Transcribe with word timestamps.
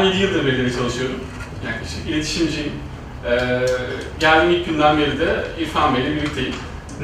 Ben 0.00 0.04
7 0.04 0.18
yıldır 0.18 0.46
belediyede 0.46 0.72
çalışıyorum. 0.72 1.16
Yaklaşık 1.66 2.08
iletişimciyim. 2.08 2.72
Ee, 3.26 3.60
geldiğim 4.20 4.50
ilk 4.60 4.66
günden 4.66 4.98
beri 4.98 5.20
de 5.20 5.44
İrfan 5.58 5.94
Bey'le 5.96 6.16
birlikteyim. 6.16 6.54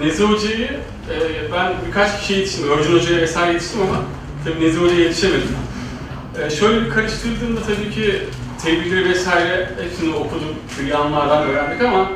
Nezi 0.01 0.25
Hoca'yı 0.25 0.67
e, 1.11 1.17
ben 1.53 1.73
birkaç 1.89 2.21
kişiye 2.21 2.39
yetiştim. 2.39 2.69
Örcün 2.71 2.95
Hoca'ya 2.99 3.21
vesaire 3.21 3.53
yetiştim 3.53 3.81
ama 3.83 4.03
tabii 4.45 4.65
Nezi 4.65 4.81
Hoca'ya 4.81 5.01
yetişemedim. 5.01 5.49
Ee, 6.39 6.51
şöyle 6.51 6.85
bir 6.85 6.91
karıştırdığımda 6.91 7.61
tabii 7.63 7.91
ki 7.91 8.23
tebrikleri 8.65 9.09
vesaire 9.09 9.71
hepsini 9.83 10.15
okuduk, 10.15 10.55
yanlardan 10.91 11.43
öğrendik 11.43 11.83
ama 11.83 12.11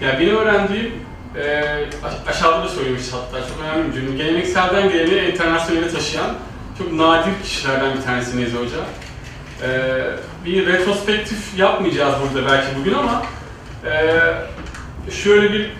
yani 0.00 0.20
benim 0.20 0.36
öğrendiğim 0.36 0.92
e, 1.36 1.64
aş- 2.04 2.34
aşağıda 2.36 2.64
da 2.64 2.68
söylemiş 2.68 3.02
hatta 3.12 3.48
çok 3.48 3.58
önemli 3.64 3.88
bir 3.88 3.94
cümle. 4.00 4.16
Gelenekselden 4.24 4.88
geleneğe 4.92 5.30
internasyonele 5.32 5.88
taşıyan 5.90 6.34
çok 6.78 6.92
nadir 6.92 7.32
kişilerden 7.44 7.96
bir 7.96 8.02
tanesi 8.02 8.40
Nezi 8.40 8.56
Hoca. 8.56 8.76
Ee, 9.64 10.04
bir 10.44 10.66
retrospektif 10.66 11.58
yapmayacağız 11.58 12.14
burada 12.22 12.48
belki 12.48 12.66
bugün 12.80 12.94
ama 12.94 13.22
e, 13.86 14.20
şöyle 15.10 15.52
bir 15.52 15.70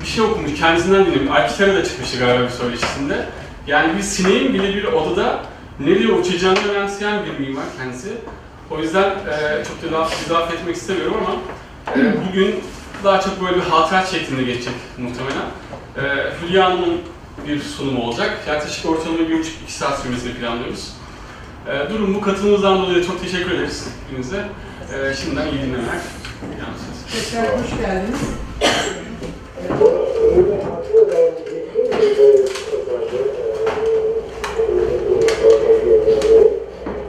bir 0.00 0.06
şey 0.06 0.24
okumuş, 0.24 0.54
kendisinden 0.60 1.06
dinlemiş. 1.06 1.30
Alkiter'e 1.30 1.74
de 1.74 1.84
çıkmıştı 1.84 2.18
galiba 2.18 2.44
bir 2.44 2.50
söyleşisinde. 2.50 3.26
Yani 3.66 3.96
bir 3.96 4.02
sineğin 4.02 4.54
bile 4.54 4.74
bir 4.74 4.84
odada 4.84 5.40
nereye 5.80 6.08
uçacağını 6.08 6.68
önemseyen 6.72 7.24
bir 7.26 7.46
mimar 7.46 7.64
kendisi. 7.78 8.08
O 8.70 8.78
yüzden 8.78 9.10
e, 9.10 9.64
çok 9.64 9.92
da 9.92 9.98
laf, 9.98 10.26
izaf 10.26 10.54
etmek 10.54 10.76
istemiyorum 10.76 11.16
ama 11.26 11.36
e, 11.96 12.14
bugün 12.28 12.60
daha 13.04 13.20
çok 13.20 13.42
böyle 13.44 13.56
bir 13.56 13.70
hatıra 13.70 14.06
şeklinde 14.06 14.42
geçecek 14.42 14.74
muhtemelen. 14.98 15.46
E, 15.96 16.32
Hülya 16.42 16.64
Hanım'ın 16.64 17.00
bir 17.48 17.60
sunumu 17.60 18.02
olacak. 18.02 18.38
Yaklaşık 18.48 18.86
ortalama 18.86 19.18
bir 19.18 19.38
buçuk 19.38 19.54
iki 19.62 19.72
saat 19.72 19.98
sürmesini 19.98 20.34
planlıyoruz. 20.34 20.92
E, 21.68 21.90
durum 21.90 22.14
bu 22.14 22.20
katılımınızdan 22.20 22.82
dolayı 22.82 23.04
çok 23.04 23.20
teşekkür 23.22 23.50
ederiz 23.50 23.86
hepinize. 24.10 24.36
E, 24.94 25.14
şimdiden 25.14 25.46
iyi 25.46 25.62
dinlemeler. 25.62 26.00
Tekrar 27.12 27.46
hoş 27.58 27.70
geldiniz. 27.80 28.20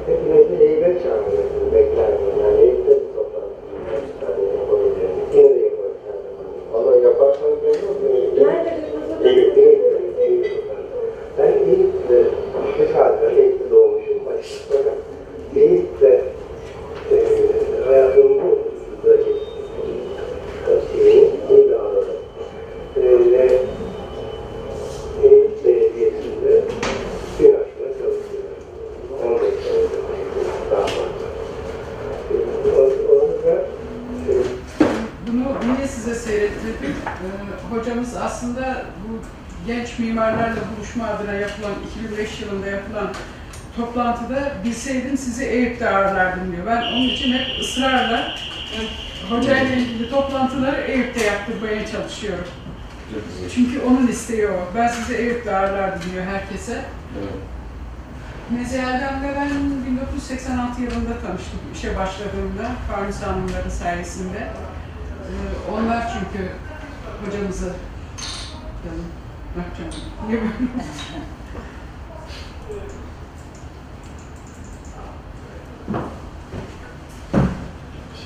Hepimizin 0.06 0.60
heybet 0.60 1.04
çağrısını 1.04 1.74
beklerdim. 1.74 2.26
Yani 2.42 2.58
heybette 2.58 2.92
bir 2.92 3.14
toplantı 3.16 3.56
birkaç 3.80 4.04
tane 4.20 4.44
yapabilirim. 4.58 5.10
Yine 5.34 5.50
de 5.50 5.60
yaparız 5.66 5.98
her 6.08 6.18
zaman. 6.26 6.46
Ama 6.76 6.96
yaparsanız 7.08 7.58
memnun 7.64 7.96
olurum. 7.96 8.54
Eyüp, 9.26 9.58
Eyüp, 9.58 10.20
Eyüp. 10.20 10.64
Ben 11.38 11.54
Eyüp'te, 11.70 12.24
tesadüfen 12.78 13.36
Eyüp'te 13.42 13.70
doğmuşum. 13.72 14.18
Fakat 14.70 14.98
Eyüp'te 15.56 16.22
e, 17.12 17.16
hayatımın 17.88 18.38
bu 18.42 18.60
buradaki 19.04 19.32
şeyini 20.98 21.30
iyi 21.50 21.70
bir 21.70 21.74
anladım. 21.74 22.16
E, 22.98 23.02
ve 23.02 23.60
Eyüp 25.24 25.66
Belediyesi'nde 25.66 26.64
bir 27.40 27.46
aşkına 27.46 27.90
çalışıyorum. 28.00 28.56
15 29.24 29.42
senedir 29.42 30.00
daha 30.72 30.82
fazla. 30.82 31.26
O- 32.78 33.16
Orada 33.16 33.62
e, 34.30 34.34
Bunu 35.28 35.76
niye 35.76 35.88
size 35.88 36.16
seyrettirdim? 36.16 36.96
Ee, 37.06 37.76
hocamız 37.76 38.16
aslında 38.24 38.86
bu 39.08 39.18
genç 39.68 40.00
mimarlarla 40.00 40.56
buluşma 40.78 41.06
adına 41.08 41.34
yapılan 41.34 41.72
2005 41.98 42.42
yılında 42.42 42.68
yapılan 42.68 43.12
toplantıda 43.78 44.52
bilseydim 44.66 45.18
sizi 45.18 45.46
Eyüp'te 45.46 45.90
ağırlardım 45.90 46.52
diyor. 46.52 46.66
Ben 46.68 46.82
onun 46.82 47.10
için 47.10 47.34
hep 47.34 47.62
ısrarla 47.62 48.18
e, 48.74 48.78
hocayla 49.30 49.76
ilgili 49.76 50.10
toplantıları 50.10 50.82
Eyüp'te 50.82 51.26
yaptırmaya 51.26 51.88
çalışıyorum. 51.88 52.46
Çünkü 53.56 53.82
onun 53.82 54.08
isteği 54.08 54.48
o. 54.48 54.56
Ben 54.78 54.88
sizi 54.88 55.16
Eyüp'te 55.16 55.56
ağırlardım 55.56 56.02
herkese. 56.66 56.86
Meziye'den 58.50 59.24
ve 59.24 59.36
ben 59.36 59.50
1986 59.92 60.82
yılında 60.82 61.20
tanıştık 61.20 61.60
işe 61.76 61.98
başladığımda 61.98 62.72
Farnus 62.92 63.22
Hanımların 63.22 63.70
sayesinde. 63.70 64.38
Ee, 64.38 65.72
onlar 65.72 66.14
çünkü 66.14 66.52
hocamızı 67.26 67.74
canım, 68.84 69.06
ne 69.56 69.64
yapacağım? 69.64 69.92
Niye 70.28 70.42
böyle? 70.42 70.52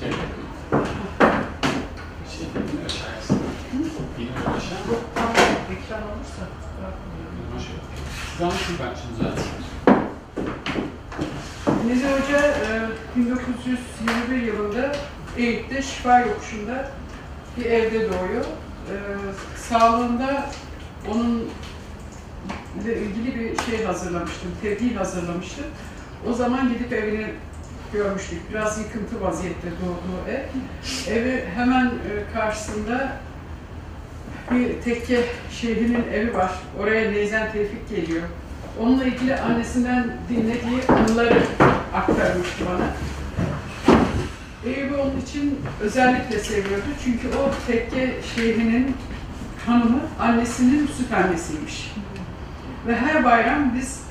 Şey, 0.00 0.10
şey, 2.30 2.46
yine 2.72 2.84
aşağıya. 2.86 3.40
Yine 4.18 4.30
aşağı. 4.30 4.78
Bu 4.88 4.94
tam 5.14 5.30
ekran 5.76 6.02
olursa. 6.02 6.60
Siz 8.40 8.46
anlatın 8.46 8.76
ben 8.80 8.94
şimdi 8.94 9.16
zaten. 9.22 9.44
Nezi 11.86 12.06
Hoca 12.06 12.46
e, 12.46 12.88
1921 13.16 14.42
yılında 14.42 14.92
Eyüp'te 15.80 15.96
Şifa 15.96 16.20
Yokuşu'nda 16.20 16.88
bir 17.56 17.64
evde 17.64 18.00
doğuyor. 18.00 18.44
E, 18.90 18.94
Sağlığında 19.56 20.46
onun 21.10 21.48
ile 22.82 23.00
ilgili 23.00 23.34
bir 23.34 23.62
şey 23.62 23.84
hazırlamıştım, 23.84 24.50
tevhid 24.62 24.96
hazırlamıştım. 24.96 25.64
O 26.30 26.32
zaman 26.32 26.68
gidip 26.68 26.92
evini 26.92 27.26
görmüştük. 27.92 28.50
Biraz 28.50 28.78
yıkıntı 28.78 29.20
vaziyette 29.20 29.68
doğduğu 29.70 30.30
ev. 30.30 30.42
Evi 31.12 31.44
hemen 31.54 31.86
e, 31.86 32.32
karşısında 32.34 33.12
bir 34.50 34.82
tekke 34.82 35.24
şeyhinin 35.60 36.04
evi 36.14 36.34
var. 36.34 36.52
Oraya 36.80 37.10
Neyzen 37.10 37.52
Tevfik 37.52 37.88
geliyor. 37.90 38.22
Onunla 38.80 39.04
ilgili 39.04 39.36
annesinden 39.36 40.16
dinlediği 40.28 40.82
anıları 40.88 41.42
aktarmıştı 41.94 42.64
bana. 42.68 42.86
Eyüp'ü 44.64 44.94
onun 44.94 45.20
için 45.20 45.60
özellikle 45.80 46.38
seviyordu. 46.38 46.84
Çünkü 47.04 47.28
o 47.28 47.50
tekke 47.66 48.14
şeyhinin 48.36 48.96
hanımı 49.66 50.00
annesinin 50.20 50.86
süt 50.86 51.12
annesiymiş. 51.12 51.92
Ve 52.86 52.96
her 52.96 53.24
bayram 53.24 53.74
biz 53.74 54.02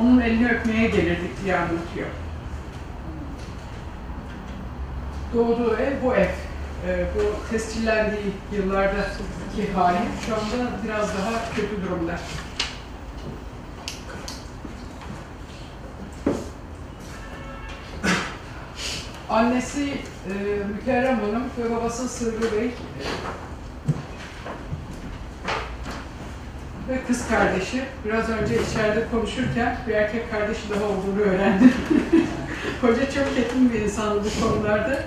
onun 0.00 0.20
elini 0.20 0.50
öpmeye 0.50 0.88
gelirdik 0.88 1.44
diye 1.44 1.56
anlatıyor. 1.56 2.06
Doğduğu 5.34 5.76
ev 5.76 5.92
bu 6.04 6.14
ev. 6.14 6.28
Ee, 6.86 7.06
bu 7.14 7.50
tescillendiği 7.50 8.32
yıllardaki 8.52 9.72
hali 9.74 9.98
şu 10.26 10.34
anda 10.34 10.70
biraz 10.84 11.08
daha 11.08 11.54
kötü 11.56 11.82
durumda. 11.82 12.18
Annesi 19.30 19.82
e, 20.26 20.32
Mükerrem 20.74 21.20
Hanım 21.20 21.44
ve 21.58 21.76
babası 21.76 22.08
Sırrı 22.08 22.52
Bey 22.52 22.66
e, 22.66 22.72
ve 26.88 26.98
kız 27.06 27.28
kardeşi. 27.28 27.82
Biraz 28.04 28.28
önce 28.28 28.54
içeride 28.62 29.04
konuşurken 29.10 29.78
bir 29.88 29.94
erkek 29.94 30.30
kardeşi 30.30 30.70
daha 30.70 30.84
olduğunu 30.84 31.20
öğrendim. 31.20 31.72
Hoca 32.80 33.10
çok 33.10 33.38
yetim 33.38 33.72
bir 33.72 33.80
insandı 33.80 34.28
bu 34.36 34.48
konularda. 34.48 35.02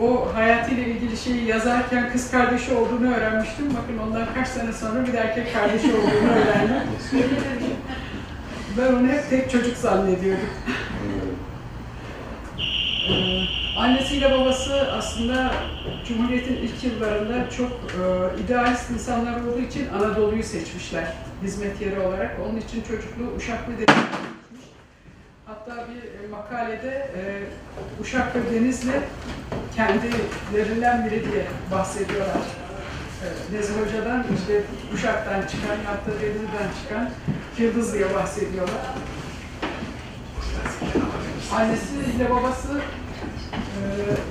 O 0.00 0.34
hayatıyla 0.34 0.82
ilgili 0.82 1.16
şeyi 1.16 1.44
yazarken 1.44 2.12
kız 2.12 2.30
kardeşi 2.30 2.74
olduğunu 2.74 3.14
öğrenmiştim. 3.14 3.66
Bakın 3.66 3.98
ondan 3.98 4.26
kaç 4.34 4.48
sene 4.48 4.72
sonra 4.72 5.06
bir 5.06 5.12
de 5.12 5.18
erkek 5.18 5.54
kardeşi 5.54 5.94
olduğunu 5.94 6.32
öğrendim. 6.32 6.88
ben 8.78 8.92
onu 8.92 9.08
hep 9.08 9.30
tek 9.30 9.50
çocuk 9.50 9.76
zannediyordum. 9.76 10.48
Ee, 13.08 13.63
Annesiyle 13.76 14.30
babası 14.30 14.92
aslında 14.92 15.52
Cumhuriyet'in 16.08 16.56
ilk 16.56 16.84
yıllarında 16.84 17.50
çok 17.50 17.70
e, 17.70 18.40
idealist 18.44 18.90
insanlar 18.90 19.40
olduğu 19.40 19.60
için 19.60 19.88
Anadolu'yu 19.88 20.42
seçmişler 20.42 21.12
hizmet 21.42 21.80
yeri 21.80 22.00
olarak. 22.00 22.36
Onun 22.46 22.56
için 22.56 22.82
çocukluğu 22.82 23.36
Uşak 23.36 23.68
ve 23.68 23.72
geçmiş. 23.72 23.98
Hatta 25.46 25.72
bir 25.88 26.24
e, 26.24 26.28
makalede 26.30 27.10
e, 27.16 27.22
Uşak 28.00 28.36
ve 28.36 28.54
Denizli 28.54 29.00
kendilerinden 29.76 31.04
biri 31.06 31.32
diye 31.32 31.46
bahsediyorlar. 31.72 32.42
E, 33.22 33.56
Nezih 33.56 33.74
Hoca'dan 33.74 34.24
işte 34.38 34.62
Uşak'tan 34.94 35.40
çıkan, 35.40 35.76
hatta 35.86 36.20
Denizli'den 36.20 36.68
çıkan 36.82 37.10
Yıldız 37.58 37.94
diye 37.94 38.14
bahsediyorlar. 38.14 38.74
Annesiyle 41.54 42.30
babası 42.30 42.80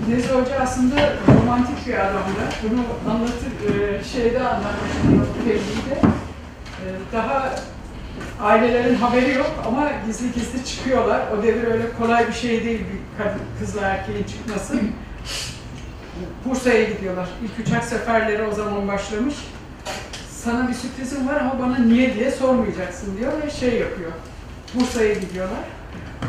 Nezih 0.09 0.29
Hoca 0.29 0.59
aslında 0.61 0.95
romantik 1.41 1.87
bir 1.87 1.93
adamdı. 1.93 2.43
Bunu 2.63 3.11
anlatır, 3.13 3.53
e, 3.75 4.03
şeyde 4.03 4.39
anlatmıştım, 4.39 5.27
Fevzi'de. 5.45 5.99
Ee, 6.85 7.13
Daha 7.13 7.55
Ailelerin 8.41 8.95
haberi 8.95 9.33
yok 9.33 9.51
ama 9.67 9.91
gizli 10.07 10.31
gizli 10.31 10.65
çıkıyorlar. 10.65 11.21
O 11.39 11.43
devir 11.43 11.63
öyle 11.63 11.83
kolay 11.99 12.27
bir 12.27 12.33
şey 12.33 12.63
değil 12.65 12.79
bir 12.79 13.23
kadın, 13.23 13.41
kızla 13.59 13.81
erkeğin 13.81 14.23
çıkması. 14.23 14.73
Bursa'ya 16.45 16.83
gidiyorlar. 16.83 17.29
İlk 17.43 17.67
uçak 17.67 17.83
seferleri 17.83 18.43
o 18.43 18.51
zaman 18.51 18.87
başlamış. 18.87 19.35
Sana 20.31 20.67
bir 20.67 20.73
sürprizim 20.73 21.27
var 21.27 21.35
ama 21.35 21.59
bana 21.59 21.77
niye 21.77 22.15
diye 22.15 22.31
sormayacaksın 22.31 23.17
diyor 23.17 23.31
ve 23.45 23.49
şey 23.51 23.79
yapıyor. 23.79 24.11
Bursa'ya 24.75 25.13
gidiyorlar. 25.13 25.59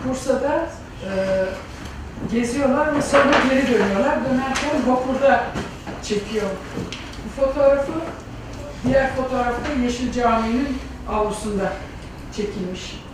Bursa'da 0.08 0.66
e, 1.02 1.10
geziyorlar 2.32 2.96
ve 2.96 3.02
sonra 3.02 3.32
geri 3.50 3.66
dönüyorlar. 3.66 4.18
Dönerken 4.24 4.86
vapurda 4.86 5.44
çekiyor. 6.02 6.46
Bu 7.24 7.42
fotoğrafı 7.42 7.92
diğer 8.86 9.16
fotoğrafta 9.16 9.72
Yeşil 9.82 10.12
Camii'nin 10.12 10.78
avlusunda 11.08 11.72
çekilmiş. 12.36 13.04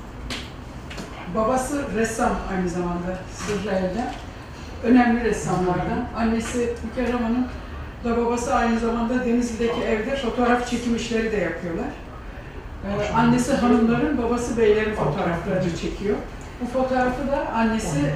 Babası 1.34 1.84
ressam 1.96 2.32
aynı 2.56 2.68
zamanda 2.68 3.18
Sırrı 3.34 3.74
Elden. 3.74 4.12
Önemli 4.84 5.24
ressamlardan. 5.24 6.08
Annesi 6.16 6.74
Mükerrem 6.84 7.48
da 8.04 8.16
babası 8.16 8.54
aynı 8.54 8.78
zamanda 8.78 9.24
Denizli'deki 9.24 9.80
evde 9.80 10.16
fotoğraf 10.16 10.70
çekim 10.70 10.96
işleri 10.96 11.32
de 11.32 11.36
yapıyorlar. 11.36 11.88
Ee, 12.84 13.12
annesi 13.14 13.52
hanımların, 13.52 14.18
babası 14.18 14.58
beylerin 14.58 14.94
fotoğraflarını 14.94 15.76
çekiyor. 15.76 16.16
Bu 16.60 16.66
fotoğrafı 16.66 17.28
da 17.32 17.52
annesi 17.52 17.98
e, 17.98 18.14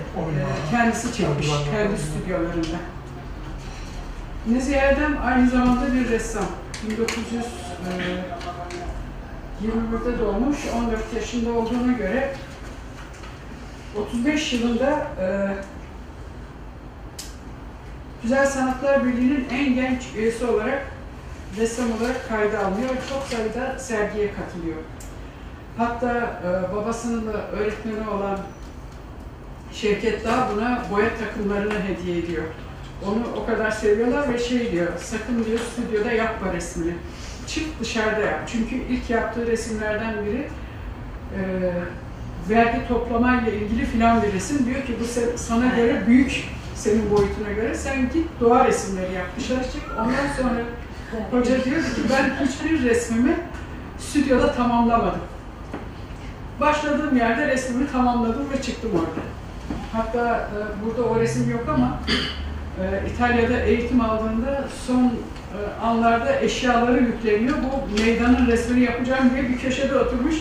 kendisi 0.71 1.17
çekmiş, 1.17 1.49
kendi 1.71 1.99
stüdyolarında. 1.99 2.77
Nezihe 4.47 4.77
Erdem 4.77 5.19
aynı 5.25 5.51
zamanda 5.51 5.95
bir 5.95 6.11
ressam. 6.11 6.47
1921'de 9.63 10.19
doğmuş, 10.19 10.59
14 10.77 11.15
yaşında 11.15 11.53
olduğuna 11.53 11.93
göre 11.93 12.35
35 13.97 14.53
yılında 14.53 15.07
e, 15.21 15.27
Güzel 18.23 18.47
Sanatlar 18.47 19.05
Birliği'nin 19.05 19.49
en 19.51 19.75
genç 19.75 20.03
üyesi 20.17 20.47
olarak 20.47 20.87
ressam 21.59 21.87
olarak 21.93 22.29
kayda 22.29 22.59
alınıyor 22.59 22.89
çok 23.09 23.23
sayıda 23.23 23.79
sergiye 23.79 24.31
katılıyor. 24.35 24.77
Hatta 25.77 26.41
e, 26.45 26.77
babasının 26.77 27.33
da 27.33 27.49
öğretmeni 27.49 28.09
olan 28.09 28.39
Şevket 29.73 30.25
Dağ 30.25 30.49
buna 30.55 30.83
boya 30.93 31.09
takımlarını 31.17 31.75
hediye 31.75 32.19
ediyor. 32.19 32.45
Onu 33.07 33.43
o 33.43 33.47
kadar 33.47 33.71
seviyorlar 33.71 34.35
ve 34.35 34.39
şey 34.39 34.73
diyor, 34.73 34.89
sakın 34.99 35.45
diyor 35.45 35.59
stüdyoda 35.59 36.13
yapma 36.13 36.53
resmini. 36.53 36.95
Çık 37.47 37.81
dışarıda 37.81 38.21
yap. 38.21 38.41
Çünkü 38.47 38.77
ilk 38.77 39.11
yaptığı 39.11 39.47
resimlerden 39.47 40.15
biri 40.27 40.49
e, 41.39 41.73
vergi 42.51 42.89
toplamayla 42.89 43.53
ilgili 43.53 43.85
filan 43.87 44.23
bir 44.23 44.33
resim. 44.33 44.67
Diyor 44.67 44.83
ki 44.87 44.97
bu 45.01 45.05
sana 45.39 45.67
göre 45.77 46.03
büyük 46.07 46.49
senin 46.75 47.11
boyutuna 47.11 47.53
göre. 47.53 47.75
Sen 47.75 48.03
git 48.03 48.27
doğa 48.41 48.67
resimleri 48.67 49.13
yap. 49.13 49.27
Dışarı 49.39 49.63
çık. 49.63 49.83
Ondan 50.01 50.43
sonra 50.43 50.61
hoca 51.31 51.65
diyor 51.65 51.83
ki 51.83 52.01
ben 52.11 52.47
hiçbir 52.47 52.83
resmimi 52.85 53.37
stüdyoda 53.99 54.55
tamamlamadım. 54.55 55.21
Başladığım 56.61 57.17
yerde 57.17 57.49
resmimi 57.49 57.93
tamamladım 57.93 58.51
ve 58.51 58.63
çıktım 58.63 58.91
orada. 58.95 59.27
Hatta 59.93 60.37
e, 60.37 60.85
burada 60.85 61.09
o 61.09 61.21
resim 61.21 61.51
yok 61.51 61.65
ama 61.69 61.99
e, 62.81 63.11
İtalya'da 63.11 63.61
eğitim 63.61 64.01
aldığında 64.01 64.69
son 64.87 65.05
e, 65.05 65.81
anlarda 65.83 66.41
eşyaları 66.41 67.03
yükleniyor. 67.03 67.57
Bu 67.57 68.03
meydanın 68.03 68.47
resmini 68.47 68.85
yapacağım 68.85 69.31
diye 69.35 69.49
bir 69.49 69.59
köşede 69.59 69.99
oturmuş. 69.99 70.35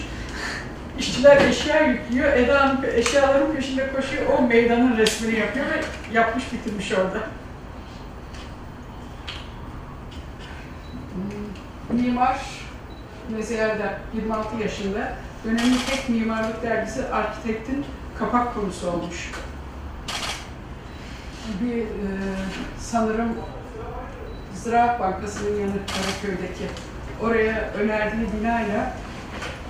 İşçiler 1.00 1.50
eşya 1.50 1.82
yüklüyor. 1.82 2.34
Eda 2.34 2.62
Hanım 2.62 2.78
eşyaların 2.96 3.56
peşinde 3.56 3.94
koşuyor. 3.94 4.24
O 4.40 4.42
meydanın 4.42 4.98
resmini 4.98 5.40
yapıyor 5.40 5.66
ve 5.66 5.82
yapmış 6.18 6.44
bitirmiş 6.54 6.92
orada. 6.92 7.20
Hmm, 11.90 12.02
Mimar 12.02 12.40
Neziha'da 13.32 13.98
26 14.14 14.64
yaşında 14.64 15.14
dönemin 15.46 15.80
tek 15.90 16.10
mimarlık 16.10 16.64
dergisi 16.64 17.08
Arkitektin 17.08 17.86
kapak 18.20 18.56
konusu 18.56 18.92
olmuş. 18.92 19.32
Bir 21.62 21.78
e, 21.78 21.88
sanırım 22.80 23.30
Ziraat 24.56 25.00
Bankası'nın 25.00 25.60
yanı 25.60 25.72
Karaköy'deki 25.72 26.68
oraya 27.22 27.72
önerdiği 27.72 28.28
binayla 28.40 28.94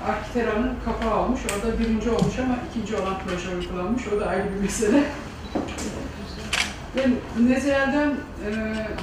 Arkitera'nın 0.08 0.74
kapağı 0.86 1.20
olmuş. 1.20 1.42
Orada 1.46 1.80
birinci 1.80 2.10
olmuş 2.10 2.40
ama 2.40 2.56
ikinci 2.70 2.96
olan 2.96 3.16
proje 3.28 3.56
uygulanmış. 3.56 4.04
O 4.08 4.20
da 4.20 4.28
ayrı 4.28 4.44
bir 4.56 4.62
mesele. 4.62 5.04
Ve 6.96 7.08
Neziha'dan 7.50 8.10
e, 8.12 8.52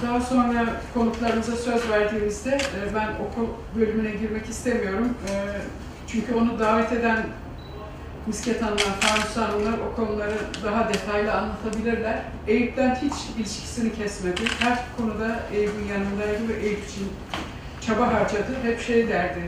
daha 0.06 0.20
sonra 0.20 0.64
konuklarımıza 0.94 1.56
söz 1.56 1.90
verdiğimizde 1.90 2.50
e, 2.50 2.94
ben 2.94 3.08
okul 3.08 3.46
bölümüne 3.76 4.10
girmek 4.10 4.48
istemiyorum. 4.48 5.14
E, 5.28 5.34
çünkü 6.12 6.34
onu 6.34 6.58
davet 6.58 6.92
eden 6.92 7.26
Misket 8.26 8.62
Hanımlar, 8.62 9.00
Farus 9.00 9.36
Hanımlar 9.36 9.78
o 9.78 9.96
konuları 9.96 10.36
daha 10.64 10.88
detaylı 10.88 11.32
anlatabilirler. 11.32 12.22
Eyüp'ten 12.46 12.94
hiç 12.94 13.14
ilişkisini 13.38 13.92
kesmedi. 13.92 14.42
Her 14.60 14.78
konuda 14.96 15.40
Eyüp'ün 15.54 15.84
yanındaydı 15.84 16.48
ve 16.48 16.66
Eyüp 16.66 16.88
için 16.88 17.08
çaba 17.80 18.06
harcadı. 18.06 18.52
Hep 18.62 18.80
şey 18.80 19.08
derdi, 19.08 19.40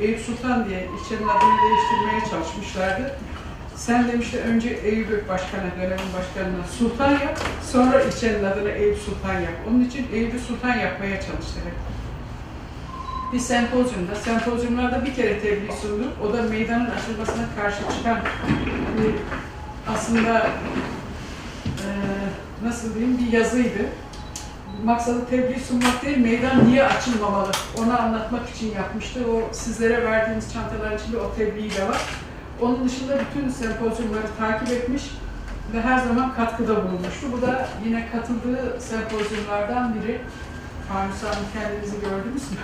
e, 0.00 0.04
Eyüp 0.04 0.20
Sultan 0.20 0.68
diye 0.68 0.78
ilçenin 0.78 1.28
adını 1.28 1.56
değiştirmeye 1.62 2.30
çalışmışlardı. 2.30 3.16
Sen 3.76 4.08
demişti 4.08 4.38
önce 4.38 4.68
Eyüp 4.68 5.28
Başkan'a, 5.28 5.76
dönemin 5.76 6.12
başkanına 6.18 6.64
Sultan 6.78 7.10
yap, 7.10 7.40
sonra 7.72 8.02
ilçenin 8.02 8.44
adını 8.44 8.70
Eyüp 8.70 8.98
Sultan 8.98 9.34
yap. 9.34 9.54
Onun 9.70 9.84
için 9.84 10.06
Eyüp'ü 10.12 10.38
Sultan 10.38 10.78
yapmaya 10.78 11.22
çalıştı 11.22 11.60
hep. 11.64 11.91
Bir 13.32 13.38
sempozyumda, 13.38 14.14
sempozyumlarda 14.14 15.04
bir 15.04 15.14
kere 15.14 15.40
tebliğ 15.40 15.72
sundu. 15.72 16.04
O 16.24 16.32
da 16.32 16.42
meydanın 16.42 16.90
açılmasına 16.90 17.46
karşı 17.56 17.96
çıkan 17.96 18.18
bir 18.98 19.14
aslında 19.92 20.46
e, 21.66 21.88
nasıl 22.64 22.94
diyeyim 22.94 23.18
bir 23.18 23.32
yazıydı. 23.32 23.88
Maksadı 24.84 25.26
tebliğ 25.26 25.60
sunmak 25.60 26.02
değil, 26.02 26.18
meydan 26.18 26.66
niye 26.66 26.84
açılmamalı 26.84 27.50
onu 27.78 28.00
anlatmak 28.00 28.50
için 28.50 28.74
yapmıştı. 28.74 29.20
O 29.32 29.52
sizlere 29.52 30.04
verdiğimiz 30.04 30.52
çantalar 30.52 30.98
içinde 30.98 31.16
o 31.16 31.34
tebliğ 31.34 31.76
de 31.76 31.88
var. 31.88 32.00
Onun 32.60 32.88
dışında 32.88 33.18
bütün 33.20 33.48
sempozyumları 33.48 34.26
takip 34.38 34.68
etmiş 34.68 35.02
ve 35.74 35.80
her 35.80 35.98
zaman 35.98 36.34
katkıda 36.34 36.76
bulunmuştu. 36.76 37.26
Bu 37.32 37.42
da 37.42 37.68
yine 37.84 38.08
katıldığı 38.10 38.80
sempozyumlardan 38.80 39.94
biri. 39.94 40.20
Farnus 40.88 41.22
Hanım 41.22 41.46
kendinizi 41.54 42.00
gördünüz 42.00 42.50
mü? 42.50 42.58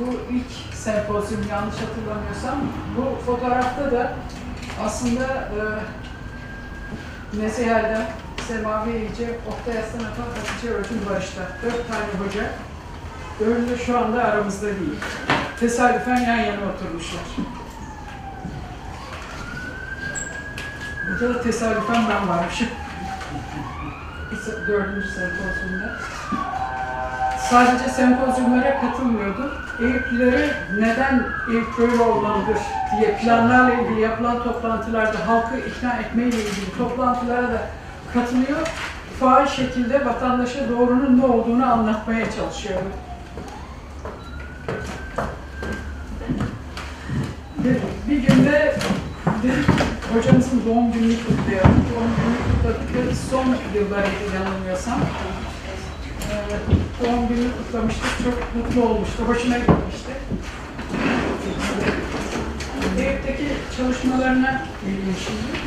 Bu 0.00 0.04
ilk 0.32 0.74
sempozyum 0.74 1.44
yanlış 1.50 1.76
hatırlamıyorsam. 1.76 2.58
Bu 2.96 3.24
fotoğrafta 3.26 3.92
da 3.92 4.12
aslında 4.84 5.24
e, 5.24 5.60
Nesihel'den 7.40 8.06
Semavi 8.48 8.90
Eğici, 8.90 9.38
Oktay 9.48 9.78
Aslan 9.78 9.98
Apan, 9.98 10.24
Hatice 10.36 10.70
Örtün 10.74 11.00
Barış'ta. 11.10 11.42
Dört 11.62 11.88
tane 11.88 12.26
hoca. 12.26 12.50
Dördü 13.40 13.78
şu 13.86 13.98
anda 13.98 14.24
aramızda 14.24 14.66
değil. 14.66 14.98
Tesadüfen 15.60 16.20
yan 16.20 16.36
yana 16.36 16.72
oturmuşlar. 16.74 17.22
Burada 21.08 21.34
da 21.34 21.42
tesadüfen 21.42 22.04
ben 22.08 22.28
varmışım. 22.28 22.68
Dördüncü 24.68 25.08
sempozyumda. 25.08 25.98
Sadece 27.54 27.88
sempozyumlara 27.88 28.80
katılmıyordum. 28.80 29.50
Eyüplülere 29.80 30.50
neden 30.78 31.26
Eyüp 31.50 31.78
böyle 31.78 32.02
olmalıdır 32.02 32.58
diye 32.98 33.16
planlarla 33.16 33.74
ilgili 33.74 34.00
yapılan 34.00 34.42
toplantılarda 34.42 35.28
halkı 35.28 35.58
ikna 35.58 35.92
etmeyle 35.92 36.36
ilgili 36.36 36.78
toplantılara 36.78 37.42
da 37.42 37.62
katılıyor. 38.14 38.68
Faal 39.20 39.46
şekilde 39.46 40.04
vatandaşa 40.04 40.68
doğrunun 40.68 41.20
ne 41.20 41.24
olduğunu 41.24 41.72
anlatmaya 41.72 42.30
çalışıyorum. 42.30 42.92
Bir, 48.08 48.16
günde 48.16 48.76
dedik 49.42 49.68
hocamızın 50.14 50.62
doğum 50.66 50.92
gününü 50.92 51.16
kutlayalım. 51.16 51.84
Doğum 51.90 52.10
gününü 52.16 52.38
kutladık. 52.56 53.16
Son 53.30 53.46
yıllarıydı 53.74 54.34
yanılmıyorsam. 54.34 55.00
Ee, 56.30 56.83
doğum 57.02 57.28
gününü 57.28 57.48
kutlamıştık. 57.58 58.10
Çok 58.24 58.54
mutlu 58.54 58.90
olmuştu. 58.90 59.22
Hoşuna 59.26 59.58
gitmişti. 59.58 60.12
Eyüp'teki 62.98 63.48
çalışmalarına 63.76 64.66
geleyim 64.84 65.16
şimdi. 65.24 65.64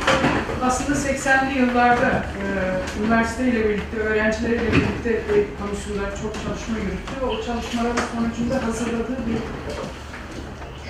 Aslında 0.62 0.98
80'li 0.98 1.58
yıllarda 1.58 2.08
e, 2.08 2.44
üniversiteyle 3.02 3.68
birlikte, 3.68 3.96
öğrencileriyle 3.96 4.72
birlikte 4.72 5.34
Eyüp 5.34 5.48
konusunda 5.60 6.02
çok 6.22 6.34
çalışma 6.34 6.78
yürüttü. 6.78 7.14
O 7.26 7.46
çalışmaların 7.46 8.02
sonucunda 8.14 8.66
hazırladığı 8.66 9.18
bir 9.26 9.38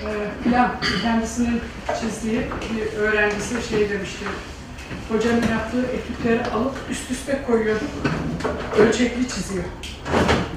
e, 0.07 0.11
plan, 0.45 0.71
kendisinin 1.03 1.61
çizdiği 2.01 2.41
bir 2.41 2.97
öğrencisi 2.99 3.69
şey 3.69 3.91
demişti. 3.91 4.25
Hocanın 5.09 5.43
yaptığı 5.51 5.87
etütleri 5.87 6.45
alıp 6.45 6.75
üst 6.91 7.11
üste 7.11 7.43
koyuyorduk, 7.47 7.89
ölçekli 8.79 9.29
çiziyor. 9.29 9.65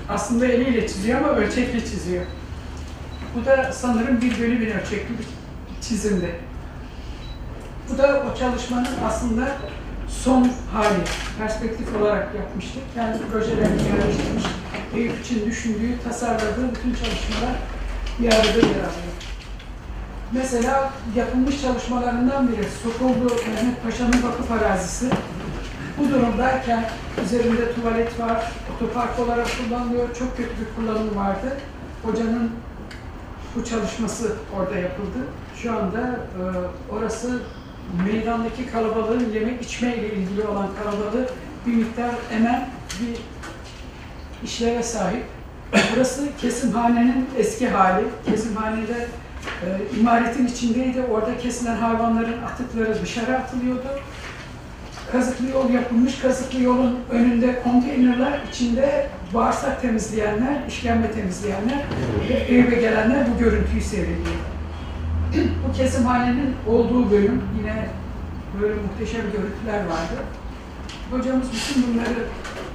Aslında 0.09 0.45
eliyle 0.45 0.87
çiziyor 0.87 1.19
ama 1.19 1.29
ölçekli 1.29 1.85
çiziyor. 1.85 2.25
Bu 3.35 3.45
da 3.45 3.73
sanırım 3.73 4.21
bir 4.21 4.39
bölü 4.39 4.59
bir 4.59 4.75
ölçekli 4.75 5.17
bir 5.19 5.25
çizimdi. 5.81 6.35
Bu 7.89 7.97
da 7.97 8.23
o 8.31 8.39
çalışmanın 8.39 8.87
aslında 9.05 9.57
son 10.07 10.51
hali, 10.73 11.03
perspektif 11.37 11.95
olarak 11.95 12.35
yapmıştık. 12.35 12.83
Kendi 12.95 13.17
projelerini 13.31 13.83
yerleştirmiş, 13.83 14.43
Eyüp 14.95 15.25
için 15.25 15.45
düşündüğü, 15.45 16.03
tasarladığı 16.03 16.75
bütün 16.75 16.89
çalışmalar 16.89 17.55
bir 18.19 18.27
arada 18.27 18.47
yer 18.47 18.83
alıyor. 18.87 19.30
Mesela 20.33 20.93
yapılmış 21.15 21.61
çalışmalarından 21.61 22.47
biri 22.47 22.65
Sokollu 22.83 23.23
Mehmet 23.23 23.83
Paşa'nın 23.83 24.23
vakıf 24.23 24.51
arazisi. 24.51 25.05
Bu 25.97 26.09
durumdayken 26.09 26.89
üzerinde 27.25 27.73
tuvalet 27.75 28.19
var, 28.19 28.51
otopark 28.75 29.19
olarak 29.19 29.47
kullanılıyor, 29.57 30.15
çok 30.15 30.37
kötü 30.37 30.49
bir 30.49 30.75
kullanım 30.75 31.15
vardı. 31.15 31.57
Hocanın 32.03 32.51
bu 33.55 33.65
çalışması 33.65 34.35
orada 34.57 34.75
yapıldı. 34.79 35.17
Şu 35.55 35.71
anda 35.71 35.99
e, 36.01 36.41
orası 36.95 37.39
meydandaki 38.05 38.71
kalabalığın 38.71 39.29
yemek 39.33 39.61
içme 39.61 39.95
ile 39.95 40.13
ilgili 40.13 40.43
olan 40.43 40.67
kalabalığı 40.83 41.29
bir 41.65 41.73
miktar 41.73 42.11
emen 42.33 42.69
bir 43.01 43.17
işleve 44.47 44.83
sahip. 44.83 45.23
Burası 45.95 46.27
kesimhanenin 46.41 47.29
eski 47.37 47.69
hali. 47.69 48.05
Kesimhanede 48.25 49.07
e, 49.65 49.97
imaretin 49.99 50.47
içindeydi. 50.47 51.01
Orada 51.11 51.37
kesilen 51.37 51.75
hayvanların 51.75 52.41
atıkları 52.41 53.01
dışarı 53.01 53.37
atılıyordu. 53.37 53.87
Kazıklı 55.11 55.49
yol 55.49 55.69
yapılmış. 55.69 56.19
Kazıklı 56.19 56.61
yolun 56.61 56.99
önünde 57.11 57.61
konteynerler, 57.63 58.39
içinde 58.51 59.09
bağırsak 59.33 59.81
temizleyenler, 59.81 60.67
işkembe 60.67 61.11
temizleyenler 61.11 61.79
ve 62.29 62.33
eve 62.33 62.75
gelenler 62.75 63.25
bu 63.33 63.39
görüntüyü 63.39 63.81
seyrediyor. 63.81 64.35
bu 65.67 65.73
kesimhanenin 65.73 66.55
olduğu 66.67 67.11
bölüm 67.11 67.41
yine 67.59 67.87
böyle 68.61 68.73
muhteşem 68.73 69.21
görüntüler 69.21 69.79
vardı. 69.79 70.15
Hocamız 71.11 71.47
bütün 71.53 71.83
bunları 71.87 72.25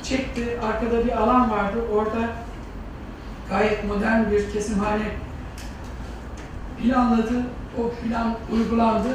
çekti. 0.02 0.58
Arkada 0.62 1.04
bir 1.04 1.12
alan 1.12 1.50
vardı. 1.50 1.76
Orada 1.94 2.28
gayet 3.50 3.84
modern 3.84 4.30
bir 4.30 4.50
kesimhane 4.52 5.04
planladı. 6.82 7.42
O 7.78 7.90
plan 7.90 8.34
uygulandı. 8.52 9.08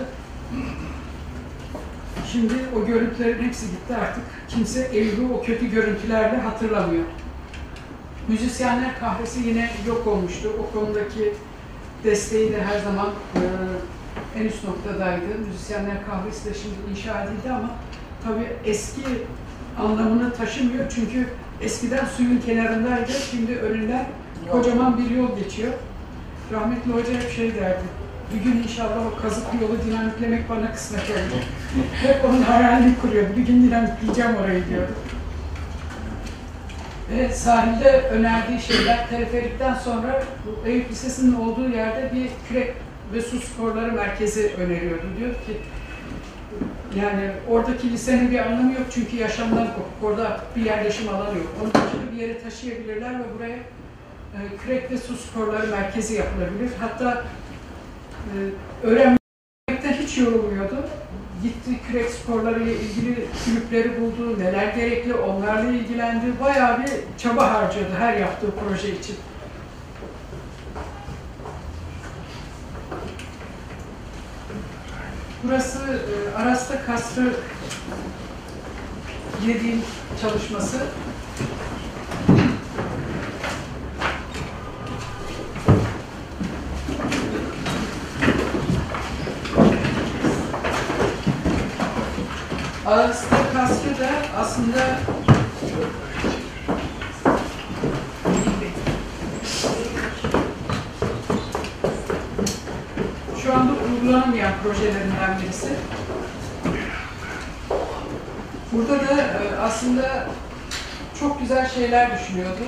Şimdi 2.32 2.53
o 2.75 2.86
görüntülerin 2.86 3.44
hepsi 3.44 3.65
gitti 3.65 3.96
artık. 4.01 4.24
Kimse 4.48 4.88
Eylül'ü 4.94 5.34
o 5.34 5.41
kötü 5.41 5.72
görüntülerle 5.72 6.38
hatırlamıyor. 6.38 7.03
Müzisyenler 8.27 9.00
kahvesi 9.00 9.48
yine 9.48 9.70
yok 9.88 10.08
olmuştu. 10.08 10.50
O 10.60 10.80
konudaki 10.80 11.34
desteği 12.03 12.51
de 12.51 12.63
her 12.63 12.80
zaman 12.80 13.10
e, 13.36 13.41
en 14.39 14.46
üst 14.46 14.63
noktadaydı. 14.63 15.25
Müzisyenler 15.48 16.06
kahvesi 16.06 16.50
de 16.50 16.53
şimdi 16.53 16.75
inşa 16.91 17.24
edildi 17.24 17.51
ama 17.51 17.70
tabii 18.24 18.48
eski 18.65 19.01
anlamını 19.80 20.34
taşımıyor. 20.34 20.91
Çünkü 20.96 21.27
eskiden 21.62 22.06
suyun 22.06 22.41
kenarındaydı. 22.46 23.12
Şimdi 23.32 23.56
önünden 23.56 24.06
kocaman 24.51 24.98
bir 24.98 25.10
yol 25.10 25.38
geçiyor. 25.38 25.74
Rahmetli 26.51 26.91
hoca 26.91 27.13
hep 27.13 27.31
şey 27.31 27.55
derdi. 27.55 27.84
Bir 28.34 28.43
gün 28.43 28.63
inşallah 28.63 29.05
o 29.08 29.22
kazık 29.22 29.46
yolu 29.62 29.77
dinamitlemek 29.86 30.50
bana 30.50 30.72
kısmet 30.72 31.10
olacak. 31.10 31.43
hep 32.01 32.25
onun 32.25 32.41
hayalini 32.41 32.96
kuruyordu. 33.01 33.29
Bir 33.38 33.41
gün 33.41 33.63
dinamitleyeceğim 33.63 34.36
orayı 34.36 34.67
diyordu. 34.70 34.91
Ve 37.12 37.29
sahilde 37.29 38.01
önerdiği 38.01 38.62
şeyler 38.62 39.10
teleferikten 39.10 39.74
sonra 39.74 40.24
bu 40.46 40.67
Eyüp 40.67 40.91
Lisesi'nin 40.91 41.34
olduğu 41.34 41.70
yerde 41.70 42.12
bir 42.15 42.29
kürek 42.50 42.74
ve 43.13 43.22
su 43.22 43.39
sporları 43.39 43.91
merkezi 43.91 44.51
öneriyordu. 44.58 45.03
Diyor 45.20 45.31
ki 45.31 45.58
yani 46.96 47.31
oradaki 47.50 47.91
lisenin 47.91 48.31
bir 48.31 48.39
anlamı 48.39 48.74
yok 48.74 48.84
çünkü 48.93 49.17
yaşamdan 49.17 49.67
kopuk. 49.67 50.03
Orada 50.03 50.39
bir 50.55 50.65
yerleşim 50.65 51.10
alanı 51.10 51.38
yok. 51.38 51.48
Onu 51.62 51.74
başka 51.74 51.98
bir 52.12 52.22
yere 52.22 52.41
taşıyabilirler 52.41 53.20
ve 53.20 53.24
buraya 53.36 53.58
kürek 54.64 54.92
ve 54.92 54.98
su 54.98 55.18
sporları 55.18 55.68
merkezi 55.68 56.14
yapılabilir. 56.14 56.72
Hatta 56.80 57.24
e, 58.26 58.38
öğrenmekten 58.88 59.94
hiç 59.94 60.18
yorulmuyordu. 60.18 60.76
Gitti 61.44 61.72
kürek 61.88 62.10
sporları 62.10 62.64
ile 62.64 62.76
ilgili 62.76 63.26
kulüpleri 63.46 64.02
buldu, 64.02 64.40
neler 64.40 64.74
gerekli 64.76 65.14
onlarla 65.14 65.72
ilgilendi. 65.72 66.26
Bayağı 66.42 66.80
bir 66.84 66.90
çaba 67.18 67.54
harcadı 67.54 67.94
her 67.98 68.18
yaptığı 68.18 68.52
proje 68.52 68.90
için. 69.00 69.16
Burası 75.44 75.80
e, 75.80 76.36
Arasta 76.38 76.86
Kasrı 76.86 77.34
yediğim 79.48 79.82
çalışması. 80.22 80.78
Arasta 92.92 93.38
Kasrı 93.54 94.00
da 94.00 94.10
aslında 94.40 95.00
şu 103.44 103.54
anda 103.54 103.72
uygulanamayan 103.72 104.54
projelerinden 104.64 105.42
birisi. 105.44 105.70
Burada 108.72 109.00
da 109.00 109.22
e, 109.22 109.60
aslında 109.62 110.28
çok 111.20 111.40
güzel 111.40 111.70
şeyler 111.70 112.20
düşünüyordu. 112.20 112.64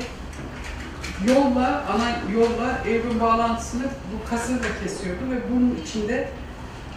Yolla, 1.28 1.84
ana 1.94 2.34
yolla 2.34 2.78
evrim 2.88 3.20
bağlantısını 3.20 3.84
bu 3.84 4.30
kasırla 4.30 4.68
kesiyordu 4.84 5.22
ve 5.32 5.36
bunun 5.52 5.80
içinde 5.84 6.30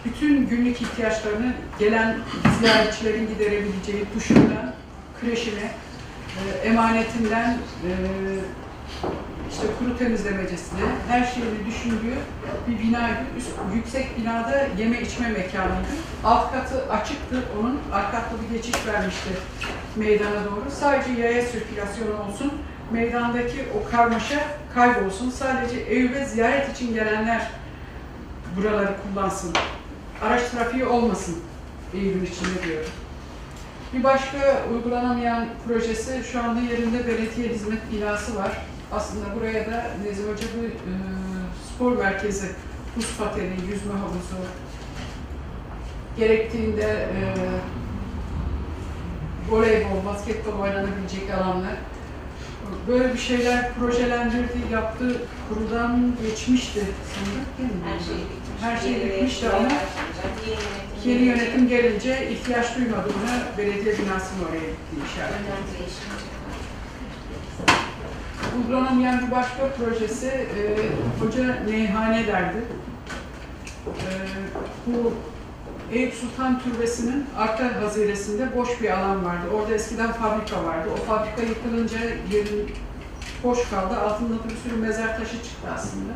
bütün 0.07 0.47
günlük 0.47 0.81
ihtiyaçlarını 0.81 1.53
gelen 1.79 2.17
ziyaretçilerin 2.59 3.27
giderebileceği 3.27 4.05
duşundan, 4.15 4.73
kreşine, 5.21 5.71
e, 6.37 6.67
emanetinden, 6.67 7.49
e, 7.49 7.89
işte 9.51 9.67
kuru 9.79 9.97
temizlemecisine, 9.97 10.81
her 11.09 11.25
şeyini 11.25 11.65
düşündüğü 11.67 12.15
bir 12.67 12.79
binaydı. 12.79 13.17
Üst, 13.37 13.49
yüksek 13.75 14.17
binada 14.17 14.67
yeme 14.77 15.01
içme 15.01 15.27
mekanıydı. 15.27 15.87
Alt 16.23 16.51
katı 16.51 16.91
açıktı 16.91 17.43
onun, 17.59 17.79
alt 17.93 18.11
katlı 18.11 18.37
bir 18.43 18.55
geçiş 18.55 18.87
vermişti 18.87 19.29
meydana 19.95 20.45
doğru. 20.45 20.71
Sadece 20.79 21.21
yaya 21.21 21.41
sirkülasyonu 21.41 22.11
olsun, 22.27 22.53
meydandaki 22.91 23.65
o 23.77 23.91
karmaşa 23.91 24.43
kaybolsun. 24.73 25.29
Sadece 25.29 25.77
Eyüp'e 25.79 26.25
ziyaret 26.25 26.75
için 26.75 26.93
gelenler 26.93 27.51
buraları 28.57 28.95
kullansın. 29.03 29.53
Araç 30.21 30.49
trafiği 30.49 30.85
olmasın 30.85 31.35
Eyüp'ün 31.93 32.25
içinde 32.25 32.63
diyor. 32.67 32.83
Bir 33.93 34.03
başka 34.03 34.65
uygulanamayan 34.73 35.47
projesi 35.67 36.21
şu 36.31 36.43
anda 36.43 36.61
yerinde 36.61 37.07
belediye 37.07 37.49
hizmet 37.49 37.91
binası 37.91 38.35
var. 38.35 38.57
Aslında 38.91 39.25
buraya 39.35 39.71
da 39.71 39.85
Nezih 40.03 40.23
Hoca 40.23 40.47
bu 40.57 40.65
e, 40.65 40.93
spor 41.69 41.97
merkezi, 41.97 42.47
buz 42.95 43.17
pateni, 43.17 43.53
yüzme 43.71 43.93
havuzu, 43.93 44.37
gerektiğinde 46.17 46.83
e, 46.83 47.19
voleybol, 49.49 50.05
basketbol 50.05 50.59
oynanabilecek 50.59 51.31
alanlar. 51.37 51.75
Böyle 52.87 53.13
bir 53.13 53.19
şeyler 53.19 53.73
projelendirdi, 53.73 54.57
yaptı, 54.71 55.21
kurudan 55.49 56.11
geçmişti 56.21 56.83
sanırım? 57.15 57.73
Her 57.83 57.99
şey. 57.99 58.46
Her 58.61 58.77
şey 58.77 58.91
Yeni 58.91 59.05
bitmişti 59.05 59.49
ama. 59.49 59.67
Yeni 61.05 61.21
yönetim 61.21 61.67
gelince 61.67 62.29
ihtiyaç 62.31 62.75
duymadı 62.75 63.09
buna, 63.21 63.57
belediye 63.57 63.97
binasını 63.97 64.47
oraya 64.49 64.59
gitti 64.59 64.93
inşallah. 65.03 65.29
önemli 65.39 65.79
değişim. 65.79 66.07
Uygulanamayan 68.57 69.27
bir 69.27 69.31
başka 69.31 69.67
projesi 69.77 70.27
e, 70.27 70.75
Hoca 71.19 71.63
Neyhane 71.69 72.27
derdi. 72.27 72.57
e, 73.87 74.09
bu 74.87 75.13
Eyüp 75.91 76.13
Sultan 76.13 76.59
Türbesi'nin 76.59 77.25
arka 77.37 77.81
haziresinde 77.81 78.55
boş 78.57 78.81
bir 78.81 78.89
alan 78.99 79.25
vardı. 79.25 79.47
Orada 79.55 79.73
eskiden 79.73 80.11
fabrika 80.11 80.63
vardı. 80.63 80.89
O 80.93 81.05
fabrika 81.05 81.41
yıkılınca 81.41 81.99
yerin 82.31 82.71
boş 83.43 83.69
kaldı. 83.69 83.99
Altında 83.99 84.33
da 84.33 84.49
bir 84.49 84.69
sürü 84.69 84.81
mezar 84.81 85.17
taşı 85.19 85.33
çıktı 85.43 85.67
aslında. 85.75 86.13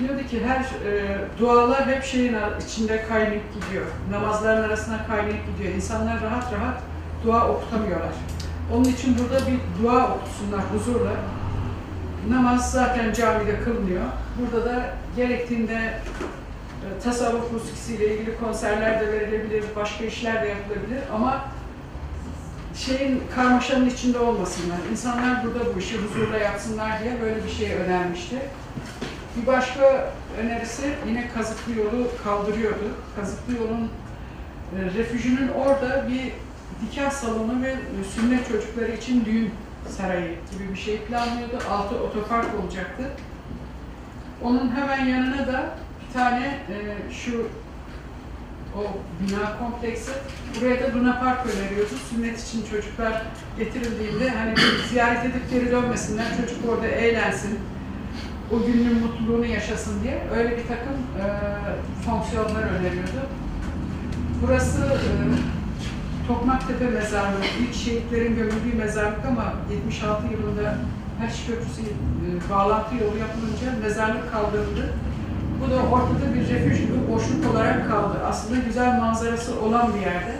Diyordu 0.00 0.26
ki 0.30 0.44
her 0.46 0.60
e, 0.60 1.18
dualar 1.38 1.86
hep 1.86 2.04
şeyin 2.04 2.36
içinde 2.66 3.04
kaynayıp 3.08 3.42
gidiyor. 3.54 3.86
Namazların 4.10 4.62
arasına 4.62 5.06
kaynayıp 5.06 5.46
gidiyor. 5.46 5.74
İnsanlar 5.74 6.22
rahat 6.22 6.52
rahat 6.52 6.82
dua 7.24 7.48
okutamıyorlar. 7.48 8.12
Onun 8.74 8.84
için 8.84 9.16
burada 9.18 9.46
bir 9.46 9.82
dua 9.82 10.16
okusunlar 10.16 10.60
huzurla. 10.74 11.12
Namaz 12.30 12.72
zaten 12.72 13.12
camide 13.12 13.60
kılınıyor. 13.60 14.04
Burada 14.40 14.64
da 14.64 14.94
gerektiğinde 15.16 15.74
e, 15.74 17.00
tasavvuf 17.04 17.52
musikisiyle 17.52 18.14
ilgili 18.14 18.38
konserler 18.38 19.00
de 19.00 19.12
verilebilir, 19.12 19.64
başka 19.76 20.04
işler 20.04 20.42
de 20.42 20.48
yapılabilir 20.48 21.00
ama 21.14 21.44
şeyin 22.76 23.22
karmaşanın 23.34 23.90
içinde 23.90 24.18
olmasınlar. 24.18 24.78
İnsanlar 24.90 25.44
burada 25.44 25.74
bu 25.74 25.78
işi 25.78 25.98
huzurla 25.98 26.38
yapsınlar 26.38 27.02
diye 27.02 27.20
böyle 27.20 27.44
bir 27.44 27.50
şey 27.50 27.74
önermişti. 27.74 28.36
Bir 29.36 29.46
başka 29.46 30.12
önerisi 30.40 30.94
yine 31.08 31.28
Kazıklı 31.28 31.72
yolu 31.72 32.08
kaldırıyordu. 32.24 32.94
Kazıklı 33.16 33.56
yolun 33.56 33.90
e, 34.78 34.98
refüjünün 34.98 35.48
orada 35.48 36.08
bir 36.08 36.32
nikah 36.82 37.10
salonu 37.10 37.62
ve 37.62 37.76
sünnet 38.14 38.48
çocukları 38.48 38.92
için 38.92 39.24
düğün 39.24 39.50
sarayı 39.88 40.28
gibi 40.52 40.72
bir 40.72 40.78
şey 40.78 40.98
planlıyordu. 40.98 41.58
Altı 41.70 41.94
otopark 42.02 42.46
olacaktı. 42.60 43.04
Onun 44.42 44.76
hemen 44.76 45.06
yanına 45.06 45.46
da 45.46 45.74
bir 46.08 46.14
tane 46.14 46.46
e, 46.46 47.12
şu 47.12 47.46
o 48.78 48.82
bina 49.20 49.58
kompleksi. 49.58 50.10
Buraya 50.60 50.80
da 50.82 50.98
Luna 50.98 51.20
Park 51.20 51.46
öneriyordu. 51.46 51.94
Sünnet 52.10 52.48
için 52.48 52.64
çocuklar 52.70 53.22
getirildiğinde 53.58 54.30
hani 54.30 54.54
ziyaret 54.88 55.24
edip 55.24 55.50
geri 55.50 55.70
dönmesinler. 55.70 56.26
Çocuk 56.36 56.70
orada 56.70 56.86
eğlensin. 56.86 57.58
O 58.52 58.66
günün 58.66 59.00
mutluluğunu 59.00 59.46
yaşasın 59.46 60.02
diye 60.02 60.22
öyle 60.36 60.50
bir 60.50 60.66
takım 60.66 60.96
e, 61.20 61.24
fonksiyonlar 62.04 62.62
öneriyordu. 62.62 63.20
Burası 64.42 64.82
e, 64.82 65.10
Tokmaktepe 66.28 66.84
Mezarlığı, 66.84 67.44
ilk 67.60 67.74
şehitlerin 67.74 68.36
gömüldüğü 68.36 68.76
mezarlık 68.76 69.24
ama 69.26 69.52
76 69.70 70.26
yılında 70.26 70.76
Haç 71.20 71.46
Köprüsü 71.46 71.82
e, 71.82 72.50
bağlantı 72.50 72.94
yolu 72.94 73.18
yapılınca 73.18 73.82
mezarlık 73.82 74.32
kaldırıldı. 74.32 74.92
Bu 75.60 75.70
da 75.70 75.76
ortada 75.76 76.34
bir 76.34 76.48
refüj 76.48 76.80
gibi 76.80 77.12
boşluk 77.12 77.54
olarak 77.54 77.88
kaldı. 77.90 78.14
Aslında 78.28 78.60
güzel 78.60 78.98
manzarası 79.00 79.60
olan 79.60 79.94
bir 79.94 80.00
yerde. 80.00 80.34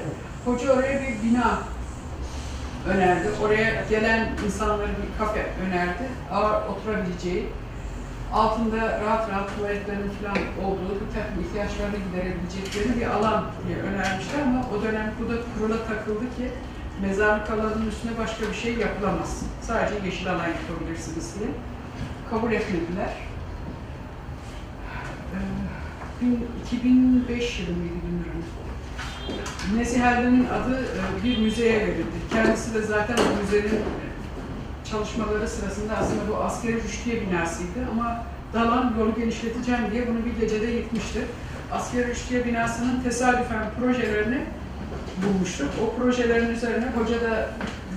Hoca 0.44 0.72
oraya 0.72 1.00
bir 1.00 1.28
bina 1.28 1.58
önerdi. 2.88 3.28
Oraya 3.44 3.84
gelen 3.90 4.28
insanlara 4.46 4.88
bir 4.88 5.18
kafe 5.18 5.46
önerdi. 5.66 6.02
Ağır 6.32 6.62
oturabileceği, 6.68 7.46
altında 8.32 9.00
rahat 9.00 9.30
rahat 9.30 9.56
tuvaletlerin 9.56 10.10
falan 10.22 10.36
olduğu, 10.64 10.94
bir 11.00 11.14
takım 11.14 11.44
ihtiyaçlarını 11.44 11.96
giderebilecekleri 11.96 13.00
bir 13.00 13.06
alan 13.06 13.44
diye 13.66 13.78
önermişti 13.78 14.32
ama 14.46 14.64
o 14.74 14.82
dönem 14.82 15.12
bu 15.20 15.28
da 15.32 15.34
kurula 15.54 15.84
takıldı 15.86 16.20
ki 16.20 16.50
mezarlık 17.02 17.50
alanının 17.50 17.88
üstüne 17.88 18.18
başka 18.18 18.48
bir 18.48 18.54
şey 18.54 18.74
yapılamaz. 18.74 19.42
Sadece 19.62 20.06
yeşil 20.06 20.30
alan 20.30 20.46
yapabilirsiniz 20.48 21.34
diye. 21.38 21.48
Kabul 22.30 22.52
etmediler. 22.52 23.10
Ee, 25.34 26.24
bin- 26.24 26.46
2005 26.66 27.60
yılı 27.60 27.76
mıydı 27.78 27.94
bilmiyorum. 28.06 28.44
Nezih 29.76 30.00
Erdem'in 30.00 30.46
adı 30.46 30.84
e, 30.84 31.24
bir 31.24 31.38
müzeye 31.38 31.80
verildi. 31.80 32.16
Kendisi 32.32 32.74
de 32.74 32.82
zaten 32.82 33.16
müzenin 33.42 33.80
çalışmaları 34.90 35.48
sırasında 35.48 35.96
aslında 35.96 36.28
bu 36.28 36.36
askeri 36.36 36.82
rüştiye 36.82 37.20
binasıydı 37.20 37.80
ama 37.92 38.24
Dalan 38.54 38.94
yolu 38.98 39.14
genişleteceğim 39.14 39.80
diye 39.92 40.08
bunu 40.08 40.24
bir 40.24 40.40
gecede 40.40 40.66
yıkmıştı. 40.66 41.20
Askeri 41.72 42.08
rüştiye 42.08 42.44
binasının 42.44 43.02
tesadüfen 43.02 43.70
projelerini 43.80 44.40
bulmuştuk. 45.22 45.68
O 45.84 46.00
projelerin 46.00 46.54
üzerine 46.54 46.86
hoca 46.98 47.20
da 47.20 47.48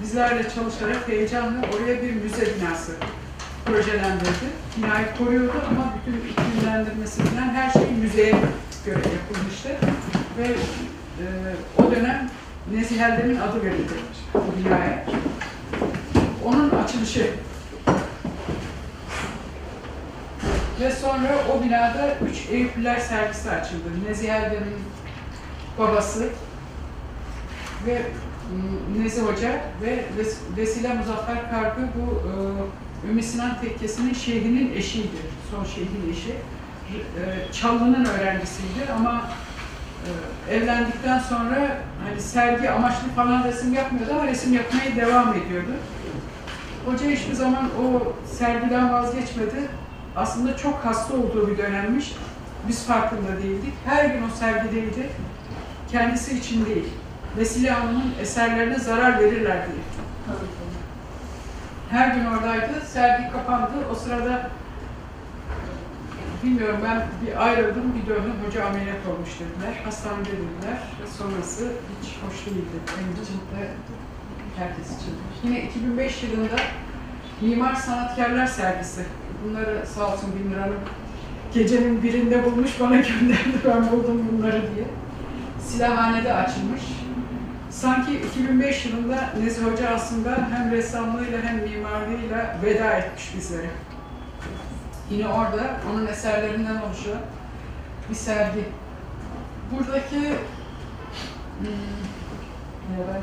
bizlerle 0.02 0.50
çalışarak 0.56 1.08
heyecanla 1.08 1.60
oraya 1.60 2.02
bir 2.02 2.14
müze 2.14 2.56
binası 2.56 2.92
projelendirdi. 3.66 4.48
Binayı 4.78 5.06
koruyordu 5.18 5.54
ama 5.70 5.94
bütün 5.98 6.30
iklimlendirmesi 6.30 7.24
falan 7.24 7.50
her 7.50 7.72
şey 7.72 7.92
müzeye 8.02 8.36
göre 8.86 8.98
yapılmıştı. 8.98 9.70
Ve 10.38 10.44
e, 10.44 11.26
o 11.78 11.92
dönem 11.92 12.30
Nezih 12.74 13.02
Eldem'in 13.02 13.40
adı 13.40 13.64
verildi 13.64 13.94
bu 14.34 14.66
binaya. 14.66 15.06
Açılışı 16.94 17.32
ve 20.82 20.92
sonra 20.92 21.36
o 21.54 21.64
binada 21.64 22.16
üç 22.30 22.50
Eyüplüler 22.52 23.00
sergisi 23.00 23.52
açıldı. 23.52 23.84
Nezih 24.10 24.30
Eldem'in 24.30 24.76
babası 25.80 26.30
ve 27.88 28.02
mm, 28.52 29.04
Nezi 29.04 29.22
Hoca 29.22 29.62
ve 29.82 30.06
Ves- 30.20 30.58
Vesile 30.58 30.94
Muzaffer 30.94 31.52
Kargı 31.52 31.82
bu 31.96 32.22
e, 32.28 33.10
Ümmü 33.10 33.24
Sinan 33.24 33.62
Tekkesi'nin 33.62 34.14
şeyhinin 34.14 34.76
eşiydi. 34.76 35.18
Son 35.52 35.64
şeyhin 35.66 36.12
eşi. 36.12 36.32
E, 36.32 37.52
Çallı'nın 37.54 38.06
öğrencisiydi 38.06 38.92
ama 38.98 39.30
evlendikten 40.52 41.20
sonra 41.20 41.78
hani 42.08 42.22
sergi 42.22 42.70
amaçlı 42.70 43.08
falan 43.16 43.44
resim 43.44 43.74
yapmıyordu 43.74 44.12
ama 44.14 44.28
resim 44.28 44.54
yapmaya 44.54 44.96
devam 44.96 45.34
ediyordu. 45.34 45.72
Hoca 46.86 47.06
hiçbir 47.06 47.34
zaman 47.34 47.66
o 47.66 48.14
sergiden 48.38 48.94
vazgeçmedi. 48.94 49.70
Aslında 50.16 50.58
çok 50.58 50.86
hasta 50.86 51.14
olduğu 51.14 51.48
bir 51.48 51.58
dönemmiş. 51.58 52.16
Biz 52.68 52.86
farkında 52.86 53.38
değildik. 53.44 53.74
Her 53.86 54.06
gün 54.06 54.24
o 54.24 54.30
sergideydi. 54.40 55.10
Kendisi 55.92 56.38
için 56.38 56.66
değil. 56.66 56.86
Vesile 57.38 57.70
Hanım'ın 57.70 58.14
eserlerine 58.22 58.80
zarar 58.80 59.20
verirler 59.20 59.58
diye. 59.68 59.84
Her 61.90 62.16
gün 62.16 62.26
oradaydı. 62.26 62.86
Sergi 62.88 63.32
kapandı. 63.32 63.74
O 63.92 63.96
sırada 63.96 64.50
bilmiyorum 66.44 66.80
ben 66.86 67.06
bir 67.26 67.46
ayrıldım, 67.46 67.94
bir 67.96 68.10
döndüm. 68.10 68.34
Hoca 68.48 68.66
ameliyat 68.66 69.08
olmuş 69.14 69.30
dediler. 69.30 69.82
Hastanede 69.86 70.32
dediler. 70.32 70.80
Sonrası 71.18 71.64
hiç 72.02 72.08
hoş 72.08 72.46
değildi. 72.46 72.78
Benim 72.98 73.24
için 73.24 73.34
de 73.34 73.70
herkes 74.58 74.86
için. 74.86 75.14
Yine 75.44 75.64
2005 75.64 76.24
yılında 76.24 76.56
Mimar 77.42 77.76
Sanatkarlar 77.76 78.48
Sergisi. 78.48 79.06
Bunları 79.46 79.88
sağ 79.88 80.14
olsun 80.14 80.30
Binur 80.40 80.58
Hanım 80.58 80.80
gecenin 81.54 82.04
birinde 82.04 82.46
bulmuş 82.46 82.80
bana 82.80 82.96
gönderdi. 82.96 83.58
Ben 83.66 83.92
buldum 83.92 84.30
bunları 84.32 84.62
diye. 84.76 84.86
Silahhanede 85.60 86.34
açılmış. 86.34 86.82
Sanki 87.70 88.20
2005 88.20 88.86
yılında 88.86 89.30
Nezih 89.40 89.66
Hoca 89.66 89.90
aslında 89.90 90.48
hem 90.52 90.72
ressamlığıyla 90.72 91.42
hem 91.42 91.56
mimarlığıyla 91.56 92.58
veda 92.64 92.92
etmiş 92.92 93.36
bizlere. 93.38 93.70
Yine 95.10 95.28
orada 95.28 95.78
onun 95.92 96.08
eserlerinden 96.08 96.76
oluşan 96.76 97.22
bir 98.10 98.16
sergi. 98.16 98.66
Buradaki 99.72 100.20
hmm, 101.60 102.04
ya 102.98 103.22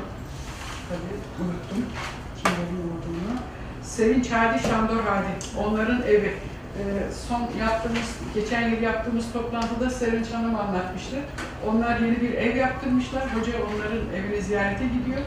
tabii 0.91 1.17
unuttum 1.41 1.81
kimlerin 2.37 2.79
olduğunu. 2.91 3.33
Sevinç 3.83 4.31
Hadi, 4.31 4.67
Şandor 4.67 5.03
Hadi. 5.09 5.33
Onların 5.65 6.01
evi. 6.01 6.33
Ee, 6.77 6.81
son 7.27 7.59
yaptığımız, 7.59 8.09
geçen 8.35 8.69
yıl 8.69 8.81
yaptığımız 8.81 9.33
toplantıda 9.33 9.89
Sevinç 9.89 10.31
Hanım 10.31 10.55
anlatmıştı. 10.55 11.15
Onlar 11.67 11.99
yeni 11.99 12.21
bir 12.21 12.33
ev 12.33 12.55
yaptırmışlar. 12.55 13.23
Hoca 13.23 13.53
onların 13.53 14.01
evine 14.15 14.41
ziyarete 14.41 14.83
gidiyor. 14.85 15.21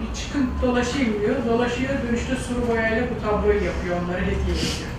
Bir 0.00 0.20
çıkın 0.20 0.50
dolaşayım 0.62 1.20
diyor. 1.20 1.36
Dolaşıyor, 1.48 1.90
dönüşte 2.08 2.36
sulu 2.36 2.68
boyayla 2.68 3.02
bu 3.10 3.26
tabloyu 3.26 3.64
yapıyor, 3.64 3.96
onlara 4.04 4.20
hediye 4.20 4.56
ediyor. 4.56 4.90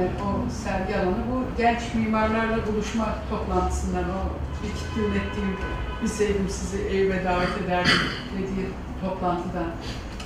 Yine 0.00 0.10
o 0.22 0.50
sergi 0.50 0.96
alanı 0.96 1.24
bu 1.32 1.56
genç 1.58 1.94
mimarlarla 1.94 2.66
buluşma 2.66 3.14
toplantısından 3.30 4.04
o 4.04 4.20
ilk 4.66 4.96
dinlettiğim 4.96 5.56
bilseydim 6.02 6.48
sizi 6.48 6.82
evime 6.82 7.24
davet 7.24 7.58
ederdim 7.66 8.00
dediği 8.32 8.68
toplantıdan 9.04 9.66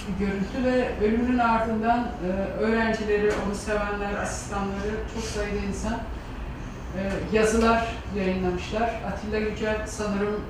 bir 0.08 0.26
görüntü 0.26 0.64
ve 0.64 1.06
ölümünün 1.06 1.38
ardından 1.38 1.98
e, 1.98 2.28
öğrencileri, 2.60 3.30
onu 3.46 3.54
sevenler, 3.54 4.22
asistanları, 4.22 4.94
çok 5.14 5.24
sayıda 5.24 5.66
insan 5.68 5.98
e, 6.98 7.00
yazılar 7.36 7.86
yayınlamışlar. 8.16 8.90
Atilla 9.06 9.38
Yücel 9.38 9.86
sanırım 9.86 10.40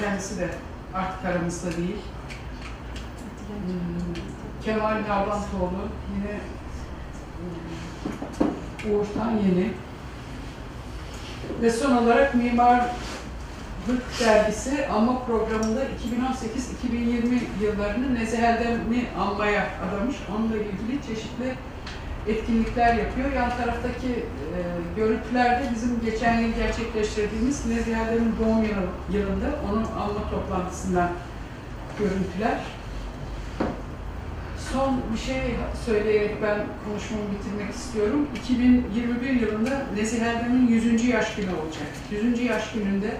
kendisi 0.00 0.40
de 0.40 0.48
artık 0.94 1.24
aramızda 1.24 1.76
değil. 1.76 1.98
Hmm, 3.48 4.14
Kemal 4.64 4.94
Nalbantoğlu 5.08 5.88
yine 6.16 6.40
Uğurtan 8.90 9.30
Yeni. 9.30 9.70
Ve 11.62 11.70
son 11.70 11.96
olarak 11.96 12.34
Mimarlık 12.34 12.90
Dergisi 14.20 14.86
anma 14.86 15.24
programında 15.24 15.80
2018-2020 15.84 17.38
yıllarını 17.62 18.14
Nezihel'deni 18.14 19.06
anmaya 19.18 19.66
adamış. 19.88 20.16
Onunla 20.36 20.56
ilgili 20.56 21.02
çeşitli 21.06 21.54
etkinlikler 22.26 22.94
yapıyor. 22.94 23.32
Yan 23.32 23.50
taraftaki 23.50 24.08
e, 24.08 24.58
görüntülerde 24.96 25.62
bizim 25.74 26.00
geçen 26.04 26.40
yıl 26.40 26.54
gerçekleştirdiğimiz 26.54 27.66
Nezihel'denin 27.66 28.34
doğum 28.40 28.62
yılı, 28.62 28.86
yılında 29.12 29.46
onun 29.70 29.84
anma 29.84 30.30
toplantısından 30.30 31.10
görüntüler. 31.98 32.58
Son 34.72 35.00
bir 35.12 35.18
şey 35.18 35.56
söyleyerek 35.86 36.42
ben 36.42 36.58
konuşmamı 36.84 37.22
bitirmek 37.32 37.74
istiyorum. 37.74 38.28
2021 38.36 39.30
yılında 39.30 39.82
Nezih 39.96 40.22
Erdem'in 40.22 40.68
100. 40.68 41.04
yaş 41.04 41.34
günü 41.34 41.50
olacak. 41.50 41.88
100. 42.10 42.40
yaş 42.40 42.72
gününde 42.72 43.16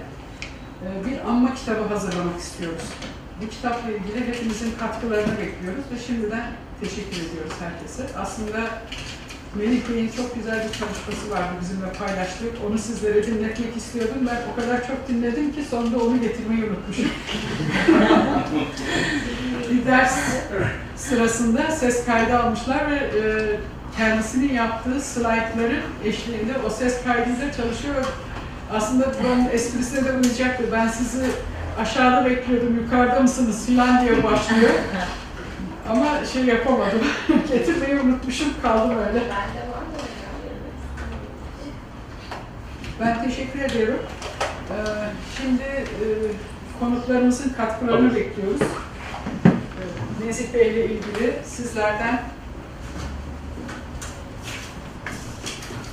e, 0.83 1.05
bir 1.05 1.29
anma 1.29 1.55
kitabı 1.55 1.83
hazırlamak 1.83 2.39
istiyoruz. 2.39 2.83
Bu 3.41 3.49
kitapla 3.49 3.91
ilgili 3.91 4.27
hepimizin 4.27 4.71
katkılarını 4.79 5.37
bekliyoruz 5.39 5.83
ve 5.93 5.99
şimdiden 6.07 6.51
teşekkür 6.81 7.29
ediyoruz 7.29 7.53
herkese. 7.59 8.03
Aslında 8.17 8.69
Melih 9.55 9.89
Bey'in 9.89 10.11
çok 10.17 10.35
güzel 10.35 10.55
bir 10.55 10.79
çalışması 10.79 11.31
vardı 11.31 11.53
bizimle 11.61 11.93
paylaştık. 11.99 12.49
Onu 12.69 12.77
sizlere 12.77 13.27
dinletmek 13.27 13.77
istiyordum. 13.77 14.27
Ben 14.27 14.41
o 14.53 14.61
kadar 14.61 14.87
çok 14.87 15.07
dinledim 15.07 15.53
ki 15.53 15.63
sonunda 15.69 16.03
onu 16.03 16.21
getirmeyi 16.21 16.63
unutmuşum. 16.63 17.05
bir 19.71 19.85
ders 19.85 20.19
sırasında 20.95 21.71
ses 21.71 22.05
kaydı 22.05 22.39
almışlar 22.39 22.91
ve 22.91 22.95
e, 22.95 23.21
kendisinin 23.97 24.53
yaptığı 24.53 25.01
slaytların 25.01 25.81
eşliğinde 26.05 26.53
o 26.65 26.69
ses 26.69 27.03
kaydıyla 27.03 27.53
çalışıyor. 27.57 28.05
Aslında 28.73 29.11
bunun 29.23 29.49
esprisine 29.51 30.05
de 30.05 30.11
uyacaktı. 30.11 30.63
Ben 30.71 30.87
sizi 30.87 31.25
aşağıda 31.79 32.29
bekliyordum, 32.29 32.75
yukarıda 32.75 33.19
mısınız 33.19 33.65
filan 33.65 34.01
diye 34.01 34.23
başlıyor. 34.23 34.71
Ama 35.89 36.25
şey 36.25 36.45
yapamadım. 36.45 37.01
Getirmeyi 37.51 37.99
unutmuşum, 37.99 38.47
kaldım 38.61 38.97
öyle. 38.97 39.23
Ben 42.99 43.23
teşekkür 43.23 43.59
ediyorum. 43.59 43.99
Ee, 44.69 44.75
şimdi 45.37 45.63
e, 45.63 46.05
konuklarımızın 46.79 47.49
katkılarını 47.49 48.15
bekliyoruz. 48.15 48.61
Ee, 48.61 50.27
Nezih 50.27 50.53
Bey 50.53 50.69
ile 50.69 50.85
ilgili 50.85 51.33
sizlerden 51.45 52.23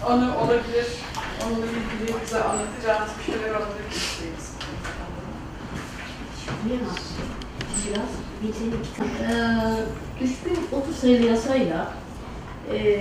anı 0.07 0.39
olabilir, 0.39 0.87
onunla 1.47 1.67
ilgili 1.67 2.21
bize 2.25 2.43
anlatacağınız 2.45 3.11
bir 3.19 3.33
şeyler 3.33 3.51
olabilir 3.51 3.91
isteyiz. 3.91 4.51
Biraz 6.65 8.30
kitap. 8.41 9.07
Ee, 10.21 10.25
3030 10.25 10.97
sayılı 10.97 11.27
yasayla 11.27 11.93
e, 12.73 13.01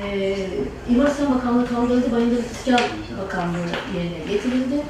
İmar 0.89 1.09
Bakanlığı 1.35 1.67
kaldırıldı, 1.67 2.11
Bayındır 2.11 2.43
İskan 2.43 2.79
Bakanlığı 3.23 3.57
yerine 3.97 4.31
getirildi 4.31 4.83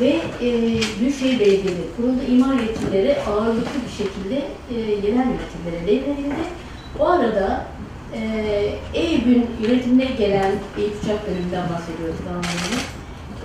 ve 0.00 0.20
e, 0.40 0.50
Büyükşehir 1.00 1.40
Belediyeleri 1.40 1.96
kuruldu. 1.96 2.20
İmar 2.28 2.54
yetkileri 2.54 3.16
ağırlıklı 3.22 3.80
bir 3.86 4.04
şekilde 4.04 4.36
e, 4.70 4.80
yerel 4.80 5.26
yönetimlere 5.26 5.86
devredildi. 5.86 6.44
O 6.98 7.06
arada 7.08 7.66
e, 8.14 8.20
Eyüp'ün 8.94 9.46
yönetimine 9.62 10.04
gelen, 10.04 10.52
Eyüp 10.78 11.04
Uçak 11.04 11.28
bölümünden 11.28 11.64
bahsediyoruz. 11.70 12.16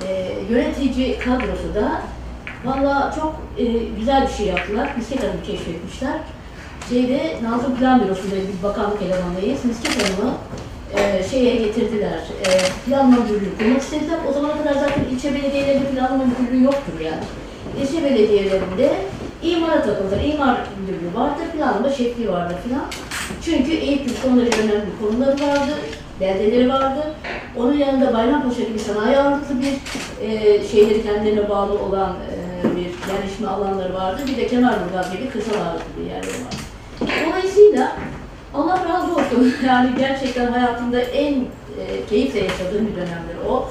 E, 0.08 0.34
yönetici 0.50 1.20
kadrosu 1.20 1.76
da 1.76 2.02
Valla 2.66 3.14
çok 3.16 3.36
e, 3.58 3.64
güzel 4.00 4.28
bir 4.28 4.34
şey 4.34 4.46
yaptılar. 4.46 4.94
Misket 4.98 5.24
Hanım'ı 5.24 5.44
keşfetmişler. 5.44 6.20
Şeyde 6.90 7.36
Nazım 7.44 7.76
Plan 7.76 8.04
Bürosu'nda 8.04 8.36
biz 8.36 8.64
bakanlık 8.64 9.02
elemanıyız. 9.02 9.66
Misket 9.66 10.04
Hanım'ı 10.04 10.34
e, 10.98 11.24
şeye 11.24 11.56
getirdiler. 11.56 12.20
E, 12.46 12.50
planlama 12.86 13.24
müdürlüğü 13.24 13.58
kurmak 13.58 13.82
istediler. 13.82 14.18
O 14.30 14.34
zamana 14.34 14.58
kadar 14.58 14.74
zaten 14.74 15.04
ilçe 15.12 15.34
belediyelerinde 15.34 15.90
planlama 15.92 16.24
müdürlüğü 16.24 16.64
yoktur 16.64 17.00
yani. 17.06 17.24
İlçe 17.82 18.04
belediyelerinde 18.04 18.94
imara 19.44 19.82
takılır. 19.82 20.24
İmar 20.34 20.58
müdürlüğü 20.82 21.16
vardır, 21.16 21.46
planlama 21.58 21.90
şekli 21.90 22.30
vardır 22.30 22.56
filan. 22.64 22.86
Çünkü 23.46 23.72
Eyüp'ün 23.72 24.14
son 24.24 24.40
derece 24.40 24.62
önemli 24.62 24.90
konuları 25.02 25.32
vardı, 25.32 25.74
beldeleri 26.20 26.70
vardı. 26.70 27.14
Onun 27.58 27.78
yanında 27.78 28.14
Bayrampaşa 28.14 28.64
gibi 28.64 28.80
sanayi 28.80 29.18
ağırlıklı 29.18 29.56
bir 29.62 29.74
e, 30.28 30.64
şeyleri 30.68 31.04
kendilerine 31.04 31.50
bağlı 31.50 31.80
olan 31.80 32.10
e, 32.12 32.49
bir 32.64 33.14
yerleşme 33.14 33.48
alanları 33.48 33.94
vardı. 33.94 34.22
Bir 34.28 34.38
de 34.38 34.48
Kemerburgaz 34.48 35.12
gibi 35.12 35.30
kırsal 35.30 35.54
ağırlıklı 35.54 36.02
bir 36.02 36.06
yerleri 36.10 36.46
var. 36.46 36.54
Dolayısıyla 37.28 37.98
Allah 38.54 38.86
razı 38.90 39.14
olsun. 39.16 39.54
Yani 39.66 39.90
gerçekten 39.98 40.52
hayatımda 40.52 41.02
en 41.02 41.34
e, 41.34 42.06
keyifle 42.10 42.40
yaşadığım 42.40 42.88
bir 42.88 42.96
dönemdir 42.96 43.36
o. 43.50 43.70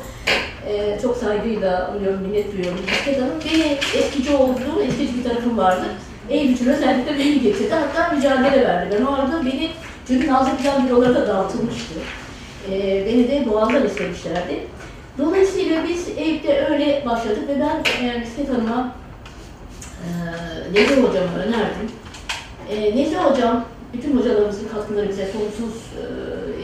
E, 0.68 0.98
çok 1.03 1.16
saygıyla 1.16 1.88
anıyorum, 1.88 2.20
minnet 2.20 2.53
duyuyorum. 2.53 2.79
Hanım 3.05 3.40
beni 3.44 3.79
eskici 4.03 4.37
olduğum, 4.37 4.83
eskici 4.88 5.18
bir 5.18 5.24
tarafım 5.24 5.59
vardı. 5.59 5.85
Eğitim 6.31 6.68
özellikle 6.68 7.18
beni 7.18 7.40
getirdi. 7.40 7.74
Hatta 7.74 8.14
mücadele 8.14 8.64
verdi. 8.64 8.96
Ben 8.98 9.05
o 9.05 9.12
arada 9.12 9.46
beni, 9.46 9.70
çünkü 10.09 10.29
Nazım 10.29 10.57
Plan 10.57 10.87
büroları 10.87 11.14
da 11.14 11.29
dağıtılmıştı. 11.29 11.94
E, 12.70 13.07
beni 13.07 13.29
de 13.29 13.51
Boğaz'dan 13.51 13.87
istemişlerdi. 13.87 14.61
Dolayısıyla 15.19 15.85
biz 15.89 16.09
Eyüp'te 16.17 16.67
öyle 16.71 17.03
başladık 17.07 17.49
ve 17.49 17.61
ben 17.61 18.05
e, 18.07 18.19
Misket 18.19 18.49
Hanım'a 18.49 18.95
e, 20.05 20.09
Nezih 20.73 20.97
Hocam'a 20.97 21.39
önerdim. 21.47 21.91
E, 22.71 22.97
Nezih 22.97 23.17
Hocam, 23.17 23.65
bütün 23.95 24.19
hocalarımızın 24.19 24.69
katkıları 24.69 25.09
bize 25.09 25.27
sonsuz, 25.27 25.75
e, 25.77 26.03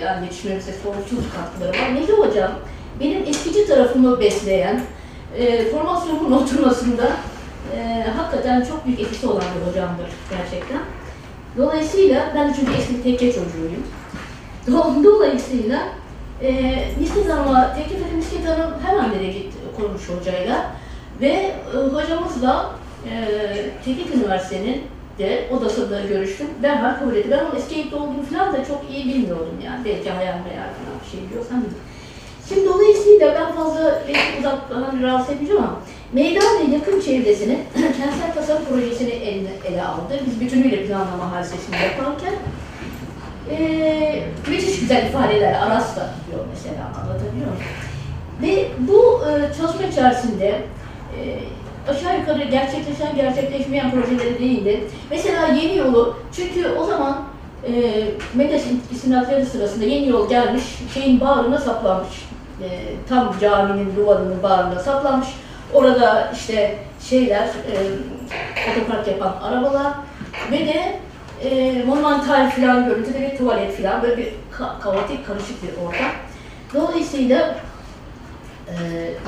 yani 0.05 0.25
yetişmemize 0.25 0.73
sonsuz 0.73 1.25
katkıları 1.37 1.71
var. 1.83 1.95
Nezih 1.95 2.13
Hocam, 2.13 2.51
benim 3.01 3.23
eskici 3.27 3.67
tarafımı 3.67 4.21
besleyen, 4.21 4.81
e, 5.39 5.65
formasyonumun 5.71 6.33
oturmasında 6.33 7.11
e, 7.77 8.07
hakikaten 8.17 8.65
çok 8.65 8.87
büyük 8.87 9.01
etkisi 9.01 9.27
olan 9.27 9.43
bir 9.61 9.71
hocamdır 9.71 10.07
gerçekten. 10.31 10.81
Dolayısıyla, 11.57 12.33
ben 12.35 12.53
çünkü 12.53 12.73
eski 12.79 13.03
tekke 13.03 13.27
çocuğuyum. 13.33 13.83
Do- 14.69 15.05
Dolayısıyla 15.05 15.79
e, 16.43 16.79
Misket 17.01 17.31
Hanım'a 17.31 17.75
teklif 17.75 17.99
edip 17.99 18.17
Misket 18.17 18.49
Hanım 18.49 18.75
hemen 18.87 19.11
dedi 19.11 19.33
gitti 19.33 19.57
konmuş 19.77 20.03
hocayla 20.09 20.71
ve 21.21 21.29
e, 21.29 21.77
hocamızla 21.93 22.71
e, 23.11 23.27
Teknik 23.85 24.15
Üniversite'nin 24.15 24.83
de 25.19 25.49
odasında 25.53 26.01
görüştüm. 26.01 26.47
Ben 26.63 26.99
kabul 26.99 27.17
ettim. 27.17 27.31
Ben 27.31 27.45
onun 27.45 27.57
eğitimde 27.57 27.97
olduğunu 27.97 28.23
falan 28.23 28.53
da 28.53 28.65
çok 28.65 28.85
iyi 28.91 29.05
bilmiyordum 29.05 29.61
yani. 29.65 29.85
Belki 29.85 30.11
hayal 30.11 30.39
meyal 30.39 30.71
falan 30.79 30.97
bir 31.05 31.11
şey 31.11 31.29
biliyorsam 31.29 31.57
bilmiyorum. 31.57 31.85
Şimdi 32.49 32.69
dolayısıyla 32.69 33.35
ben 33.35 33.53
fazla 33.53 34.03
uzaktan 34.41 35.03
rahatsız 35.03 35.35
etmeyeceğim 35.35 35.63
ama 35.63 35.81
meydan 36.13 36.59
ve 36.61 36.75
yakın 36.75 37.01
çevresinin 37.01 37.59
kentsel 37.75 38.35
tasarım 38.35 38.65
projesini 38.65 39.11
eline, 39.11 39.51
ele 39.69 39.83
aldı. 39.83 40.21
Biz 40.27 40.41
bütünüyle 40.41 40.87
planlama 40.87 41.33
hadisesini 41.33 41.77
yaparken 41.77 42.35
ee, 43.51 44.23
müthiş 44.49 44.81
güzel 44.81 45.07
ifadeler 45.07 45.55
Aras 45.55 45.97
da 45.97 46.09
diyor 46.31 46.45
mesela 46.55 46.85
anlatabiliyor? 46.87 47.51
Ve 48.43 48.69
bu 48.79 49.23
e, 49.29 49.55
çalışma 49.57 49.83
içerisinde 49.83 50.49
e, 51.19 51.39
aşağı 51.91 52.19
yukarı 52.19 52.45
gerçekleşen 52.45 53.17
gerçekleşmeyen 53.17 53.91
projeleri 53.91 54.39
değildi. 54.39 54.85
Mesela 55.11 55.47
yeni 55.47 55.77
yolu 55.77 56.17
çünkü 56.37 56.69
o 56.69 56.85
zaman 56.85 57.23
e, 57.69 58.05
Mendeş 58.35 58.63
istinafları 58.91 59.47
sırasında 59.47 59.85
yeni 59.85 60.09
yol 60.09 60.29
gelmiş 60.29 60.65
şeyin 60.95 61.21
bağrına 61.21 61.59
saplanmış. 61.59 62.29
E, 62.63 62.67
tam 63.09 63.35
caminin 63.41 63.97
duvarının 63.97 64.43
bağrına 64.43 64.81
saplanmış. 64.81 65.29
Orada 65.75 66.33
işte 66.35 66.79
şeyler 67.09 67.45
e, 67.47 67.75
otopark 68.71 69.09
yapan 69.09 69.35
arabalar 69.43 69.93
ve 70.53 70.59
de 70.59 70.97
e, 71.43 71.83
monumental 71.87 72.51
falan 72.51 72.87
görüntüde 72.87 73.21
bir 73.33 73.39
tuvalet 73.39 73.77
falan 73.83 74.03
böyle 74.03 74.17
bir 74.17 74.27
ka- 74.59 74.81
kaotik 74.81 75.27
karışık 75.27 75.63
bir 75.63 75.87
ortam. 75.87 76.11
Dolayısıyla 76.75 77.59
e, 78.69 78.75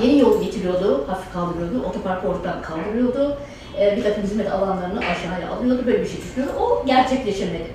yeni 0.03 0.19
yol 0.19 0.43
getiriyordu, 0.43 1.05
hafif 1.07 1.33
kaldırıyordu, 1.33 1.83
otoparkı 1.89 2.27
ortadan 2.27 2.61
kaldırıyordu. 2.61 3.37
E, 3.79 3.97
bir 3.97 4.03
takım 4.03 4.23
hizmet 4.23 4.51
alanlarını 4.51 4.99
aşağıya 4.99 5.49
alıyordu, 5.51 5.83
böyle 5.85 6.01
bir 6.01 6.07
şey 6.07 6.17
düşünüyordu. 6.17 6.59
O 6.59 6.85
gerçekleşemedi. 6.85 7.71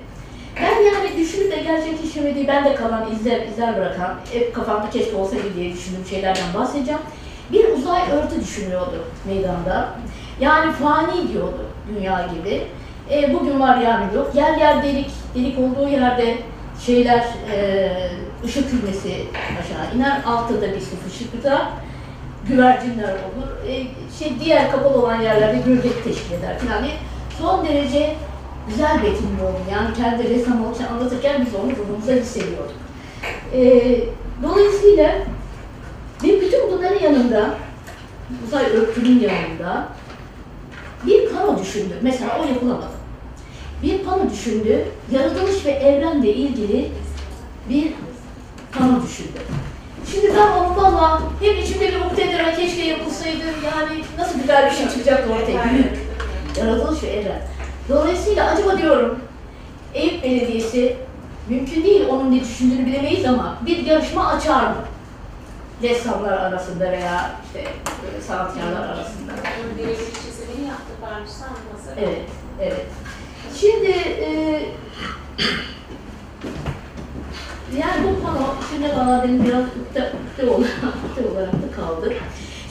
Ben 0.61 0.81
yani 0.83 1.17
düşünüp 1.17 1.51
de 1.51 1.55
gerçekleşemediği, 1.61 2.47
bende 2.47 2.75
kalan 2.75 3.11
izler, 3.11 3.47
izler 3.47 3.77
bırakan, 3.77 4.15
hep 4.33 4.55
kafamda 4.55 4.89
keşke 4.89 5.15
olsaydı 5.15 5.43
diye 5.55 5.73
düşündüğüm 5.73 6.05
şeylerden 6.05 6.53
bahsedeceğim. 6.53 7.01
Bir 7.51 7.69
uzay 7.69 8.01
örtü 8.11 8.41
düşünüyordu 8.41 9.03
meydanda. 9.27 9.89
Yani 10.39 10.71
fani 10.71 11.27
diyordu 11.33 11.65
dünya 11.95 12.27
gibi. 12.35 12.67
E, 13.13 13.33
bugün 13.33 13.59
var 13.59 13.77
yarın 13.77 14.15
yok. 14.15 14.31
Yer 14.35 14.57
yer 14.57 14.83
delik, 14.83 15.11
delik 15.35 15.59
olduğu 15.59 15.89
yerde 15.89 16.37
şeyler, 16.85 17.25
e, 17.53 17.91
ışık 18.45 18.71
kümesi 18.71 19.25
aşağı 19.33 19.95
iner. 19.95 20.21
Altta 20.25 20.61
da 20.61 20.75
bir 20.75 20.79
sıfır 20.79 21.11
ışıkta 21.11 21.71
güvercinler 22.47 23.09
olur. 23.09 23.67
E, 23.69 23.73
şey 24.19 24.39
diğer 24.39 24.71
kapalı 24.71 24.97
olan 24.97 25.21
yerlerde 25.21 25.57
gölge 25.65 25.89
teşkil 26.03 26.33
eder 26.33 26.59
falan. 26.59 26.75
Yani 26.75 26.91
son 27.39 27.65
derece 27.65 28.15
güzel 28.67 29.03
betimli 29.03 29.43
oldu. 29.43 29.59
Yani 29.71 29.93
kendi 29.97 30.29
ressam 30.29 30.65
olurken 30.65 30.87
anlatırken 30.87 31.45
biz 31.45 31.55
onu 31.55 31.71
burnumuza 31.77 32.11
hissediyorduk. 32.11 32.75
E, 33.53 33.61
dolayısıyla 34.43 35.11
ve 36.23 36.41
bütün 36.41 36.71
bunların 36.71 36.99
yanında 36.99 37.49
uzay 38.47 38.65
örtünün 38.65 39.19
yanında 39.19 39.87
bir 41.05 41.29
pano 41.29 41.59
düşündü. 41.59 41.93
Mesela 42.01 42.39
o 42.43 42.47
yapılamadı. 42.47 43.02
Bir 43.83 44.03
pano 44.03 44.29
düşündü. 44.29 44.85
Yaratılış 45.11 45.65
ve 45.65 45.71
evrenle 45.71 46.33
ilgili 46.33 46.91
bir 47.69 47.93
pano 48.79 49.03
düşündü. 49.03 49.39
Şimdi 50.11 50.31
onu 50.31 50.77
valla 50.77 51.21
hep 51.39 51.63
içimde 51.63 51.87
bir 51.87 52.01
umut 52.01 52.19
ederim 52.19 52.45
keşke 52.57 52.83
yapılsaydı. 52.83 53.43
Yani 53.65 54.03
nasıl 54.17 54.39
güzel 54.39 54.71
bir 54.71 54.75
şey 54.75 54.89
çıkacaktı 54.89 55.33
ortaya. 55.33 55.71
Büyük. 55.73 55.91
Yaratılış 56.57 57.03
ve 57.03 57.07
evren. 57.07 57.41
Dolayısıyla 57.89 58.51
acaba 58.51 58.77
diyorum 58.77 59.19
Eyüp 59.93 60.23
Belediyesi 60.23 60.97
mümkün 61.49 61.83
değil 61.83 62.07
onun 62.09 62.31
ne 62.31 62.39
düşündüğünü 62.41 62.85
bilemeyiz 62.85 63.25
ama 63.25 63.57
bir 63.65 63.85
yarışma 63.85 64.27
açar 64.27 64.63
mı? 64.63 64.75
Ressamlar 65.81 66.31
arasında 66.31 66.91
veya 66.91 67.31
işte 67.45 67.71
böyle 68.05 68.21
sanatkarlar 68.21 68.87
arasında. 68.87 69.31
Onun 69.31 69.77
birebir 69.77 69.95
çizimini 69.95 70.67
yaptı 70.67 70.93
Mazhar. 71.01 71.97
Evet, 71.97 72.21
evet. 72.61 72.85
Şimdi 73.59 73.91
e, 74.21 74.29
yani 77.79 78.03
bu 78.03 78.23
pano 78.25 78.55
şimdi 78.71 78.89
valla 78.97 79.23
benim 79.23 79.45
biraz 79.45 79.63
ukde, 79.63 80.11
ukde 80.31 80.51
ukde 80.51 81.29
olarak 81.31 81.53
da 81.53 81.75
kaldı. 81.75 82.13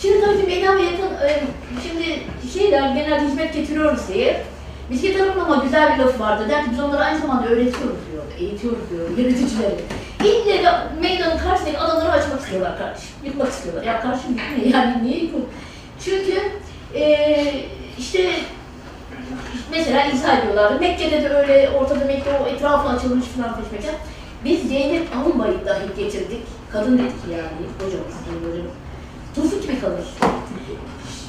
Şimdi 0.02 0.20
tabii 0.20 0.46
meydan 0.46 0.78
ve 0.78 0.82
yakın, 0.82 1.26
e, 1.26 1.42
şimdi 1.82 2.22
şeyler 2.52 2.94
genel 2.94 3.26
hizmet 3.26 3.54
getiriyoruz 3.54 4.08
diye 4.08 4.44
Bisiklet 4.90 5.20
Hanım'ın 5.20 5.44
ama 5.44 5.64
güzel 5.64 5.94
bir 5.94 6.04
lafı 6.04 6.20
vardı. 6.20 6.46
Der 6.48 6.64
ki 6.64 6.70
biz 6.72 6.80
onları 6.80 7.04
aynı 7.04 7.20
zamanda 7.20 7.48
öğretiyoruz 7.48 7.96
diyor, 8.12 8.22
eğitiyoruz 8.38 8.90
diyor, 8.90 9.18
yöneticileri. 9.18 9.74
İlle 10.24 10.64
de 10.64 10.70
meydanın 11.00 11.38
karşısındaki 11.38 11.78
alanları 11.78 12.12
açmak 12.12 12.40
istiyorlar 12.40 12.78
kardeşim, 12.78 13.08
yıkmak 13.24 13.48
istiyorlar. 13.48 13.82
Ya 13.84 14.00
kardeşim 14.00 14.30
yıkma 14.30 14.78
yani 14.78 15.04
niye 15.04 15.18
yıkın? 15.18 15.44
Çünkü 16.04 16.34
eee 16.94 17.66
işte 17.98 18.30
mesela 19.70 20.04
izah 20.04 20.38
ediyorlardı. 20.38 20.80
Mekke'de 20.80 21.22
de 21.22 21.28
öyle 21.28 21.70
ortada 21.70 22.04
Mekke 22.04 22.30
o 22.44 22.48
etrafı 22.48 22.88
açılmış 22.88 23.26
falan 23.26 23.56
peşmeken. 23.56 23.94
Biz 24.44 24.68
Zeynep 24.68 25.08
Almayı 25.16 25.66
dahi 25.66 26.04
getirdik. 26.04 26.42
Kadın 26.72 26.98
dedik 26.98 27.10
ki 27.10 27.30
yani 27.30 27.66
hocamız, 27.78 28.14
hocamız. 28.52 28.72
Tufut 29.34 29.68
bir 29.68 29.80
kadın. 29.80 30.04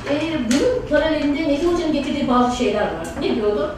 Ee, 0.10 0.40
bunun 0.52 0.90
paralelinde 0.90 1.48
Nezih 1.48 1.74
Hoca'nın 1.74 1.94
getirdiği 1.94 2.28
bazı 2.28 2.58
şeyler 2.58 2.82
var. 2.82 3.08
Ne 3.22 3.36
diyordu? 3.36 3.76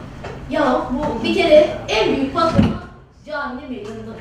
Ya 0.50 0.82
bu 0.92 1.24
bir 1.24 1.34
kere 1.34 1.68
en 1.88 2.16
büyük 2.16 2.34
patlama 2.34 2.82
caminin 3.26 3.70
meydanında. 3.70 4.12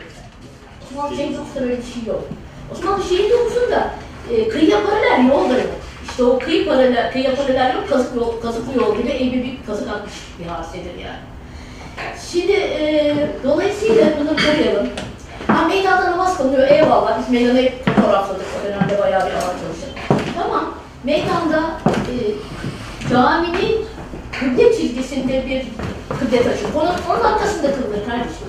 Osmanlı 0.83 1.15
Şehir 1.15 1.37
Dokusu'da 1.37 1.59
öyle 1.59 1.77
bir 1.77 1.83
şey 1.83 2.03
yok. 2.07 2.23
Osmanlı 2.71 3.03
Şehir 3.03 3.31
Dokusu'nda 3.31 3.93
e, 4.31 4.49
kıyıya 4.49 4.77
paralel 4.83 5.29
yol 5.29 5.49
da. 5.49 5.55
İşte 6.09 6.23
o 6.23 6.39
kıyı 6.39 6.65
paralel, 6.67 7.11
kıyıya 7.11 7.35
paralel 7.35 7.75
yol 7.75 7.87
kazık 7.89 8.15
yol, 8.15 8.41
kazıklı 8.41 8.81
yol 8.81 8.97
gibi 8.97 9.09
eğri 9.09 9.43
bir 9.43 9.65
kazık 9.67 9.89
atmış 9.89 10.13
bir 10.39 10.45
hadisedir 10.45 10.99
yani. 10.99 11.19
Şimdi 12.31 12.51
e, 12.51 13.15
dolayısıyla 13.43 14.05
bunu 14.19 14.29
koyalım. 14.29 14.89
Ha 15.47 15.65
meydanda 15.67 16.11
namaz 16.11 16.37
kılınıyor 16.37 16.67
eyvallah. 16.67 17.19
Biz 17.19 17.29
meydanı 17.29 17.57
hep 17.57 17.85
fotoğrafladık. 17.85 18.45
O 18.61 18.67
dönemde 18.67 19.01
bayağı 19.01 19.25
bir 19.25 19.33
ağır 19.33 19.41
çalıştık. 19.41 19.89
Tamam. 20.35 20.73
Meydanda 21.03 21.61
e, 21.87 22.15
caminin 23.09 23.85
kıble 24.39 24.77
çizgisinde 24.77 25.45
bir 25.45 25.65
kıble 26.19 26.43
taşı. 26.43 26.65
Onun, 26.75 27.15
onun 27.15 27.23
arkasında 27.23 27.75
kılınır 27.75 28.05
kardeşim. 28.05 28.47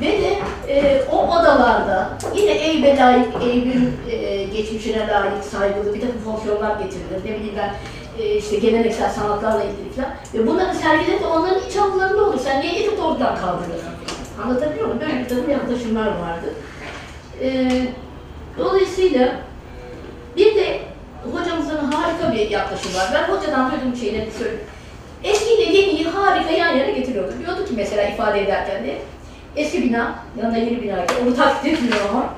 Ve 0.00 0.06
de 0.06 0.38
e, 0.68 1.02
o 1.12 1.26
odalarda 1.26 2.10
yine 2.34 2.50
Eyüp'e 2.50 2.96
layık, 2.96 3.28
Eyüp'ün 3.42 3.92
e, 4.10 4.44
geçmişine 4.44 5.08
layık 5.08 5.44
saygılı 5.44 5.94
bir 5.94 6.00
takım 6.00 6.20
fonksiyonlar 6.24 6.80
getirilir. 6.80 7.18
Ne 7.24 7.38
bileyim 7.38 7.54
ben 7.56 7.74
e, 8.22 8.36
işte 8.36 8.56
geleneksel 8.56 9.10
sanatlarla 9.10 9.62
ilgili 9.64 9.92
falan. 9.96 10.10
Ve 10.34 10.46
bunların 10.46 10.72
sergileri 10.72 11.20
de 11.20 11.26
onların 11.26 11.68
iç 11.68 11.76
avlularında 11.76 12.24
olur. 12.24 12.38
Sen 12.44 12.60
niye 12.60 12.72
gidip 12.72 13.04
oradan 13.04 13.36
kaldırıyorsun? 13.36 13.88
Anlatabiliyor 14.44 14.86
muyum? 14.86 15.00
Böyle 15.00 15.18
bir 15.18 15.28
takım 15.28 15.50
yaklaşımlar 15.50 16.06
vardı. 16.06 16.54
E, 17.42 17.70
dolayısıyla 18.58 19.32
bir 20.36 20.54
de 20.54 20.78
hocamızın 21.32 21.78
harika 21.78 22.32
bir 22.32 22.50
yaklaşımı 22.50 22.94
var. 22.94 23.10
Ben 23.14 23.34
hocadan 23.34 23.70
duyduğum 23.70 23.96
şeyleri 23.96 24.30
söyleyeyim. 24.30 24.64
Eskiyle 25.24 25.62
yeniyi 25.62 26.08
harika 26.08 26.50
yan 26.50 26.76
yana 26.76 26.90
getiriyordu. 26.90 27.32
Diyordu 27.38 27.64
ki 27.64 27.72
mesela 27.76 28.02
ifade 28.02 28.42
ederken 28.42 28.84
de 28.84 28.98
eski 29.58 29.82
bina, 29.82 30.14
yanında 30.40 30.58
yeni 30.58 30.82
bina 30.82 30.96
var. 30.96 31.06
Onu 31.22 31.36
taklit 31.36 31.72
etmiyor 31.72 31.96
ama. 32.10 32.34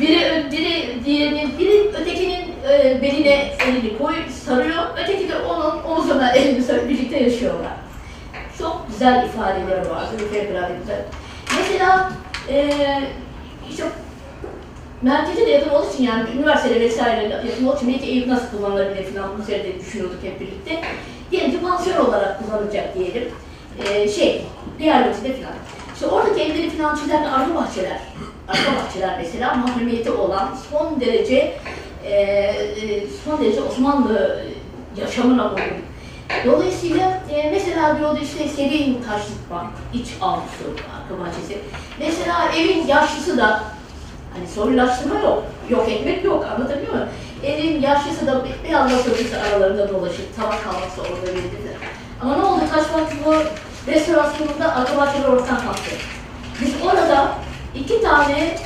Biri, 0.00 0.44
biri 0.52 1.04
diğerinin, 1.04 1.58
biri 1.58 1.88
ötekinin 2.00 2.44
e, 2.70 3.02
beline 3.02 3.50
elini 3.68 3.98
koy, 3.98 4.14
sarıyor. 4.44 4.82
Öteki 5.02 5.28
de 5.28 5.38
onun 5.38 5.82
omuzuna 5.82 6.32
elini 6.32 6.62
sarıyor. 6.62 6.88
Birlikte 6.88 7.22
yaşıyorlar. 7.22 7.72
Çok 8.58 8.86
güzel 8.88 9.26
ifadeleri 9.26 9.90
var. 9.90 10.04
Fevkalade 10.32 10.72
güzel. 10.80 11.04
Mesela 11.58 12.12
e, 12.48 12.70
işte 13.70 13.84
merkeze 15.02 15.46
de 15.46 15.50
yakın 15.50 15.70
olduğu 15.70 15.94
için 15.94 16.04
yani 16.04 16.30
üniversitede 16.36 16.80
vesaire 16.80 17.28
yakın 17.28 17.66
olduğu 17.66 17.76
için 17.76 17.88
belki 17.88 18.06
Eyüp 18.06 18.26
nasıl 18.26 18.56
kullanılabilir 18.56 19.04
falan 19.04 19.38
bu 19.38 19.42
üzerinde 19.42 19.80
düşünüyorduk 19.80 20.18
hep 20.22 20.40
birlikte. 20.40 20.80
Diyelim 21.30 21.50
ki 21.50 21.60
pansiyon 21.60 22.04
olarak 22.04 22.38
kullanılacak 22.44 22.98
diyelim. 22.98 23.28
Ee, 23.84 24.08
şey, 24.08 24.44
Diyarbakır'da 24.78 25.28
falan. 25.28 25.73
İşte 25.94 26.06
oradaki 26.06 26.42
evleri 26.42 26.70
falan 26.70 26.96
çizilen 26.96 27.24
arka 27.24 27.54
bahçeler. 27.54 28.00
Arka 28.48 28.72
bahçeler 28.76 29.18
mesela 29.18 29.54
mahremiyeti 29.54 30.10
olan 30.10 30.48
son 30.70 31.00
derece 31.00 31.56
e, 32.04 32.12
e, 32.12 33.06
son 33.24 33.40
derece 33.40 33.62
Osmanlı 33.62 34.44
yaşamına 34.96 35.48
uygun. 35.48 35.84
Dolayısıyla 36.44 37.22
e, 37.30 37.50
mesela 37.50 37.98
diyordu 37.98 38.18
işte 38.22 38.48
serin 38.48 39.02
taşlık 39.08 39.50
var, 39.50 39.66
iç 39.94 40.08
avlusu, 40.20 40.64
arka 40.96 41.24
bahçesi. 41.24 41.58
Mesela 41.98 42.52
evin 42.56 42.86
yaşlısı 42.86 43.38
da 43.38 43.62
Hani 44.34 44.48
soylulaştırma 44.48 45.20
yok, 45.20 45.44
yok 45.70 45.88
etmek 45.88 46.24
yok, 46.24 46.44
anlatabiliyor 46.44 46.92
muyum? 46.92 47.08
Evin 47.44 47.80
yaşlısı 47.82 48.26
da 48.26 48.44
bir, 48.44 48.68
bir 48.68 48.74
anda 48.74 48.94
aralarında 49.48 49.88
dolaşır, 49.88 50.24
tabak 50.36 50.64
kalması 50.64 51.00
orada 51.02 51.26
verildi. 51.26 51.78
Ama 52.22 52.36
ne 52.36 52.42
oldu? 52.42 52.60
Taşbak 52.70 53.12
bu 53.26 53.34
restorasyonunda 53.86 54.74
arka 54.74 54.96
bahçeler 54.96 55.28
ortadan 55.28 55.60
kalktı. 55.60 55.90
Biz 56.60 56.70
orada 56.84 57.28
iki 57.74 58.02
tane 58.02 58.56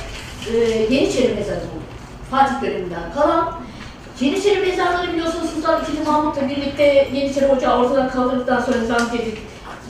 e, 0.53 0.57
Yeniçeri 0.89 1.33
mezarı 1.33 1.59
bulduk. 1.59 1.89
Fatih 2.31 2.61
döneminden 2.61 3.13
kalan. 3.13 3.53
Yeniçeri 4.19 4.59
mezarları 4.59 5.13
biliyorsunuz 5.13 5.49
Sultan 5.49 5.81
II. 5.81 6.05
Mahmut'la 6.05 6.49
birlikte 6.49 6.83
Yeniçeri 7.13 7.47
Ocağı 7.47 7.79
ortadan 7.79 8.09
kaldırdıktan 8.09 8.61
sonra 8.61 8.77
Nizam 8.77 9.11
Cedid 9.11 9.37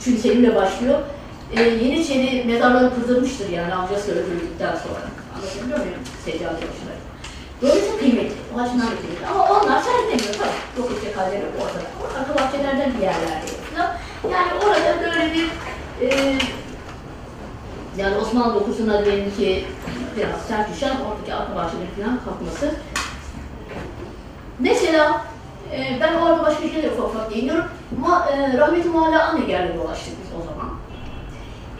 3. 0.06 0.20
Selim'le 0.20 0.54
başlıyor. 0.54 0.98
E, 1.56 1.62
Yeniçeri 1.62 2.44
mezarları 2.44 2.94
kırdırmıştır 2.94 3.48
yani 3.48 3.74
amcası 3.74 4.12
öldürüldükten 4.12 4.76
sonra. 4.76 5.00
Anlatabiliyor 5.36 5.78
muyum? 5.78 6.00
Seccade 6.24 6.54
başına. 6.54 6.90
Dolayısıyla 7.62 7.98
kıymetli. 7.98 8.36
O 8.54 8.58
açıdan 8.60 8.80
da 8.80 8.96
kıymetli. 9.00 9.26
Ama 9.26 9.60
onlar 9.60 9.82
sergilemiyor 9.82 10.34
tabii. 10.34 10.80
Yok 10.80 10.90
edecek 10.92 11.16
halleri 11.16 11.44
ortada. 11.60 12.18
Arka 12.18 12.34
bahçelerden 12.34 12.92
bir 12.94 13.02
yerlerde 13.02 13.59
falan. 13.80 13.96
Yani 14.32 14.52
orada 14.64 15.02
böyle 15.02 15.34
bir 15.34 15.48
e, 16.06 16.38
yani 17.96 18.16
Osmanlı 18.16 18.54
dokusuna 18.54 19.04
diyelim 19.04 19.36
ki 19.36 19.64
biraz 20.16 20.42
sert 20.48 20.74
düşen 20.74 20.96
oradaki 21.10 21.34
arka 21.34 21.56
bahçeleri 21.56 21.86
falan 22.00 22.20
kalkması. 22.24 22.74
Mesela 24.58 25.24
e, 25.72 25.98
ben 26.00 26.14
orada 26.14 26.42
başka 26.42 26.68
şeyler 26.68 26.90
ufak 26.90 27.06
ufak 27.06 27.30
değiniyorum. 27.30 27.64
Ma, 28.00 28.28
e, 28.32 28.58
rahmetli 28.58 28.88
Mualla 28.90 29.28
Aneger'le 29.28 29.78
dolaştık 29.78 30.14
biz 30.24 30.40
o 30.40 30.44
zaman. 30.44 30.70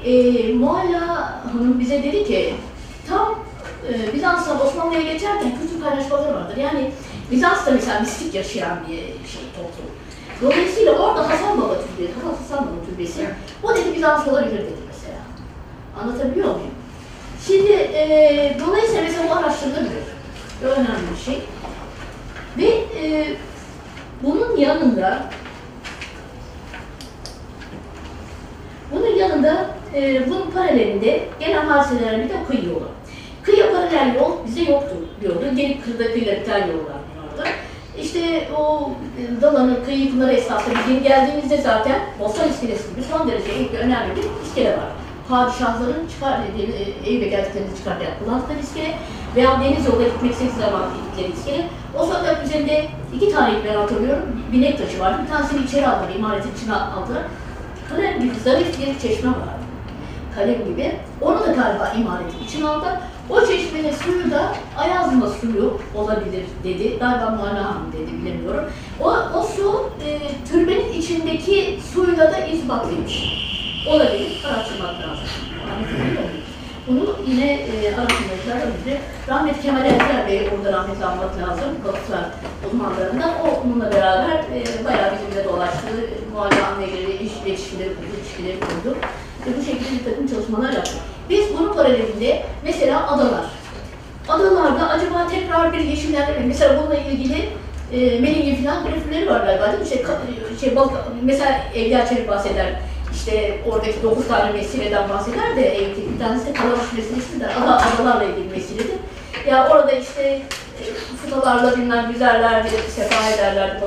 E, 0.05 0.53
Mualla 0.53 1.33
Hanım 1.53 1.81
bize 1.81 2.03
dedi 2.03 2.25
ki 2.25 2.55
tam 3.09 3.35
e, 3.89 4.15
Bizans'tan 4.15 4.67
Osmanlı'ya 4.67 5.03
geçerken 5.03 5.53
kültür 5.61 5.81
paylaşmaları 5.81 6.35
vardır. 6.35 6.57
Yani 6.57 6.91
Bizans'ta 7.31 7.71
mesela 7.71 8.01
mistik 8.01 8.35
yaşayan 8.35 8.79
bir 8.89 8.97
şey 9.29 9.43
toplum. 9.57 9.90
Dolayısıyla 10.43 10.93
orada 10.93 11.29
Hasan 11.29 11.61
Baba 11.61 11.75
Türbesi, 11.75 12.15
Hasan 12.39 12.67
Baba 12.67 12.87
Türbesi, 12.87 13.27
o 13.63 13.77
dedi 13.77 13.95
Bizans 13.97 14.29
olabilir 14.29 14.59
dedi 14.59 14.81
mesela. 14.89 15.19
Anlatabiliyor 16.03 16.47
muyum? 16.55 16.71
Şimdi 17.47 17.73
e, 17.73 18.57
dolayısıyla 18.67 19.03
mesela 19.03 19.29
bu 19.29 19.35
araştırılabilir. 19.35 20.05
Önemli 20.65 21.11
bir 21.15 21.25
şey. 21.25 21.43
Ve 22.59 22.67
e, 23.03 23.37
bunun 24.23 24.57
yanında 24.57 25.31
bunun 28.93 29.17
yanında 29.17 29.67
e, 29.95 30.31
bunun 30.31 30.51
paralelinde 30.51 31.29
gelen 31.41 31.67
hadiselerden 31.67 32.25
bir 32.25 32.29
de 32.29 32.45
kıyı 32.49 32.65
yolu. 32.69 32.89
Kıyıya 33.43 33.73
paralel 33.73 34.15
yol 34.15 34.47
bize 34.47 34.63
yoktu 34.63 34.97
diyordu. 35.21 35.45
Gelip 35.57 35.85
kırda 35.85 36.13
kıyıla 36.13 36.33
biten 36.33 36.67
yollar 36.67 37.01
vardı. 37.39 37.51
İşte 38.03 38.49
o 38.59 38.91
e, 39.19 39.43
Dalan'ın 39.43 39.85
kıyı 39.85 39.99
yıkımları 39.99 40.33
esnasında 40.33 40.75
biz 40.75 40.95
yeni 40.95 41.03
geldiğimizde 41.03 41.57
zaten 41.57 42.01
Bostan 42.21 42.49
iskelesi 42.49 42.91
gibi 42.91 43.03
son 43.11 43.29
derece 43.29 43.79
önemli 43.79 44.17
bir 44.17 44.47
iskele 44.47 44.73
var. 44.73 44.91
Padişahların 45.29 46.09
çıkar 46.15 46.41
dediği, 46.43 46.67
e, 46.67 47.11
Eyüp'e 47.11 47.29
geldiklerinde 47.29 47.77
çıkarken 47.77 48.09
kullandıkları 48.19 48.59
iskele 48.59 48.95
veya 49.37 49.61
deniz 49.61 49.87
yolda 49.87 50.03
gitmek 50.03 50.33
istediği 50.33 50.61
zaman 50.61 50.83
gittikleri 50.95 51.33
iskele. 51.33 51.67
O 51.99 52.07
sokak 52.07 52.47
üzerinde 52.47 52.87
iki 53.15 53.33
tane 53.33 53.55
ben 53.65 53.75
hatırlıyorum. 53.75 54.23
Binek 54.53 54.79
taşı 54.79 55.01
vardı. 55.01 55.21
Bir 55.25 55.33
tanesini 55.33 55.65
içeri 55.65 55.87
aldılar, 55.89 56.15
imaretin 56.15 56.55
içine 56.57 56.75
aldılar. 56.75 57.23
Kalem 57.89 58.21
gibi 58.21 58.35
zarif 58.45 58.79
bir 58.79 59.09
çeşme 59.09 59.31
vardı. 59.31 59.65
Kalem 60.35 60.65
gibi. 60.65 60.93
Onu 61.21 61.41
da 61.41 61.47
galiba 61.47 61.93
imaretin 61.99 62.45
içine 62.47 62.69
aldılar. 62.69 62.99
O 63.31 63.47
çeşmenin 63.47 63.93
suyu 63.93 64.31
da 64.31 64.55
Ayazma 64.77 65.27
suyu 65.27 65.79
olabilir 65.95 66.45
dedi. 66.65 66.99
Galiba 66.99 67.31
Muharrem 67.31 67.65
Hanım 67.65 67.93
dedi 67.93 68.23
bilemiyorum. 68.23 68.65
O, 69.01 69.09
o 69.39 69.43
su 69.43 69.91
e, 70.07 70.19
türbenin 70.53 70.93
içindeki 70.93 71.79
suyla 71.95 72.33
da 72.33 72.39
izbatlıymış. 72.39 73.41
Olabilir, 73.89 74.45
araştırmak 74.49 74.95
lazım. 74.95 75.25
Bunu 76.89 77.17
yine 77.29 77.53
e, 77.53 77.95
araştırmacılar 77.95 78.57
önce 78.57 79.01
rahmetli 79.29 79.63
Kemal 79.63 79.85
Erzer 79.85 80.27
Bey 80.27 80.49
orada 80.57 80.73
rahmetli 80.73 81.05
almak 81.05 81.39
lazım. 81.39 81.69
Vakıflar 81.85 82.25
uzmanlarından. 82.67 83.31
O 83.45 83.61
onunla 83.65 83.93
beraber 83.93 84.37
e, 84.37 84.85
bayağı 84.85 85.13
bizimle 85.13 85.45
dolaştı. 85.45 85.87
Muhalefet 86.33 86.65
anneleri, 86.65 87.13
iş 87.13 87.33
iletişimleri 87.47 87.89
kurdu, 87.89 88.07
ilişkileri 88.21 88.61
kurdu. 88.61 88.97
Ve 89.47 89.59
bu 89.59 89.65
şekilde 89.65 89.99
bir 89.99 90.05
takım 90.05 90.27
çalışmalar 90.27 90.73
yaptı. 90.73 90.93
Biz 91.31 91.59
bunun 91.59 91.75
paralelinde 91.75 92.43
mesela 92.65 93.11
adalar. 93.11 93.45
Adalarda 94.29 94.89
acaba 94.89 95.29
tekrar 95.29 95.73
bir 95.73 95.79
yeşillendirme, 95.79 96.47
mesela 96.47 96.83
bununla 96.83 96.95
ilgili 96.97 97.49
e, 97.93 98.21
Meling'in 98.21 98.65
falan 98.65 98.83
grafikleri 98.85 99.27
var 99.31 99.41
galiba 99.41 99.67
değil 99.67 99.79
mi? 99.79 99.85
İşte, 99.85 100.03
ka- 100.03 100.61
şey, 100.61 100.77
bak, 100.77 100.89
mesela 101.23 101.61
Evliya 101.75 102.07
Çelik 102.07 102.29
bahseder, 102.29 102.67
işte 103.15 103.59
oradaki 103.71 104.03
9 104.03 104.29
tane 104.29 104.53
meseleden 104.53 105.09
bahseder 105.09 105.57
de 105.57 105.69
Eyüp'teki 105.77 106.15
bir 106.15 106.19
tanesi 106.19 106.47
de 106.47 106.53
Kalabaş 106.53 106.93
meselesidir. 106.97 107.47
Ada, 107.63 107.81
adalarla 107.83 108.25
ilgili 108.25 108.49
meseledir. 108.49 108.97
Ya 109.49 109.69
orada 109.71 109.93
işte 109.93 110.23
e, 110.81 110.85
fıtalarla 111.23 111.77
bilmem 111.77 112.13
güzellerdi, 112.13 112.69
sefa 112.97 113.31
ederlerdi. 113.31 113.81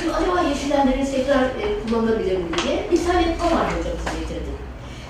Şimdi 0.00 0.14
acaba 0.14 0.48
yeşillendirmesi 0.48 1.12
tekrar 1.16 1.42
e, 1.42 1.64
kullanılabilir 1.88 2.36
mi 2.36 2.44
diye 2.66 2.84
Risalet 2.92 3.38
Pamar 3.38 3.66
hocamızı 3.66 4.04
getirdi. 4.04 4.17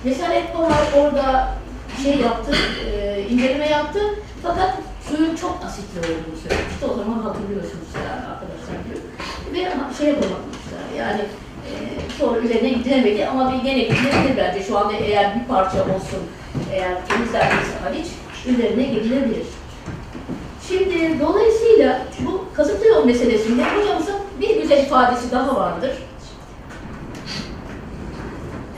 Risalet 0.04 0.52
Pamar 0.52 0.82
orada 0.96 1.48
şey 2.02 2.16
yaptı, 2.16 2.52
e, 2.86 3.22
inceleme 3.30 3.68
yaptı. 3.68 4.00
Fakat 4.42 4.74
suyun 5.08 5.36
çok 5.36 5.58
asitli 5.66 5.98
olduğunu 5.98 6.38
söylemişti. 6.42 6.86
O 6.92 6.94
zaman 6.94 7.18
hatırlıyorsunuz 7.18 7.88
yani 7.94 8.26
arkadaşlar. 8.32 8.76
Ve 9.52 9.58
şey 9.98 10.08
yapamamışlar 10.08 10.84
yani 10.98 11.20
e, 11.20 11.72
sonra 12.18 12.38
üzerine 12.38 12.68
gidilemedi 12.68 13.26
ama 13.26 13.52
bir 13.52 13.58
gene 13.58 13.82
gidilebilir 13.82 14.36
bence. 14.36 14.62
Şu 14.62 14.78
anda 14.78 14.92
eğer 14.92 15.40
bir 15.40 15.44
parça 15.44 15.82
olsun, 15.82 16.22
eğer 16.72 17.06
temizlenmesi 17.08 17.72
hariç 17.84 18.06
üzerine 18.46 18.82
gidilebilir. 18.82 19.46
Şimdi 20.68 21.20
dolayısıyla 21.20 22.02
bu 22.26 22.44
kasıtlı 22.54 22.86
yol 22.86 23.04
meselesinde 23.04 23.62
hocamızın 23.64 24.16
bir 24.40 24.62
güzel 24.62 24.82
ifadesi 24.82 25.30
daha 25.30 25.56
vardır. 25.56 25.90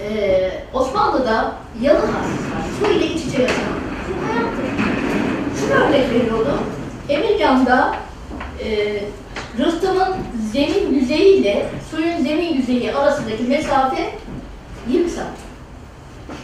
Ee, 0.09 0.51
Osmanlı'da 0.75 1.55
yalı 1.83 1.99
hasıslar, 1.99 2.63
su 2.81 2.93
ile 2.93 3.07
iç 3.07 3.25
içe 3.27 3.43
yaşayan, 3.43 3.79
su 4.07 4.27
hayattır. 4.27 4.65
Şunu 5.61 5.85
örnek 5.85 6.11
veriyordu, 6.11 6.59
Emirgan'da 7.09 7.97
e, 8.65 9.01
rıhtımın 9.59 10.17
zemin 10.53 10.95
yüzeyi 10.95 11.37
ile 11.37 11.67
suyun 11.91 12.17
zemin 12.17 12.55
yüzeyi 12.55 12.95
arasındaki 12.95 13.43
mesafe 13.43 14.11
20 14.89 15.11
santim. 15.11 15.35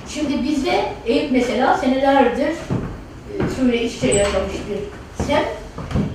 Şimdi 0.08 0.44
bizde 0.44 0.92
Eyüp 1.06 1.32
mesela 1.32 1.76
senelerdir 1.76 2.48
e, 2.48 2.54
suyla 3.56 3.74
iç 3.74 3.94
içe 3.94 4.06
yaşamış 4.06 4.52
bir 4.70 5.24
semt. 5.24 5.46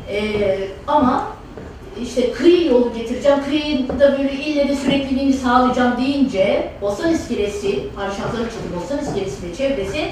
E, 0.10 0.58
ama 0.88 1.28
işte 2.04 2.32
kıyı 2.32 2.68
yolu 2.68 2.94
getireceğim, 2.94 3.44
kıyıda 3.46 4.18
böyle 4.18 4.34
ille 4.34 4.68
de 4.68 4.76
sürekliliğini 4.76 5.34
sağlayacağım 5.34 5.98
deyince 5.98 6.72
Bosan 6.82 7.14
iskelesi, 7.14 7.84
Padişahların 7.96 8.44
Çadı 8.44 8.76
Bosan 8.76 9.00
iskelesi 9.00 9.50
ve 9.50 9.56
çevresi 9.56 10.10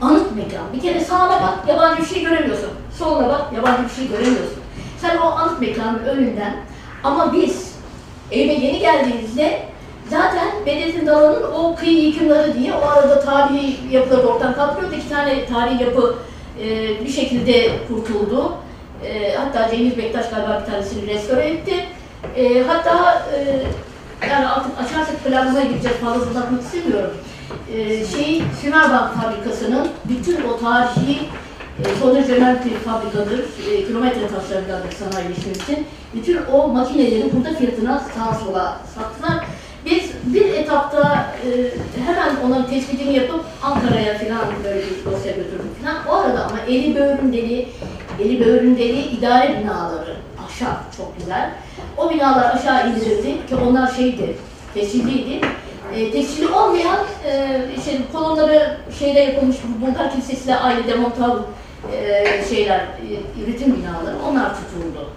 anıt 0.00 0.36
mekan. 0.36 0.72
Bir 0.74 0.80
kere 0.80 1.00
sağına 1.00 1.42
bak, 1.42 1.58
yabancı 1.68 2.02
bir 2.02 2.06
şey 2.08 2.22
göremiyorsun. 2.22 2.70
Soluna 2.98 3.28
bak, 3.28 3.42
yabancı 3.56 3.82
bir 3.84 3.94
şey 3.94 4.08
göremiyorsun. 4.08 4.58
Sen 5.00 5.16
o 5.16 5.26
anıt 5.26 5.60
mekanın 5.60 5.98
önünden 5.98 6.56
ama 7.04 7.32
biz 7.32 7.74
Eyüp'e 8.30 8.66
yeni 8.66 8.78
geldiğimizde 8.78 9.62
zaten 10.10 10.48
Bedrettin 10.66 11.06
Dalan'ın 11.06 11.52
o 11.52 11.74
kıyı 11.76 12.04
yıkımları 12.06 12.54
diye 12.54 12.74
o 12.74 12.86
arada 12.86 13.20
tarihi 13.20 13.76
yapıları 13.90 14.26
ortadan 14.26 14.54
kaldırıyordu. 14.54 14.94
İki 14.94 15.08
tane 15.08 15.46
tarihi 15.46 15.82
yapı 15.82 16.14
e, 16.62 16.88
bir 17.04 17.10
şekilde 17.10 17.70
kurtuldu. 17.88 18.52
E, 19.06 19.34
hatta 19.36 19.70
Cengiz 19.70 19.98
Bektaş 19.98 20.30
galiba 20.30 20.62
bir 20.62 20.72
tanesini 20.72 21.06
restore 21.06 21.48
etti. 21.48 21.74
E, 22.36 22.62
hatta 22.62 23.26
e, 23.34 23.62
yani 24.30 24.46
artık 24.46 24.72
açarsak 24.80 25.24
planına 25.24 25.62
gireceğiz 25.62 25.96
fazla 25.96 26.30
uzatmak 26.30 26.62
istemiyorum. 26.62 27.10
E, 27.74 28.06
şey 28.06 28.42
Sümerbank 28.62 29.14
fabrikasının 29.14 29.88
bütün 30.04 30.42
o 30.44 30.58
tarihi 30.60 31.18
e, 31.78 31.84
son 32.00 32.14
derece 32.14 32.32
önemli 32.32 32.64
bir 32.64 32.76
fabrikadır. 32.76 33.40
E, 33.70 33.84
kilometre 33.86 34.28
taşlarındandır 34.28 34.92
sanayileşmesi. 34.92 35.84
Bütün 36.14 36.38
o 36.52 36.68
makineleri 36.68 37.24
burada 37.32 37.54
fiyatına 37.54 37.98
sağa 38.14 38.34
sola 38.34 38.78
sattılar. 38.94 39.44
Biz 39.84 40.10
bir 40.24 40.44
etapta 40.54 41.32
e, 41.46 41.48
hemen 42.06 42.36
onların 42.46 42.70
tespitini 42.70 43.14
yapıp 43.16 43.44
Ankara'ya 43.62 44.18
falan 44.18 44.44
böyle 44.64 44.78
bir 44.78 45.04
dosya 45.04 45.32
götürdük 45.32 45.82
falan. 45.82 45.96
O 46.08 46.12
arada 46.20 46.44
ama 46.44 46.58
eli 46.68 46.96
böğründeli, 46.96 47.68
eli 48.20 48.46
böğründeli 48.46 49.00
idare 49.00 49.60
binaları 49.62 50.16
aşağı 50.46 50.76
çok 50.96 51.18
güzel. 51.18 51.50
O 51.96 52.10
binalar 52.10 52.54
aşağı 52.54 52.90
indirildi 52.90 53.46
ki 53.46 53.56
onlar 53.68 53.92
şeydi, 53.94 54.36
tescilliydi. 54.74 55.46
E, 55.94 56.10
tescilli 56.10 56.48
olmayan 56.48 56.98
e, 57.26 57.60
işte 57.76 57.98
kolonları 58.12 58.76
şeyde 58.98 59.20
yapılmış 59.20 59.56
Bulgar 59.80 60.10
Kilisesi'yle 60.10 60.56
aynı 60.56 60.86
demontal 60.86 61.38
e, 61.92 62.24
şeyler, 62.48 62.78
e, 62.78 63.42
üretim 63.44 63.76
binaları 63.76 64.16
onlar 64.28 64.50
tutuldu. 64.54 65.08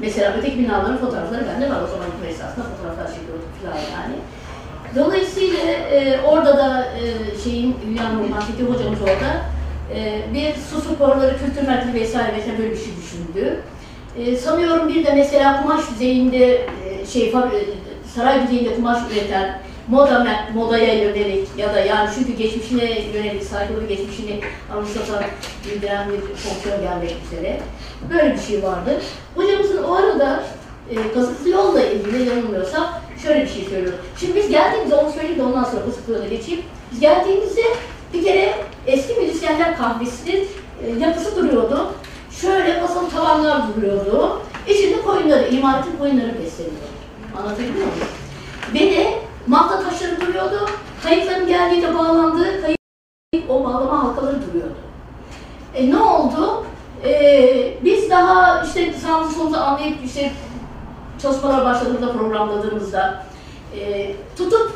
Mesela 0.00 0.34
öteki 0.38 0.58
binaların 0.58 0.96
fotoğrafları 0.96 1.46
bende 1.46 1.70
var 1.70 1.82
o 1.84 1.86
zaman 1.86 2.06
bu 2.22 2.26
esasında 2.26 2.64
fotoğraflar 2.64 3.06
çekiyorduk 3.06 3.48
falan 3.62 3.76
yani. 3.76 4.14
Dolayısıyla 4.96 5.58
e, 5.70 6.20
orada 6.20 6.56
da 6.56 6.84
e, 6.84 7.04
şeyin 7.44 7.76
Hülya 7.86 8.12
Nur 8.12 8.28
Mahfeti 8.28 8.62
hocamız 8.62 9.02
orada 9.02 9.30
bir 10.34 10.54
su 10.54 10.80
sporları 10.80 11.38
kültür 11.38 11.68
merkezi 11.68 11.94
vesaire 11.94 12.36
vesaire 12.36 12.58
böyle 12.58 12.70
bir 12.70 12.76
şey 12.76 12.92
düşündü. 13.02 13.60
E, 14.16 14.36
sanıyorum 14.36 14.88
bir 14.88 15.06
de 15.06 15.14
mesela 15.14 15.62
kumaş 15.62 15.80
düzeyinde 15.90 16.54
e, 16.54 17.06
şey 17.06 17.28
e, 17.28 17.32
saray 18.14 18.42
düzeyinde 18.46 18.74
kumaş 18.74 18.98
üreten 19.12 19.58
moda 19.88 20.26
modaya 20.54 20.94
yönelik 20.94 21.48
ya 21.58 21.74
da 21.74 21.80
yani 21.80 22.10
çünkü 22.14 22.32
geçmişine 22.32 23.00
yönelik 23.14 23.42
saygılı 23.42 23.86
geçmişini 23.86 24.40
anımsatan 24.74 25.24
bildiren 25.64 26.08
bir 26.08 26.20
fonksiyon 26.20 26.80
gelmek 26.80 27.16
üzere 27.32 27.60
böyle 28.10 28.34
bir 28.34 28.40
şey 28.40 28.62
vardı. 28.62 29.00
Hocamızın 29.34 29.82
o 29.82 29.94
arada 29.94 30.44
e, 30.90 31.12
kasıtlı 31.14 31.50
yolla 31.50 31.82
ilgili 31.82 32.28
yanılmıyorsam 32.28 32.88
şöyle 33.22 33.42
bir 33.42 33.48
şey 33.48 33.64
söylüyor. 33.64 33.94
Şimdi 34.20 34.36
biz 34.36 34.48
geldiğimizde 34.48 34.94
onu 34.94 35.12
söyleyeyim 35.12 35.38
de 35.38 35.42
ondan 35.42 35.64
sonra 35.64 35.84
kasıtlı 35.84 36.12
yola 36.12 36.26
geçeyim. 36.26 36.62
Biz 36.92 37.00
geldiğimizde 37.00 37.62
bir 38.12 38.24
kere 38.24 38.54
eski 38.86 39.20
müzisyenler 39.20 39.76
kahvesinin 39.76 40.48
e, 40.82 40.90
yapısı 40.90 41.36
duruyordu. 41.36 41.92
Şöyle 42.30 42.80
masalı 42.80 43.10
tavanlar 43.10 43.62
duruyordu. 43.76 44.42
İçinde 44.68 45.02
koyunları, 45.02 45.48
imaretin 45.48 45.96
koyunları 45.98 46.38
besleniyordu. 46.38 46.90
Anlatabiliyor 47.38 47.74
muyum? 47.74 48.08
Ve 48.74 48.80
de 48.80 49.18
malta 49.46 49.82
taşları 49.82 50.20
duruyordu. 50.20 50.68
Kayıkların 51.02 51.46
geldiğinde 51.46 51.98
bağlandığı 51.98 52.62
kayık 52.62 53.50
o 53.50 53.64
bağlama 53.64 54.04
halkaları 54.04 54.36
duruyordu. 54.48 54.74
E 55.74 55.90
ne 55.90 55.98
oldu? 55.98 56.64
E, 57.04 57.74
biz 57.84 58.10
daha 58.10 58.64
işte 58.64 58.92
sağımızı 58.92 59.34
solumuzu 59.34 59.56
anlayıp 59.56 60.04
işte 60.04 60.32
çalışmalar 61.22 61.64
başladığımızda, 61.64 62.12
programladığımızda 62.12 63.24
e, 63.76 64.12
tutup 64.36 64.72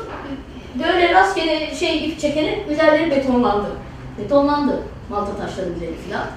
böyle 0.83 1.13
rastgele 1.13 1.75
şey 1.75 2.05
ip 2.05 2.19
çekerek 2.19 2.71
üzerleri 2.71 3.11
betonlandı. 3.11 3.67
Betonlandı 4.19 4.79
malta 5.09 5.37
taşları 5.37 5.69
üzeri 5.69 5.93
falan. 5.95 6.27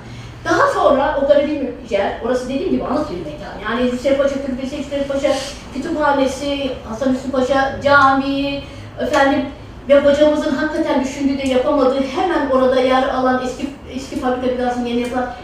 Daha 0.44 0.68
sonra 0.68 1.20
o 1.22 1.28
garibim 1.28 1.74
yer, 1.90 2.20
orası 2.24 2.48
dediğim 2.48 2.70
gibi 2.70 2.84
anıt 2.84 3.10
bir 3.10 3.16
mekan. 3.16 3.58
Yani 3.62 3.92
Hüseyin 3.92 4.18
Paşa 4.18 4.34
Türbesi, 4.46 4.78
Hüseyin 4.78 5.08
Paşa 5.08 5.34
Kütüphanesi, 5.74 6.70
Hasan 6.88 7.14
Hüsnü 7.14 7.30
Paşa 7.30 7.80
Camii, 7.82 8.62
efendim 9.00 9.44
ve 9.88 10.00
hocamızın 10.00 10.54
hakikaten 10.54 11.04
düşündüğü 11.04 11.38
de 11.38 11.48
yapamadığı 11.48 12.00
hemen 12.00 12.50
orada 12.50 12.80
yer 12.80 13.08
alan 13.08 13.42
eski 13.44 13.66
eski 13.94 14.20
fabrika 14.20 14.58
binasının 14.58 14.86
yeni 14.86 15.00
yapılan 15.00 15.34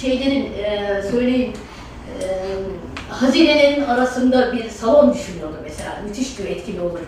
şeylerin 0.00 0.52
e, 0.52 1.02
söyleyeyim 1.10 1.52
e, 2.20 2.26
hazinelerin 3.08 3.84
arasında 3.84 4.52
bir 4.52 4.68
salon 4.68 5.14
düşünüyordu 5.14 5.56
mesela. 5.64 5.90
Müthiş 6.06 6.38
bir 6.38 6.44
etkili 6.44 6.80
olur. 6.80 6.98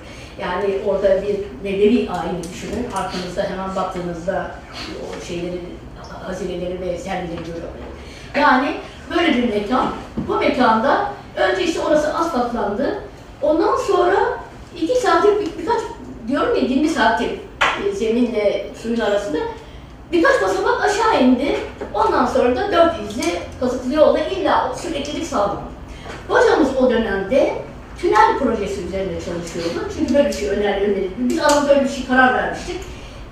Yani 0.41 0.78
orada 0.87 1.22
bir 1.22 1.37
Nebevi 1.64 2.11
ayini 2.11 2.43
düşünün. 2.53 2.87
Arkanızda 2.95 3.43
hemen 3.43 3.76
baktığınızda 3.76 4.51
o 5.01 5.24
şeyleri, 5.24 5.61
hazineleri 6.26 6.80
ve 6.80 6.99
sergileri 6.99 7.39
görüyorsunuz. 7.39 7.93
Yani 8.37 8.76
böyle 9.11 9.37
bir 9.37 9.49
mekan. 9.49 9.89
Bu 10.28 10.37
mekanda 10.37 11.12
önce 11.37 11.64
işte 11.64 11.80
orası 11.80 12.14
asfaltlandı. 12.14 13.03
Ondan 13.43 13.76
sonra 13.76 14.39
iki 14.80 14.95
saatlik 14.95 15.41
bir, 15.41 15.62
birkaç 15.62 15.80
diyorum 16.28 16.57
ya 16.57 16.62
20 16.62 16.89
saatlik 16.89 17.41
e, 17.87 17.93
zeminle 17.93 18.66
suyun 18.83 19.01
arasında 19.01 19.39
birkaç 20.12 20.43
basamak 20.43 20.85
aşağı 20.85 21.22
indi. 21.22 21.57
Ondan 21.95 22.26
sonra 22.26 22.57
da 22.57 22.72
dört 22.72 23.11
izli 23.11 23.24
kazıklı 23.61 23.95
yolda 23.95 24.18
illa 24.18 24.72
süreklilik 24.76 25.26
sağladı. 25.26 25.61
Hocamız 26.28 26.68
o 26.80 26.91
dönemde 26.91 27.55
tünel 28.03 28.39
projesi 28.39 28.87
üzerinde 28.87 29.15
çalışıyordu. 29.15 29.89
Çünkü 29.99 30.15
böyle 30.15 30.29
bir 30.29 30.33
şey 30.33 30.49
öner 30.49 30.81
önerildi. 30.81 31.11
Biz 31.19 31.39
ama 31.39 31.69
böyle 31.69 31.85
bir 31.85 31.89
şey 31.89 32.07
karar 32.07 32.35
vermiştik. 32.35 32.77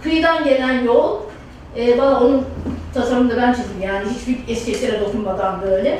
Kıyıdan 0.02 0.44
gelen 0.44 0.84
yol, 0.84 1.20
e, 1.76 1.98
bana 1.98 2.20
onun 2.20 2.44
tasarımını 2.94 3.36
ben 3.36 3.52
çizdim 3.52 3.82
yani 3.82 4.08
hiçbir 4.10 4.52
estetlere 4.52 5.00
dokunmadan 5.00 5.62
böyle. 5.62 5.98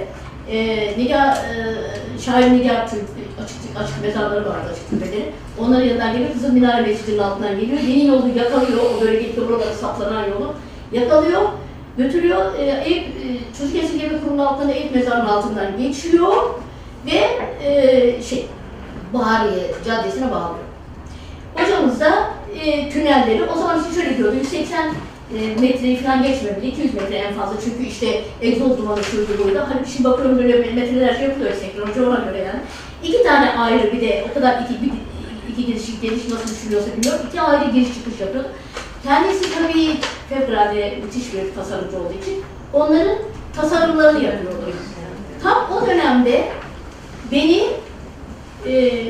E, 0.51 0.89
Nigar, 0.99 1.29
e, 1.29 2.18
şair 2.18 2.53
Nigar 2.53 2.91
Türk 2.91 3.03
açık, 3.45 3.83
açık 3.85 4.03
mezarları 4.03 4.49
vardı 4.49 4.71
açık 4.73 4.91
türbeleri. 4.91 5.33
Onların 5.59 5.85
yanından 5.85 6.12
geliyor, 6.12 6.33
Kızıl 6.33 6.53
Minare 6.53 6.83
Mescidi'nin 6.83 7.18
altından 7.18 7.61
geliyor. 7.61 7.81
Yeni 7.81 8.07
yolu 8.07 8.29
yakalıyor, 8.29 8.79
o 8.99 9.01
bölgedeki 9.01 9.37
buralara 9.37 9.75
saplanan 9.75 10.29
yolu 10.29 10.55
yakalıyor, 10.93 11.43
götürüyor. 11.97 12.55
E, 12.59 12.83
Eyüp, 12.85 13.05
e, 13.05 13.59
Çocuk 13.59 13.77
Esirgeme 13.77 14.21
Kurumu'nun 14.21 14.47
altından 14.47 14.75
Eyüp 14.75 14.95
Mezarı'nın 14.95 15.27
altından 15.27 15.79
geçiyor 15.79 16.37
ve 17.07 17.21
e, 17.64 18.23
şey, 18.23 18.47
Bahariye 19.14 19.70
Caddesi'ne 19.86 20.30
bağlıyor. 20.30 20.64
Hocamız 21.54 22.00
da 22.00 22.30
e, 22.64 22.90
tünelleri, 22.90 23.44
o 23.44 23.58
zaman 23.58 23.80
işte 23.80 24.02
şöyle 24.02 24.18
diyordu, 24.18 24.36
180 24.36 24.94
e, 25.38 25.61
metreyi 25.61 25.96
falan 25.96 26.22
geçmemeli, 26.22 26.66
200 26.66 26.94
metre 26.94 27.14
en 27.14 27.34
fazla 27.34 27.54
çünkü 27.64 27.82
işte 27.88 28.24
egzoz 28.42 28.78
dumanı 28.78 29.04
şuydu 29.04 29.44
buydu. 29.44 29.66
Hani 29.68 29.86
şimdi 29.86 30.04
bakıyorum 30.04 30.38
böyle 30.38 30.72
metreler 30.72 31.14
şey 31.14 31.24
yapılıyor 31.24 31.52
senkroncu 31.54 32.11
ona 32.11 32.18
göre 32.18 32.38
yani. 32.38 32.61
İki 33.04 33.22
tane 33.22 33.50
ayrı 33.58 33.92
bir 33.92 34.00
de 34.00 34.24
o 34.30 34.34
kadar 34.34 34.62
iki, 34.62 34.82
bir, 34.82 34.92
iki 35.52 35.66
giriş, 35.66 36.00
giriş 36.02 36.28
nasıl 36.28 36.54
düşünüyorsa 36.54 36.88
bilmiyorum, 36.96 37.20
iki 37.28 37.40
ayrı 37.40 37.70
giriş 37.70 37.94
çıkış 37.94 38.20
yapıyordu. 38.20 38.48
Kendisi 39.04 39.54
tabii 39.54 39.96
fevkalade 40.28 40.98
müthiş 41.04 41.34
bir 41.34 41.54
tasarımcı 41.54 41.96
olduğu 41.96 42.22
için 42.22 42.44
onların 42.72 43.18
tasarımlarını 43.56 44.24
yapıyordu. 44.24 44.56
Tam 45.42 45.72
o 45.72 45.86
dönemde 45.86 46.48
beni 47.32 47.66
e, 48.66 49.02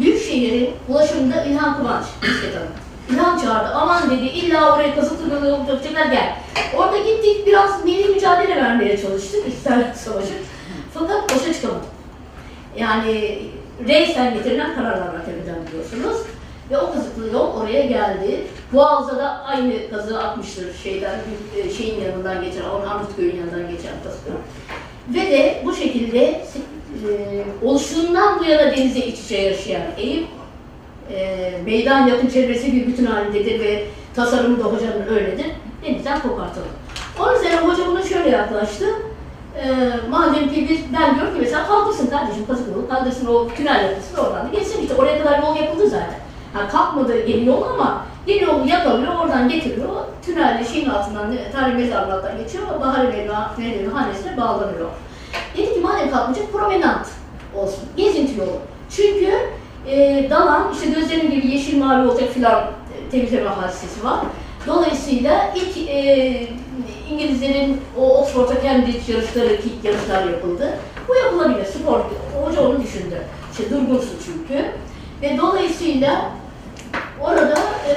Büyükşehir'in 0.00 0.70
ulaşımında 0.88 1.44
İlhan 1.44 1.76
Kıvanç 1.76 2.04
bisiklet 2.22 2.56
hanım. 2.56 2.68
İlhan 3.10 3.38
çağırdı. 3.38 3.74
Aman 3.74 4.10
dedi 4.10 4.26
illa 4.26 4.76
oraya 4.76 4.94
kazıklı 4.94 5.34
yolu 5.34 5.46
yapacaklar 5.46 6.06
gel. 6.06 6.36
Orada 6.76 6.98
gittik 6.98 7.46
biraz 7.46 7.84
milli 7.84 8.08
mücadele 8.08 8.56
vermeye 8.56 9.02
çalıştık. 9.02 9.48
İstiklal 9.48 9.94
Savaşı. 9.94 10.32
Fakat 10.94 11.34
başa 11.34 11.54
çıkamadık. 11.54 11.84
Yani 12.76 13.42
reisten 13.88 14.34
getirilen 14.34 14.74
kararlarla 14.74 15.24
tepeden 15.24 15.66
biliyorsunuz. 15.66 16.26
Ve 16.70 16.78
o 16.78 16.92
kazıklı 16.92 17.26
yol 17.32 17.54
oraya 17.60 17.86
geldi. 17.86 18.46
Boğaz'da 18.72 19.16
da 19.18 19.44
aynı 19.44 19.90
kazığı 19.90 20.22
atmıştır 20.22 20.74
şeyden, 20.82 21.18
e, 21.56 21.70
şeyin 21.70 22.00
yanından 22.00 22.44
geçen, 22.44 22.62
Arnavutköy'ün 22.62 23.36
yanından 23.36 23.70
geçen 23.70 23.92
kazığı. 24.04 24.36
Ve 25.14 25.30
de 25.30 25.62
bu 25.64 25.74
şekilde 25.74 26.44
e, 26.90 27.66
oluşumundan 27.66 28.38
bu 28.38 28.44
yana 28.44 28.76
denize 28.76 28.98
iç 28.98 29.18
içe 29.18 29.36
yaşayan 29.36 29.82
Eyüp, 29.96 30.26
e, 31.12 31.50
meydan 31.64 32.06
yakın 32.06 32.28
çevresi 32.28 32.72
bir 32.72 32.86
bütün 32.86 33.06
halindedir 33.06 33.60
ve 33.60 33.84
tasarımı 34.14 34.58
da 34.58 34.64
hocanın 34.64 35.06
öyledir. 35.08 35.46
Denizden 35.84 36.20
kopartalım. 36.20 36.68
Onun 37.20 37.34
üzerine 37.34 37.60
hoca 37.60 37.86
buna 37.86 38.02
şöyle 38.02 38.28
yaklaştı. 38.28 38.86
E, 39.62 39.90
madem 40.10 40.48
ki 40.48 40.66
biz, 40.70 40.80
ben 40.98 41.14
diyorum 41.14 41.34
ki 41.34 41.40
mesela 41.40 41.66
kaldırsın 41.66 42.06
kardeşim 42.06 42.46
kazık 42.46 42.68
yolu, 42.68 42.88
kaldırsın 42.88 43.26
o 43.26 43.48
tünel 43.48 43.84
yapısın 43.84 44.16
oradan 44.16 44.46
da 44.46 44.58
geçsin 44.58 44.82
işte 44.82 44.94
oraya 44.94 45.22
kadar 45.22 45.42
yol 45.42 45.56
yapıldı 45.56 45.88
zaten. 45.88 46.20
Ha, 46.52 46.68
kalkmadı 46.68 47.28
yeni 47.28 47.46
yol 47.46 47.62
ama 47.62 48.04
yeni 48.26 48.42
yolu 48.42 48.68
yakalıyor, 48.68 49.14
oradan 49.14 49.48
getiriyor. 49.48 49.88
Tünelle 50.26 50.64
şeyin 50.64 50.88
altından, 50.88 51.34
tarih 51.52 51.74
mezarının 51.74 52.16
altından 52.16 52.38
geçiyor. 52.38 52.80
Bahar 52.80 53.04
Mevla 53.04 53.56
hanesine 53.94 54.36
bağlanıyor. 54.36 54.88
Dedi 55.56 55.74
ki 55.74 55.80
madem 55.80 56.10
kalkmayacak 56.10 56.52
promenant 56.52 57.06
olsun, 57.56 57.84
gezinti 57.96 58.40
yolu. 58.40 58.58
Çünkü 58.90 59.32
e, 59.86 60.26
dalan, 60.30 60.72
işte 60.72 60.90
gözlerim 60.90 61.30
gibi 61.30 61.46
yeşil 61.46 61.78
mavi 61.78 62.08
olacak 62.08 62.28
filan 62.34 62.62
e, 62.62 63.10
temizleme 63.10 63.48
hadisesi 63.48 64.04
var. 64.04 64.20
Dolayısıyla 64.66 65.54
ilk 65.56 65.88
e, 65.88 66.48
İngilizlerin 67.10 67.80
o 67.98 68.18
Oxford'a 68.18 68.60
kendi 68.60 68.90
yarışları, 69.08 69.54
ilk 69.54 69.84
yarışlar 69.84 70.24
yapıldı. 70.24 70.78
Bu 71.08 71.14
yapılabilir, 71.14 71.64
spor. 71.64 72.00
Hoca 72.44 72.68
onu 72.68 72.82
düşündü. 72.82 73.22
İşte 73.52 73.70
durgunsun 73.70 74.18
çünkü. 74.24 74.64
Ve 75.22 75.38
dolayısıyla 75.38 76.30
orada 77.20 77.58
e, 77.88 77.92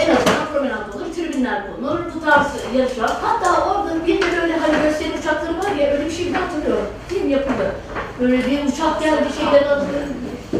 en 0.00 0.16
azından 0.16 0.46
promenat 0.52 0.96
olur, 0.96 1.14
tribünler 1.14 1.62
bulunur, 1.68 1.98
bu 2.14 2.24
tarz 2.24 2.46
yarış 2.76 2.98
var. 2.98 3.10
Hatta 3.22 3.70
orada 3.70 4.06
bir 4.06 4.22
de 4.22 4.26
böyle 4.42 4.56
hani 4.56 4.82
gösteri 4.82 5.08
uçakları 5.18 5.58
var 5.58 5.76
ya, 5.80 5.92
öyle 5.92 6.06
bir 6.06 6.10
şey 6.10 6.34
ben 6.34 6.40
hatırlıyorum. 6.40 6.86
Film 7.08 7.30
yapıldı. 7.30 7.74
Böyle 8.20 8.36
bir 8.36 8.64
uçak 8.64 9.02
geldi, 9.02 9.24
şeyler 9.38 9.66
alındı. 9.66 9.98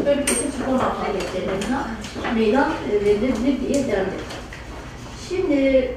Böyle 0.05 0.21
bir 0.21 0.27
spor 0.27 0.79
faaliyetlerine 0.79 1.79
meydan 2.35 2.69
e, 2.91 3.05
verilebilir 3.05 3.59
diye 3.67 3.87
dendi. 3.87 4.15
Şimdi 5.29 5.91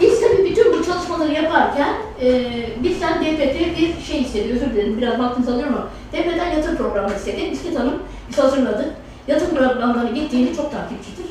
biz 0.00 0.20
tabii 0.20 0.44
bütün 0.44 0.72
bu 0.72 0.84
çalışmaları 0.84 1.32
yaparken 1.32 1.94
e, 2.22 2.50
bizden 2.82 3.14
DPT 3.14 3.78
bir 3.78 4.02
şey 4.06 4.22
istedi, 4.22 4.52
özür 4.52 4.70
dilerim 4.70 4.98
biraz 4.98 5.18
vaktinizi 5.18 5.52
alıyorum 5.52 5.74
ama 5.74 5.88
DPT'den 6.12 6.50
yatır 6.50 6.76
programı 6.76 7.14
istedi. 7.14 7.50
Bisiklet 7.50 7.78
Hanım 7.78 8.02
biz 8.28 8.38
hazırladık. 8.38 9.03
Yatır 9.28 9.50
programlarına 9.56 10.10
gittiğini 10.10 10.56
çok 10.56 10.72
takipçidir. 10.72 11.26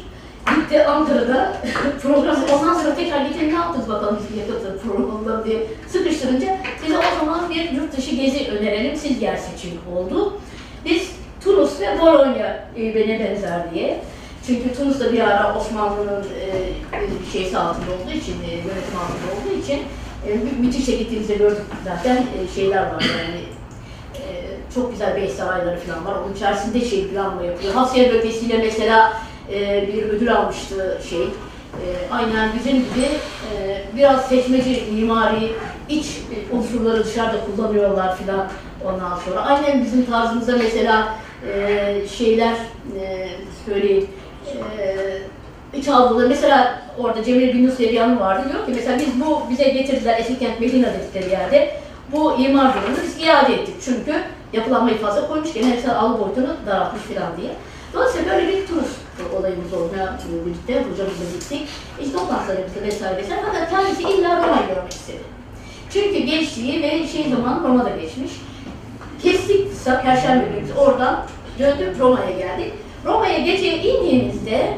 Gitti 0.56 0.86
Ankara'da 0.86 1.54
program, 2.02 2.36
ondan 2.54 2.74
sonra 2.74 2.96
tekrar 2.96 3.26
getirin 3.26 3.50
ne 3.50 3.54
yaptınız 3.54 3.89
bakalım 3.89 4.20
biz 4.32 4.38
yatır 4.38 4.78
programında 4.80 5.46
diye 5.46 5.68
sıkıştırınca 5.88 6.58
bize 6.86 6.98
o 6.98 7.02
zaman 7.20 7.50
bir 7.50 7.72
yurt 7.72 7.98
dışı 7.98 8.16
gezi 8.16 8.48
önerelim, 8.52 8.96
siz 8.96 9.22
yer 9.22 9.38
seçin 9.38 9.80
oldu. 9.96 10.34
Biz 10.86 11.12
Tunus 11.44 11.82
ve 11.82 12.00
Bologna 12.02 12.60
e, 12.78 12.96
bana 12.96 13.20
benzer 13.20 13.74
diye. 13.74 14.00
Çünkü 14.48 14.74
Tunus'ta 14.76 15.14
bir 15.14 15.20
ara 15.20 15.58
Osmanlı'nın 15.60 16.22
e, 16.24 17.32
şeysi 17.34 17.58
altında 17.58 17.86
olduğu 17.91 18.18
için, 18.18 18.34
e, 18.34 18.52
yönetim 18.56 18.98
altında 19.04 19.28
olduğu 19.36 19.62
için 19.64 19.80
e, 20.28 20.34
mü- 20.34 20.62
müthiş 20.68 20.86
gittiğimizde 20.86 21.36
gördük 21.36 21.62
zaten 21.86 22.16
e, 22.18 22.56
şeyler 22.56 22.82
var 22.82 23.02
yani 23.18 23.39
çok 24.76 24.91
güzel 24.91 25.15
bey 25.15 25.30
sarayları 25.30 25.80
falan 25.80 26.05
var. 26.05 26.15
Onun 26.26 26.34
içerisinde 26.34 26.82
şey 26.82 27.07
planla 27.07 27.43
yapıyor. 27.43 27.74
Hasya 27.74 28.13
bölgesiyle 28.13 28.57
mesela 28.57 29.13
e, 29.53 29.88
bir 29.88 30.03
ödül 30.03 30.36
almıştı 30.36 31.01
şey. 31.09 31.24
E, 31.24 31.86
aynen 32.11 32.49
bizim 32.59 32.74
gibi 32.78 33.07
e, 33.53 33.82
biraz 33.97 34.26
seçmeci 34.26 34.84
mimari 34.91 35.51
iç 35.89 36.05
e, 36.05 36.55
unsurları 36.55 37.05
dışarıda 37.05 37.38
kullanıyorlar 37.45 38.17
filan 38.17 38.47
ondan 38.86 39.17
sonra. 39.26 39.41
Aynen 39.41 39.86
bizim 39.86 40.05
tarzımızda 40.05 40.57
mesela 40.57 41.15
e, 41.53 42.07
şeyler 42.17 42.53
e, 42.99 43.30
söyleyeyim 43.65 44.07
e, 44.80 45.78
iç 45.78 45.88
avluları 45.88 46.30
mesela 46.30 46.82
orada 46.99 47.24
Cemil 47.24 47.67
Nusret 47.67 47.93
yanı 47.93 48.19
vardı 48.19 48.49
diyor 48.51 48.65
ki 48.65 48.71
mesela 48.76 48.99
biz 48.99 49.21
bu 49.21 49.41
bize 49.49 49.69
getirdiler 49.69 50.19
Esikent 50.19 50.59
Medina 50.59 50.88
dedikleri 50.93 51.32
yerde 51.32 51.76
bu 52.11 52.36
imar 52.38 52.74
durumunu 52.74 52.97
biz 53.03 53.28
iade 53.28 53.53
ettik 53.53 53.76
çünkü 53.86 54.15
yapılanmayı 54.54 54.97
fazla 54.97 55.28
koymuş 55.28 55.54
gene 55.54 55.70
mesela 55.70 55.99
al 55.99 56.20
boyutunu 56.20 56.56
daraltmış 56.66 57.04
falan 57.04 57.38
diye. 57.38 57.51
Dolayısıyla 57.93 58.36
böyle 58.36 58.47
bir 58.47 58.68
turist 58.68 58.99
olayımız 59.39 59.74
e, 59.74 60.45
birlikte, 60.45 60.74
hocamızla 60.74 61.26
gittik. 61.34 61.68
İşte 62.01 62.18
toplantılarımızda 62.18 62.82
vesaire 62.82 63.18
vesaire 63.18 63.41
fakat 63.45 63.70
kendisi 63.70 64.04
illa 64.04 64.38
Roma'yı 64.38 64.68
görmek 64.68 64.91
istedi. 64.93 65.24
Çünkü 65.93 66.20
gençliği 66.20 66.84
ve 66.84 67.08
şey 67.08 67.30
zaman 67.30 67.64
Roma'da 67.64 67.89
geçmiş. 67.89 68.32
Kestik 69.24 69.86
Perşembe 70.04 70.45
günü 70.45 70.64
biz 70.64 70.78
oradan 70.78 71.26
döndük 71.60 71.99
Roma'ya 71.99 72.32
geldik. 72.32 72.74
Roma'ya 73.06 73.39
gece 73.39 73.78
indiğimizde 73.78 74.78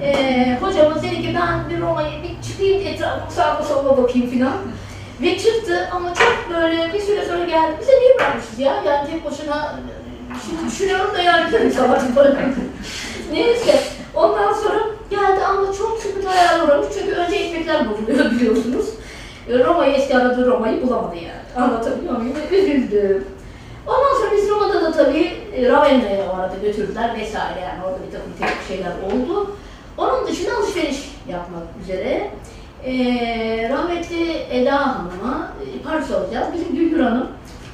eee 0.00 0.58
hocamız 0.60 1.02
dedi 1.02 1.22
ki 1.22 1.34
ben 1.34 1.70
bir 1.70 1.80
Roma'ya 1.80 2.22
bir 2.22 2.48
çıkayım 2.48 2.86
etrafı 2.86 3.34
sağma 3.34 3.62
soluma 3.62 3.96
bakayım 3.96 4.30
filan. 4.30 4.52
Ve 5.22 5.38
çıktı 5.38 5.88
ama 5.92 6.14
çok 6.14 6.54
böyle 6.54 6.92
bir 6.94 7.00
süre 7.00 7.24
sonra 7.24 7.44
geldi. 7.44 7.76
Bize 7.80 7.92
niye 7.92 8.14
bırakmışız 8.18 8.58
ya? 8.58 8.82
Yani 8.86 9.10
tek 9.10 9.24
başına 9.24 9.78
şimdi 10.46 10.70
düşünüyorum 10.70 11.14
da 11.14 11.22
yani 11.22 11.50
tabii 11.50 11.70
sabah 11.70 12.14
falan. 12.14 12.36
Neyse 13.32 13.80
ondan 14.14 14.52
sonra 14.52 14.78
geldi 15.10 15.44
ama 15.44 15.72
çok 15.72 15.98
sıkı 15.98 16.26
bayağı 16.26 16.64
uğramış 16.64 16.86
çünkü 16.98 17.12
önce 17.12 17.36
ekmekler 17.36 17.90
bozuluyor 17.90 18.30
biliyorsunuz. 18.30 18.86
Roma'yı 19.48 19.92
eski 19.94 20.16
aradığı 20.16 20.46
Roma'yı 20.46 20.82
bulamadı 20.82 21.16
yani. 21.16 21.64
Anlatabiliyor 21.66 22.16
muyum? 22.16 22.36
Üzüldüm. 22.52 23.24
Ondan 23.86 24.20
sonra 24.20 24.32
biz 24.36 24.48
Roma'da 24.50 24.82
da 24.82 24.92
tabii 24.92 25.32
e, 25.56 25.68
Ravenna'ya 25.68 26.30
o 26.30 26.36
arada 26.36 26.54
götürdüler 26.62 27.14
vesaire 27.20 27.60
yani 27.60 27.84
orada 27.84 27.98
bir 28.06 28.12
takım 28.12 28.32
teknik 28.38 28.68
şeyler 28.68 28.92
oldu. 29.06 29.56
Onun 29.98 30.26
dışında 30.26 30.56
alışveriş 30.56 31.10
yapmak 31.28 31.62
üzere. 31.82 32.30
Ee, 32.86 33.68
rahmetli 33.72 34.46
Eda 34.50 34.86
Hanım'a 34.86 35.52
e, 35.60 35.82
Paris 35.82 36.10
alacağız. 36.10 36.48
Bizim 36.54 36.76
Gülgür 36.76 37.00
Hanım 37.00 37.28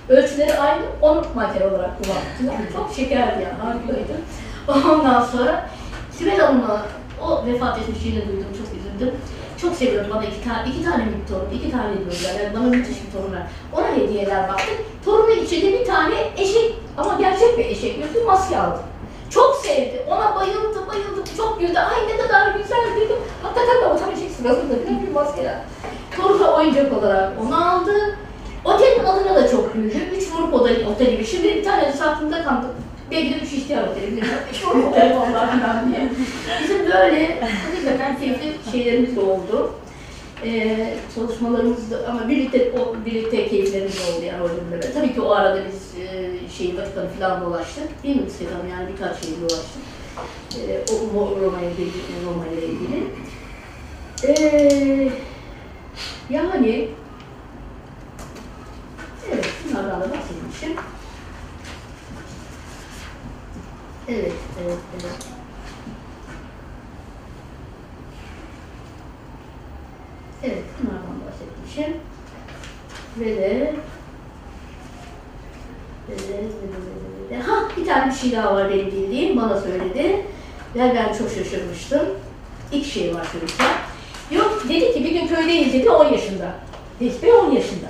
ölçüleri 0.08 0.58
aynı, 0.58 0.82
onu 1.02 1.24
makyaj 1.34 1.72
olarak 1.72 1.90
kullandı. 1.98 2.72
Çok 2.72 2.94
şekerdi 2.96 3.42
yani, 3.42 3.54
harikaydı. 3.62 4.20
Ondan 4.68 5.22
sonra 5.22 5.68
Sibel 6.12 6.38
Hanım'la 6.38 6.86
o 7.22 7.46
vefat 7.46 7.78
etmişliğini 7.78 8.28
duydum, 8.28 8.46
çok 8.58 8.66
üzüldüm. 8.78 9.14
Çok 9.60 9.74
seviyorum 9.74 10.10
bana 10.14 10.24
iki 10.24 10.44
tane, 10.44 10.68
iki 10.68 10.84
tane 10.84 11.04
bir 11.06 11.32
torun, 11.32 11.50
iki 11.54 11.70
tane 11.70 11.94
diyorlar. 11.94 12.44
Yani 12.44 12.54
bana 12.56 12.64
müthiş 12.64 12.96
bir 13.06 13.12
torun 13.12 13.32
var. 13.32 13.42
Ona 13.72 13.96
hediyeler 13.96 14.48
baktım. 14.48 14.76
Torunun 15.04 15.44
içinde 15.44 15.72
bir 15.80 15.84
tane 15.84 16.14
eşek, 16.36 16.74
ama 16.96 17.14
gerçek 17.20 17.58
bir 17.58 17.64
eşek 17.64 17.98
yüzlü 17.98 18.24
maske 18.24 18.58
aldım. 18.58 18.82
Çok 19.30 19.56
sevdi. 19.56 20.02
Ona 20.08 20.36
bayıldı, 20.36 20.78
bayıldı. 20.88 21.24
Çok 21.36 21.60
güldü. 21.60 21.78
Ay 21.78 22.08
ne 22.08 22.16
kadar 22.16 22.54
güzel 22.54 22.96
dedim. 22.96 23.16
Hakikaten 23.42 23.80
de 23.82 23.86
o 23.86 23.98
tam 23.98 24.12
eşek 24.12 24.30
sırasında 24.30 24.74
bile 24.74 25.06
bir 25.06 25.12
maskeler. 25.12 25.56
Torun'a 26.16 26.56
oyuncak 26.56 26.98
olarak 26.98 27.32
onu 27.42 27.70
aldı. 27.70 28.16
Otelin 28.64 29.04
adına 29.04 29.34
da 29.34 29.48
çok 29.48 29.74
güldü. 29.74 29.98
Üç 30.16 30.30
otel, 30.60 30.86
oteli 30.86 31.10
gibi. 31.10 31.26
Şimdi 31.26 31.44
bir 31.44 31.64
tanesi 31.64 32.04
aklımda 32.04 32.44
kaldı. 32.44 32.66
Belki 33.10 33.34
de 33.34 33.38
üç 33.38 33.52
ihtiyar 33.52 33.88
oteli. 33.88 34.06
bilmiyorum. 34.06 34.32
Üç 34.52 34.64
grup 34.64 34.88
otel 34.88 35.16
onlar 35.16 35.46
falan 35.60 35.92
diye. 35.92 36.08
Bizim 36.62 36.78
böyle 36.84 37.40
hakikaten 37.40 38.18
keyifli 38.18 38.72
şeylerimiz 38.72 39.18
oldu. 39.18 39.74
Ee, 40.44 40.94
çalışmalarımız 41.14 41.90
da 41.90 42.08
ama 42.08 42.28
birlikte 42.28 42.72
o 42.72 43.04
birlikte 43.06 43.48
keyiflerimiz 43.48 44.00
oldu 44.00 44.24
yani 44.24 44.42
orada. 44.42 44.92
Tabii 44.94 45.14
ki 45.14 45.20
o 45.20 45.30
arada 45.30 45.62
biz 45.66 46.02
e, 46.04 46.30
şeyi 46.58 46.76
Vatikan'ı 46.78 47.08
falan 47.18 47.40
dolaştık. 47.40 48.02
Değil 48.02 48.16
mi 48.16 48.30
Hanım? 48.52 48.68
Yani 48.70 48.88
birkaç 48.92 49.24
şey 49.24 49.30
dolaştık. 49.40 49.82
Ee, 50.58 50.80
o 50.94 51.16
Roma'ya 51.40 51.70
Roma 52.26 52.46
ile 52.46 52.66
ilgili. 52.66 53.04
Ee, 54.24 55.12
yani 56.30 56.88
evet 59.32 59.46
bunlardan 59.68 60.00
da 60.00 60.04
bahsetmişim. 60.04 60.72
Evet, 64.08 64.32
evet, 64.64 64.78
evet. 64.92 65.29
Evet, 70.44 70.62
bunlardan 70.78 71.16
bahsetmişim. 71.26 71.96
Ve 73.20 73.26
de 73.26 73.74
ve 76.08 76.18
de, 76.18 76.38
ve 76.38 76.38
de, 76.38 77.34
ve 77.34 77.36
de. 77.36 77.42
Ha, 77.42 77.68
bir 77.76 77.86
tane 77.86 78.12
bir 78.12 78.16
şey 78.16 78.32
daha 78.32 78.54
var 78.54 78.70
benim 78.70 78.86
bildiğim, 78.86 79.36
bana 79.36 79.60
söyledi. 79.60 80.26
Ve 80.74 80.94
ben 80.94 81.12
çok 81.18 81.30
şaşırmıştım. 81.30 82.08
İlk 82.72 82.86
şey 82.86 83.14
var 83.14 83.24
söyleyeceğim. 83.32 83.72
Yok, 84.30 84.64
dedi 84.68 84.92
ki 84.92 85.04
bir 85.04 85.12
gün 85.12 85.26
köydeyiz 85.26 85.72
dedi, 85.72 85.90
10 85.90 86.12
yaşında. 86.12 86.52
Resmi 87.00 87.32
10 87.32 87.50
yaşında. 87.50 87.86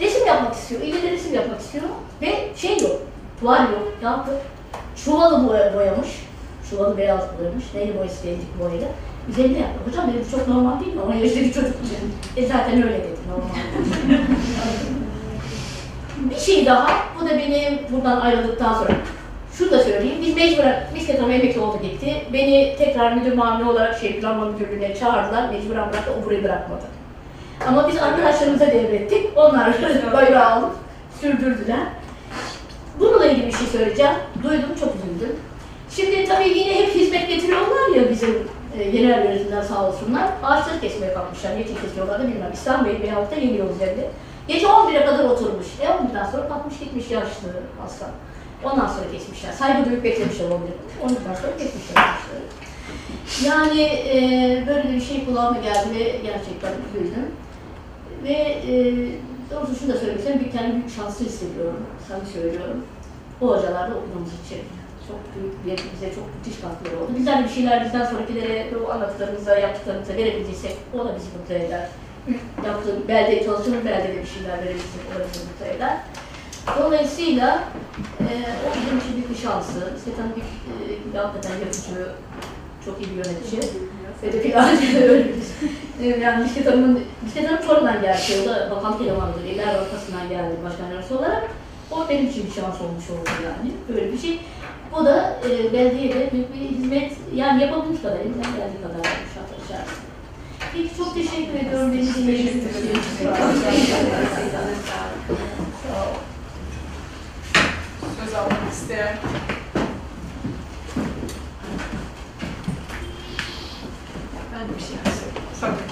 Resim 0.00 0.26
yapmak 0.26 0.54
istiyor, 0.54 0.80
ille 0.80 1.12
resim 1.12 1.34
yapmak 1.34 1.60
istiyor. 1.60 1.84
Ve 2.22 2.48
şey 2.56 2.78
yok, 2.78 3.02
tuval 3.40 3.72
yok, 3.72 3.92
ne 4.02 4.08
yaptı? 4.08 4.32
Çuvalı 5.04 5.48
boya, 5.48 5.74
boyamış. 5.74 6.08
Çuvalı 6.70 6.98
beyaz 6.98 7.20
boyamış. 7.38 7.64
Neyle 7.74 7.98
boyası 7.98 8.26
dedik 8.26 8.60
boyayla. 8.60 8.88
Üzerine 9.30 9.58
yaptı. 9.58 9.90
Hocam 9.90 10.12
dedim 10.12 10.26
çok 10.30 10.48
normal 10.48 10.80
değil 10.80 10.94
mi? 10.94 11.00
10 11.00 11.14
yaşındaki 11.14 11.52
çocuk 11.52 11.74
için. 11.84 12.14
E 12.36 12.46
zaten 12.46 12.82
öyle 12.82 12.98
dedi 12.98 13.20
normal. 13.30 13.54
bir 16.30 16.40
şey 16.40 16.66
daha. 16.66 16.88
Bu 17.20 17.24
da 17.28 17.38
benim 17.38 17.78
buradan 17.92 18.20
ayrıldıktan 18.20 18.74
sonra. 18.74 18.92
Şunu 19.52 19.70
da 19.70 19.78
söyleyeyim. 19.78 20.18
Biz 20.22 20.36
mecburen, 20.36 20.86
bisiklet 20.94 21.18
hanım 21.18 21.30
emekli 21.30 21.60
oldu 21.60 21.78
gitti. 21.82 22.16
Beni 22.32 22.74
tekrar 22.78 23.12
müdür 23.12 23.32
mamule 23.32 23.70
olarak 23.70 23.98
şey 23.98 24.20
planlama 24.20 24.50
müdürlüğüne 24.50 24.96
çağırdılar. 24.96 25.48
Mecburen 25.48 25.92
bıraktı. 25.92 26.10
O 26.20 26.26
burayı 26.26 26.44
bırakmadı. 26.44 26.84
Ama 27.68 27.88
biz 27.88 27.96
arkadaşlarımıza 27.96 28.66
devrettik. 28.66 29.26
Onlar 29.36 29.74
bayrağı 30.12 30.50
alıp 30.50 30.72
sürdürdüler. 31.20 31.80
Bununla 33.00 33.26
ilgili 33.26 33.46
bir 33.46 33.52
şey 33.52 33.66
söyleyeceğim. 33.66 34.14
Duydum, 34.42 34.70
çok 34.80 34.94
üzüldüm. 34.94 35.36
Şimdi 35.90 36.24
tabii 36.24 36.48
yine 36.48 36.74
hep 36.74 36.94
hizmet 36.94 37.28
getiriyorlar 37.28 37.96
ya 37.96 38.10
bizim 38.10 38.38
e, 38.78 38.90
genel 38.90 39.24
yönetimden 39.24 39.62
sağ 39.62 39.88
olsunlar. 39.88 40.28
Ağaçları 40.42 40.80
kesmeye 40.80 41.14
kalkmışlar. 41.14 41.58
Niçin 41.58 41.74
kesiyorlar 41.74 42.20
da 42.20 42.28
bilmem. 42.28 42.52
İslam 42.52 42.84
Bey 42.84 43.00
veyahut 43.02 43.30
da 43.30 43.34
yeni 43.34 43.58
yol 43.58 43.70
üzerinde. 43.70 44.10
Gece 44.48 44.66
11'e 44.66 45.06
kadar 45.06 45.24
oturmuş. 45.24 45.66
E 45.80 45.84
11'den 45.84 46.24
sonra 46.24 46.48
kalkmış 46.48 46.78
gitmiş 46.78 47.10
yaşlı 47.10 47.48
hasta. 47.82 48.10
Ondan 48.64 48.86
sonra 48.86 49.10
kesmişler. 49.12 49.52
Saygı 49.52 49.90
duyup 49.90 50.04
beklemişler 50.04 50.44
11'de. 50.44 51.04
11'den 51.06 51.34
sonra 51.34 51.56
kesmişler 51.58 52.02
ağaçları. 52.02 52.42
Yani 53.44 53.82
e, 53.82 54.64
böyle 54.66 54.92
bir 54.92 55.00
şey 55.00 55.24
kulağıma 55.24 55.58
geldi 55.58 55.94
ve 55.94 56.18
gerçekten 56.22 56.72
üzüldüm. 56.88 57.26
Ve 58.24 58.32
e, 58.32 58.74
doğrusu 59.50 59.76
şunu 59.76 59.92
da 59.92 59.98
söylemek 59.98 60.18
istiyorum. 60.18 60.44
Bir 60.46 60.58
tane 60.58 60.72
büyük 60.72 60.96
şanslı 60.96 61.24
hissediyorum. 61.24 61.86
Sana 62.08 62.20
söylüyorum. 62.32 62.84
O 63.40 63.46
hocalarla 63.46 63.94
okuduğumuz 63.94 64.30
için. 64.46 64.60
Çok 65.10 65.20
büyük 65.34 65.54
bir, 65.66 65.84
bize 65.94 66.14
çok 66.14 66.24
müthiş 66.34 66.60
katkıları 66.62 66.96
oldu. 67.00 67.10
Bizler 67.18 67.38
de 67.38 67.44
bir 67.44 67.54
şeyler 67.54 67.84
bizden 67.84 68.04
sonrakilere 68.04 68.66
o 68.86 68.90
anlattıklarımıza, 68.90 69.58
yaptıklarımıza 69.58 70.14
verebildiysek 70.16 70.76
o 70.94 70.98
da 70.98 71.16
bizi 71.16 71.28
mutlu 71.36 71.54
eder. 71.54 71.88
Yaptığım 72.66 73.08
beldeye 73.08 73.44
çalıştığım 73.44 73.84
beldede 73.84 74.22
bir 74.22 74.30
şeyler 74.34 74.58
verebilsek 74.58 75.02
o 75.10 75.18
da 75.18 75.24
bizi 75.28 75.44
mutlu 75.44 75.66
eder. 75.76 75.96
Dolayısıyla 76.78 77.64
e, 78.20 78.28
o 78.64 78.68
bizim 78.76 78.98
için 78.98 79.12
büyük 79.14 79.30
bir 79.30 79.36
şansı. 79.36 79.80
Setan 80.04 80.28
bir 80.36 80.46
e, 81.14 81.18
hakikaten 81.18 81.58
yapıcı, 81.60 82.08
çok 82.84 83.00
iyi 83.00 83.10
bir 83.10 83.16
yönetici. 83.16 83.60
Ve 84.22 84.32
de 84.32 84.42
plancı 84.42 85.10
öyle 85.10 85.28
bir 85.28 86.04
e, 86.04 86.18
yani 86.20 86.44
Bisiklet 86.44 86.66
Hanım'ın, 86.66 87.00
Bisiklet 87.24 87.68
Hanım 87.68 88.02
geldi. 88.02 88.32
O 88.42 88.48
da 88.48 88.70
bakan 88.70 89.04
elemanıdır. 89.04 89.44
İller 89.44 89.74
arkasından 89.74 90.28
geldi 90.28 90.54
başkan 90.64 90.84
yardımcısı 90.84 91.18
olarak. 91.18 91.50
O 91.90 92.08
benim 92.08 92.26
için 92.26 92.46
bir 92.46 92.52
şans 92.52 92.80
olmuş 92.80 93.10
oldu 93.10 93.30
yani. 93.44 93.72
Böyle 93.88 94.12
bir 94.12 94.18
şey. 94.18 94.40
O 94.92 95.04
da 95.04 95.40
e, 95.44 95.72
belediyeye 95.72 96.32
büyük 96.32 96.54
bir 96.54 96.60
hizmet, 96.60 97.12
yani 97.34 97.62
yapabilmiş 97.62 98.02
kadar, 98.02 98.16
elimden 98.16 98.42
geldiği 98.42 98.82
kadar 98.82 98.96
yapmış 98.96 99.36
arkadaşlar. 99.42 99.94
Peki 100.72 100.96
çok 100.96 101.14
teşekkür 101.14 101.54
ediyorum 101.66 101.92
beni 101.92 102.14
dinlediğiniz 102.14 102.56
için. 102.56 103.28
Söz 108.20 108.34
almak 108.34 108.72
isteyen. 108.72 109.16
Ben 114.54 114.68
de 114.68 114.72
bir 114.78 114.80
şey 114.80 114.96
söyleyeyim. 115.60 115.86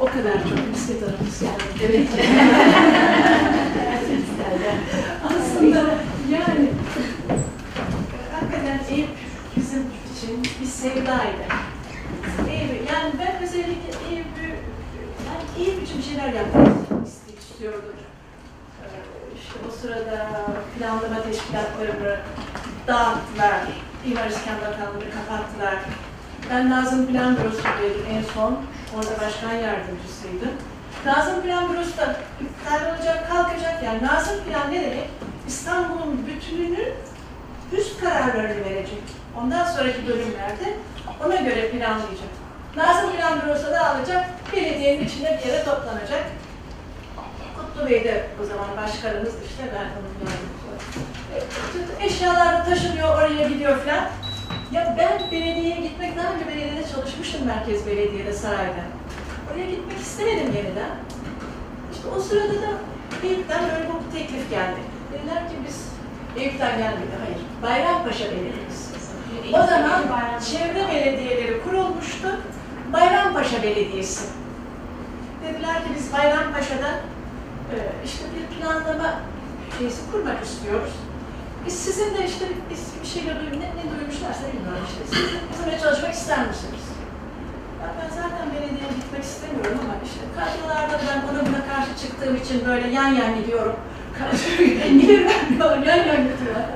O 0.00 0.04
kadar 0.04 0.32
çok 0.48 0.74
bisiklet 0.74 1.02
aramız 1.02 1.42
yani. 1.42 1.62
Evet. 1.84 2.08
Aslında 5.24 5.78
yani 6.30 6.68
hakikaten 8.32 8.80
Eyüp 8.90 9.08
bizim 9.56 9.80
için 9.80 10.49
bir 10.60 10.66
sevdaydı. 10.66 11.44
Eyüp, 12.50 12.90
yani 12.92 13.12
ben 13.18 13.42
özellikle 13.42 13.90
Eyüp'ü, 14.10 14.48
yani 15.26 15.44
Eyüp 15.58 15.82
için 15.82 15.98
bir 15.98 16.02
şeyler 16.02 16.32
yapmak 16.32 16.66
istiyordum. 17.38 17.94
Ee, 18.82 18.86
İşte 19.38 19.54
o 19.68 19.70
sırada 19.80 20.26
planlama 20.78 21.22
teşkilatlarını 21.22 22.16
dağıttılar. 22.86 23.60
İmar 24.06 24.26
İskan 24.26 24.56
Bakanlığı 24.60 25.10
kapattılar. 25.10 25.74
Ben 26.50 26.70
Nazım 26.70 27.06
Plan 27.06 27.36
Bürosu'ndaydım 27.36 28.06
en 28.10 28.22
son. 28.34 28.58
Orada 28.96 29.20
başkan 29.20 29.52
yardımcısıydım. 29.52 30.52
Nazım 31.06 31.42
Plan 31.42 31.72
Bürosu 31.72 31.96
da 31.96 32.16
iptal 32.40 32.94
olacak, 32.94 33.30
kalkacak. 33.30 33.82
Yani 33.82 34.02
Nazım 34.02 34.44
Plan 34.44 34.72
ne 34.72 34.80
demek? 34.80 35.10
İstanbul'un 35.48 36.26
bütününün 36.26 36.92
üst 37.72 38.00
kararlarını 38.00 38.64
verecek. 38.64 39.19
Ondan 39.38 39.64
sonraki 39.64 40.06
bölümlerde 40.06 40.74
ona 41.26 41.36
göre 41.36 41.70
planlayacak. 41.70 42.30
Nazım 42.76 43.12
Plan 43.12 43.40
Bürosu 43.42 43.70
da 43.70 43.90
alacak, 43.90 44.26
belediyenin 44.52 45.04
içinde 45.04 45.40
bir 45.42 45.48
yere 45.48 45.64
toplanacak. 45.64 46.24
Kutlu 47.56 47.90
Bey 47.90 48.04
de 48.04 48.26
o 48.42 48.44
zaman 48.44 48.68
başkanımız 48.76 49.34
işte 49.50 49.62
ben 49.74 49.86
onun 50.00 50.30
Eşyalar 52.00 52.64
taşınıyor, 52.64 53.08
oraya 53.08 53.48
gidiyor 53.48 53.78
falan. 53.78 54.08
Ya 54.72 54.96
ben 54.98 55.30
belediyeye 55.30 55.80
gitmek, 55.80 56.16
daha 56.16 56.32
önce 56.34 56.46
belediyede 56.46 56.88
çalışmıştım 56.94 57.46
Merkez 57.46 57.86
Belediye'de 57.86 58.32
sarayda. 58.32 58.82
Oraya 59.52 59.70
gitmek 59.70 59.98
istemedim 59.98 60.46
yeniden. 60.56 60.90
İşte 61.92 62.08
o 62.16 62.20
sırada 62.20 62.54
da 62.62 62.70
Eyüp'ten 63.24 63.62
böyle 63.62 63.84
bir 63.84 64.18
teklif 64.18 64.50
geldi. 64.50 64.80
Dediler 65.12 65.48
ki 65.48 65.54
biz 65.68 65.88
Eyüp'ten 66.36 66.78
gelmedi, 66.78 67.14
hayır. 67.24 67.38
Bayrampaşa 67.62 68.24
Belediyesi. 68.24 68.89
O 69.52 69.66
zaman 69.66 70.02
çevre 70.50 70.88
belediyeleri 70.88 71.62
kurulmuştu. 71.62 72.28
Bayrampaşa 72.92 73.62
Belediyesi. 73.62 74.24
Dediler 75.44 75.76
ki 75.76 75.88
biz 75.96 76.12
Bayrampaşa'da 76.12 76.90
e, 77.74 77.76
işte 78.04 78.24
bir 78.34 78.56
planlama 78.56 79.14
şeysi 79.78 80.00
kurmak 80.12 80.44
istiyoruz. 80.44 80.92
Biz 81.66 81.74
sizin 81.74 82.14
de 82.16 82.26
işte 82.26 82.44
biz 82.70 82.82
bir 83.02 83.08
şeyler 83.08 83.40
duydum, 83.40 83.60
ne, 83.60 83.68
ne 83.80 83.84
duymuşlarsa 83.98 84.42
bilmiyorum 84.52 84.84
işte. 84.88 85.02
Siz 85.10 85.28
bizimle 85.52 85.78
çalışmak 85.78 86.14
ister 86.14 86.38
misiniz? 86.48 86.84
Ya 87.80 87.86
ben 87.98 88.08
zaten 88.16 88.46
belediyeye 88.54 88.92
gitmek 89.00 89.24
istemiyorum 89.24 89.78
ama 89.84 89.94
işte 90.08 90.20
kadrolarda 90.36 90.96
ben 91.08 91.18
ona 91.28 91.40
buna 91.48 91.62
karşı 91.72 91.92
çıktığım 92.02 92.36
için 92.36 92.66
böyle 92.66 92.88
yan 92.88 93.08
yan 93.20 93.34
gidiyorum. 93.40 93.76
Vermiyorlar, 94.20 95.78
yan 95.90 95.96
yan 95.96 96.22
gidiyorlar. 96.28 96.66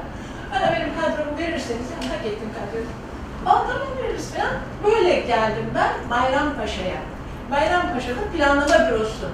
Bana 0.54 0.72
benim 0.72 0.88
kadromu 1.00 1.38
verirseniz, 1.38 1.86
hak 2.12 2.26
ettim 2.26 2.48
kadroyu. 2.58 2.86
Aa 3.46 3.66
tamam 3.66 3.88
veririz 4.02 4.30
falan. 4.30 4.52
Böyle 4.84 5.20
geldim 5.20 5.66
ben 5.74 5.92
Bayrampaşa'ya. 6.10 7.00
Bayrampaşa'da 7.50 8.20
planlama 8.36 8.90
bürosu. 8.90 9.26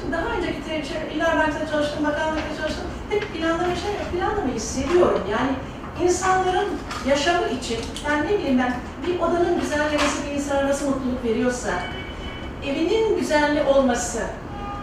Şimdi 0.00 0.12
daha 0.12 0.26
önceki 0.36 0.64
te- 0.64 0.84
şey, 0.84 1.20
Bankası'nda 1.20 1.70
çalıştım, 1.70 2.04
bakanlıkta 2.04 2.56
çalıştım. 2.60 2.84
Hep 3.10 3.34
planlama 3.34 3.74
şey 3.74 3.94
planlamayı 4.12 4.60
seviyorum. 4.60 5.22
Yani 5.30 5.50
insanların 6.04 6.68
yaşamı 7.08 7.48
için, 7.48 7.78
yani 8.08 8.26
ne 8.26 8.38
bileyim 8.38 8.58
ben, 8.58 8.74
bir 9.06 9.18
odanın 9.20 9.60
güzellemesi 9.60 10.26
bir 10.26 10.34
insana 10.34 10.68
nasıl 10.68 10.86
mutluluk 10.86 11.24
veriyorsa, 11.24 11.70
evinin 12.64 13.18
güzelli 13.18 13.62
olması, 13.62 14.22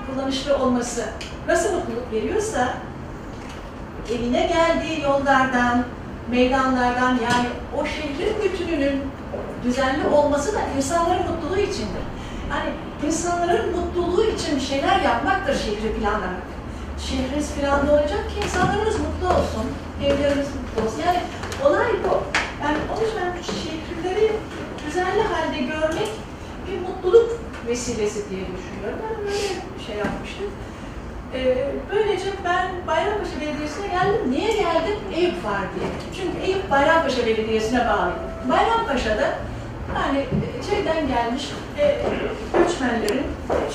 kullanışlı 0.08 0.58
olması 0.58 1.06
nasıl 1.48 1.74
mutluluk 1.74 2.12
veriyorsa, 2.12 2.74
evine 4.12 4.48
geldiği 4.48 5.02
yollardan, 5.02 5.84
meydanlardan 6.32 7.10
yani 7.10 7.48
o 7.78 7.86
şehrin 7.86 8.42
bütününün 8.44 9.02
düzenli 9.64 10.08
olması 10.08 10.56
da 10.56 10.60
insanların 10.78 11.32
mutluluğu 11.32 11.58
içindir. 11.58 12.04
Yani 12.50 12.70
insanların 13.08 13.76
mutluluğu 13.76 14.24
için 14.24 14.56
bir 14.56 14.62
şeyler 14.62 15.00
yapmaktır 15.00 15.56
şehri 15.56 15.94
planlamak. 15.94 16.48
Şehriniz 17.00 17.52
planlı 17.52 17.92
olacak 17.92 18.30
ki 18.30 18.46
insanlarınız 18.46 18.96
mutlu 19.00 19.28
olsun, 19.28 19.66
evleriniz 20.04 20.48
mutlu 20.56 20.86
olsun. 20.86 21.02
Yani 21.06 21.20
olay 21.66 21.92
bu. 22.04 22.24
Yani 22.64 22.78
o 22.98 23.02
yüzden 23.02 23.34
şehirleri 23.64 24.32
düzenli 24.88 25.24
halde 25.24 25.58
görmek 25.60 26.10
bir 26.68 26.80
mutluluk 26.82 27.40
vesilesi 27.68 28.30
diye 28.30 28.42
düşünüyorum. 28.42 29.00
Ben 29.04 29.26
böyle 29.26 29.38
şey 29.88 29.96
yapmıştım. 29.98 30.48
Ee, 31.34 31.68
böylece 31.94 32.26
ben 32.46 32.68
Bayrampaşa 32.88 33.42
Belediyesi'ne 33.42 33.88
geldim. 33.88 34.32
Niye 34.32 34.52
geldim? 34.52 34.98
Eyüp 35.16 35.46
var 35.46 35.62
diye. 35.76 35.90
Çünkü 36.16 36.46
Eyüp 36.46 36.72
Bayrampaşa 36.72 37.26
Belediyesi'ne 37.26 37.80
bağlıydı. 37.80 38.20
Bayrampaşa'da 38.50 39.30
yani 39.96 40.20
e, 40.20 40.64
şeyden 40.70 41.08
gelmiş 41.08 41.52
e, 41.80 41.98
göçmenlerin 42.58 43.24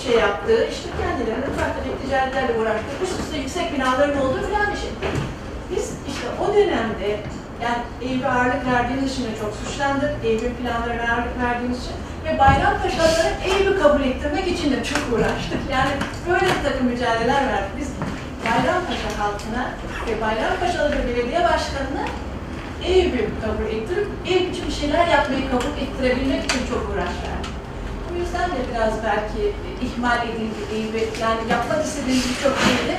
şey 0.04 0.16
yaptığı, 0.16 0.68
işte 0.72 0.88
kendilerine 1.00 1.44
farklı 1.44 1.80
bir 1.84 2.06
ticaretlerle 2.06 2.58
uğraştığı, 2.58 2.96
üst 3.04 3.36
yüksek 3.36 3.74
binaların 3.74 4.20
olduğu 4.20 4.42
filan 4.46 4.66
bir 4.72 4.76
şey. 4.76 4.90
Biz 5.70 5.92
işte 6.08 6.26
o 6.42 6.54
dönemde 6.54 7.08
yani 7.62 7.82
Eyüp'e 8.02 8.28
ağırlık 8.28 8.66
verdiğimiz 8.72 9.12
için 9.12 9.24
de 9.24 9.28
çok 9.40 9.52
suçlandık. 9.54 10.12
Eyüp'ün 10.24 10.54
planlarına 10.54 11.02
ağırlık 11.12 11.36
verdiğimiz 11.44 11.78
için 11.78 11.96
ve 12.24 12.38
Bayrampaşalılara 12.38 13.30
Eyüp'ü 13.44 13.82
kabul 13.82 14.00
ettirmek 14.00 14.46
için 14.48 14.72
de 14.72 14.84
çok 14.84 15.02
uğraştık. 15.12 15.60
Yani 15.72 15.90
böyle 16.28 16.46
bir 16.46 16.62
takım 16.68 16.86
mücadeleler 16.86 17.46
verdik. 17.46 17.72
Biz 17.80 17.88
Bayrampaşa 18.44 19.10
halkına 19.18 19.64
ve 20.08 20.20
Bayrampaşalı 20.20 20.92
bir 20.92 21.08
belediye 21.08 21.40
başkanına 21.44 22.04
Eyüp'ü 22.84 23.30
kabul 23.44 23.66
ettirip 23.76 24.08
Eyüp 24.26 24.52
için 24.52 24.66
bir 24.68 24.72
şeyler 24.72 25.06
yapmayı 25.06 25.50
kabul 25.50 25.72
ettirebilmek 25.82 26.44
için 26.44 26.60
çok 26.70 26.90
uğraş 26.90 27.14
verdik. 27.24 27.52
Bu 28.10 28.18
yüzden 28.20 28.50
de 28.50 28.60
biraz 28.70 28.92
belki 29.04 29.42
ihmal 29.86 30.28
edildi 30.28 30.62
Eyüp'e. 30.74 31.20
Yani 31.20 31.40
yapmak 31.50 31.84
istediğimiz 31.84 32.24
birçok 32.30 32.54
şeyde 32.58 32.96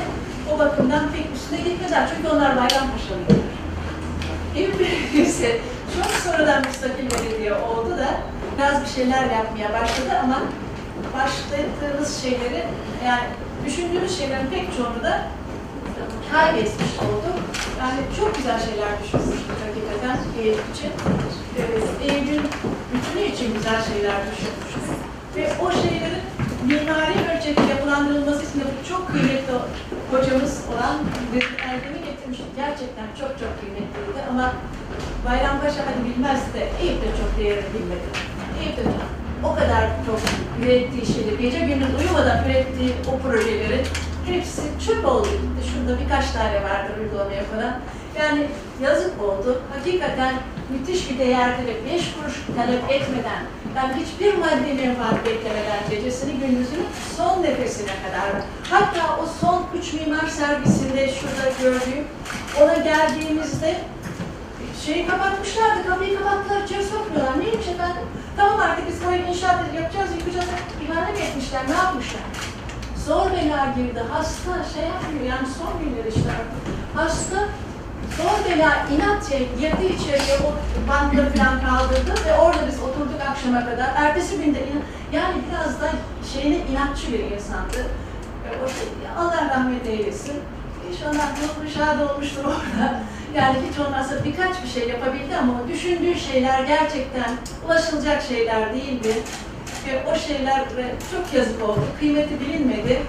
o 0.51 0.59
bakımdan 0.59 1.11
pek 1.11 1.25
üstüne 1.35 1.59
gitmediler. 1.69 2.09
Çünkü 2.15 2.35
onlar 2.35 2.49
Bayrampaşalıydı. 2.55 3.33
Eyüp 4.55 4.79
Belediyesi 4.79 5.61
çok 5.95 6.11
sonradan 6.11 6.61
müstakil 6.67 7.11
belediye 7.11 7.53
oldu 7.53 7.89
da 7.97 8.09
biraz 8.57 8.81
bir 8.81 8.89
şeyler 8.89 9.23
yapmaya 9.23 9.73
başladı 9.73 10.19
ama 10.23 10.41
başladığımız 11.13 12.21
şeyleri 12.21 12.63
yani 13.05 13.23
düşündüğümüz 13.65 14.17
şeylerin 14.17 14.47
pek 14.47 14.77
çoğunu 14.77 15.03
da 15.03 15.27
kaybetmiş 16.31 16.93
olduk. 16.99 17.37
Yani 17.79 17.99
çok 18.19 18.35
güzel 18.35 18.59
şeyler 18.59 18.89
düşünmüştük 19.03 19.57
hakikaten 19.65 20.17
Eyüp 20.41 20.61
için. 20.73 20.91
Ee, 21.57 22.13
Eyüp'ün 22.13 22.41
bütünü 22.93 23.25
için 23.33 23.53
güzel 23.53 23.83
şeyler 23.83 24.17
düşünmüştük. 24.31 24.83
Ve 25.35 25.49
o 25.65 25.71
şeylerin 25.71 26.23
mimari 26.67 27.37
ölçekte 27.37 27.63
yapılandırılması 27.63 28.43
için 28.45 28.59
de 28.59 28.63
çok 28.89 29.11
kıymetli 29.11 29.53
hocamız 30.11 30.61
olan 30.73 30.97
Bedri 31.33 32.12
Getirmiştik. 32.33 32.55
Gerçekten 32.55 33.07
çok 33.19 33.39
çok 33.39 33.59
kıymetliydi 33.59 34.19
ama 34.29 34.53
Bayrampaşa 35.25 35.81
hadi 35.87 36.09
bilmez 36.09 36.53
de 36.53 36.69
Eyüp 36.81 37.01
de 37.01 37.07
çok 37.19 37.37
değerini 37.37 37.73
bilmedi. 37.73 38.07
Eyüp 38.61 38.77
de 38.77 38.83
o 39.45 39.55
kadar 39.55 39.83
çok 40.05 40.19
ürettiği 40.61 41.05
şeyleri, 41.05 41.41
gece 41.41 41.59
gündüz 41.59 41.95
uyumadan 41.99 42.45
ürettiği 42.45 42.93
o 43.13 43.27
projelerin 43.27 43.85
hepsi 44.25 44.61
çöp 44.85 45.05
oldu 45.05 45.27
gitti. 45.27 45.69
Şurada 45.73 45.99
birkaç 46.01 46.31
tane 46.31 46.63
vardır 46.63 46.97
uygulama 47.01 47.33
yapılan. 47.33 47.79
Yani 48.19 48.47
yazık 48.81 49.21
oldu. 49.21 49.61
Hakikaten 49.73 50.33
müthiş 50.69 51.09
bir 51.09 51.19
değerdi 51.19 51.61
ve 51.67 51.91
beş 51.91 52.13
kuruş 52.13 52.35
talep 52.55 52.91
etmeden, 52.91 53.41
yani 53.75 53.93
hiçbir 54.01 54.33
maddi 54.37 54.73
menfaat 54.73 55.25
beklemeden 55.25 55.81
gecesini 55.89 56.33
gündüzünü 56.33 56.83
son 57.17 57.43
nefesine 57.43 57.91
kadar. 58.03 58.29
Hatta 58.69 59.19
o 59.23 59.25
son 59.41 59.65
üç 59.79 59.93
mimar 59.93 60.27
servisinde 60.27 61.09
şurada 61.09 61.45
gördüğüm, 61.61 62.05
ona 62.61 62.73
geldiğimizde 62.73 63.75
şeyi 64.85 65.07
kapatmışlardı, 65.07 65.87
kapıyı 65.89 66.19
kapattılar, 66.19 66.63
içeri 66.63 66.83
sokmuyorlar. 66.83 67.39
Neymiş 67.39 67.67
efendim? 67.67 68.05
Tamam 68.37 68.59
artık 68.59 68.87
biz 68.87 69.03
burayı 69.03 69.25
inşaat 69.25 69.59
yapacağız, 69.75 70.09
yıkacağız. 70.19 70.49
İhale 70.83 71.11
mi 71.11 71.19
etmişler, 71.19 71.61
ne 71.69 71.75
yapmışlar? 71.75 72.21
Zor 73.05 73.31
bela 73.31 73.73
girdi, 73.77 74.01
hasta 74.11 74.51
şey 74.73 74.83
yapmıyor, 74.83 75.25
yani 75.25 75.47
son 75.57 75.73
günler 75.79 76.05
işte 76.09 76.29
artık. 76.37 76.63
Hasta 76.95 77.39
zor 78.17 78.37
bela 78.49 78.71
inatça 78.93 79.37
girdi 79.37 79.85
içeriye, 79.95 80.37
o 80.47 80.49
bantları 80.89 81.29
falan 81.33 81.61
kaldırdı 81.65 82.13
ve 82.25 82.33
orada 82.37 82.67
biz 82.67 82.79
oturduk 82.79 83.21
akşama 83.29 83.65
kadar. 83.65 83.89
Ertesi 83.95 84.37
günde 84.37 84.59
inan, 84.59 84.83
yani 85.13 85.35
biraz 85.49 85.81
da 85.81 85.89
şeyine 86.33 86.55
inatçı 86.55 87.13
bir 87.13 87.19
insandı. 87.19 87.79
E, 88.47 88.49
şey, 88.49 88.87
Allah 89.17 89.49
rahmet 89.55 89.87
eylesin. 89.87 90.35
İnşallah 90.93 91.29
mutlu 91.41 91.79
şad 91.79 92.09
olmuştur 92.09 92.43
orada. 92.43 92.99
Yani 93.35 93.55
hiç 93.69 93.79
olmazsa 93.79 94.15
birkaç 94.25 94.63
bir 94.63 94.67
şey 94.67 94.89
yapabildi 94.89 95.35
ama 95.41 95.67
düşündüğü 95.67 96.15
şeyler 96.15 96.63
gerçekten 96.63 97.29
ulaşılacak 97.65 98.23
şeyler 98.23 98.73
değildi. 98.73 99.13
Ve 99.87 100.03
o 100.11 100.19
şeyler 100.19 100.63
çok 101.11 101.33
yazık 101.33 101.63
oldu. 101.63 101.81
Kıymeti 101.99 102.39
bilinmedi. 102.39 103.01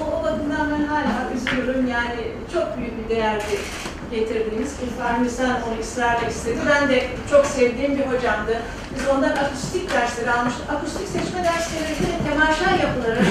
O, 0.00 0.16
o 0.16 0.22
bakımdan 0.24 0.70
ben 0.70 0.84
hala 0.84 1.30
üzülürüm. 1.36 1.88
Yani 1.88 2.32
çok 2.52 2.78
büyük 2.78 3.04
bir 3.04 3.16
değerdi 3.16 3.58
getirdiğimiz. 4.10 4.72
İrfan 4.72 5.24
Hüseyin 5.24 5.50
onu 5.50 5.80
ısrarla 5.80 6.28
istedi. 6.28 6.58
Ben 6.70 6.88
de 6.88 7.06
çok 7.30 7.46
sevdiğim 7.46 7.98
bir 7.98 8.06
hocamdı. 8.06 8.62
Biz 8.94 9.08
ondan 9.08 9.30
akustik 9.30 9.94
dersleri 9.94 10.30
almıştık. 10.30 10.70
Akustik 10.70 11.08
seçme 11.08 11.44
dersleri 11.44 11.90
ve 11.90 12.30
temaşa 12.30 12.70
yapıları. 12.70 13.24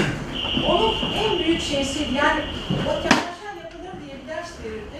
Onun 0.68 0.94
en 1.14 1.38
büyük 1.38 1.62
şeysi 1.62 1.98
yani 2.02 2.40
o 2.86 3.02
temaşa 3.02 3.48
yapılır 3.62 3.92
diye 4.06 4.14
bir 4.22 4.28
ders 4.28 4.50
verirdi. 4.64 4.98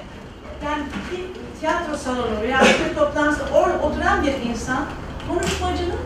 Yani 0.64 0.82
bir 1.10 1.60
tiyatro 1.60 1.96
salonu 1.96 2.40
veya 2.42 2.60
bir 2.60 2.94
toplantıda 2.94 3.44
orada 3.54 3.78
oturan 3.78 4.22
bir 4.22 4.50
insan 4.50 4.86
konuşmacının 5.28 6.00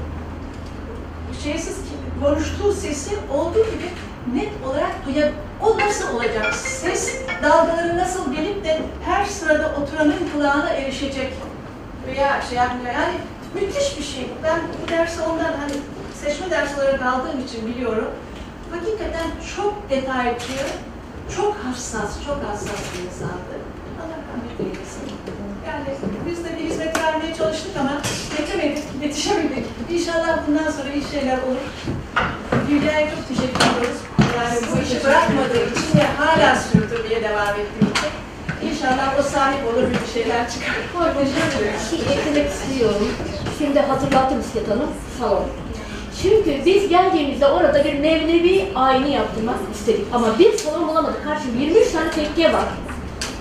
şeysiz 1.44 1.78
konuştuğu 2.22 2.72
sesin 2.72 3.18
olduğu 3.34 3.64
gibi 3.64 3.88
net 4.34 4.50
olarak 4.66 5.06
duyar. 5.06 5.30
O 5.62 5.78
nasıl 5.78 6.16
olacak? 6.16 6.54
Ses 6.54 7.22
dalgaları 7.42 7.98
nasıl 7.98 8.34
gelip 8.34 8.64
de 8.64 8.80
her 9.04 9.24
sırada 9.24 9.74
oturanın 9.82 10.28
kulağına 10.34 10.70
erişecek 10.70 11.32
veya 12.06 12.42
şey 12.48 12.58
yapmıyor. 12.58 12.94
Yani 12.94 13.14
müthiş 13.54 13.98
bir 13.98 14.04
şey. 14.04 14.26
Ben 14.42 14.60
bu 14.82 14.88
dersi 14.88 15.20
ondan 15.20 15.44
hani 15.44 15.72
seçme 16.24 16.50
ders 16.50 16.78
olarak 16.78 17.02
aldığım 17.02 17.44
için 17.44 17.66
biliyorum. 17.66 18.08
Hakikaten 18.72 19.30
çok 19.56 19.90
detaycı, 19.90 20.58
çok 21.36 21.56
hassas, 21.64 22.10
çok 22.26 22.38
hassas 22.48 22.80
bir 22.92 23.06
insandı. 23.06 23.54
Allah 24.00 24.18
rahmet 24.28 24.60
eylesin. 24.60 25.02
Yani 25.66 25.88
biz 26.30 26.44
de 26.44 26.56
bir 26.56 26.70
hizmet 26.70 26.98
vermeye 26.98 27.34
çalıştık 27.34 27.76
ama 27.80 28.00
yetemedik, 28.38 28.84
yetişemedik. 29.02 29.66
İnşallah 29.90 30.38
bundan 30.48 30.70
sonra 30.70 30.92
iyi 30.92 31.04
şeyler 31.10 31.38
olur. 31.38 31.66
Hülya'ya 32.68 33.10
çok 33.10 33.28
teşekkür 33.28 33.60
ediyoruz. 33.60 33.98
Yani 34.36 34.58
bu 34.72 34.82
işi 34.82 35.04
bırakmadığı 35.04 35.64
için 35.72 35.98
ve 35.98 36.06
hala 36.18 36.56
sürdürmeye 36.56 37.22
devam 37.22 37.48
ettiği 37.48 37.90
için. 37.92 38.12
İnşallah 38.70 39.08
akla 39.08 39.22
sahip 39.22 39.66
olur 39.66 39.82
bir 39.90 40.12
şeyler 40.20 40.50
çıkar. 40.50 40.74
Bir 41.20 41.90
şey 41.90 42.14
eklemek 42.14 42.50
istiyorum. 42.50 43.08
Şimdi 43.58 43.80
hatırlattım 43.80 44.38
bisiklet 44.38 44.68
hanım. 44.70 44.90
Salon. 45.18 45.61
Çünkü 46.22 46.64
biz 46.66 46.88
geldiğimizde 46.88 47.46
orada 47.46 47.84
bir 47.84 47.98
Mevlevi 47.98 48.64
ayini 48.74 49.12
yaptırmak 49.12 49.56
istedik. 49.74 50.06
Ama 50.12 50.38
bir 50.38 50.52
salon 50.52 50.88
bulamadık. 50.88 51.24
Karşım 51.24 51.60
23 51.60 51.92
tane 51.92 52.10
tekke 52.10 52.52
var 52.52 52.64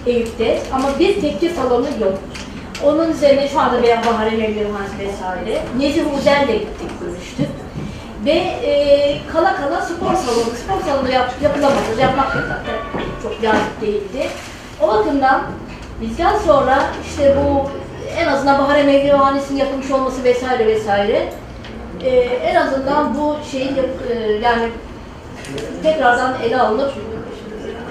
Eyüp'te. 0.05 0.59
Ama 0.73 0.99
bir 0.99 1.21
tekke 1.21 1.49
salonu 1.49 1.87
yok. 2.01 2.19
Onun 2.83 3.11
üzerine 3.11 3.47
şu 3.47 3.59
anda 3.59 3.81
veya 3.81 4.01
Bahare 4.05 4.31
Mevlevi 4.31 4.71
Hansı 4.71 4.99
vesaire. 4.99 5.61
Nezih 5.77 6.13
Uzel'le 6.17 6.53
gittik, 6.53 6.89
görüştük. 7.01 7.49
Ve 8.25 8.31
e, 8.31 9.17
kala 9.33 9.55
kala 9.55 9.81
spor 9.81 10.15
salonu, 10.15 10.55
spor 10.63 10.91
salonu 10.91 11.11
yap, 11.11 11.33
yapılamadı. 11.43 12.01
Yapmak 12.01 12.35
da 12.35 12.41
zaten 12.41 13.05
çok 13.23 13.41
cazip 13.41 13.81
değildi. 13.81 14.27
O 14.81 14.87
bakımdan 14.87 15.43
bizden 16.01 16.37
sonra 16.37 16.83
işte 17.09 17.37
bu 17.37 17.69
en 18.17 18.27
azından 18.27 18.59
Bahare 18.63 18.83
Mevlevihanesi'nin 18.83 19.59
yapılmış 19.59 19.91
olması 19.91 20.23
vesaire 20.23 20.67
vesaire 20.67 21.29
e, 22.03 22.09
en 22.19 22.55
azından 22.55 23.17
bu 23.17 23.37
şeyin 23.51 23.77
e, 24.09 24.13
yani 24.43 24.69
tekrardan 25.83 26.35
ele 26.43 26.61
alınıp 26.61 26.93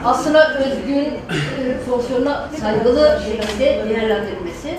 aslına 0.04 0.48
özgün 0.48 1.04
e, 1.04 1.78
fonksiyona 1.86 2.48
saygılı 2.61 3.20
şekilde 3.24 3.64
değerlendirilmesi 3.64 4.78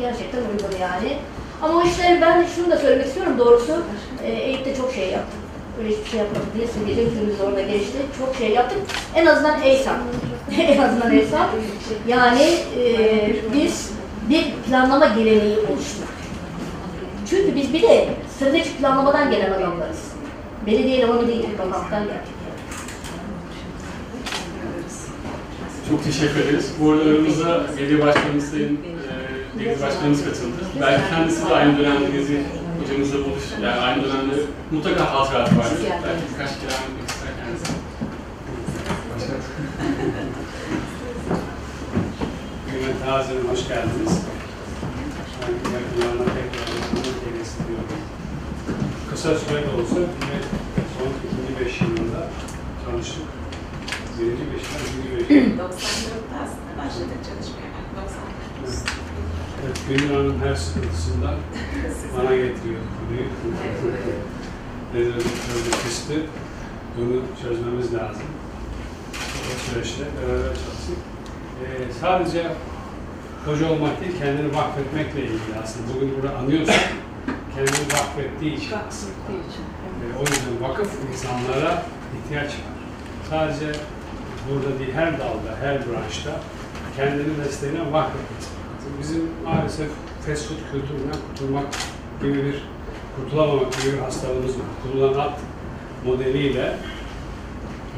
gerçekten 0.00 0.38
uygun 0.38 0.78
yani. 0.80 1.16
Ama 1.62 1.78
o 1.78 1.82
işleri 1.82 2.20
ben 2.20 2.46
şunu 2.56 2.70
da 2.70 2.76
söylemek 2.76 3.06
istiyorum 3.06 3.38
doğrusu 3.38 3.82
e, 4.24 4.32
Eyüp'te 4.32 4.76
çok 4.76 4.92
şey 4.92 5.10
yaptık. 5.10 5.40
Öyle 5.78 5.88
hiçbir 5.88 6.10
şey 6.10 6.18
yapmadık 6.18 6.54
değilsin 6.58 6.86
gece 6.86 7.04
günümüz 7.04 7.40
orada 7.40 7.60
geçti. 7.60 7.98
Çok 8.18 8.36
şey 8.36 8.50
yaptık. 8.50 8.78
En 9.14 9.26
azından 9.26 9.62
EYSAM. 9.62 9.96
en 10.58 10.82
azından 10.82 11.12
EYSAM. 11.12 11.48
Yani 12.08 12.42
e, 12.78 13.36
biz 13.54 13.90
bir 14.28 14.54
planlama 14.66 15.06
geleneği 15.06 15.58
oluşturduk. 15.58 16.13
Çünkü 17.30 17.56
biz 17.56 17.72
bir 17.72 17.82
de 17.82 18.08
stratejik 18.36 18.78
planlamadan 18.78 19.30
gelen 19.30 19.52
adamlarız. 19.52 20.12
Belediye 20.66 20.96
elemanı 20.96 21.28
değil, 21.28 21.44
bakanlıktan 21.58 22.04
geldik. 22.04 22.34
Çok 25.90 26.04
teşekkür 26.04 26.40
ederiz. 26.40 26.72
Bu 26.80 26.90
arada 26.90 27.02
aramızda 27.02 27.64
belediye 27.78 28.06
başkanımız 28.06 28.50
Sayın 28.50 28.74
e, 28.74 29.64
Deniz 29.64 29.82
Başkanımız 29.82 30.24
katıldı. 30.24 30.56
Belki 30.80 31.02
kendisi 31.10 31.48
de 31.48 31.54
aynı 31.54 31.78
dönemde 31.78 32.12
Nezih 32.12 32.38
hocamızla 32.82 33.18
buluş, 33.18 33.44
yani 33.62 33.80
aynı 33.80 34.04
dönemde 34.04 34.34
mutlaka 34.70 35.14
hatıratı 35.14 35.58
vardır. 35.58 35.78
Belki 35.82 36.22
birkaç 36.32 36.50
kelam 36.60 36.82
etmek 36.84 37.10
ister 37.10 37.28
kendisi. 37.40 37.72
Kıymetli 42.70 43.10
Hazırım, 43.10 43.48
hoş 43.48 43.68
geldiniz. 43.68 44.20
Ben 45.42 45.72
yakınlarına 45.74 46.24
tekrar 46.24 46.44
anlatmak. 46.44 46.63
Kısa 49.14 49.34
sürede 49.38 49.70
olsa 49.70 49.96
yine 49.96 50.38
son 50.98 51.10
ikinci 51.24 51.64
beş 51.64 51.80
yılında 51.80 52.28
tanıştık. 52.84 53.22
Birinci 54.18 54.42
beş 54.52 54.62
yıl, 54.70 54.80
ikinci 54.88 55.10
beş 55.16 55.30
yıl. 55.30 55.58
94'te 55.58 56.36
aslında 56.44 56.72
başladık 56.78 57.20
çalışmaya. 57.28 57.70
94. 57.96 59.04
Evet, 59.64 59.78
Gönül 59.88 60.14
Hanım 60.14 60.40
her 60.44 60.54
sıkıntısından 60.54 61.34
bana 62.16 62.36
getiriyor 62.36 62.80
konuyu. 62.96 63.26
Rezervatörde 64.94 65.70
kıstı. 65.84 66.14
Bunu 66.98 67.20
çözmemiz 67.42 67.94
lazım. 67.94 68.28
O 69.14 69.70
süreçte 69.70 70.04
beraber 70.16 70.54
çalıştık. 70.62 70.98
Ee, 71.62 71.92
sadece 72.00 72.52
hoca 73.46 73.70
olmak 73.70 74.00
değil, 74.00 74.12
kendini 74.18 74.54
vakfetmekle 74.54 75.20
ilgili 75.22 75.54
aslında. 75.64 75.86
Bugün 75.94 76.14
burada 76.16 76.36
anıyorsak, 76.36 76.80
kendini 77.54 77.92
vakfettiği 77.92 78.56
için 78.56 78.72
aslında. 78.88 79.12
Ee, 79.30 80.16
o 80.18 80.20
yüzden 80.20 80.68
vakıf 80.68 80.90
insanlara 81.12 81.82
ihtiyaç 82.18 82.48
var. 82.48 82.74
Sadece 83.30 83.72
burada 84.50 84.78
değil, 84.78 84.92
her 84.94 85.12
dalda, 85.12 85.56
her 85.60 85.78
branşta 85.78 86.40
kendini 86.96 87.36
mesleğine 87.38 87.92
vakfetmesi 87.92 88.50
lazım. 88.56 88.92
Bizim 89.00 89.30
maalesef 89.44 89.88
fast 90.26 90.48
food 90.48 90.56
kültüründen 90.72 91.18
kurtulmak 91.28 91.66
gibi 92.22 92.44
bir, 92.44 92.64
kurtulamamak 93.16 93.82
gibi 93.82 93.92
bir 93.92 93.98
hastalığımız 93.98 94.58
var. 94.58 94.66
Kurulan 94.82 95.20
at 95.20 95.38
modeliyle 96.04 96.76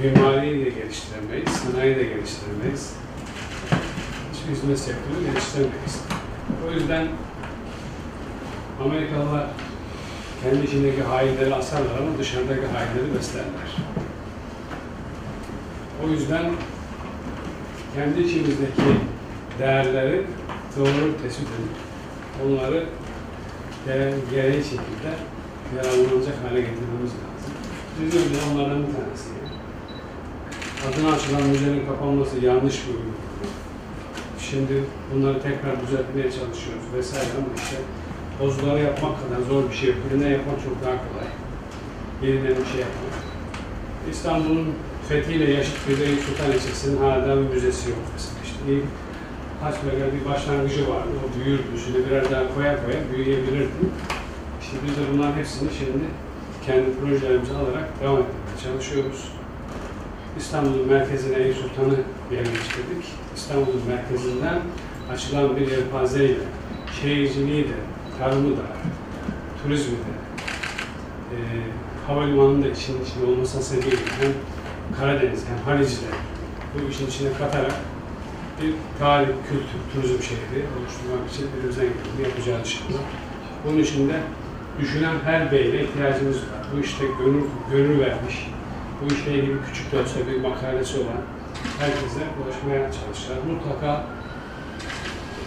mimariyi 0.02 0.64
de 0.64 0.70
geliştiremeyiz, 0.70 1.48
sanayi 1.48 1.96
de 1.96 2.02
geliştiremeyiz. 2.02 2.92
Hiçbir 4.32 4.52
hizmet 4.52 4.78
sektörü 4.78 5.24
geliştiremeyiz. 5.32 6.00
O 6.68 6.72
yüzden 6.72 7.08
Amerikalılar 8.84 9.46
kendi 10.42 10.66
içindeki 10.66 11.02
hainleri 11.02 11.54
asarlar 11.54 11.98
ama 12.00 12.18
dışarıdaki 12.18 12.66
hainleri 12.66 13.14
beslerler. 13.18 13.76
O 16.04 16.08
yüzden 16.10 16.44
kendi 17.94 18.20
içimizdeki 18.20 18.82
değerleri 19.58 20.26
doğru 20.78 21.22
tespit 21.22 21.48
edip 21.48 21.76
onları 22.46 22.86
gere- 23.86 24.14
gereği 24.30 24.62
şekilde 24.64 25.10
yararlanacak 25.76 26.34
hale 26.48 26.60
getirmemiz 26.60 27.12
lazım. 27.20 27.52
Bizim 28.00 28.20
de 28.20 28.38
onlardan 28.52 28.78
bir 28.86 28.92
tanesi. 28.92 29.28
Adına 30.88 31.14
açılan 31.16 31.42
müzenin 31.42 31.86
kapanması 31.86 32.44
yanlış 32.44 32.74
bir 32.82 32.88
uygulama. 32.90 33.16
Şimdi 34.40 34.84
bunları 35.14 35.42
tekrar 35.42 35.86
düzeltmeye 35.86 36.30
çalışıyoruz 36.30 36.84
vesaire 36.96 37.26
ama 37.38 37.46
işte 37.56 37.76
bozguları 38.40 38.78
yapmak 38.78 39.14
kadar 39.22 39.42
zor 39.48 39.70
bir 39.70 39.74
şey 39.74 39.88
yok. 39.88 39.98
Yapmak 40.12 40.58
çok 40.64 40.76
daha 40.84 40.96
kolay. 41.04 41.28
Yeniden 42.22 42.56
bir 42.60 42.70
şey 42.72 42.80
yapmak. 42.86 43.14
İstanbul'un 44.10 44.74
fethiyle 45.08 45.52
Yaşıtköy'de 45.52 46.04
Eyüp 46.04 46.20
Sultan 46.20 46.52
Lisesi'nin 46.52 46.96
hala 46.96 47.36
bir 47.36 47.54
müzesi 47.54 47.90
yok 47.90 47.98
mesela. 48.12 48.36
İşte 48.44 48.58
iyi 48.68 48.82
hasbelkader 49.60 50.08
bir 50.12 50.24
başlangıcı 50.30 50.88
vardı. 50.88 51.08
O 51.24 51.44
büyürdü. 51.44 51.62
Şimdi 51.84 52.06
birer 52.06 52.30
daha 52.30 52.54
koya 52.54 52.84
koya 52.84 52.98
büyüyebilirdi. 53.12 53.82
İşte 54.62 54.76
biz 54.86 54.96
de 54.96 55.00
bunların 55.12 55.36
hepsini 55.36 55.68
şimdi 55.78 56.04
kendi 56.66 56.86
projelerimizi 57.00 57.52
alarak 57.52 58.00
devam 58.02 58.18
etmeye 58.18 58.56
çalışıyoruz. 58.64 59.32
İstanbul'un 60.38 60.88
merkezine 60.88 61.36
Eyüp 61.36 61.56
Sultan'ı 61.56 61.96
yerleştirdik. 62.30 63.04
İstanbul'un 63.36 63.82
merkezinden 63.88 64.60
açılan 65.12 65.56
bir 65.56 65.70
yelpazeyle 65.70 66.38
şehirciliği 67.02 67.64
de, 67.64 67.76
tarımı 68.18 68.56
da, 68.56 68.62
turizmi 69.62 69.92
de, 69.92 70.14
e, 71.32 71.38
havalimanının 72.06 72.62
da 72.62 72.68
için 72.68 73.04
içinde 73.04 73.26
olması 73.26 73.62
sebebiyle 73.62 73.96
hem 74.20 74.32
Karadeniz 75.00 75.44
hem 75.48 75.58
Halic'de 75.64 76.06
bu 76.74 76.90
işin 76.90 77.06
içine 77.06 77.28
katarak 77.38 77.74
bir 78.62 78.74
tarih, 78.98 79.26
kültür, 79.26 79.80
turizm 79.92 80.22
şehri 80.22 80.60
oluşturmak 80.76 81.30
için 81.30 81.46
özen 81.68 81.84
gösterdi, 81.84 82.22
yapacağı 82.22 82.60
inşallah. 82.60 83.02
Bunun 83.64 83.78
için 83.78 84.08
de 84.08 84.20
düşünen 84.80 85.14
her 85.24 85.52
beyle 85.52 85.84
ihtiyacımız 85.84 86.36
var. 86.36 86.62
Bu 86.74 86.80
işte 86.80 87.04
gönül, 87.18 87.44
gönül 87.70 88.00
vermiş, 88.00 88.50
bu 89.00 89.14
işle 89.14 89.34
ilgili 89.34 89.56
küçük 89.66 89.92
de 89.92 90.00
olsa 90.00 90.20
bir 90.26 90.40
makalesi 90.40 90.98
olan 90.98 91.22
herkese 91.78 92.20
ulaşmaya 92.38 92.90
çalışacağız. 92.92 93.44
Mutlaka 93.52 94.04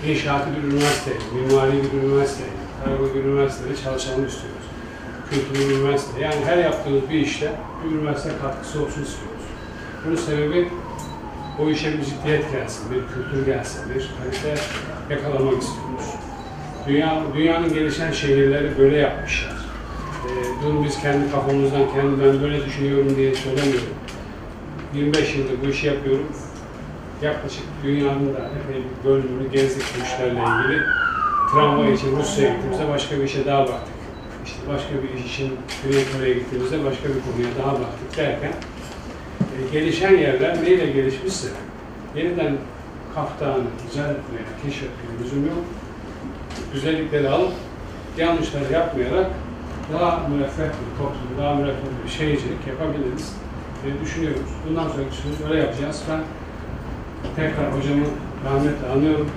inşaatı 0.07 0.49
bir 0.55 0.67
üniversite, 0.67 1.11
mimari 1.33 1.73
bir 1.83 2.07
üniversite, 2.07 2.43
tarafı 2.83 3.15
bir 3.15 3.23
üniversitede 3.23 3.75
çalışalım 3.83 4.27
istiyoruz. 4.27 4.65
Kültürlü 5.29 5.69
bir 5.69 5.75
üniversite. 5.75 6.21
Yani 6.21 6.45
her 6.45 6.57
yaptığımız 6.57 7.09
bir 7.09 7.19
işte 7.19 7.51
bir 7.83 7.95
üniversite 7.95 8.29
katkısı 8.41 8.83
olsun 8.83 9.03
istiyoruz. 9.03 9.43
Bunun 10.05 10.15
sebebi 10.15 10.69
o 11.59 11.69
işe 11.69 11.97
bir 11.97 12.05
ciddiyet 12.05 12.51
gelsin, 12.51 12.91
bir 12.91 13.01
kültür 13.13 13.45
gelsin, 13.45 13.81
bir 13.89 14.09
kalite 14.23 14.61
yakalamak 15.09 15.61
istiyoruz. 15.61 16.05
Dünya, 16.87 17.23
dünyanın 17.35 17.73
gelişen 17.73 18.11
şehirleri 18.11 18.77
böyle 18.77 18.97
yapmışlar. 18.97 19.53
Ee, 20.25 20.29
bunu 20.65 20.85
biz 20.85 21.01
kendi 21.01 21.31
kafamızdan, 21.31 21.93
kendi 21.93 22.23
ben 22.23 22.41
böyle 22.41 22.65
düşünüyorum 22.65 23.15
diye 23.15 23.35
söylemiyorum. 23.35 23.87
25 24.93 25.35
yıldır 25.35 25.65
bu 25.65 25.69
işi 25.69 25.87
yapıyorum. 25.87 26.27
Yaklaşık 27.21 27.63
dünyanın 27.83 28.33
da 28.33 28.39
epey 28.39 28.83
bir 28.83 29.09
bölümünü 29.09 29.51
gezdik 29.51 29.83
bu 29.97 30.03
işlerle 30.03 30.39
ilgili. 30.39 30.83
Tramvay 31.51 31.93
için 31.93 32.17
Rusya'ya 32.17 32.53
gittiğimizde 32.53 32.89
başka 32.89 33.17
bir 33.17 33.23
işe 33.23 33.45
daha 33.45 33.61
baktık. 33.61 33.93
İşte 34.45 34.59
başka 34.67 34.89
bir 35.03 35.19
iş 35.19 35.33
için 35.33 35.55
Güney 35.83 36.03
Kore'ye 36.13 36.33
gittiğimizde 36.33 36.85
başka 36.85 37.03
bir 37.03 37.19
konuya 37.25 37.49
daha 37.63 37.73
baktık 37.73 38.17
derken 38.17 38.51
e, 39.41 39.71
gelişen 39.71 40.17
yerler 40.17 40.63
neyle 40.63 40.91
gelişmişse 40.91 41.47
yeniden 42.15 42.57
kaptağını 43.15 43.63
düzeltmeye, 43.87 44.43
keşfetmeye 44.63 45.19
lüzum 45.23 45.45
yok. 45.45 45.63
Güzellikleri 46.73 47.29
alıp 47.29 47.53
yanlışları 48.17 48.73
yapmayarak 48.73 49.31
daha 49.93 50.27
müreffeh 50.27 50.65
bir 50.65 50.97
toplum, 50.97 51.37
daha 51.37 51.55
müreffeh 51.55 51.89
bir 52.05 52.09
şehircilik 52.09 52.67
yapabiliriz 52.67 53.33
diye 53.83 53.93
düşünüyoruz. 54.01 54.49
Bundan 54.69 54.87
sonraki 54.87 55.15
süreç 55.15 55.49
öyle 55.49 55.59
yapacağız. 55.61 56.03
Ben 56.09 56.21
tekrar 57.35 57.77
hocamı 57.77 58.05
rahmetle 58.45 58.87
anıyorum. 58.95 59.29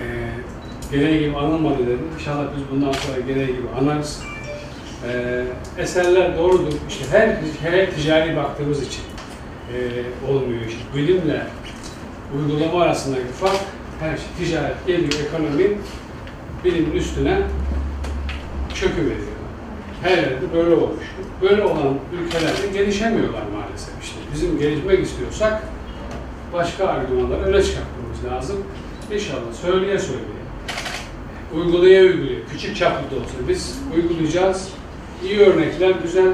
Ee, 0.00 0.28
gereği 0.96 1.20
gibi 1.20 1.36
anılmadı 1.36 1.86
dedi. 1.86 1.98
İnşallah 2.14 2.44
biz 2.56 2.62
bundan 2.70 2.92
sonra 2.92 3.20
gereği 3.20 3.46
gibi 3.46 3.68
anarız. 3.80 4.22
Ee, 5.08 5.44
eserler 5.78 6.38
doğrudur. 6.38 6.72
İşte 6.88 7.04
her, 7.10 7.28
her 7.62 7.90
ticari 7.90 8.36
baktığımız 8.36 8.82
için 8.82 9.02
e, 9.74 9.76
olmuyor. 10.32 10.60
İşte 10.68 10.80
bilimle 10.94 11.42
uygulama 12.36 12.82
arasındaki 12.82 13.26
fark 13.26 13.60
her 14.00 14.16
şey. 14.16 14.26
Ticaret 14.46 14.86
geliyor, 14.86 15.12
ekonomi 15.28 15.78
bilimin 16.64 16.92
üstüne 16.92 17.38
çöküveriyor. 18.74 19.38
Her 20.02 20.10
yerde 20.10 20.52
böyle 20.54 20.74
olmuş. 20.74 21.04
Böyle 21.42 21.62
olan 21.62 21.98
ülkelerde 22.12 22.66
gelişemiyorlar 22.72 23.42
maalesef 23.56 23.94
işte. 24.02 24.16
Bizim 24.34 24.58
gelişmek 24.58 25.04
istiyorsak 25.04 25.62
başka 26.52 26.88
argümanları 26.88 27.40
öne 27.40 27.62
çıkartmamız 27.62 28.24
lazım. 28.24 28.56
İnşallah 29.12 29.52
söyleye 29.62 29.98
söyleye, 29.98 30.42
uygulaya 31.54 32.02
uygulaya, 32.02 32.46
küçük 32.52 32.76
çaplı 32.76 33.16
da 33.16 33.20
olsa 33.20 33.48
biz 33.48 33.78
uygulayacağız. 33.96 34.68
İyi 35.24 35.40
örnekler, 35.40 35.90
güzel 36.02 36.32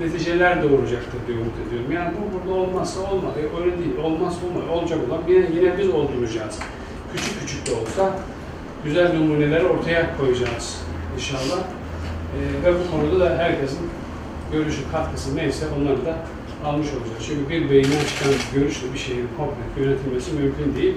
neticeler 0.00 0.62
doğuracaktır 0.62 1.26
diye 1.26 1.38
umut 1.38 1.54
ediyorum. 1.68 1.92
Yani 1.92 2.12
bu 2.16 2.38
burada 2.38 2.60
olmazsa 2.60 3.00
olmaz, 3.00 3.32
e, 3.36 3.62
öyle 3.62 3.78
değil, 3.78 3.96
olmazsa 4.04 4.38
olmaz, 4.46 4.68
olacak 4.70 4.98
olan 5.08 5.20
yine, 5.28 5.46
yine 5.56 5.78
biz 5.78 5.88
olduracağız. 5.88 6.58
Küçük 7.12 7.40
küçük 7.40 7.66
de 7.66 7.70
olsa 7.72 8.18
güzel 8.84 9.14
numuneleri 9.14 9.64
ortaya 9.64 10.16
koyacağız 10.16 10.78
inşallah. 11.16 11.58
Ee, 12.28 12.64
ve 12.64 12.74
bu 12.74 12.90
konuda 12.90 13.24
da 13.24 13.38
herkesin 13.38 13.90
görüşü, 14.52 14.90
katkısı 14.92 15.36
neyse 15.36 15.66
onları 15.78 16.06
da 16.06 16.16
almış 16.64 16.86
olacağız. 16.86 17.24
Çünkü 17.26 17.48
bir 17.50 17.70
beyinden 17.70 18.04
çıkan 18.08 18.32
görüşle 18.54 18.92
bir 18.94 18.98
şeyin 18.98 19.28
komple 19.36 19.82
yönetilmesi 19.82 20.32
mümkün 20.32 20.74
değil. 20.76 20.96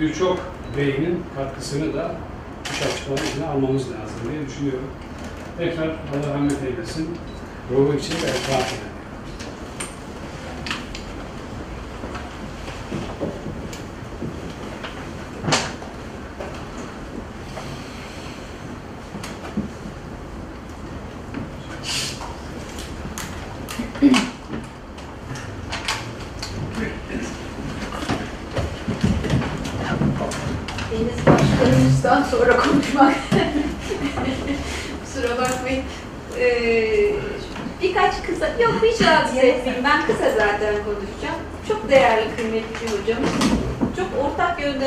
Birçok 0.00 0.38
beynin 0.76 1.22
katkısını 1.36 1.94
da 1.94 2.14
bu 2.64 2.84
çalışmaların 2.84 3.26
içine 3.26 3.46
almamız 3.46 3.82
lazım 3.82 4.20
diye 4.30 4.46
düşünüyorum. 4.46 4.88
Tekrar 5.58 5.86
Allah 5.88 6.34
rahmet 6.34 6.62
eylesin. 6.62 7.08
Ruhu 7.72 7.94
için 7.94 8.12
de 8.12 8.26
etraf 8.26 8.72
edelim. 8.72 8.96
Deniz 30.90 31.26
başkanımızdan 31.26 32.22
sonra 32.22 32.56
konuşmak. 32.56 33.14
Kusura 35.04 35.38
bakmayın. 35.38 35.82
Ee, 36.38 37.12
birkaç 37.82 38.22
kısa, 38.22 38.48
yok 38.48 38.74
hiç 38.82 39.02
rahatsız 39.02 39.38
etmeyin. 39.38 39.84
Ben 39.84 40.06
kısa 40.06 40.30
zaten 40.30 40.74
konuşacağım. 40.84 41.40
Çok 41.68 41.90
değerli, 41.90 42.36
kıymetli 42.36 42.86
bir 42.86 43.02
hocamız. 43.02 43.30
Çok 43.96 44.24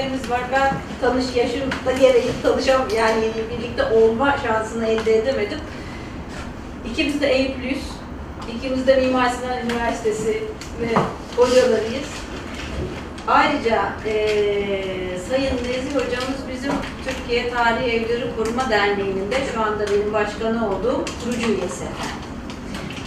ortak 0.09 0.29
yönlerimiz 0.29 0.29
var. 0.29 0.41
Ben 0.51 0.73
tanış, 1.01 1.25
yaşım 1.35 1.69
da 1.85 1.91
gereği 1.91 2.31
tanışam, 2.43 2.81
yani 2.97 3.31
birlikte 3.51 3.83
olma 3.83 4.35
şansını 4.47 4.87
elde 4.87 5.17
edemedim. 5.17 5.59
İkimiz 6.91 7.21
de 7.21 7.27
Eyüplüyüz. 7.27 7.83
İkimiz 8.55 8.87
de 8.87 8.95
Mimar 8.95 9.29
Sinan 9.29 9.57
Üniversitesi 9.65 10.43
ve 10.81 10.89
hocalarıyız. 11.37 12.09
Ayrıca 13.27 13.89
eee 14.05 15.19
Sayın 15.29 15.55
Nezih 15.55 15.95
hocamız 15.95 16.39
bizim 16.53 16.71
Türkiye 17.05 17.49
Tarihi 17.49 17.91
Evleri 17.91 18.25
Koruma 18.37 18.69
Derneği'nin 18.69 19.31
de 19.31 19.37
şu 19.53 19.61
anda 19.61 19.85
benim 19.91 20.13
başkanı 20.13 20.69
olduğum 20.69 21.05
kurucu 21.23 21.47
üyesi. 21.47 21.85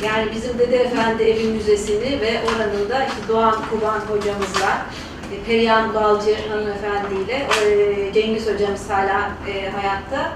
Yani 0.05 0.31
bizim 0.35 0.59
Dede 0.59 0.77
Efendi 0.77 1.23
Evi 1.23 1.45
Müzesi'ni 1.45 2.21
ve 2.21 2.41
oranın 2.49 2.91
da 2.91 3.07
işte 3.07 3.29
Doğan 3.29 3.57
Kuban 3.71 4.01
hocamızla, 4.01 4.71
e, 4.71 5.12
Perihan 5.47 5.95
Balcı 5.95 6.37
hanımefendiyle, 6.49 7.47
e, 7.67 8.13
Cengiz 8.13 8.47
hocamız 8.55 8.91
hala 8.91 9.31
e, 9.49 9.71
hayatta 9.71 10.33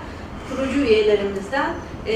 kurucu 0.49 0.81
üyelerimizden. 0.81 1.71
E, 2.07 2.15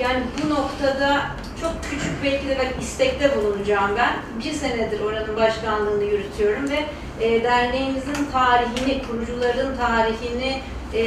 yani 0.00 0.22
bu 0.42 0.50
noktada 0.50 1.22
çok 1.60 1.72
küçük 1.90 2.24
belki 2.24 2.48
de 2.48 2.58
ben 2.58 2.80
istekte 2.80 3.36
bulunacağım 3.36 3.90
ben. 3.96 4.12
Bir 4.44 4.52
senedir 4.52 5.00
oranın 5.00 5.36
başkanlığını 5.36 6.04
yürütüyorum 6.04 6.70
ve 6.70 6.84
e, 7.24 7.44
derneğimizin 7.44 8.26
tarihini, 8.32 9.02
kurucuların 9.02 9.76
tarihini 9.76 10.60
e, 10.94 11.00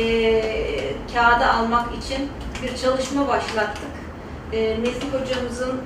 kağıda 1.14 1.54
almak 1.54 1.86
için 2.04 2.30
bir 2.64 2.78
çalışma 2.78 3.28
başlattık. 3.28 3.92
E, 4.54 4.60
Nezih 4.60 5.22
hocamızın 5.22 5.82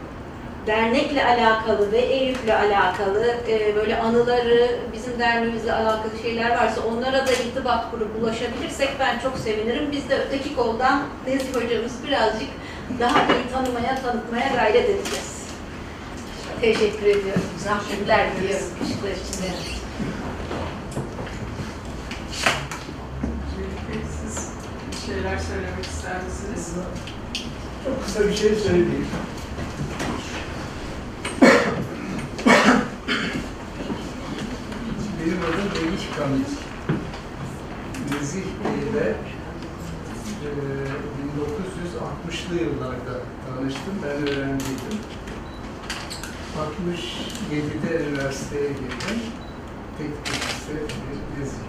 dernekle 0.68 1.26
alakalı 1.26 1.92
ve 1.92 1.98
Eyüp'le 1.98 2.50
alakalı 2.50 3.36
e, 3.48 3.76
böyle 3.76 3.98
anıları, 3.98 4.80
bizim 4.94 5.20
derneğimizle 5.20 5.74
alakalı 5.74 6.12
şeyler 6.22 6.50
varsa 6.50 6.82
onlara 6.82 7.28
da 7.28 7.32
irtibat 7.32 7.92
kurup 7.92 8.24
ulaşabilirsek 8.24 8.90
ben 9.00 9.20
çok 9.20 9.38
sevinirim. 9.38 9.92
Biz 9.92 10.10
de 10.10 10.18
öteki 10.28 10.56
koldan 10.56 11.04
Nezih 11.28 11.56
hocamız 11.56 12.04
birazcık 12.08 12.50
daha 13.00 13.20
iyi 13.20 13.52
tanımaya, 13.54 14.02
tanıtmaya 14.02 14.48
gayret 14.56 14.90
edeceğiz. 14.90 15.46
Teşekkür 16.62 17.06
ediyorum. 17.06 17.44
Zahmetler 17.58 18.28
diliyorum 18.36 18.68
ışıklar 18.84 19.12
içinde. 19.12 19.48
Siz 24.22 24.50
bir 24.92 25.14
şeyler 25.14 25.38
söylemek 25.38 25.86
ister 25.86 26.16
misiniz? 26.24 26.74
Çok 27.86 28.06
kısa 28.06 28.28
bir 28.28 28.36
şey 28.36 28.56
söyleyeyim. 28.56 29.08
Adım 35.26 35.34
Melih 35.34 36.06
Kamil. 36.18 36.46
Nezih 38.12 38.44
Bey'le 38.64 39.16
e, 40.46 40.52
1960'lı 41.26 42.56
yıllarda 42.64 43.22
tanıştım. 43.48 43.94
Ben 44.04 44.28
öğrenciydim. 44.28 45.00
67'de 46.58 48.06
üniversiteye 48.06 48.70
girdim. 48.70 49.20
Teknik 49.98 50.28
üniversite 50.28 50.74
Nezih. 51.40 51.66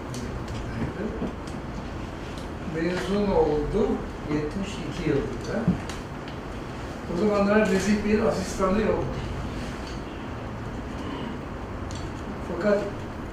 Mezun 2.74 3.32
oldum 3.32 3.98
72 4.32 5.10
yılında. 5.10 5.64
O 7.14 7.18
zamanlar 7.20 7.72
Nezih 7.72 8.04
Bey'in 8.04 8.26
asistanı 8.26 8.80
yoktu. 8.80 9.20
Fakat 12.52 12.78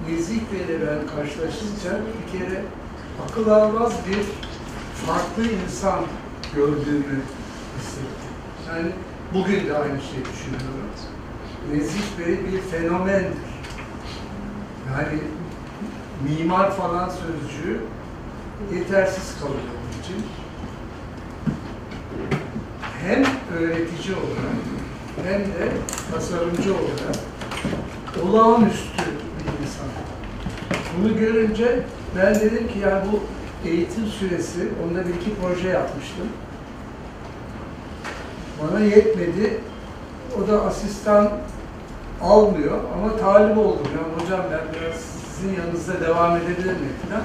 Nezih 0.08 0.40
ben 0.50 1.16
karşılaşınca 1.16 1.90
bir 1.90 2.38
kere 2.38 2.62
akıl 3.24 3.48
almaz 3.50 3.92
bir 4.08 4.22
farklı 5.06 5.42
insan 5.42 6.00
gördüğümü 6.54 7.20
hissettim. 7.78 8.30
Yani 8.68 8.90
bugün 9.34 9.68
de 9.68 9.76
aynı 9.78 10.00
şeyi 10.00 10.24
düşünüyorum. 10.24 10.74
Nezih 11.72 12.18
Bey 12.18 12.52
bir 12.52 12.60
fenomendir. 12.60 13.54
Yani 14.92 15.18
mimar 16.28 16.76
falan 16.76 17.08
sözcüğü 17.08 17.80
yetersiz 18.74 19.38
kalıyor 19.40 19.58
onun 19.58 20.02
için. 20.02 20.26
Hem 23.02 23.24
öğretici 23.58 24.16
olarak 24.16 24.54
hem 25.24 25.40
de 25.40 25.72
tasarımcı 26.12 26.74
olarak 26.74 27.16
olağanüstü. 28.22 29.03
Bunu 30.98 31.18
görünce 31.18 31.82
ben 32.16 32.34
dedim 32.34 32.68
ki 32.68 32.78
yani 32.78 33.02
bu 33.12 33.20
eğitim 33.68 34.06
süresi, 34.06 34.68
onda 34.84 35.08
bir 35.08 35.14
iki 35.14 35.30
proje 35.34 35.68
yapmıştım. 35.68 36.28
Bana 38.62 38.80
yetmedi. 38.80 39.60
O 40.38 40.48
da 40.48 40.62
asistan 40.62 41.30
almıyor 42.22 42.78
ama 42.94 43.16
talip 43.16 43.58
oldum. 43.58 43.86
Yani 43.96 44.22
hocam 44.22 44.40
ben 44.52 44.80
biraz 44.80 45.00
sizin 45.34 45.54
yanınızda 45.54 46.00
devam 46.00 46.36
edebilir 46.36 46.64
miyim 46.64 46.96
falan. 47.08 47.22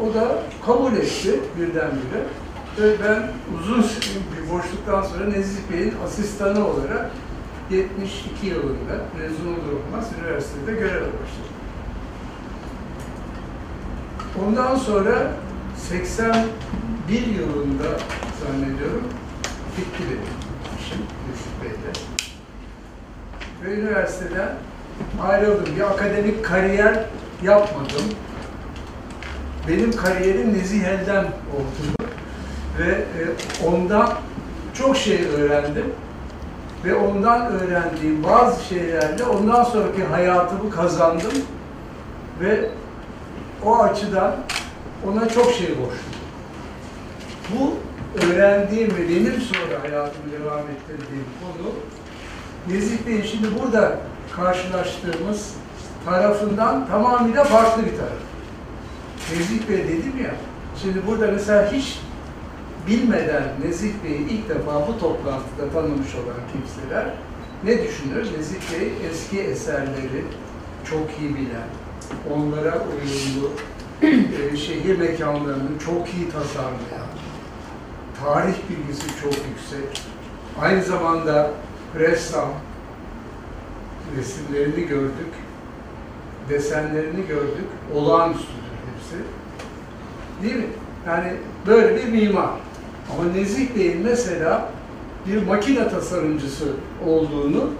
O 0.00 0.14
da 0.14 0.42
kabul 0.66 0.92
etti 0.92 1.40
birdenbire. 1.56 2.22
Ve 2.80 2.92
ben 3.04 3.30
uzun 3.58 3.78
bir 3.82 4.52
boşluktan 4.52 5.02
sonra 5.02 5.24
Nezih 5.24 5.60
Bey'in 5.72 5.94
asistanı 6.06 6.66
olarak 6.68 7.10
72 7.70 8.46
yılında 8.46 8.94
mezun 9.18 9.46
olur 9.46 9.72
olmaz 9.72 10.08
üniversitede 10.20 10.72
göreve 10.72 10.94
başladım. 11.00 11.57
Ondan 14.46 14.76
sonra 14.76 15.30
81 15.76 16.46
yılında 17.26 17.98
zannediyorum 18.40 19.08
bitti 19.78 20.02
benim 20.10 20.22
işim 20.80 20.98
Nezih 21.28 21.50
Bey'de. 21.62 21.92
Ve 23.64 23.80
üniversiteden 23.80 24.48
ayrıldım. 25.22 25.76
Bir 25.76 25.80
akademik 25.80 26.44
kariyer 26.44 27.04
yapmadım. 27.42 28.04
Benim 29.68 29.92
kariyerim 29.92 30.54
Nezih 30.54 30.84
El'den 30.84 31.24
oldu. 31.24 32.08
Ve 32.78 32.90
e, 32.90 33.22
ondan 33.66 34.12
çok 34.74 34.96
şey 34.96 35.24
öğrendim. 35.24 35.92
Ve 36.84 36.94
ondan 36.94 37.46
öğrendiğim 37.46 38.24
bazı 38.24 38.64
şeylerle 38.64 39.24
ondan 39.24 39.64
sonraki 39.64 40.04
hayatımı 40.04 40.70
kazandım. 40.70 41.32
Ve 42.40 42.70
o 43.64 43.78
açıdan 43.78 44.36
ona 45.06 45.28
çok 45.28 45.52
şey 45.52 45.68
borçluyum. 45.68 46.18
Bu 47.50 47.74
öğrendiğim 48.24 48.90
ve 48.96 49.08
benim 49.08 49.40
sonra 49.40 49.82
hayatımı 49.82 50.32
devam 50.32 50.58
ettirdiğim 50.58 51.26
konu 51.40 51.72
Nezih 52.68 53.06
Bey'in 53.06 53.22
şimdi 53.22 53.48
burada 53.62 53.98
karşılaştığımız 54.36 55.54
tarafından 56.04 56.86
tamamıyla 56.86 57.44
farklı 57.44 57.82
bir 57.86 57.96
taraf. 57.96 58.12
Nezih 59.32 59.68
Bey 59.68 59.78
dedim 59.78 60.14
ya, 60.24 60.34
şimdi 60.82 61.06
burada 61.06 61.26
mesela 61.26 61.72
hiç 61.72 62.00
bilmeden 62.86 63.42
Nezih 63.64 63.92
Bey'i 64.04 64.28
ilk 64.30 64.48
defa 64.48 64.88
bu 64.88 65.00
toplantıda 65.00 65.70
tanımış 65.72 66.14
olan 66.14 66.40
kimseler 66.52 67.04
ne 67.64 67.82
düşünür? 67.82 68.38
Nezih 68.38 68.56
Bey 68.72 68.92
eski 69.10 69.40
eserleri 69.40 70.24
çok 70.90 71.20
iyi 71.20 71.34
bilen, 71.34 71.68
onlara 72.34 72.82
uyumlu, 72.82 73.50
e, 74.02 74.56
şehir 74.56 74.98
mekanlarını 74.98 75.78
çok 75.84 76.14
iyi 76.14 76.30
tasarlayan, 76.30 77.08
tarih 78.24 78.54
bilgisi 78.70 79.06
çok 79.22 79.32
yüksek, 79.32 80.02
aynı 80.60 80.82
zamanda 80.82 81.50
ressam, 81.98 82.48
resimlerini 84.16 84.86
gördük, 84.86 85.32
desenlerini 86.48 87.26
gördük, 87.26 87.66
olağanüstüdür 87.94 88.48
hepsi. 88.94 89.16
Değil 90.42 90.56
mi? 90.56 90.72
Yani 91.06 91.32
böyle 91.66 91.96
bir 91.96 92.08
mimar. 92.08 92.50
Ama 93.12 93.32
Nezih 93.32 93.74
Bey'in 93.74 94.02
mesela 94.02 94.68
bir 95.26 95.46
makine 95.46 95.88
tasarımcısı 95.88 96.64
olduğunu 97.06 97.70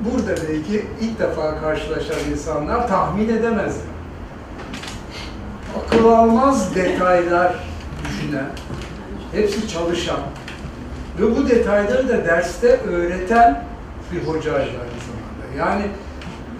burada 0.00 0.34
belki 0.48 0.86
ilk 1.00 1.18
defa 1.18 1.60
karşılaşan 1.60 2.30
insanlar 2.32 2.88
tahmin 2.88 3.28
edemezler. 3.28 3.86
Akıl 5.86 6.08
almaz 6.08 6.74
detaylar 6.74 7.54
düşünen, 8.08 8.46
hepsi 9.32 9.68
çalışan 9.68 10.20
ve 11.20 11.36
bu 11.36 11.48
detayları 11.48 12.08
da 12.08 12.24
derste 12.24 12.68
öğreten 12.68 13.64
bir 14.12 14.26
hocaydı 14.26 14.60
aynı 14.60 15.00
zamanda. 15.06 15.56
Yani 15.58 15.82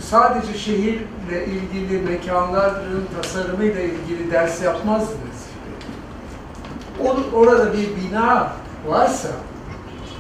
sadece 0.00 0.58
şehirle 0.58 1.46
ilgili 1.46 2.02
mekanların 2.02 3.06
tasarımıyla 3.22 3.80
ilgili 3.80 4.30
ders 4.32 4.62
yapmazdınız. 4.62 5.46
Orada 7.34 7.72
bir 7.72 7.88
bina 7.96 8.52
varsa 8.86 9.28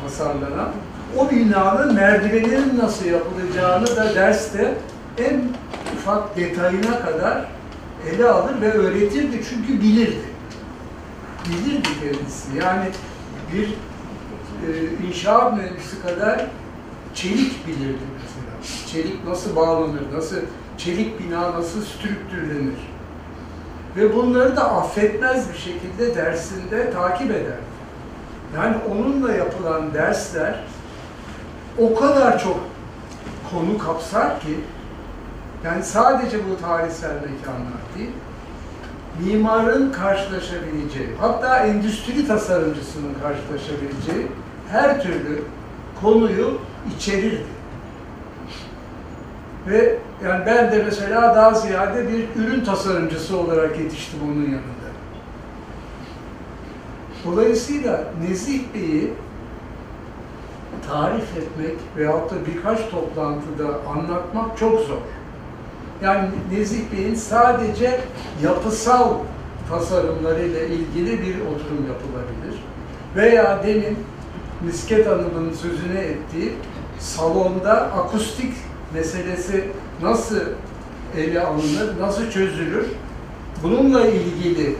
tasarlanan, 0.04 0.72
o 1.18 1.30
binanın 1.30 1.94
merdivenin 1.94 2.78
nasıl 2.78 3.06
yapılacağını 3.06 3.96
da 3.96 4.14
derste 4.14 4.74
en 5.18 5.42
ufak 5.96 6.36
detayına 6.36 7.00
kadar 7.00 7.44
ele 8.10 8.28
alır 8.28 8.60
ve 8.60 8.72
öğretirdi 8.72 9.40
çünkü 9.50 9.82
bilirdi. 9.82 10.24
Bilirdi 11.48 11.88
kendisi. 12.02 12.56
Yani 12.64 12.88
bir 13.52 13.68
e, 14.68 15.06
inşaat 15.08 15.56
mühendisi 15.56 16.02
kadar 16.02 16.46
çelik 17.14 17.66
bilirdi 17.66 18.02
mesela. 18.22 18.86
Çelik 18.92 19.24
nasıl 19.24 19.56
bağlanır, 19.56 20.02
nasıl 20.14 20.36
çelik 20.78 21.20
bina 21.20 21.52
nasıl 21.52 21.82
strüktürlenir. 21.84 22.96
Ve 23.96 24.16
bunları 24.16 24.56
da 24.56 24.72
affetmez 24.72 25.52
bir 25.52 25.58
şekilde 25.58 26.14
dersinde 26.14 26.90
takip 26.90 27.30
eder. 27.30 27.58
Yani 28.56 28.76
onunla 28.90 29.32
yapılan 29.32 29.94
dersler 29.94 30.64
o 31.78 31.94
kadar 31.94 32.38
çok 32.38 32.60
konu 33.50 33.78
kapsar 33.78 34.40
ki 34.40 34.60
yani 35.64 35.82
sadece 35.82 36.38
bu 36.50 36.60
tarihsel 36.60 37.14
mekanlar 37.14 37.80
değil, 37.98 38.10
mimarın 39.24 39.92
karşılaşabileceği, 39.92 41.08
hatta 41.20 41.58
endüstri 41.58 42.26
tasarımcısının 42.26 43.14
karşılaşabileceği 43.22 44.26
her 44.70 45.02
türlü 45.02 45.42
konuyu 46.00 46.58
içerirdi. 46.96 47.56
Ve 49.66 49.98
yani 50.24 50.46
ben 50.46 50.72
de 50.72 50.82
mesela 50.84 51.36
daha 51.36 51.54
ziyade 51.54 52.08
bir 52.08 52.42
ürün 52.42 52.64
tasarımcısı 52.64 53.38
olarak 53.38 53.78
yetiştim 53.78 54.20
onun 54.24 54.42
yanında. 54.42 54.86
Dolayısıyla 57.24 58.04
Nezih 58.28 58.60
Bey'i 58.74 59.12
tarif 60.88 61.36
etmek 61.36 61.76
veyahut 61.96 62.30
da 62.30 62.34
birkaç 62.46 62.90
toplantıda 62.90 63.80
anlatmak 63.88 64.58
çok 64.58 64.80
zor. 64.80 64.96
Yani 66.02 66.28
Nezih 66.52 66.92
Bey'in 66.92 67.14
sadece 67.14 68.00
yapısal 68.42 69.14
tasarımlarıyla 69.70 70.60
ilgili 70.60 71.22
bir 71.22 71.40
oturum 71.40 71.86
yapılabilir. 71.88 72.62
Veya 73.16 73.62
demin 73.66 73.98
Misket 74.64 75.06
Hanım'ın 75.06 75.52
sözüne 75.52 76.00
ettiği 76.00 76.52
salonda 76.98 77.72
akustik 77.72 78.52
meselesi 78.94 79.64
nasıl 80.02 80.40
ele 81.16 81.40
alınır, 81.40 82.00
nasıl 82.00 82.30
çözülür? 82.30 82.86
Bununla 83.62 84.06
ilgili 84.06 84.76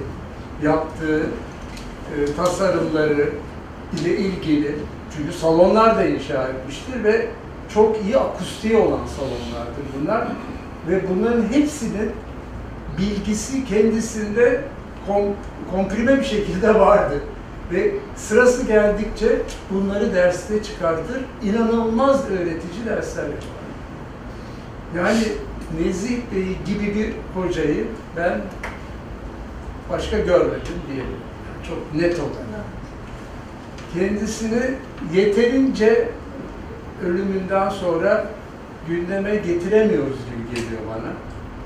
yaptığı 0.62 1.22
e, 2.16 2.34
tasarımları 2.36 3.30
ile 4.01 4.16
ilgili 4.16 4.74
çünkü 5.17 5.33
salonlar 5.33 5.97
da 5.97 6.05
inşa 6.05 6.49
etmiştir 6.49 7.05
ve 7.05 7.29
çok 7.75 7.97
iyi 8.05 8.17
akustiği 8.17 8.77
olan 8.77 9.07
salonlardır 9.07 9.85
bunlar 10.01 10.29
ve 10.89 11.09
bunların 11.09 11.43
hepsinin 11.53 12.12
bilgisi 12.99 13.64
kendisinde 13.64 14.61
kon, 15.07 15.35
komprime 15.71 16.19
bir 16.19 16.25
şekilde 16.25 16.81
vardır. 16.81 17.21
Ve 17.73 17.93
sırası 18.17 18.67
geldikçe 18.67 19.43
bunları 19.71 20.14
derste 20.14 20.62
çıkartır, 20.62 21.25
inanılmaz 21.43 22.31
öğretici 22.31 22.87
dersler 22.87 23.23
yapar. 23.23 23.67
Yani 24.97 25.23
Nezih 25.81 26.19
Bey 26.35 26.57
gibi 26.67 26.95
bir 26.95 27.12
hocayı 27.41 27.87
ben 28.17 28.41
başka 29.91 30.19
görmedim 30.19 30.75
diyelim. 30.89 31.17
Çok 31.69 32.03
net 32.03 32.21
olarak. 32.21 32.45
Kendisini 33.99 34.62
yeterince 35.14 36.09
ölümünden 37.05 37.68
sonra 37.68 38.26
gündeme 38.88 39.36
getiremiyoruz 39.36 40.16
gibi 40.16 40.55
geliyor 40.55 40.80
bana. 40.88 41.12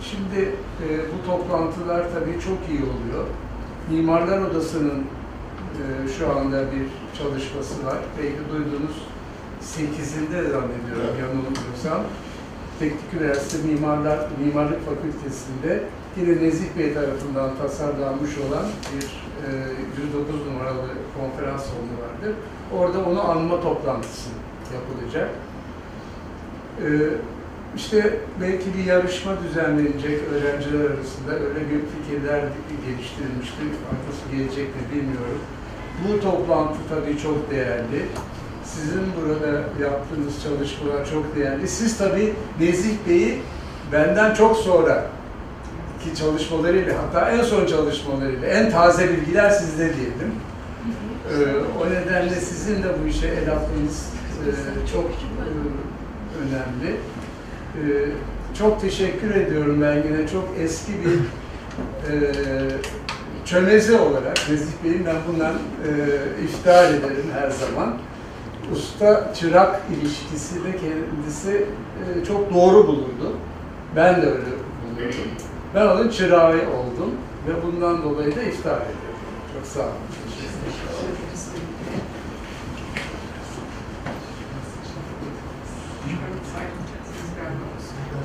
Şimdi 0.02 0.40
e, 0.82 0.86
bu 0.98 1.26
toplantılar 1.26 2.02
tabii 2.14 2.40
çok 2.40 2.58
iyi 2.70 2.82
oluyor. 2.82 3.26
Mimarlar 3.90 4.38
Odası'nın 4.38 4.98
e, 5.00 6.08
şu 6.18 6.30
anda 6.30 6.62
bir 6.72 7.18
çalışması 7.18 7.86
var. 7.86 7.98
Belki 8.18 8.50
duyduğunuz 8.52 8.96
8'inde 9.62 10.42
zannediyorum 10.42 11.16
yanılmıyorsam. 11.20 12.02
Teknik 12.78 13.14
Üniversite 13.20 13.68
Mimarlar, 13.68 14.18
Mimarlık 14.44 14.80
Fakültesi'nde 14.86 15.82
yine 16.20 16.42
Nezih 16.42 16.66
Bey 16.78 16.94
tarafından 16.94 17.50
tasarlanmış 17.56 18.30
olan 18.38 18.64
bir 18.92 19.04
e, 19.46 19.50
109 20.06 20.46
numaralı 20.46 20.88
konferans 21.18 21.62
salonu 21.64 21.94
vardır. 22.02 22.34
Orada 22.78 23.10
onu 23.10 23.30
anma 23.30 23.60
toplantısı 23.60 24.28
yapılacak. 24.74 25.30
E, 26.82 26.88
işte 27.76 28.18
belki 28.40 28.74
bir 28.78 28.84
yarışma 28.84 29.32
düzenlenecek 29.42 30.20
öğrenciler 30.32 30.90
arasında. 30.90 31.32
Öyle 31.32 31.60
bir 31.60 31.80
fikirler 31.92 32.40
geliştirilmiştir. 32.86 33.66
Arkası 33.90 34.36
gelecek 34.36 34.68
mi 34.76 34.82
bilmiyorum. 34.94 35.40
Bu 36.04 36.20
toplantı 36.20 36.78
tabii 36.88 37.18
çok 37.18 37.50
değerli. 37.50 38.06
Sizin 38.64 39.02
burada 39.16 39.50
yaptığınız 39.82 40.42
çalışmalar 40.42 41.10
çok 41.10 41.36
değerli. 41.36 41.68
Siz 41.68 41.98
tabii 41.98 42.34
Nezih 42.60 42.96
Bey'i 43.08 43.38
benden 43.92 44.34
çok 44.34 44.56
sonra 44.56 45.10
ki 46.04 46.16
çalışmalarıyla 46.18 46.94
hatta 47.02 47.30
en 47.30 47.42
son 47.42 47.66
çalışmalarıyla 47.66 48.48
en 48.48 48.70
taze 48.70 49.10
bilgiler 49.10 49.50
sizde 49.50 49.84
diyelim. 49.96 50.34
Ee, 51.30 51.34
o 51.82 51.90
nedenle 51.90 52.34
sizin 52.34 52.82
de 52.82 52.88
bu 53.04 53.08
işe 53.08 53.26
el 53.26 53.52
atmanız 53.52 54.08
e, 54.40 54.50
çok 54.92 55.04
e, 55.04 55.44
önemli. 56.40 56.96
Ee, 57.76 58.10
çok 58.58 58.80
teşekkür 58.80 59.34
ediyorum 59.34 59.82
ben 59.82 59.96
yine 59.96 60.28
çok 60.28 60.48
eski 60.58 60.92
bir 60.92 61.14
e, 62.12 62.32
çömezi 63.44 63.96
olarak 63.96 64.38
Nezih 64.50 64.72
Bey'in 64.84 65.06
ben 65.06 65.16
bundan 65.28 65.54
e, 65.54 65.90
iftihar 66.44 66.84
ederim 66.84 67.30
her 67.40 67.50
zaman. 67.50 67.96
usta 68.72 69.34
çırak 69.34 69.80
ilişkisi 69.94 70.54
de 70.54 70.70
kendisi 70.72 71.64
e, 72.20 72.24
çok 72.24 72.54
doğru 72.54 72.86
bulurdu. 72.88 73.36
Ben 73.96 74.22
de 74.22 74.26
öyle 74.26 74.44
buluyordum. 74.94 75.49
Ben 75.74 75.86
onun 75.86 76.08
çırağı 76.08 76.52
oldum 76.52 77.14
ve 77.48 77.62
bundan 77.66 78.02
dolayı 78.02 78.36
da 78.36 78.42
iftihar 78.42 78.76
ediyorum. 78.76 79.20
Çok 79.54 79.66
sağ 79.66 79.80
olun. 79.80 79.94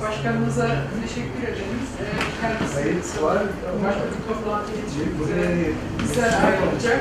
Başkanımıza 0.02 0.68
teşekkür 1.02 1.42
ederiz. 1.42 1.88
Ee, 2.00 2.82
Kendisi 2.82 3.22
var 3.22 3.38
başka 3.84 4.00
bir 4.00 4.34
toplantı 4.34 4.72
için 4.72 5.14
bize 6.02 6.36
ayrılacak. 6.36 7.00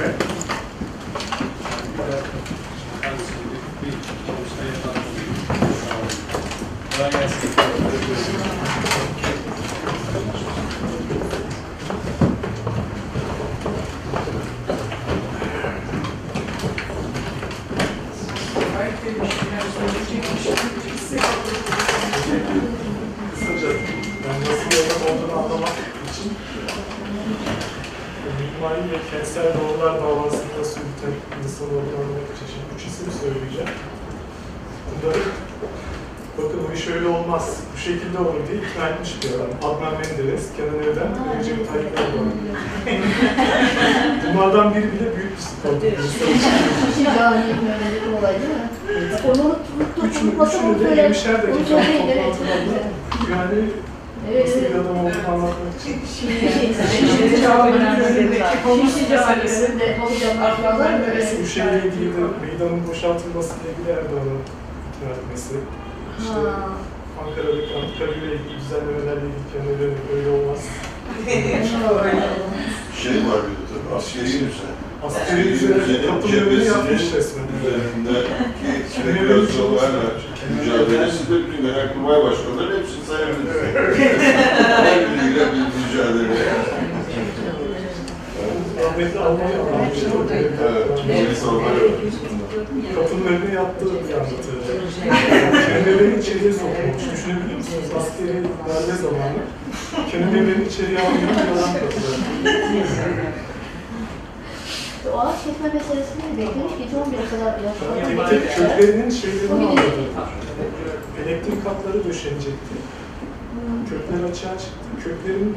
Evet. 0.00 0.14
Kolay 6.96 7.10
gelsin. 7.10 7.57
Mimari 28.58 28.90
ve 28.90 28.98
kentsel 29.10 29.54
doğrular 29.54 30.00
davasını 30.00 30.58
nasıl 30.60 30.80
yürüten 30.80 31.12
insan 31.44 31.66
olduğunu 31.66 31.96
anlamak 32.00 32.28
için 32.36 32.46
şimdi 32.52 32.68
üç 32.76 32.82
isim 32.86 33.12
söyleyeceğim. 33.20 33.70
Bunları 35.02 35.18
bakın 36.38 36.60
bu 36.68 36.72
iş 36.74 36.88
öyle 36.88 37.06
olmaz, 37.08 37.56
bu 37.74 37.78
şekilde 37.78 38.18
olur 38.18 38.34
diye 38.48 38.58
ikna 38.58 38.88
etmiş 38.88 39.16
bir 39.22 39.28
adam. 39.34 39.50
Adnan 39.62 39.92
Menderes, 39.92 40.44
Kenan 40.56 40.78
Evren, 40.86 41.10
Recep 41.38 41.68
Tayyip 41.68 41.92
Erdoğan. 42.00 42.30
Bunlardan 44.34 44.74
biri 44.74 44.88
bile 44.92 45.08
büyük 45.16 45.32
bir 45.36 45.42
sıkıntı. 45.42 45.86
Kişi 45.90 47.04
cahil 47.04 47.56
böyle 47.66 47.86
bir 47.94 48.02
olay 48.18 48.34
değil 48.40 48.50
mi? 48.50 48.54
Onu 49.30 49.42
unuttuk, 49.46 50.22
unutmasam 50.22 50.64
onu 50.64 50.78
söyle. 50.78 51.02
yemişler 51.02 51.36
de 51.42 51.46
evet. 51.46 51.56
toplantılarda. 51.68 52.78
Yani 53.30 53.58
Evet, 54.32 54.46
nasıl 54.46 54.58
evet. 54.58 54.70
bir 54.70 54.74
adam 54.78 54.96
olduğunu 54.98 55.28
anlatmak 55.28 55.72
için. 55.80 55.94
Şimdi 56.20 56.34
cahilinde 57.42 58.42
havucama 59.96 60.42
yapıyorlar 60.48 60.90
mı? 60.92 60.98
Bu 61.42 61.46
şeyle 61.46 61.78
ilgili 61.78 62.08
meydanın 62.42 62.80
boşaltılmasıyla 62.88 63.70
ilgili 63.72 63.90
Erdoğan'ın 63.90 64.40
ikna 64.88 65.08
etmesi. 65.14 65.54
İşte 66.20 66.32
Ha. 66.32 66.68
Ankara'daki 67.22 67.72
Ankara 67.80 68.12
ile 68.18 68.26
ilgili 68.34 68.58
düzenlemelerle 68.60 69.26
ilgili 69.26 69.46
kendileri 69.52 69.92
öyle 70.14 70.28
olmaz. 70.36 70.60
şey 73.02 73.16
var 73.28 73.40
bir 73.46 73.56
de 73.58 73.64
tabii 73.70 73.90
askeri 73.96 74.24
düzen. 74.26 74.74
Askeri 75.06 76.06
kapının 76.06 76.32
önünü 76.46 76.64
yapmış 76.64 77.02
resmen. 77.14 77.44
Üzerindeki 77.58 78.88
spekülasyonlarla 78.92 80.02
mücadelesi 80.60 81.30
de 81.30 81.34
bütün 81.46 81.62
genelkurmay 81.66 82.22
başkanları 82.22 82.78
hepsini 82.78 83.04
sayabiliriz. 83.08 83.98
Her 84.84 85.00
biriyle 85.00 85.44
bir 85.52 85.64
mücadele. 85.80 86.38
Rahmetli 88.98 89.20
Almanya 89.20 89.60
anlatmıştı. 89.60 90.06
Evet, 90.32 90.52
polis 91.26 91.44
onları. 91.44 91.90
Kapının 92.94 93.26
önüne 93.26 93.54
yattığı 93.54 93.86
bir 93.86 94.14
anlatı. 94.14 94.50
Kendilerini 95.66 96.20
içeriye 96.20 96.52
sokmamış. 96.52 97.02
Düşünebiliyor 97.12 97.58
musunuz? 97.58 97.84
Askeri 97.98 98.44
darbe 98.68 98.94
zamanı. 99.02 99.42
Kendilerini 100.10 100.64
içeriye 100.68 100.98
bir 100.98 101.58
adam 101.58 101.72
kapıda. 101.80 102.10
O 105.14 105.18
ağaç 105.18 105.36
kesme 105.44 105.68
meselesini 105.74 106.38
beklemiş 106.38 106.72
gece 106.78 106.96
11'e 106.96 107.26
kadar 107.30 107.52
Tek 108.08 108.30
tek 108.30 108.56
köklerinin 108.56 109.10
şeylerini 109.10 109.66
anladı. 109.66 110.02
Elektrik 111.24 111.66
hatları 111.66 112.04
döşenecekti. 112.04 112.74
Kökler 113.90 114.30
açığa 114.30 114.58
çıktı. 114.58 114.88
Köklerin 115.04 115.56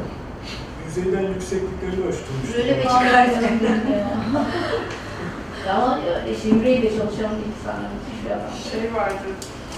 yüzeyden 0.97 1.27
yüksekliklerini 1.33 2.05
ölçtürmüş. 2.07 2.57
Böyle 2.57 2.77
bir 2.77 2.83
çıkartım. 2.83 3.43
Ama 5.75 5.99
öyle 6.25 6.35
şimdiyle 6.41 6.89
çalışan 6.89 7.31
bir 7.37 7.45
insan, 7.51 7.75
müthiş 7.91 8.25
bir 8.25 8.31
adam. 8.31 8.51
Şey 8.71 8.93
vardı, 8.93 9.27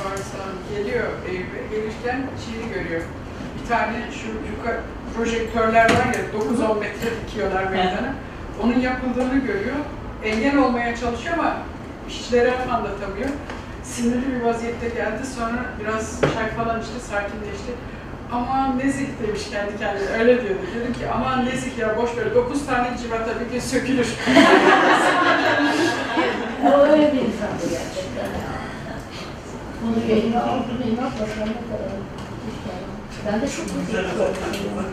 Farsan 0.03 0.51
geliyor 0.75 1.07
eve, 1.29 1.75
gelirken 1.75 2.21
şeyi 2.45 2.73
görüyor. 2.73 3.01
Bir 3.61 3.67
tane 3.69 3.95
şu 4.11 4.27
yukarı 4.51 4.79
projektörler 5.15 5.83
var 5.85 6.05
ya 6.05 6.21
9-10 6.69 6.79
metre 6.79 7.09
dikiyorlar 7.27 7.63
meydana. 7.63 8.13
Onun 8.63 8.79
yapıldığını 8.79 9.37
görüyor. 9.39 9.75
Engel 10.23 10.57
olmaya 10.57 10.95
çalışıyor 10.95 11.35
ama 11.39 11.57
işçilere 12.09 12.57
anlatamıyor. 12.57 13.29
Sinirli 13.83 14.35
bir 14.35 14.41
vaziyette 14.41 14.89
geldi. 14.89 15.25
Sonra 15.37 15.65
biraz 15.79 16.21
çay 16.21 16.49
falan 16.49 16.79
içti, 16.81 16.99
sakinleşti. 17.09 17.71
Aman 18.33 18.79
nezik 18.79 19.23
demiş 19.27 19.41
kendi 19.51 19.77
kendine. 19.77 20.09
Öyle 20.19 20.41
diyordu. 20.41 20.61
Dedim 20.75 20.93
ki 20.93 21.09
aman 21.13 21.45
nezik 21.45 21.77
ya 21.77 21.97
boş 21.97 22.17
ver. 22.17 22.35
9 22.35 22.65
tane 22.65 22.97
civata 22.97 23.39
bir 23.39 23.51
gün 23.53 23.59
sökülür. 23.59 24.07
O 26.65 26.77
öyle 26.79 27.13
bir 27.13 27.17
insandı 27.19 27.63
gerçekten. 27.69 28.29
Bunu 29.81 30.11
yayına 30.11 30.45
ne 30.45 30.85
müthiş 30.85 31.37
bir 31.37 31.73
adam. 31.75 32.01
Ben 33.25 33.41
de 33.41 33.47
çok 33.47 33.65
oldum. 33.65 34.85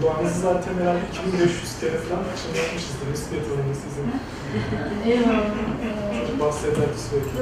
Kulağınızı 0.00 0.40
zaten 0.40 0.74
herhalde 0.80 1.00
2500 1.12 1.80
kere 1.80 1.98
falan 1.98 2.24
çınlatmışızdır. 2.42 3.06
Üstüne 3.14 3.40
tanımı 3.42 3.74
sizin. 3.74 4.06
Eyvallah. 5.10 6.40
Bahsederdi 6.40 6.98
sürekli. 7.10 7.40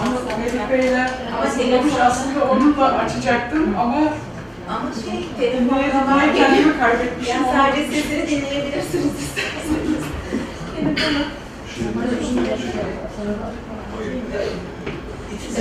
Ama 0.00 0.18
atarım. 0.18 0.40
Melih 0.40 0.70
Bey'le 0.70 1.06
hazırlamış 1.40 1.92
aslında 2.00 2.44
onunla 2.44 2.86
açacaktım 2.98 3.74
ama 3.78 3.96
Ama 4.68 4.90
şey, 5.04 5.28
ya. 6.26 6.34
kendimi 6.34 6.78
kaybetmişim 6.78 7.34
Yani 7.34 7.46
onu. 7.46 7.52
sadece 7.56 7.86
sesini 7.92 8.28
dinleyebilirsiniz 8.28 9.04
isterseniz. 9.22 10.04
Telefonu. 10.76 11.24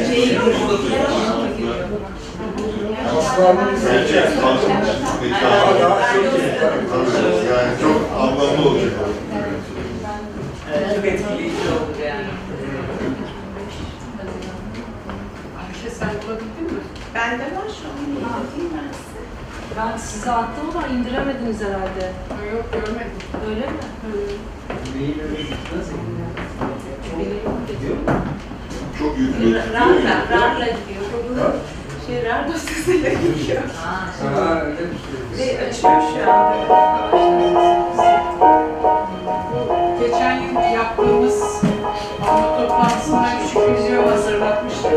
Şey 0.07 0.39
mu? 2.39 2.47
Bence 3.85 4.25
kalkın. 4.41 4.69
Yani 7.49 7.71
çok 7.81 8.21
anlamlı 8.21 8.69
olacak. 8.69 8.91
Çok 10.95 11.05
etkileyici 11.05 11.55
oldu 11.55 11.99
yani. 12.07 12.25
Ayşe 15.59 15.89
sen 15.89 16.09
bulabildin 16.09 16.63
mi? 16.77 16.81
Bende 17.15 17.43
var 17.43 17.67
şu 17.67 17.87
an. 17.89 17.95
Ben 18.73 18.91
size. 18.93 19.19
Ben 19.77 19.97
size 19.97 20.31
attım 20.31 20.63
ama 20.75 20.87
indiremediniz 20.87 21.61
herhalde. 21.61 22.11
Ha, 22.29 22.45
Yok 22.55 22.65
görmedim. 22.73 23.11
Öyle 23.49 23.65
mi? 23.67 23.77
Çok 28.99 29.17
yüklü. 29.19 29.55
Rarla, 29.55 30.25
rarla 30.31 30.65
gidiyor. 30.65 31.53
Şey, 32.09 32.25
rar 32.25 32.47
dosyasıyla 32.47 33.09
gidiyor. 33.09 33.61
Ha, 33.83 34.61
öyle 34.65 34.77
bir 34.77 35.37
şey. 35.37 35.55
Ve 35.57 35.67
açıyor 35.69 36.01
şu 36.01 36.31
anda. 36.31 36.55
Geçen 39.99 40.35
yıl 40.41 40.75
yaptığımız 40.75 41.61
anma 42.29 42.57
toplantısında 42.57 43.27
küçük 43.43 43.61
bir 43.67 43.73
video 43.83 44.11
hazırlatmıştık. 44.11 44.91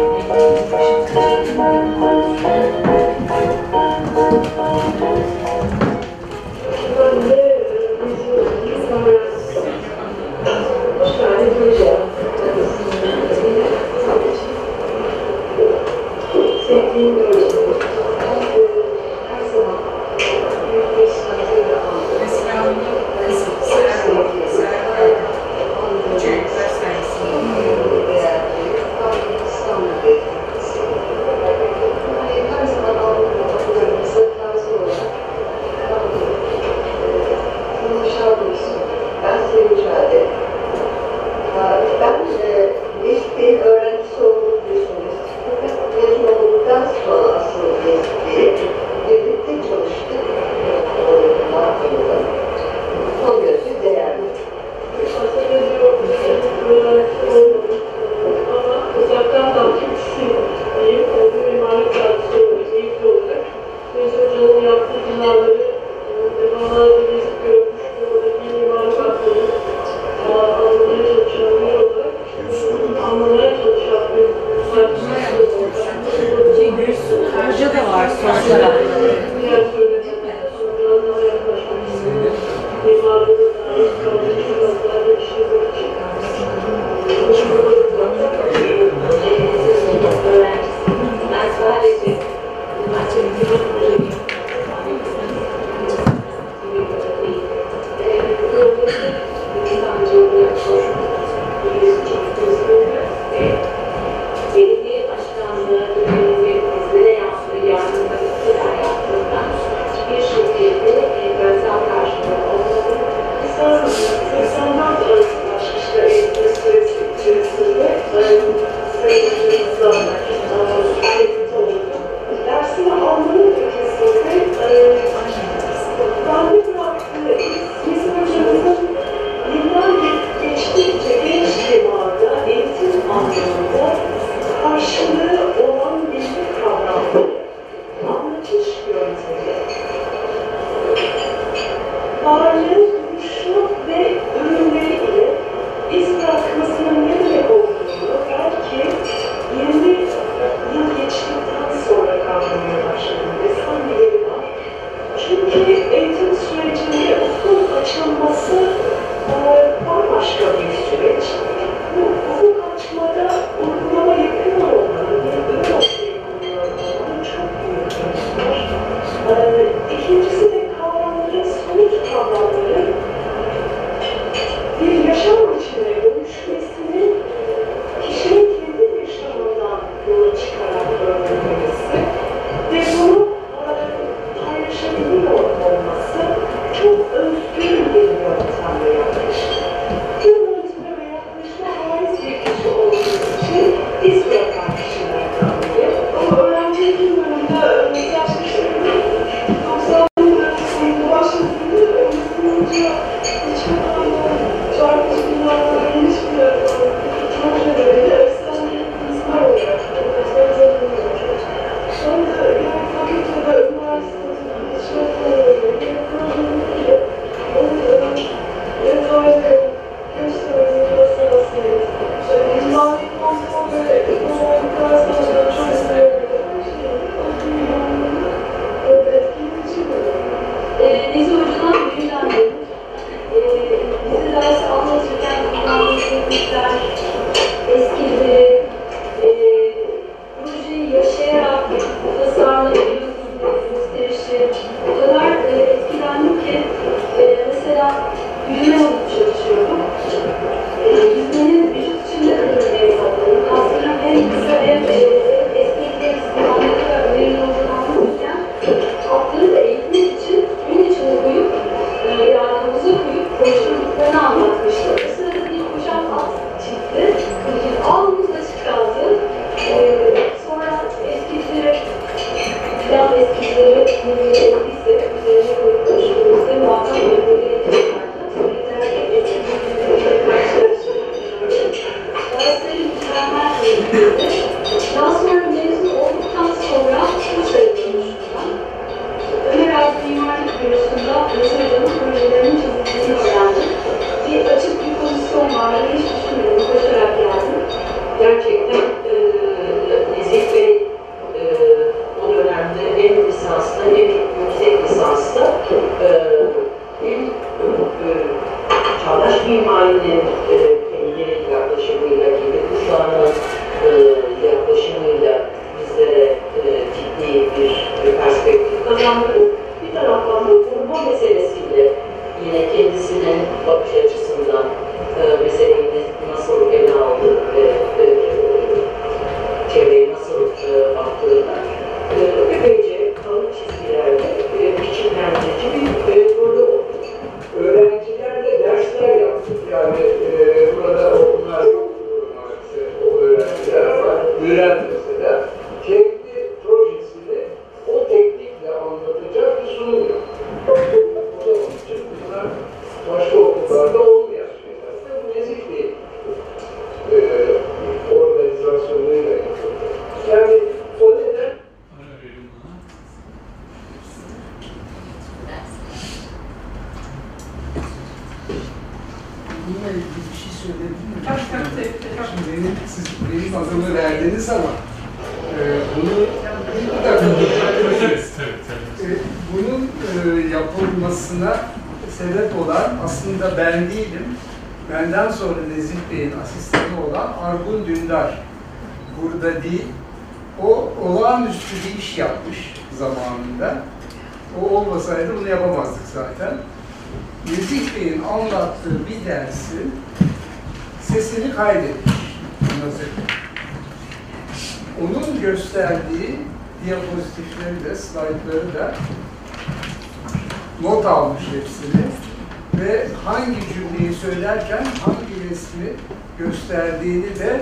Hangi 415.23 415.51
resmi 415.51 415.93
gösterdiğini 416.39 417.39
de 417.39 417.61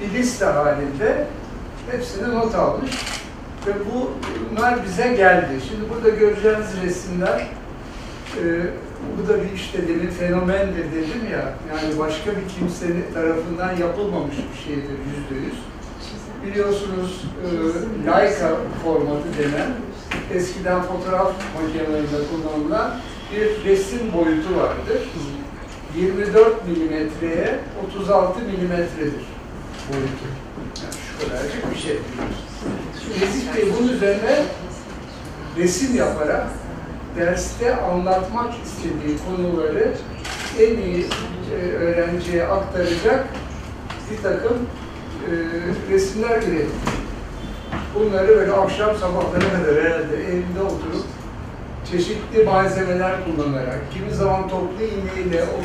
bir 0.00 0.18
liste 0.18 0.44
halinde 0.44 1.26
hepsini 1.90 2.34
not 2.34 2.54
almış 2.54 2.90
ve 3.66 3.72
bu 3.72 4.10
bunlar 4.50 4.84
bize 4.84 5.14
geldi. 5.14 5.52
Şimdi 5.68 5.90
burada 5.90 6.08
göreceğiniz 6.08 6.82
resimler 6.84 7.48
e, 8.38 8.42
bu 9.18 9.28
da 9.28 9.42
bir 9.42 9.52
işte 9.52 9.88
demin 9.88 10.10
fenomendir 10.10 10.92
dedim 10.92 11.30
ya 11.32 11.54
yani 11.70 11.98
başka 11.98 12.30
bir 12.30 12.48
kimsenin 12.58 13.04
tarafından 13.14 13.76
yapılmamış 13.76 14.36
bir 14.36 14.64
şeydir 14.64 14.98
yüzde 15.08 15.46
yüz. 15.46 15.58
Biliyorsunuz 16.46 17.24
e, 17.44 17.48
Leica 18.06 18.56
formatı 18.84 19.28
denen 19.38 19.70
eskiden 20.34 20.82
fotoğraf 20.82 21.32
makinelerinde 21.54 22.16
kullanılan 22.30 22.90
bir 23.32 23.70
resim 23.70 24.12
boyutu 24.12 24.56
vardır. 24.56 25.02
24 25.96 26.68
milimetreye 26.68 27.58
36 27.94 28.40
milimetredir 28.40 29.24
boyutu. 29.88 30.26
Yani 30.82 30.94
şu 31.08 31.28
kadarcık 31.28 31.74
bir 31.74 31.80
şey. 31.80 31.98
Nezih 33.20 33.54
Bey 33.56 33.72
bunun 33.78 33.88
üzerine 33.88 34.42
resim 35.56 35.96
yaparak 35.96 36.46
derste 37.16 37.76
anlatmak 37.76 38.54
istediği 38.64 39.18
konuları 39.26 39.94
en 40.60 40.76
iyi 40.76 41.06
e, 41.54 41.72
öğrenciye 41.72 42.46
aktaracak 42.46 43.26
bir 44.10 44.22
takım 44.22 44.56
e, 45.28 45.32
resimler 45.92 46.42
üretti. 46.42 46.92
Bunları 47.94 48.28
böyle 48.28 48.52
akşam 48.52 48.96
sabahlara 48.96 49.50
kadar 49.52 49.84
herhalde 49.84 50.16
evinde 50.16 50.62
oturup 50.62 51.04
çeşitli 51.92 52.44
malzemeler 52.44 53.12
kullanarak, 53.24 53.80
kimi 53.94 54.14
zaman 54.14 54.48
toplu 54.48 54.82
iğneyle 54.84 55.42
o 55.44 55.56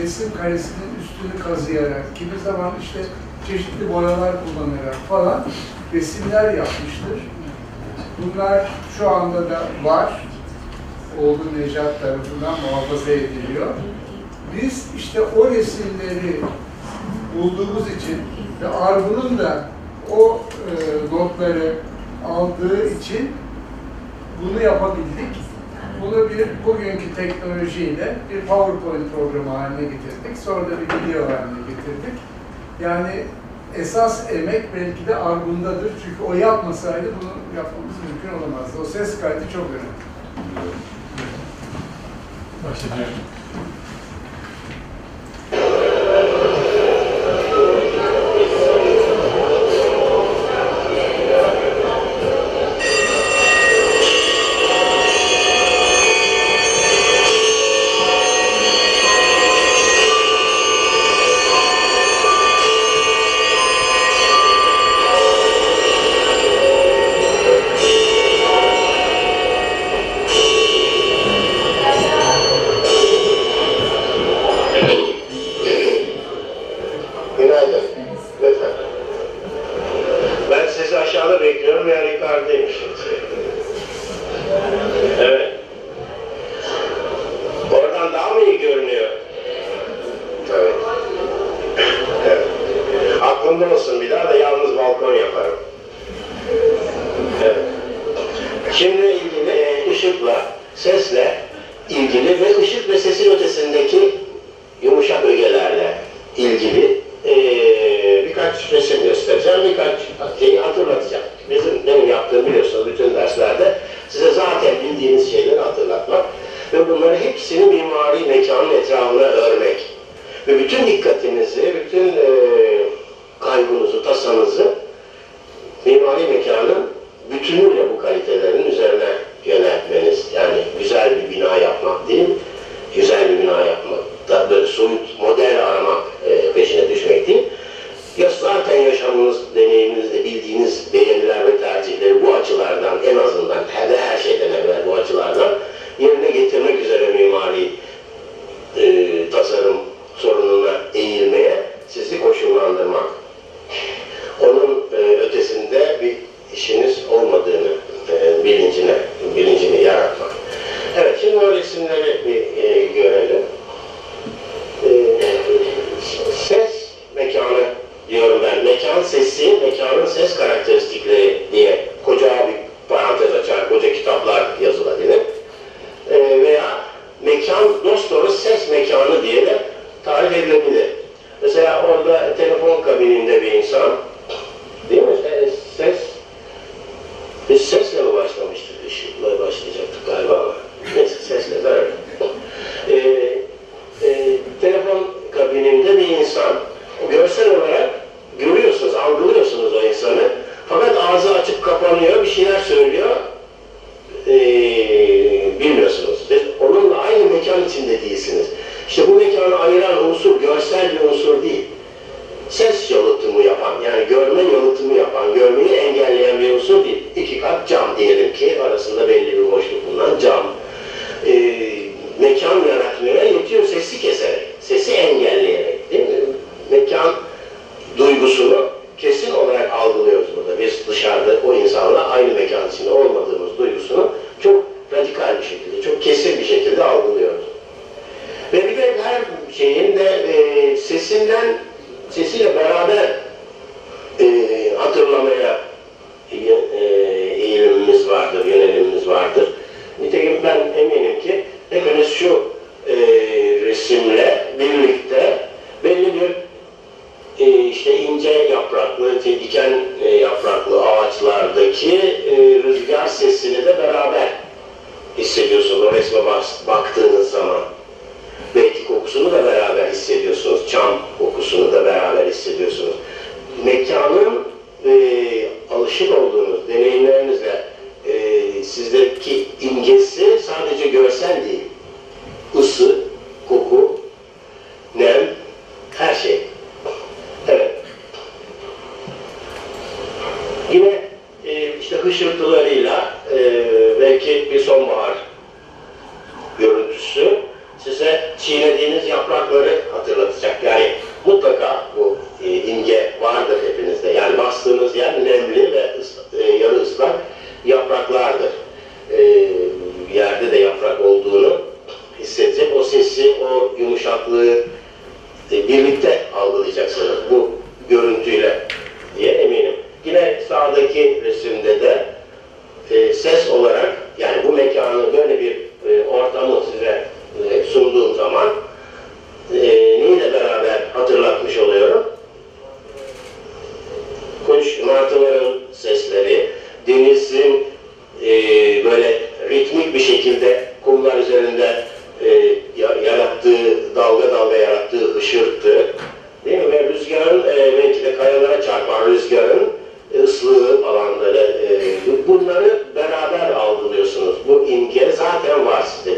resim 0.00 0.32
karesinin 0.36 0.90
üstünü 1.02 1.42
kazıyarak, 1.42 2.16
kimi 2.16 2.38
zaman 2.44 2.72
işte 2.82 2.98
çeşitli 3.46 3.94
boyalar 3.94 4.32
kullanarak 4.44 4.96
falan 5.08 5.44
resimler 5.92 6.44
yapmıştır. 6.54 7.28
Bunlar 8.18 8.70
şu 8.98 9.10
anda 9.10 9.50
da 9.50 9.62
var. 9.84 10.26
Oğlu 11.20 11.58
Necat 11.58 12.00
tarafından 12.00 12.54
muhafaza 12.60 13.10
ediliyor. 13.10 13.66
Biz 14.56 14.86
işte 14.96 15.20
o 15.20 15.50
resimleri 15.50 16.40
bulduğumuz 17.36 17.82
için 17.82 18.18
ve 18.62 18.68
Argun'un 18.68 19.38
da 19.38 19.64
o 20.10 20.40
e, 20.70 21.14
notları 21.14 21.74
aldığı 22.28 22.88
için 22.88 23.30
bunu 24.42 24.62
yapabildik. 24.62 25.36
Bunu 26.02 26.30
bir 26.30 26.48
bugünkü 26.66 27.14
teknolojiyle 27.14 28.16
bir 28.30 28.40
PowerPoint 28.40 29.14
programı 29.14 29.50
haline 29.50 29.82
getirdik. 29.82 30.38
Sonra 30.44 30.66
da 30.66 30.70
bir 30.70 30.86
video 30.86 31.22
haline 31.22 31.60
getirdik. 31.68 32.18
Yani 32.80 33.24
esas 33.74 34.32
emek 34.32 34.74
belki 34.74 35.06
de 35.06 35.16
Argun'dadır. 35.16 35.92
Çünkü 36.04 36.22
o 36.22 36.34
yapmasaydı 36.34 37.06
bunu 37.20 37.30
yapmamız 37.56 37.96
mümkün 38.08 38.38
olamazdı. 38.38 38.78
O 38.82 38.84
ses 38.84 39.20
kaydı 39.20 39.44
çok 39.52 39.66
önemli. 39.70 40.10
Başlayalım. 42.64 43.14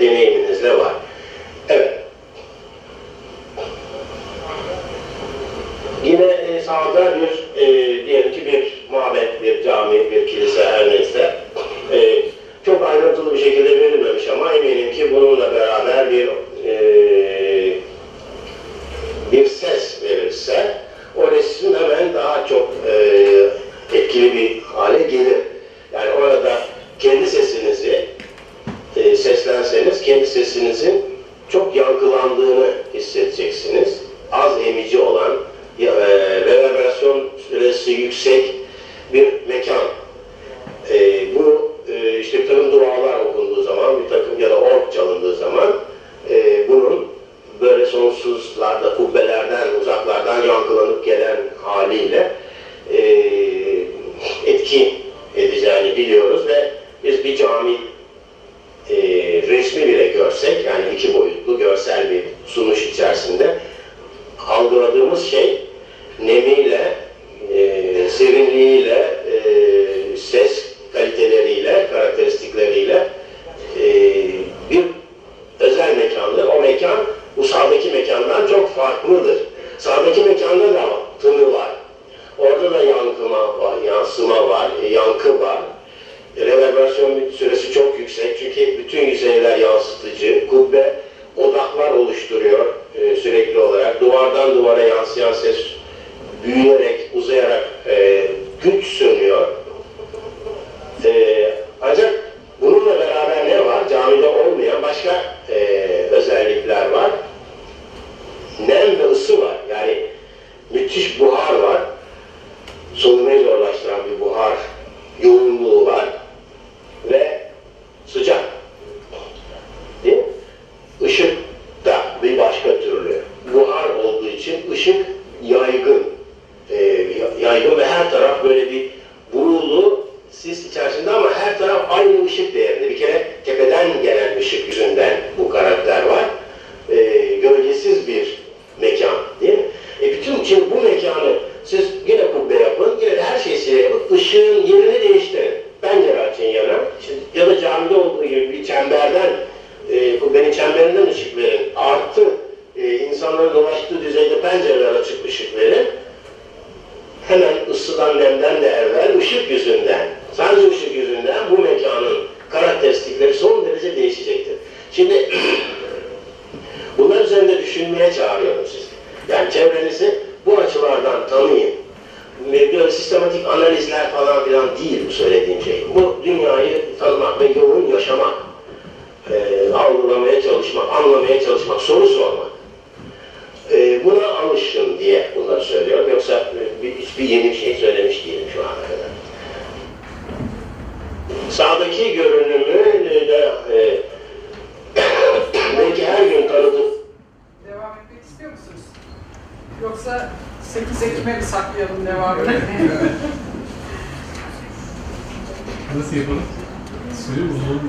Deneyiminizle 0.03 0.79
var. 0.79 0.93
Evet. 1.69 1.99
Yine 6.05 6.25
e, 6.25 6.61
sağda 6.61 7.21
bir, 7.21 7.42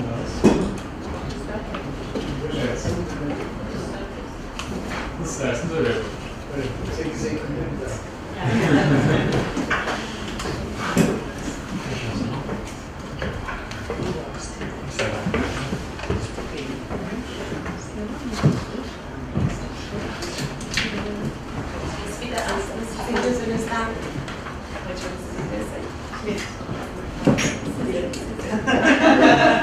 Evet. 0.04 0.44
Nasıl 5.20 5.32
isterseniz 5.32 5.74
öyle 5.78 5.90
yapalım. 5.90 6.06
Evet, 6.56 6.68
8 6.98 7.26
Ekim'de 7.26 7.42
bir 7.42 7.86
daha. 7.86 8.14
Bir 22.22 22.32
de 22.32 22.38
aslında 22.40 22.84
sizin 22.92 23.16
gözünüzden 23.24 23.88
hocam 24.86 25.14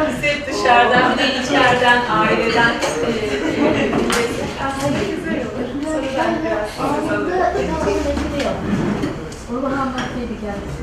Biz 0.09 0.23
hep 0.23 0.47
dışarıdan, 0.49 1.13
bir 1.13 1.19
de 1.19 1.27
içeriden, 1.43 2.01
aileden 2.11 2.71
e, 2.71 3.13
aslında 4.67 4.99
güzel 5.11 5.41
olur. 5.41 5.67
Sonra 5.85 6.03
ben 6.19 6.35
biraz 6.45 6.69
söz 6.71 7.11
alırım. 7.13 7.51
Onu 9.51 9.63
bana 9.63 9.83
anlattıydı 9.83 10.35
kendisi. 10.41 10.83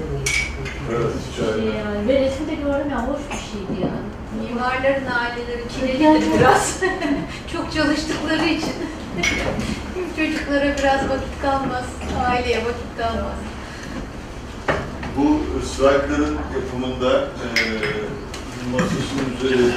Evet, 0.92 1.14
Şey 1.36 1.66
yani, 1.66 2.08
ve 2.08 2.22
resimde 2.22 2.56
gördüm 2.56 2.90
ya 2.92 3.08
hoş 3.08 3.20
bir 3.32 3.38
şeydi 3.38 3.82
yani. 3.82 4.08
Mimarların 4.50 5.06
aileleri 5.20 5.64
çilelidir 5.80 6.40
biraz. 6.40 6.80
Çok 7.54 7.74
çalıştıkları 7.74 8.46
için. 8.46 8.74
Çocuklara 10.18 10.78
biraz 10.78 11.10
vakit 11.10 11.42
kalmaz, 11.42 11.86
aileye 12.28 12.58
vakit 12.58 12.98
kalmaz. 12.98 13.38
Bu 15.18 15.42
slaytların 15.66 16.38
yapımında 16.56 17.20
e, 17.22 17.54
masasının 18.72 19.36
üzerinde 19.38 19.74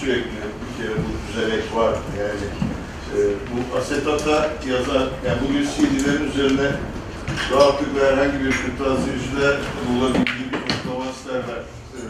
sürekli 0.00 0.30
bir 0.30 0.82
kere 0.82 0.94
bu 0.96 1.10
düzenek 1.28 1.76
var. 1.76 1.94
Yani 2.18 2.46
e, 3.14 3.18
bu 3.48 3.78
asetata 3.78 4.50
yazan, 4.68 5.08
yani 5.26 5.38
bugün 5.48 5.62
CD'lerin 5.62 6.30
üzerine 6.30 6.70
rahatlıkla 7.52 8.00
herhangi 8.06 8.44
bir 8.44 8.50
kırtasiyecide 8.50 9.56
bulabildiği 9.88 10.48
otomatiklerler 10.88 11.62
e, 11.96 12.00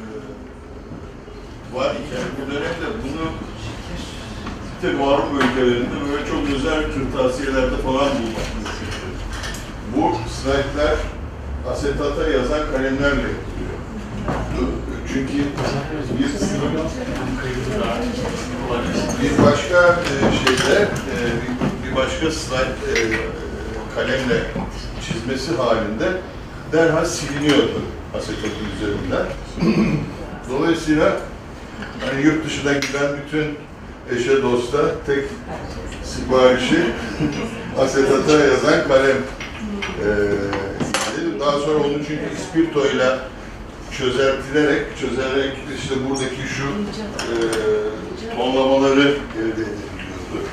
var 1.75 1.91
iken 1.91 2.27
bu 2.37 2.51
dönemde 2.51 2.87
bunu 3.03 3.25
bir 4.83 4.89
tek 4.91 5.01
Avrupa 5.01 5.37
ülkelerinde 5.47 5.97
böyle 6.11 6.27
çok 6.27 6.57
özel 6.57 6.83
kırtasiyelerde 6.93 7.77
falan 7.77 8.09
bulmak 8.09 8.49
mümkün. 8.55 8.89
Bu 9.97 10.17
slaytlar 10.31 10.97
asetata 11.71 12.29
yazan 12.29 12.73
kalemlerle 12.73 13.29
yapılıyor. 13.29 14.69
Çünkü 15.13 15.35
bir, 15.35 16.29
bir 19.23 19.43
başka 19.45 19.79
e, 19.93 20.37
şeyde, 20.37 20.83
e, 20.83 21.17
bir, 21.43 21.91
bir 21.91 21.97
başka 21.97 22.31
slide 22.31 23.01
e, 23.01 23.19
kalemle 23.95 24.43
çizmesi 25.07 25.57
halinde 25.57 26.09
derhal 26.73 27.05
siliniyordu 27.05 27.83
asetatın 28.15 28.67
üzerinden. 28.77 29.27
Dolayısıyla 30.51 31.17
hani 32.01 32.23
yurt 32.23 32.47
dışından 32.47 32.81
giden 32.81 33.17
bütün 33.27 33.59
eşe 34.17 34.43
dosta 34.43 34.79
tek 35.07 35.25
siparişi 36.05 36.85
asetata 37.79 38.33
yazan 38.33 38.89
kalem 38.89 39.17
e, 39.17 40.09
istedim. 41.07 41.41
Daha 41.41 41.59
sonra 41.59 41.79
onun 41.79 41.99
çünkü 42.09 42.23
ispirtoyla 42.39 43.19
çözeltilerek, 43.99 44.83
çözerek 45.01 45.53
işte 45.79 45.95
buradaki 46.09 46.43
şu 46.57 46.65
e, 46.65 47.37
tonlamaları 48.37 49.01
elde 49.01 49.49
edebiliyordu. 49.49 50.49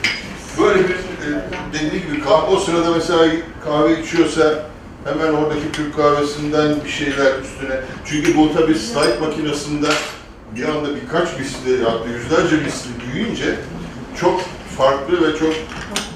Böyle 0.60 0.80
bir 0.80 0.94
e, 0.94 1.42
dediği 1.74 2.02
gibi 2.02 2.24
kahve, 2.24 2.56
o 2.56 2.60
sırada 2.60 2.92
mesela 2.92 3.32
kahve 3.64 4.02
içiyorsa 4.02 4.66
hemen 5.06 5.34
oradaki 5.34 5.72
Türk 5.72 5.96
kahvesinden 5.96 6.84
bir 6.84 6.90
şeyler 6.90 7.40
üstüne. 7.40 7.80
Çünkü 8.06 8.38
bu 8.38 8.54
tabii 8.54 8.76
slide 8.76 9.20
makinesinde 9.20 9.88
bir 10.56 10.64
anda 10.64 10.90
birkaç 10.96 11.40
misli, 11.40 11.84
hatta 11.84 12.10
yüzlerce 12.10 12.56
misli 12.56 12.90
büyüyünce 13.00 13.56
çok 14.20 14.42
farklı 14.78 15.28
ve 15.28 15.38
çok 15.40 15.54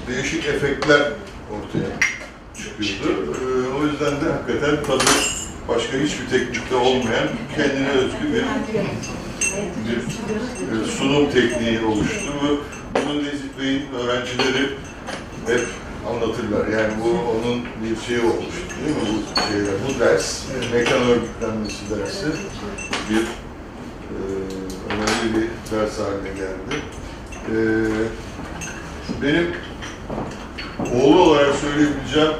değişik 0.08 0.46
efektler 0.46 1.00
ortaya 1.50 1.90
çıkıyordu. 2.56 3.36
Ee, 3.40 3.78
o 3.80 3.86
yüzden 3.86 4.10
de 4.10 4.32
hakikaten 4.32 4.84
tadı 4.84 5.04
başka 5.68 5.96
hiçbir 5.96 6.28
teknikte 6.30 6.74
olmayan 6.74 7.28
kendine 7.56 7.88
özgü 7.88 8.34
bir, 8.34 8.44
bir 10.72 10.90
sunum 10.90 11.30
tekniği 11.30 11.80
oluştu. 11.80 12.32
Bu, 12.42 12.60
bunu 12.94 13.18
Nezih 13.18 13.48
Bey'in 13.60 13.82
öğrencileri 13.92 14.70
hep 15.46 15.60
anlatırlar. 16.08 16.66
Yani 16.66 16.92
bu 17.04 17.08
onun 17.08 17.64
bir 17.64 18.06
şeyi 18.06 18.20
olmuştu 18.20 18.74
değil 18.84 18.96
mi? 18.96 19.02
Bu, 19.02 19.40
şeyler, 19.52 19.74
bu 19.88 20.00
ders, 20.00 20.44
mekan 20.72 21.02
örgütlenmesi 21.02 21.90
dersi 21.90 22.26
bir 23.10 23.22
e, 24.10 24.18
önemli 24.90 25.36
bir 25.36 25.76
ders 25.76 25.98
haline 25.98 26.28
geldi. 26.28 26.82
E, 27.48 27.56
benim 29.22 29.54
oğlu 30.94 31.22
olarak 31.22 31.54
söyleyebileceğim 31.54 32.32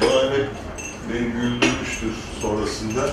bana 0.00 0.30
hep 0.32 0.48
beni 1.12 1.26
güldürmüştür 1.26 2.12
sonrasında. 2.42 3.10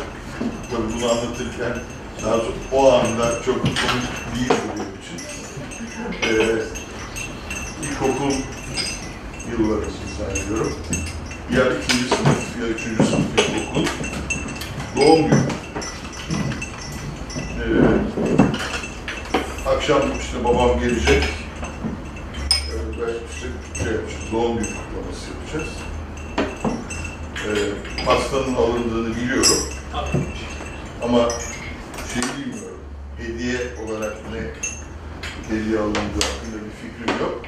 Tabii 0.72 0.94
bunu 0.95 1.11
anlatırken 1.11 1.78
daha 2.24 2.38
sonra 2.38 2.52
o 2.72 2.91
anda 2.91 3.44
çok 3.45 3.61
komik 3.61 4.36
değildi 4.36 4.61
benim 4.76 4.98
için. 5.02 5.28
Ee, 6.24 6.61
ilkokul 7.84 8.34
yıllarımı 9.52 9.86
zannediyorum. 10.18 10.74
Ya 11.56 11.64
ikinci 11.65 12.03
sınıf 12.15 12.57
ya 12.61 12.68
üçüncü 12.68 13.03
sınıf 13.03 13.40
ilkokul. 13.40 13.86
Doğum 14.95 15.30
günü. 15.30 15.41
Ee, 17.60 17.69
akşam 19.69 20.02
işte 20.22 20.44
babam 20.44 20.80
gelecek. 20.80 21.24
Ee, 21.24 22.74
ben 23.02 23.14
işte 23.34 23.48
şey 23.84 23.91
yapacağız, 23.94 24.32
doğum 24.32 24.56
günü 24.57 24.68
kutlaması 24.68 25.30
yapacağız. 25.34 25.69
Ee, 27.48 28.06
pastanın 28.06 28.56
alındığını 28.56 29.15
biliyorum. 29.15 29.57
Ama 31.03 31.30
şey 32.14 32.24
bilmiyorum. 32.24 32.80
Hediye 33.18 33.57
olarak 33.86 34.15
ne 34.34 34.40
hediye 35.56 35.80
alındığı 35.80 35.99
hakkında 35.99 36.57
bir 36.65 36.72
fikrim 36.82 37.19
yok. 37.22 37.41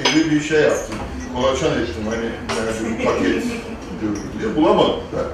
Evde 0.00 0.30
bir 0.30 0.40
şey 0.40 0.60
yaptım. 0.62 0.94
Kolaçan 1.34 1.70
ettim 1.82 2.04
hani 2.10 2.30
nerede 2.58 2.98
bir 2.98 3.04
paket 3.04 3.42
diye. 4.40 4.56
Bulamadım 4.56 5.00
da. 5.16 5.24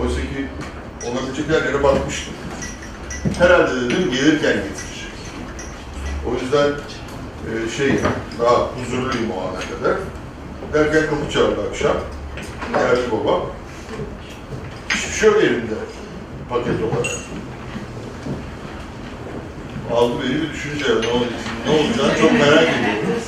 Oysa 0.00 0.20
ki 0.20 0.46
olabilecek 1.06 1.48
her 1.48 1.66
yere 1.66 1.82
bakmıştım. 1.82 2.34
Herhalde 3.38 3.80
dedim 3.80 4.10
gelirken 4.10 4.52
getirecek. 4.52 5.12
O 6.26 6.34
yüzden 6.42 6.68
e, 7.46 7.70
şey 7.76 7.98
daha 8.40 8.56
huzurluyum 8.56 9.30
o 9.30 9.40
ana 9.40 9.60
kadar. 9.60 9.98
Derken 10.72 11.10
kapı 11.10 11.32
çaldı 11.32 11.68
akşam. 11.70 11.96
Geldi 12.72 13.00
babam. 13.12 13.42
Hiçbir 14.88 15.12
şey 15.12 15.28
yok 15.28 15.42
elimde. 15.42 15.74
Paket 16.48 16.82
olarak. 16.82 17.12
Aldı 19.92 20.12
beni 20.22 20.42
bir 20.42 20.52
düşünce 20.52 20.84
ne, 20.84 20.90
olacak, 20.90 21.32
ne 21.66 21.72
olacağını 21.72 22.20
çok 22.20 22.32
merak 22.32 22.62
ediyorum. 22.62 23.20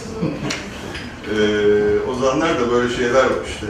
Ee, 1.34 2.10
o 2.10 2.14
zamanlar 2.14 2.60
da 2.60 2.70
böyle 2.72 2.96
şeyler 2.96 3.24
var 3.24 3.44
işte. 3.48 3.66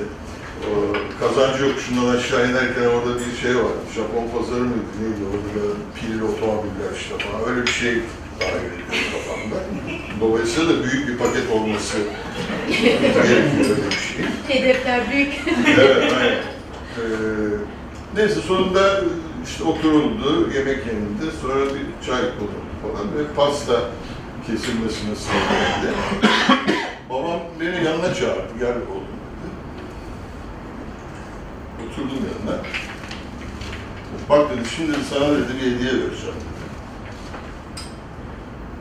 o 0.68 0.72
kazancı 1.20 1.64
yokuşundan 1.64 2.16
aşağı 2.16 2.50
inerken 2.50 2.82
orada 2.82 3.20
bir 3.20 3.36
şey 3.42 3.56
var. 3.56 3.72
Japon 3.94 4.38
pazarı 4.38 4.60
mıydı 4.60 4.92
neydi 5.00 5.22
orada 5.32 5.50
da 5.58 5.74
pilli 5.94 6.24
otomobiller 6.24 6.90
işte 6.96 7.14
falan 7.18 7.48
öyle 7.50 7.66
bir 7.66 7.72
şey 7.72 7.94
dahil 8.40 8.54
ediyor 8.54 9.12
kafamda. 9.12 9.56
Dolayısıyla 10.20 10.68
da 10.72 10.84
büyük 10.84 11.08
bir 11.08 11.16
paket 11.18 11.50
olması 11.50 11.98
gerekiyor 12.68 13.24
öyle 13.24 13.90
bir 13.90 13.96
şey. 13.96 14.24
Hedefler 14.48 15.10
büyük. 15.12 15.32
Evet, 15.80 16.12
aynen. 16.20 16.32
Ee, 16.32 17.02
neyse 18.16 18.40
sonunda 18.40 19.04
işte 19.44 19.64
oturuldu, 19.64 20.50
yemek 20.54 20.86
yenildi, 20.86 21.36
sonra 21.42 21.54
bir 21.64 22.06
çay 22.06 22.20
konuldu 22.20 22.68
falan 22.82 23.06
ve 23.18 23.34
pasta 23.36 23.80
kesilmesine 24.46 25.10
geldi. 25.10 25.94
Babam 27.10 27.40
beni 27.60 27.84
yanına 27.84 28.14
çağırdı, 28.14 28.58
gel 28.58 28.68
oğlum 28.68 29.08
dedi. 29.32 29.50
Oturdum 31.86 32.16
yanına. 32.16 32.62
Bak 34.28 34.50
dedi, 34.50 34.68
şimdi 34.76 34.92
sana 35.10 35.30
dedi 35.30 35.52
bir 35.54 35.72
hediye 35.72 35.92
vereceğim. 35.92 36.36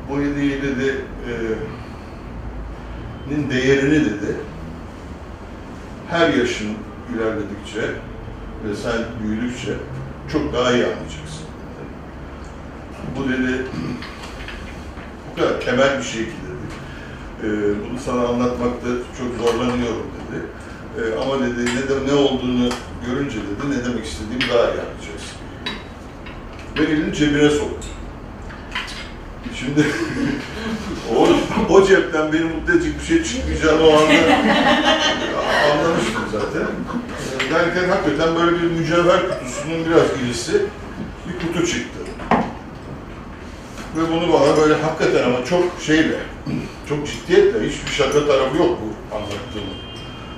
Bu 0.10 0.20
hediyeyi 0.20 0.62
dedi, 0.62 1.06
e, 1.30 1.34
nin 3.30 3.49
değerini 3.49 4.06
dedi, 4.06 4.36
her 6.10 6.30
yaşın 6.30 6.78
ilerledikçe 7.16 7.82
ve 8.66 8.76
sen 8.76 9.02
büyüdükçe 9.24 9.74
çok 10.32 10.54
daha 10.54 10.72
iyi 10.72 10.84
anlayacaksın. 10.84 11.45
dedi. 11.78 13.18
Bu 13.18 13.30
dedi, 13.30 13.66
bu 15.32 15.40
kadar 15.40 15.62
temel 15.62 15.98
bir 15.98 16.04
şey 16.04 16.28
Ee, 17.43 17.47
bunu 17.89 17.99
sana 18.05 18.27
anlatmakta 18.27 18.88
çok 19.18 19.47
zorlanıyorum 19.47 20.07
dedi. 20.18 20.41
Ee, 20.97 21.22
ama 21.22 21.45
dedi 21.45 21.65
ne, 21.65 21.89
de, 21.89 22.11
ne 22.11 22.14
olduğunu 22.14 22.69
görünce 23.05 23.35
dedi, 23.38 23.72
ne 23.72 23.85
demek 23.85 24.05
istediğimi 24.05 24.41
daha 24.41 24.64
iyi 24.64 24.81
anlayacaksın. 24.81 25.38
Ve 26.77 26.84
elini 26.84 27.14
cebine 27.14 27.49
soktu. 27.49 27.88
Şimdi 29.55 29.85
o, 31.15 31.27
o 31.73 31.88
cepten 31.88 32.34
benim 32.34 32.47
mutlu 32.47 32.73
edecek 32.73 32.99
bir 32.99 33.05
şey 33.05 33.23
çıkmayacağını 33.23 33.84
o 33.84 33.93
anda 33.93 34.14
anlamıştım 35.72 36.23
zaten. 36.31 36.68
Derken 37.53 37.89
hakikaten 37.89 38.35
böyle 38.35 38.61
bir 38.61 38.72
mücevher 38.72 39.22
kutusunun 39.30 39.85
biraz 39.89 40.03
irisi 40.22 40.65
bir 41.27 41.47
kutu 41.47 41.68
çıktı. 41.68 41.99
Ve 43.97 44.01
bunu 44.11 44.34
bana 44.34 44.57
böyle 44.57 44.73
hakikaten 44.73 45.23
ama 45.23 45.45
çok 45.45 45.64
şeyle, 45.81 46.19
çok 46.89 47.07
ciddiyetle, 47.07 47.69
hiçbir 47.69 47.91
şaka 47.91 48.27
tarafı 48.27 48.57
yok 48.57 48.77
bu 48.81 49.15
anlattığım. 49.15 49.69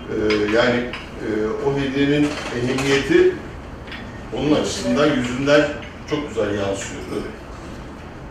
Ee, 0.10 0.56
yani 0.56 0.80
e, 1.20 1.28
o 1.68 1.80
hediyenin 1.80 2.28
ehemmiyeti 2.58 3.36
onun 4.38 4.62
açısından 4.62 5.08
yüzünden 5.16 5.68
çok 6.10 6.30
güzel 6.30 6.46
yansıyordu. 6.46 7.24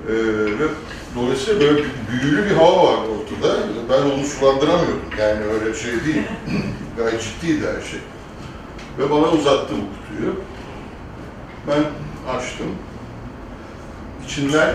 Ee, 0.08 0.12
ve 0.58 0.68
dolayısıyla 1.16 1.60
böyle 1.60 1.84
büyülü 2.10 2.50
bir 2.50 2.56
hava 2.56 2.84
var 2.84 2.98
ortada. 2.98 3.58
Ben 3.90 4.10
onu 4.10 4.24
sulandıramıyordum. 4.24 5.02
Yani 5.18 5.44
öyle 5.44 5.74
şey 5.74 5.92
değil. 5.92 6.22
Gayet 6.96 7.22
ciddiydi 7.22 7.66
her 7.66 7.82
şey. 7.90 8.00
Ve 8.98 9.10
bana 9.10 9.32
uzattı 9.32 9.74
bu 9.74 10.10
kutuyu. 10.10 10.34
Ben 11.66 11.84
açtım. 12.36 12.66
İçinden 14.26 14.74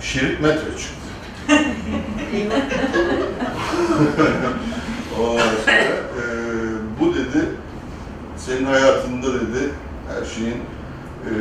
şerit 0.00 0.40
metre 0.40 0.70
çıktı. 0.78 0.97
Ondan 5.20 5.48
sonra 5.64 5.72
e, 5.72 6.24
bu 7.00 7.14
dedi, 7.14 7.44
senin 8.36 8.64
hayatında 8.64 9.34
dedi, 9.34 9.70
her 10.08 10.24
şeyin 10.34 10.56
e, 11.24 11.32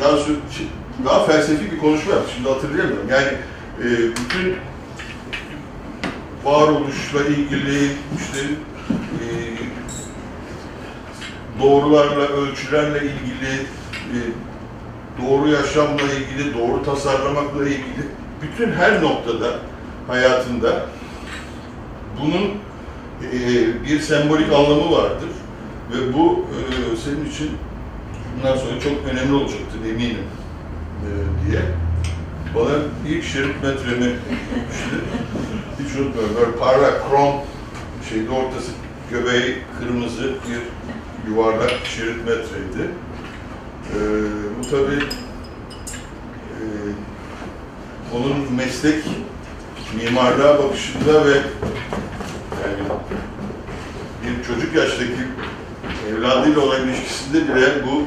daha, 0.00 0.10
sö- 0.12 0.36
daha 1.04 1.24
felsefi 1.26 1.72
bir 1.72 1.78
konuşma 1.78 2.12
yaptı. 2.12 2.32
Şimdi 2.36 2.48
hatırlayamıyorum. 2.48 3.08
Yani 3.10 3.28
e, 3.80 3.86
bütün 4.08 4.56
varoluşla 6.44 7.24
ilgili 7.24 7.90
işte 8.18 8.40
e, 9.20 9.26
doğrularla, 11.62 12.22
ölçülerle 12.28 12.98
ilgili, 12.98 13.52
e, 14.12 14.16
doğru 15.22 15.48
yaşamla 15.48 16.02
ilgili, 16.02 16.54
doğru 16.54 16.84
tasarlamakla 16.84 17.64
ilgili 17.68 18.06
bütün 18.42 18.72
her 18.72 19.02
noktada 19.02 19.58
hayatında 20.08 20.86
bunun 22.20 22.50
e, 23.32 23.84
bir 23.84 24.00
sembolik 24.00 24.52
anlamı 24.52 24.92
vardır. 24.92 25.28
Ve 25.92 26.14
bu 26.14 26.44
e, 26.50 26.96
senin 26.96 27.30
için 27.30 27.50
bundan 28.36 28.56
sonra 28.56 28.80
çok 28.80 28.92
önemli 29.12 29.34
olacaktır 29.34 29.80
eminim 29.90 30.24
e, 31.02 31.08
diye. 31.50 31.62
Bana 32.54 32.72
ilk 33.08 33.24
şerit 33.24 33.62
metremi 33.62 34.12
işte, 34.70 34.96
hiç 35.80 35.96
unutmuyorum. 35.96 36.36
Böyle 36.40 36.56
parlak 36.56 37.10
krom 37.10 37.34
şeyde 38.10 38.30
ortası 38.30 38.72
göbeği 39.10 39.58
kırmızı 39.78 40.22
bir 40.24 40.60
yuvarlak 41.30 41.72
şerit 41.84 42.16
metreydi. 42.16 42.90
Ee, 43.86 43.98
bu 44.58 44.70
tabi 44.70 44.94
e, 46.54 46.62
onun 48.14 48.52
meslek 48.56 49.04
mimarlığa 49.96 50.58
bakışında 50.58 51.24
ve 51.24 51.34
yani 52.62 52.88
bir 54.22 54.44
çocuk 54.46 54.74
yaştaki 54.74 55.12
evladıyla 56.10 56.60
olan 56.60 56.88
ilişkisinde 56.88 57.54
bile 57.54 57.66
bu 57.86 58.02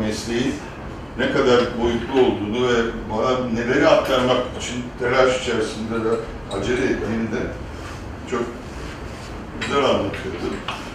mesleğin 0.00 0.54
ne 1.18 1.32
kadar 1.32 1.60
boyutlu 1.82 2.20
olduğunu 2.20 2.68
ve 2.68 2.82
bana 3.12 3.48
neleri 3.54 3.88
aktarmak 3.88 4.36
için 4.60 4.84
telaş 4.98 5.42
içerisinde 5.42 6.04
de 6.04 6.14
acele 6.52 6.84
ettiğini 6.84 7.32
de 7.32 7.42
çok 8.30 8.42
güzel 9.60 9.84
anlatıyordu. 9.84 10.46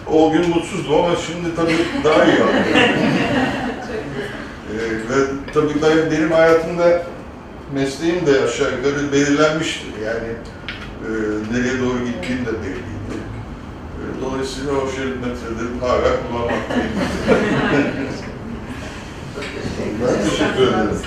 O 0.07 0.31
gün 0.31 0.49
mutsuzdum 0.49 0.95
ama 0.95 1.15
şimdi 1.15 1.55
tabii 1.55 1.77
daha 2.03 2.25
iyi 2.25 2.41
anlıyorum. 2.43 2.73
ee, 4.73 4.79
ve 4.79 5.25
tabii 5.53 5.81
ben, 5.81 6.11
benim 6.11 6.31
hayatımda 6.31 7.03
mesleğim 7.73 8.25
de 8.25 8.41
aşağı 8.43 8.71
yukarı 8.71 9.11
belirlenmiştir. 9.11 9.93
Yani 10.05 10.27
e, 10.27 11.09
nereye 11.53 11.79
doğru 11.79 12.05
gittiğim 12.05 12.45
de 12.45 12.53
belliydi. 12.53 13.17
E, 13.97 14.21
dolayısıyla 14.21 14.71
o 14.71 14.91
şerit 14.91 15.15
metreleri 15.15 15.79
hala 15.81 16.09
kullanmaktayım. 16.27 16.91
ben 20.01 20.29
teşekkür 20.29 20.67
ederim. 20.67 20.97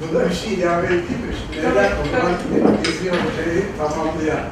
Bunda 0.00 0.30
bir 0.30 0.34
şey 0.34 0.54
ilave 0.54 0.86
edeyim 0.86 1.02
mi? 1.02 1.34
Neden 1.56 1.90
o 2.02 2.16
zaman 2.16 2.32
Nezih 2.82 3.10
Hoca'yı 3.10 3.64
tamamlayan? 3.78 4.44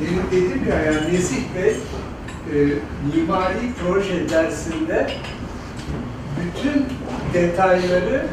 Benim 0.00 0.24
dedim 0.30 0.62
ya, 0.70 0.82
yani 0.82 1.12
Nezih 1.12 1.42
Bey 1.56 1.76
e, 2.54 2.56
mimari 3.14 3.72
proje 3.82 4.28
dersinde 4.28 5.10
bütün 6.36 6.86
detayları 7.34 8.26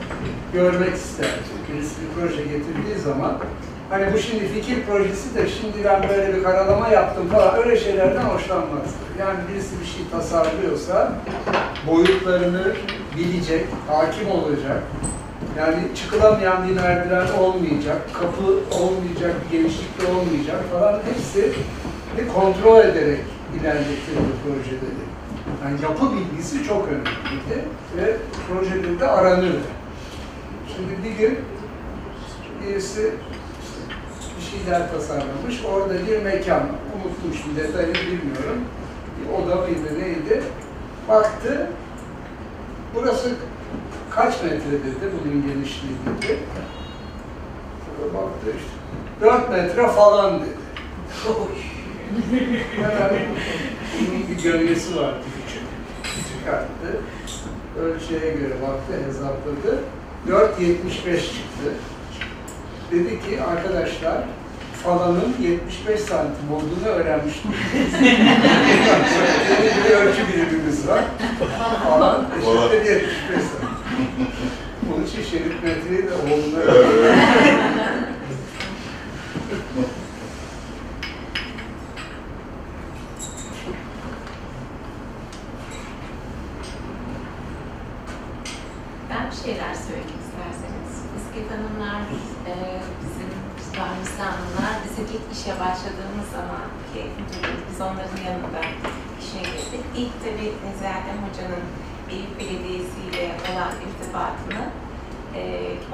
görmek 0.54 0.96
ister. 0.96 1.30
Birisi 1.74 1.96
bir 2.02 2.22
proje 2.22 2.44
getirdiği 2.44 3.00
zaman 3.04 3.38
hani 3.90 4.14
bu 4.14 4.18
şimdi 4.18 4.48
fikir 4.48 4.84
projesi 4.86 5.36
de 5.36 5.50
şimdi 5.50 5.84
ben 5.84 6.10
böyle 6.10 6.38
bir 6.38 6.44
karalama 6.44 6.88
yaptım 6.88 7.28
falan 7.30 7.58
öyle 7.58 7.80
şeylerden 7.80 8.24
hoşlanmaz. 8.24 8.96
Yani 9.20 9.40
birisi 9.52 9.80
bir 9.80 9.86
şey 9.86 10.02
tasarlıyorsa 10.12 11.14
boyutlarını 11.88 12.74
bilecek, 13.18 13.66
hakim 13.88 14.32
olacak. 14.32 14.84
Yani 15.58 15.78
çıkılamayan 15.96 16.68
bir 16.68 16.74
merdiven 16.76 17.28
olmayacak, 17.40 18.02
kapı 18.14 18.78
olmayacak, 18.84 19.36
genişlikte 19.52 20.06
olmayacak 20.08 20.64
falan 20.72 21.00
hepsi 21.10 21.54
bir 22.18 22.28
kontrol 22.28 22.80
ederek 22.80 23.20
ilerletir 23.60 24.16
bu 24.18 24.50
projeleri. 24.50 25.08
Yani 25.64 25.82
yapı 25.82 26.06
bilgisi 26.16 26.64
çok 26.64 26.88
önemliydi 26.88 27.66
ve 27.98 28.18
projelerinde 28.48 29.08
aranır. 29.08 29.56
Şimdi 30.78 31.04
bir 31.04 31.18
gün 31.18 31.40
birisi 32.62 33.12
bir 34.38 34.44
şeyler 34.44 34.92
tasarlamış, 34.92 35.66
orada 35.74 35.94
bir 36.08 36.22
mekan, 36.22 36.62
unuttum 36.96 37.42
şimdi 37.44 37.60
detayını 37.60 37.94
bilmiyorum, 37.94 38.62
bir 39.20 39.30
oda 39.34 39.56
mıydı 39.56 40.00
neydi, 40.00 40.44
baktı, 41.10 41.68
burası 42.96 43.30
kaç 44.12 44.44
metre 44.44 44.72
dedi, 44.72 45.12
bunun 45.14 45.42
genişliği 45.42 45.94
dedi. 46.06 46.40
Sonra 47.86 48.14
baktı 48.24 48.48
işte, 48.58 49.32
4 49.32 49.50
metre 49.50 49.88
falan 49.88 50.40
dedi. 50.40 50.50
Hemen 52.76 53.26
bunun 54.00 54.28
bir 54.28 54.44
gölgesi 54.44 54.96
vardı 54.96 55.24
küçük. 55.46 55.64
Çıkarttı. 56.40 57.02
Ölçüye 57.80 58.20
göre 58.20 58.54
baktı, 58.62 58.94
hesapladı. 59.08 59.80
4.75 60.30 61.20
çıktı. 61.22 61.70
Dedi 62.92 63.10
ki 63.10 63.42
arkadaşlar 63.42 64.18
falanın 64.84 65.36
75 65.42 66.00
santim 66.00 66.52
olduğunu 66.54 66.88
öğrenmiştim. 66.88 67.52
Bir 69.86 69.96
ölçü 69.96 70.28
birimimiz 70.34 70.88
var. 70.88 71.04
Falan 71.90 72.26
eşittir 72.38 72.94
75 72.94 73.44
santim. 73.44 74.28
Bunun 74.82 75.06
için 75.06 75.24
şerit 75.24 75.64
metreyi 75.64 76.04
de 76.04 76.14
oğluna 76.14 76.60
öğrendim. 76.60 78.08
Ben 89.10 89.32
bir 89.32 89.36
şeyler 89.46 89.74
söylemek 89.86 90.16
isterseniz. 90.26 90.94
İskit 91.20 91.48
Hanımlar, 91.52 92.02
e, 92.52 92.54
bizim 93.02 93.30
Müslümanlar, 93.58 94.76
bizim 94.86 95.06
ilk 95.16 95.28
işe 95.36 95.54
başladığımız 95.64 96.28
zaman 96.38 96.66
ki 96.92 97.02
biz 97.70 97.82
onların 97.88 98.22
yanında 98.28 98.62
işe 99.22 99.40
girdik. 99.52 99.84
İlk 100.02 100.16
tabii 100.24 100.52
Nezahat 100.66 101.08
Hoca'nın 101.24 101.66
Eyüp 102.12 102.34
Belediyesi 102.40 103.00
ile 103.10 103.26
irtibatını 104.18 104.70
e, 105.36 105.42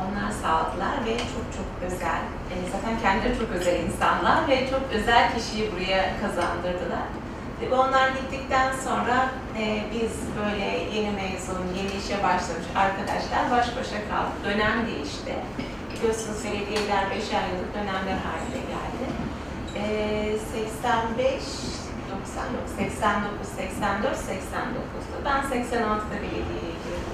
onlar 0.01 0.31
sağladılar 0.41 1.05
ve 1.05 1.17
çok 1.17 1.45
çok 1.57 1.69
özel, 1.85 2.21
e, 2.51 2.55
zaten 2.71 2.99
kendileri 3.01 3.39
çok 3.39 3.49
özel 3.51 3.79
insanlar 3.83 4.47
ve 4.47 4.69
çok 4.69 4.81
özel 4.93 5.35
kişiyi 5.35 5.71
buraya 5.71 6.03
kazandırdılar. 6.21 7.07
Tabii 7.59 7.75
onlar 7.75 8.09
gittikten 8.09 8.73
sonra 8.85 9.29
e, 9.59 9.83
biz 9.93 10.11
böyle 10.39 10.65
yeni 10.95 11.11
mezun, 11.11 11.63
yeni 11.77 11.93
işe 12.01 12.17
başlamış 12.23 12.67
arkadaşlar 12.75 13.51
baş 13.51 13.67
başa 13.77 13.99
kaldık. 14.09 14.37
Dönem 14.45 14.87
değişti. 14.87 15.35
Biliyorsunuz 15.93 16.43
belediyeler 16.43 17.03
beşer 17.11 17.43
yıllık 17.49 17.73
dönemler 17.75 18.19
haline 18.25 18.61
geldi. 18.73 19.05
E, 19.75 19.83
85, 20.53 21.33
90 22.11 22.43
yok, 22.55 22.67
89, 22.77 23.47
84, 23.55 24.15
89'da. 24.15 25.17
Ben 25.25 25.41
86'da 25.41 26.15
belediyeye 26.21 26.73
girdim. 26.83 27.12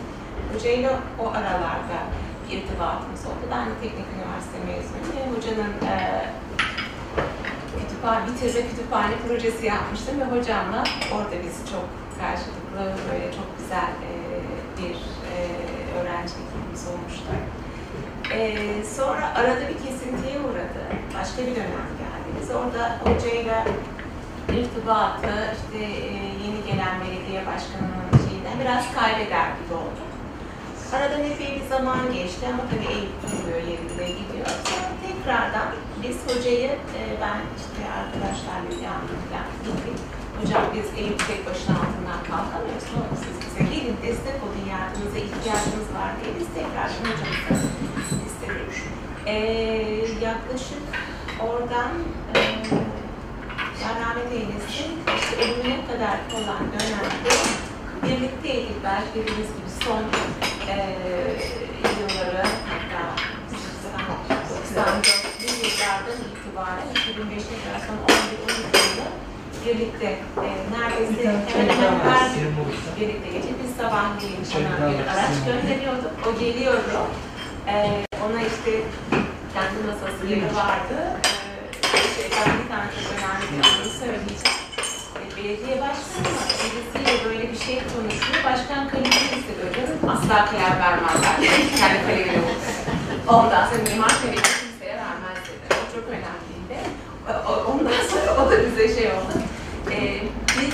Hocayla 0.53 0.99
o 1.19 1.29
aralarda 1.29 1.99
irtibatımız 2.51 3.25
oldu. 3.25 3.45
Ben 3.51 3.65
de 3.65 3.73
teknik 3.81 4.05
üniversite 4.15 4.57
mezunuyum 4.67 5.15
ve 5.17 5.37
hocanın 5.37 5.73
e, 5.91 5.95
kütüphane, 7.79 8.27
bitirme 8.27 8.67
kütüphane 8.69 9.15
projesi 9.27 9.65
yapmıştım 9.65 10.19
ve 10.19 10.25
hocamla 10.25 10.83
orada 11.15 11.35
biz 11.45 11.71
çok 11.71 11.85
karşılıklı 12.21 12.81
böyle 13.11 13.27
çok 13.37 13.47
güzel 13.59 13.91
e, 14.09 14.13
bir 14.77 14.95
e, 15.31 15.35
öğrencilikimiz 15.97 16.83
olmuştu. 16.91 17.31
E, 18.33 18.57
sonra 18.97 19.33
arada 19.35 19.61
bir 19.69 19.77
kesintiye 19.85 20.39
uğradı. 20.39 20.81
Başka 21.19 21.41
bir 21.41 21.55
dönem 21.55 21.89
geldi. 22.03 22.29
Biz 22.41 22.51
orada 22.51 22.97
hocayla 23.03 23.65
irtibatı 24.57 25.33
işte 25.59 25.85
e, 25.85 26.13
yeni 26.45 26.59
gelen 26.67 26.95
belediye 27.01 27.41
başkanının 27.45 28.29
şeyinden 28.29 28.59
biraz 28.61 28.93
kaybeder 28.93 29.47
gibi 29.59 29.73
oldu. 29.73 30.08
Aradan 30.93 31.23
epey 31.23 31.61
bir 31.61 31.67
zaman 31.69 32.13
geçti 32.13 32.45
ama 32.53 32.63
tabii 32.71 33.01
duruyor 33.31 33.63
yerinde 33.71 34.07
gidiyor. 34.19 34.47
Sonra 34.65 34.89
tekrardan 35.05 35.69
biz 36.03 36.17
hocayı, 36.27 36.71
e, 36.97 37.01
ben 37.21 37.39
işte 37.61 37.81
arkadaşlarla 37.99 38.71
falan 38.79 39.01
gittik. 39.65 39.99
Hocam 40.41 40.63
biz 40.75 40.87
Eyüp 40.99 41.27
tek 41.27 41.45
başına 41.47 41.75
altından 41.81 42.21
kalkamıyoruz. 42.29 42.87
Ne 42.93 43.17
siz 43.23 43.35
bize 43.43 43.63
gelin 43.75 43.97
destek 44.03 44.37
olun 44.45 44.65
yardımınıza 44.75 45.19
ihtiyacımız 45.27 45.89
var 45.97 46.09
diye 46.17 46.31
biz 46.39 46.47
tekrar 46.57 46.89
hocamıza 46.99 47.55
istedik. 48.27 48.73
E, 49.25 49.35
yaklaşık 50.29 50.83
oradan 51.47 51.91
e, 52.35 52.39
ya 53.81 53.89
rahmet 54.01 54.31
eylesin, 54.31 54.91
işte 55.19 55.35
ölümüne 55.43 55.79
kadar 55.87 56.17
olan 56.37 56.63
dönemde 56.73 57.33
birlikteydik 58.03 58.83
belki 58.83 59.09
dediğiniz 59.15 59.47
gibi 59.55 59.69
son 59.85 60.03
e, 60.73 60.75
yılları 61.99 62.43
hatta 62.69 63.01
94'lü 64.75 65.51
yıllardan 65.63 66.19
itibaren 66.31 66.87
2005'e 66.95 67.55
kadar 67.63 67.79
son 67.87 67.97
11-12 68.15 68.77
yılı 68.89 69.07
birlikte 69.65 70.05
e, 70.37 70.49
neredeyse 70.71 71.29
hemen 71.53 71.75
hemen 71.75 71.99
her 71.99 72.29
gün 72.35 72.55
birlikte 72.99 73.29
geçip 73.31 73.63
biz 73.63 73.75
sabahleyin 73.75 74.45
ona 74.57 74.91
bir 74.91 75.07
araç 75.07 75.35
gönderiyorduk. 75.45 76.11
O 76.27 76.39
geliyordu. 76.39 77.07
E, 77.67 77.73
ona 78.25 78.41
işte 78.41 78.71
kendi 79.53 79.87
masası 79.87 80.27
yeri 80.27 80.55
vardı. 80.55 81.19
E, 81.93 81.97
şey, 82.15 82.31
ben 82.31 82.63
bir 82.63 82.69
tane 82.69 82.89
çok 82.95 83.11
önemli 83.17 83.45
bir 83.51 83.67
anı 83.67 83.89
söyleyeceğim. 83.99 84.58
Belediye 85.43 85.81
başkanı. 85.81 86.29
Birisiyle 86.61 87.25
böyle 87.25 87.51
bir 87.51 87.57
şey 87.57 87.75
konuşuyor. 87.75 88.43
Başkan 88.45 88.89
kalemini 88.89 89.29
istediyor. 89.39 89.69
Canım 89.75 89.99
asla 90.13 90.45
kalem 90.45 90.79
vermezler. 90.79 91.35
Kendi 91.79 92.05
kalemini 92.05 92.43
buldu. 92.43 92.69
Ondan 93.27 93.65
sonra 93.69 93.83
mimar 93.93 94.09
kalemini 94.21 94.41
kimseye 94.59 94.95
vermez 95.03 95.39
dedi. 95.47 95.65
O 95.79 95.95
çok 95.95 96.05
önemliydi. 96.09 96.77
Ondan 97.71 98.03
sonra 98.11 98.45
o 98.45 98.51
da 98.51 98.55
bize 98.65 98.95
şey 98.95 99.07
oldu. 99.07 99.33
E, 99.91 99.97
biz 100.57 100.73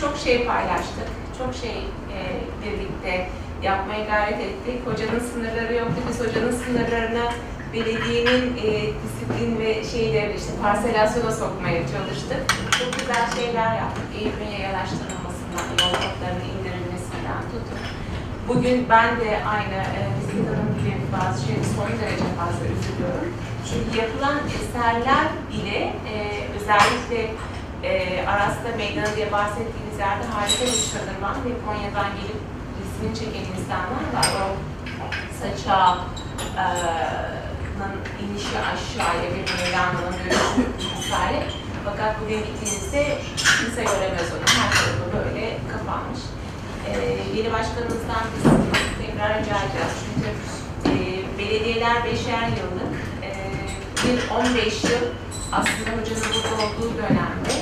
çok 0.00 0.18
şey 0.18 0.46
paylaştık. 0.46 1.08
Çok 1.38 1.54
şey 1.54 1.78
e, 2.14 2.18
birlikte 2.62 3.28
yapmaya 3.62 4.04
gayret 4.04 4.40
ettik. 4.40 4.86
Hocanın 4.86 5.22
sınırları 5.32 5.74
yoktu. 5.74 5.96
Biz 6.08 6.20
hocanın 6.20 6.52
sınırlarına 6.64 7.32
belediyenin 7.72 8.56
e, 8.56 8.70
disiplin 9.02 9.58
ve 9.58 9.84
şeyleri 9.84 10.36
işte 10.36 10.52
parselasyona 10.62 11.32
sokmaya 11.32 11.82
çalıştık. 11.92 12.42
Çok 12.78 12.98
güzel 12.98 13.30
şeyler 13.36 13.76
yaptık. 13.76 14.04
Eğitimin 14.18 14.50
yayalaştırılmasından, 14.58 15.66
yol 15.80 15.92
notlarının 15.92 16.46
indirilmesinden 16.52 17.42
tutun. 17.50 17.78
Bugün 18.48 18.86
ben 18.88 19.20
de 19.20 19.30
aynı 19.44 19.78
e, 19.98 20.02
Hanım 20.48 20.74
gibi 20.78 21.06
bazı 21.16 21.46
şeyleri 21.46 21.66
son 21.76 21.90
derece 22.00 22.28
fazla 22.38 22.64
üzülüyorum. 22.74 23.32
Çünkü 23.68 23.90
yapılan 24.00 24.38
eserler 24.58 25.26
bile 25.52 25.78
e, 26.12 26.14
özellikle 26.56 27.20
e, 27.88 28.26
Aras'ta 28.26 28.76
meydanı 28.76 29.16
diye 29.16 29.32
bahsettiğiniz 29.32 29.98
yerde 29.98 30.24
harika 30.34 30.64
bir 30.64 30.84
şadırvan 30.92 31.36
ve 31.44 31.50
Konya'dan 31.66 32.10
gelip 32.18 32.40
resmini 32.78 33.14
çeken 33.18 33.46
insanlar 33.52 34.04
var. 34.14 34.28
O 35.02 35.06
saça, 35.40 35.98
e, 36.58 36.66
inişi 38.22 38.58
aşağıya 38.58 39.28
bir 39.34 39.44
meydanının 39.56 40.12
dönüşü 40.18 40.96
vesaire. 40.98 41.42
Fakat 41.84 42.20
bugün 42.20 42.38
gittiğinizde 42.38 43.18
kimse 43.36 43.82
göremez 43.84 44.28
onu. 44.34 44.46
Her 44.58 44.70
tarafı 44.74 45.06
böyle 45.16 45.58
kapanmış. 45.72 46.20
Ee, 46.88 47.18
yeni 47.36 47.52
başkanımızdan 47.52 48.24
biz 48.34 48.44
tekrar 49.00 49.40
rica 49.40 49.56
edeceğiz. 49.64 49.96
Çünkü 50.04 50.30
e, 50.90 50.94
belediyeler 51.38 52.04
beşer 52.04 52.46
yıllık, 52.58 52.92
e, 53.22 53.30
bir 54.04 54.30
15 54.30 54.84
yıl 54.84 55.04
aslında 55.52 55.90
hocanın 55.96 56.28
burada 56.34 56.54
olduğu 56.64 56.98
dönemde 56.98 57.54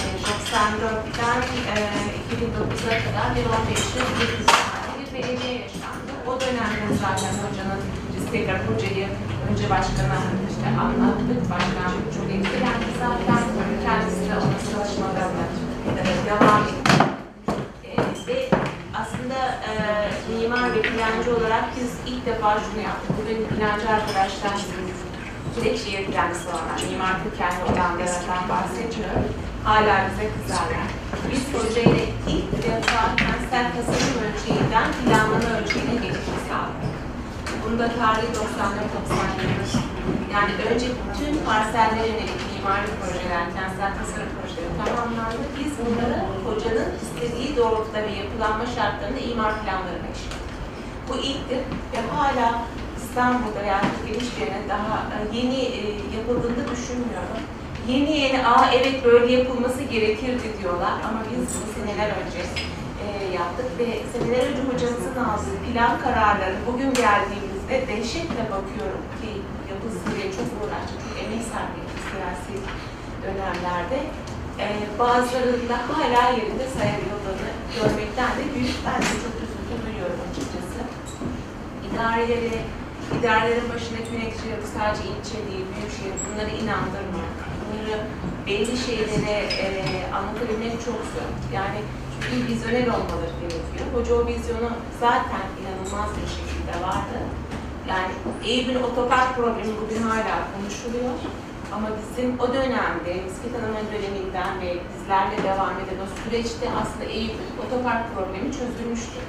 e, 0.00 0.04
94'ten 0.28 1.40
e, 1.72 1.86
2009'a 2.32 2.96
kadar 3.04 3.28
bir 3.36 3.44
15 3.44 3.78
yıl 3.96 4.08
bir 4.20 4.32
belediye 5.14 5.52
yaşandı. 5.52 6.12
O 6.26 6.40
dönemde 6.40 6.94
zaten 7.00 7.34
hocanın 7.44 8.05
tekrar 8.36 8.60
hocayı 8.68 9.06
önce 9.50 9.64
başkana 9.74 10.18
işte 10.50 10.66
anlattık. 10.82 11.40
Başkan 11.50 11.92
çok 12.14 12.28
etkilendi 12.36 12.88
zaten. 13.02 13.42
Kendisi 13.84 14.22
de 14.30 14.34
onun 14.42 14.60
çalışmalarına 14.72 15.46
devam 16.28 16.62
etti. 16.72 16.94
E, 17.84 17.92
ve 18.26 18.38
aslında 19.00 19.38
e, 19.68 19.72
mimar 20.32 20.74
ve 20.74 20.82
plancı 20.82 21.36
olarak 21.36 21.64
biz 21.76 21.90
ilk 22.12 22.26
defa 22.26 22.50
şunu 22.64 22.82
yaptık. 22.88 23.10
Bugün 23.18 23.38
plancı 23.52 23.88
arkadaşlar 23.96 24.56
direkt 25.56 25.84
şehir 25.84 26.06
plancısı 26.06 26.48
olanlar, 26.48 26.78
mimar 26.90 27.14
kökenli 27.24 27.62
olanlardan 27.64 28.42
bahsediyor. 28.48 29.16
Hala 29.64 29.94
bize 30.08 30.26
kızarlar. 30.34 30.88
Biz 31.32 31.42
projeyle 31.52 32.04
ilk 32.28 32.52
defa 32.64 33.02
kentsel 33.16 33.66
tasarım 33.74 34.16
ölçeğinden 34.26 34.88
planlama 35.04 35.58
ölçeğine 35.58 35.94
geçiş 35.94 36.38
sağladık. 36.48 36.85
Bunda 37.66 37.88
tarihi 37.88 38.26
94-97. 38.26 38.42
Yani 40.32 40.52
önce 40.70 40.86
tüm 41.18 41.44
parsellere 41.46 42.08
yönelik 42.08 42.40
mimari 42.52 42.86
projeler, 43.00 43.44
kentsel 43.56 43.92
tasarım 43.98 44.32
projeleri 44.38 44.72
tamamlandı. 44.80 45.42
Biz 45.58 45.72
bunları 45.84 46.18
hocanın 46.46 46.90
istediği 47.04 47.56
doğrultuda 47.56 47.98
ve 48.02 48.10
yapılanma 48.22 48.66
şartlarında 48.76 49.20
imar 49.20 49.52
planlarına 49.62 50.08
işledik. 50.14 50.46
Bu 51.08 51.14
ilktir 51.28 51.60
ve 51.92 52.00
hala 52.12 52.62
İstanbul'da 53.02 53.60
veya 53.62 53.80
Türkiye'nin 53.80 54.20
hiçbir 54.24 54.40
yerine 54.40 54.68
daha 54.68 54.94
e, 55.14 55.36
yeni 55.36 55.60
e, 55.78 55.80
yapıldığını 56.16 56.64
düşünmüyorum. 56.72 57.38
Yeni 57.88 58.12
yeni, 58.20 58.46
aa 58.46 58.70
evet 58.74 59.04
böyle 59.04 59.32
yapılması 59.32 59.82
gerekirdi 59.82 60.48
diyorlar 60.60 60.94
ama 61.08 61.20
biz 61.30 61.38
bunu 61.54 61.68
seneler 61.76 62.10
önce 62.20 62.42
e, 63.02 63.06
yaptık 63.38 63.66
ve 63.78 63.86
seneler 64.12 64.42
önce 64.48 64.62
hocamızın 64.70 65.16
aldığı 65.28 65.56
plan 65.66 66.00
kararları 66.04 66.56
bugün 66.66 66.90
geldiğimizde 67.66 67.88
dehşetle 67.88 68.44
bakıyorum 68.54 69.04
ki 69.20 69.30
yapılsın 69.70 70.10
diye 70.14 70.28
çok 70.38 70.48
uğraştık, 70.60 71.00
çok 71.04 71.14
emek 71.22 71.44
sarf 71.52 71.72
siyasi 72.06 72.54
dönemlerde 73.22 73.98
e, 74.62 74.66
bazılarında 74.98 75.76
hala 75.90 76.22
yerinde 76.38 76.66
sayabiliyorlarını 76.76 77.52
görmekten 77.76 78.30
de 78.38 78.44
büyük 78.54 78.76
ben 78.86 79.00
de 79.02 79.12
çok 79.24 79.34
üzüntü 79.44 79.74
duyuyorum 79.84 80.20
açıkçası. 80.26 80.80
İdareleri, 81.86 82.58
idarelerin 83.16 83.68
başındaki 83.74 84.10
yönetici 84.14 84.50
yok 84.54 84.64
sadece 84.76 85.04
ilçe 85.12 85.38
değil, 85.48 85.66
büyük 85.72 85.92
şehir 85.96 86.16
bunları 86.24 86.52
inandırmak, 86.62 87.32
bunları 87.58 87.96
belli 88.46 88.76
şeylere 88.86 89.36
e, 89.64 89.68
anlatabilmek 90.16 90.72
çok 90.88 91.00
zor. 91.14 91.30
Yani 91.58 91.78
çünkü 92.12 92.36
vizyoner 92.48 92.88
olmaları 92.96 93.34
gerekiyor. 93.42 93.86
Hoca 93.94 94.12
o 94.20 94.26
vizyonu 94.26 94.70
zaten 95.00 95.46
inanılmaz 95.58 96.10
bir 96.18 96.28
şekilde 96.36 96.74
vardı. 96.86 97.18
Yani 97.88 98.12
Eyüp'ün 98.44 98.82
otopark 98.82 99.36
problemi 99.36 99.72
bugün 99.82 100.02
hala 100.02 100.34
konuşuluyor. 100.52 101.14
Ama 101.74 101.88
bizim 101.98 102.40
o 102.40 102.46
dönemde, 102.54 103.12
Misket 103.24 103.52
Hanım'ın 103.56 103.88
döneminden 103.94 104.52
ve 104.60 104.70
bizlerle 104.88 105.36
devam 105.48 105.74
eden 105.82 105.98
o 106.04 106.08
süreçte 106.20 106.66
aslında 106.80 107.04
Eyüp'ün 107.04 107.50
otopark 107.64 108.04
problemi 108.14 108.48
çözülmüştü. 108.58 109.20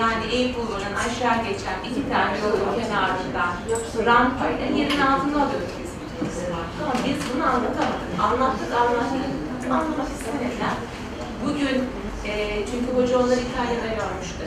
Yani 0.00 0.24
Eyüp 0.32 0.58
Ulu'nun 0.58 0.96
aşağı 1.06 1.36
geçen 1.48 1.78
iki 1.88 2.02
tane 2.10 2.38
yolun 2.42 2.80
kenarından 2.80 3.52
rampayla 4.06 4.66
yerin 4.78 5.00
altına 5.00 5.36
alıyorduk 5.44 5.74
biz. 5.82 5.92
Ama 6.82 6.94
biz 7.06 7.18
bunu 7.28 7.44
anlatamadık. 7.44 8.10
Anlattık, 8.22 8.72
anlattık. 8.80 9.70
Anlamak 9.70 10.08
istemediler. 10.16 10.74
Bugün 11.44 11.84
e, 12.24 12.62
çünkü 12.70 12.88
hoca 12.96 13.18
onları 13.18 13.40
İtalya'da 13.40 13.88
görmüştü. 13.88 14.44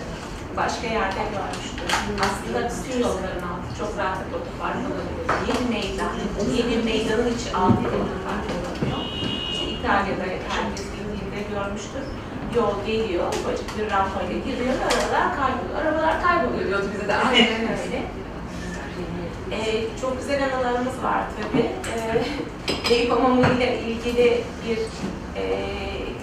Başka 0.60 0.88
yerde 0.88 1.22
görmüştü. 1.36 1.82
Aslında 2.26 2.60
bütün 2.70 3.00
yolların 3.06 3.44
altı 3.52 3.70
çok 3.80 3.92
rahatlıkla 3.98 4.38
otopark 4.38 4.76
olabilir. 4.90 5.26
Yeni 5.50 5.64
meydan, 5.76 6.14
yeni 6.58 6.76
meydanın 6.84 7.30
içi 7.36 7.50
altı 7.56 7.88
otopark 8.00 8.44
olabiliyor. 8.56 9.02
İşte 9.52 9.66
İtalya'da 9.66 10.24
herkes 10.54 10.86
gittiğinde 10.94 11.40
görmüştür. 11.54 12.04
Yol 12.56 12.74
geliyor, 12.86 13.28
ufacık 13.28 13.78
bir 13.78 13.92
rampayla 13.92 14.38
giriyor, 14.46 14.76
arabalar 14.88 15.28
kayboluyor. 15.40 15.76
Arabalar 15.82 16.24
kayboluyor 16.24 16.68
diyordu 16.68 16.88
bize 16.94 17.08
de 17.08 17.16
aynen 17.16 17.62
öyle. 17.84 18.00
Ee, 19.52 19.86
çok 20.02 20.20
güzel 20.20 20.40
anılarımız 20.46 21.04
var 21.04 21.24
tabii. 21.38 21.70
Ee, 21.96 22.94
Eyüp 22.94 23.12
Hamamı 23.12 23.48
ile 23.58 23.80
ilgili 23.80 24.44
bir 24.66 24.78
e, 25.42 25.44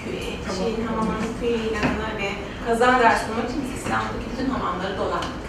köy, 0.04 0.20
şeyin 0.58 0.86
hamamının 0.86 1.32
köy 1.40 1.50
ilanına 1.54 2.10
ve 2.18 2.28
kazan 2.66 3.00
dersi 3.00 3.28
bulmak 3.28 3.50
için 3.50 3.62
İstanbul'daki 3.76 4.26
bütün 4.32 4.50
hamamları 4.50 4.98
dolandık. 4.98 5.44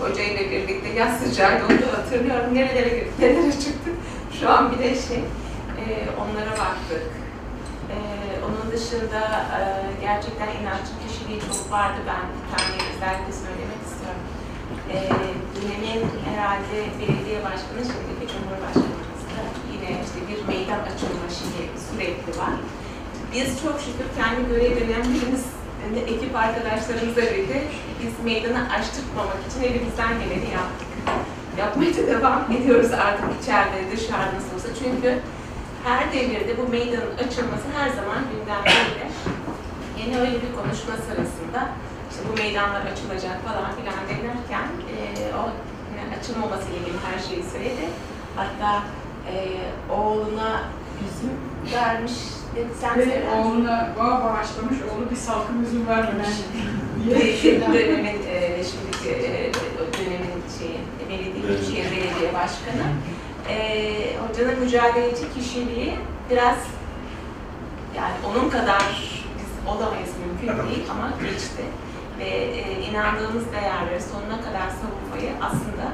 Hoca 0.00 0.22
ile 0.22 0.50
birlikte 0.50 0.88
yaz 0.88 1.18
sıcağıydı 1.20 1.64
onu 1.64 1.82
da 1.82 1.98
hatırlıyorum. 1.98 2.54
Nerelere 2.54 2.88
girdik, 2.88 3.18
nerelere 3.18 3.52
çıktık. 3.52 3.94
Şu 4.40 4.50
an 4.50 4.72
bir 4.72 4.78
de 4.78 4.88
şey, 5.08 5.20
e, 5.82 5.84
onlara 6.20 6.52
baktık. 6.62 7.04
E, 7.94 7.98
onun 8.46 8.72
dışında 8.72 9.20
e, 9.56 9.60
gerçekten 10.00 10.48
inançlı 10.58 10.94
kişiliği 11.04 11.40
çok 11.40 11.72
vardı. 11.72 11.98
Ben 12.10 12.22
bir 12.34 12.46
tane 12.52 12.76
özellikle 12.92 13.32
söylemek 13.44 13.80
istiyorum. 13.88 14.24
E, 14.94 14.96
dönemin 15.54 16.02
herhalde 16.28 16.76
belediye 16.98 17.38
başkanı, 17.48 17.80
şimdiki 17.90 18.26
cumhurbaşkanımız 18.32 19.22
da 19.32 19.42
yine 19.72 19.90
işte 20.06 20.18
bir 20.28 20.40
meydan 20.50 20.82
açılma 20.90 21.28
şeyi 21.40 21.64
sürekli 21.86 22.30
var. 22.42 22.54
Biz 23.32 23.48
çok 23.62 23.76
şükür 23.84 24.08
kendi 24.18 24.40
görev 24.50 24.76
yani 25.88 26.10
ekip 26.10 26.36
arkadaşlarımızla 26.36 27.22
birlikte 27.22 27.62
biz 28.02 28.24
meydanı 28.24 28.72
açtırmamak 28.72 29.40
için 29.48 29.62
elimizden 29.62 30.12
geleni 30.20 30.50
yaptık. 30.54 30.88
Yapmaya 31.58 32.06
devam 32.06 32.52
ediyoruz 32.52 32.92
artık 32.92 33.42
içeride, 33.42 33.96
dışarıda 33.96 34.36
olsa. 34.54 34.68
Çünkü 34.78 35.18
her 35.84 36.12
devirde 36.12 36.58
bu 36.58 36.68
meydanın 36.68 37.14
açılması 37.16 37.66
her 37.78 37.88
zaman 37.88 38.18
gündemdeydi. 38.32 39.04
Yine 39.98 40.20
öyle 40.20 40.34
bir 40.42 40.52
konuşma 40.56 40.94
sırasında 41.06 41.68
işte 42.10 42.22
bu 42.28 42.36
meydanlar 42.42 42.82
açılacak 42.92 43.36
falan 43.44 43.70
filan 43.76 44.02
denirken 44.08 44.68
e, 44.92 44.98
o 45.34 45.42
yani 45.98 46.16
açılmaması 46.20 46.68
ile 46.68 46.76
ilgili 46.76 46.98
her 47.08 47.18
şeyi 47.28 47.42
söyledi. 47.52 47.86
Hatta 48.36 48.82
e, 49.32 49.34
oğluna 49.92 50.62
üzüm 51.04 51.36
vermiş 51.74 52.12
dedi. 52.12 52.47
Sen 52.80 52.98
Ve 52.98 53.22
oğluna 53.36 53.88
bağ 53.98 54.24
bağışlamış, 54.24 54.78
oğlu 54.82 55.10
bir 55.10 55.16
salkım 55.16 55.64
üzüm 55.64 55.86
vermemiş. 55.86 56.28
dönemin 57.44 58.18
e, 58.28 58.64
şimdiki 58.64 59.10
e, 59.10 59.52
dönemin 59.98 60.42
şeyi, 60.58 60.78
belediye, 61.08 61.48
Büyükşehir 61.48 61.90
Belediye 61.90 62.34
Başkanı. 62.34 62.86
E, 63.48 63.56
hocanın 64.16 64.60
mücadeleci 64.60 65.32
kişiliği 65.34 65.94
biraz 66.30 66.58
yani 67.96 68.14
onun 68.30 68.50
kadar 68.50 68.82
biz 69.38 69.74
olamayız 69.74 70.10
mümkün 70.26 70.68
değil 70.68 70.84
ama 70.90 71.10
geçti. 71.22 71.62
Ve 72.18 72.28
e, 72.28 72.82
inandığımız 72.90 73.44
değerleri 73.52 74.02
sonuna 74.02 74.40
kadar 74.46 74.68
savunmayı 74.80 75.30
aslında 75.42 75.86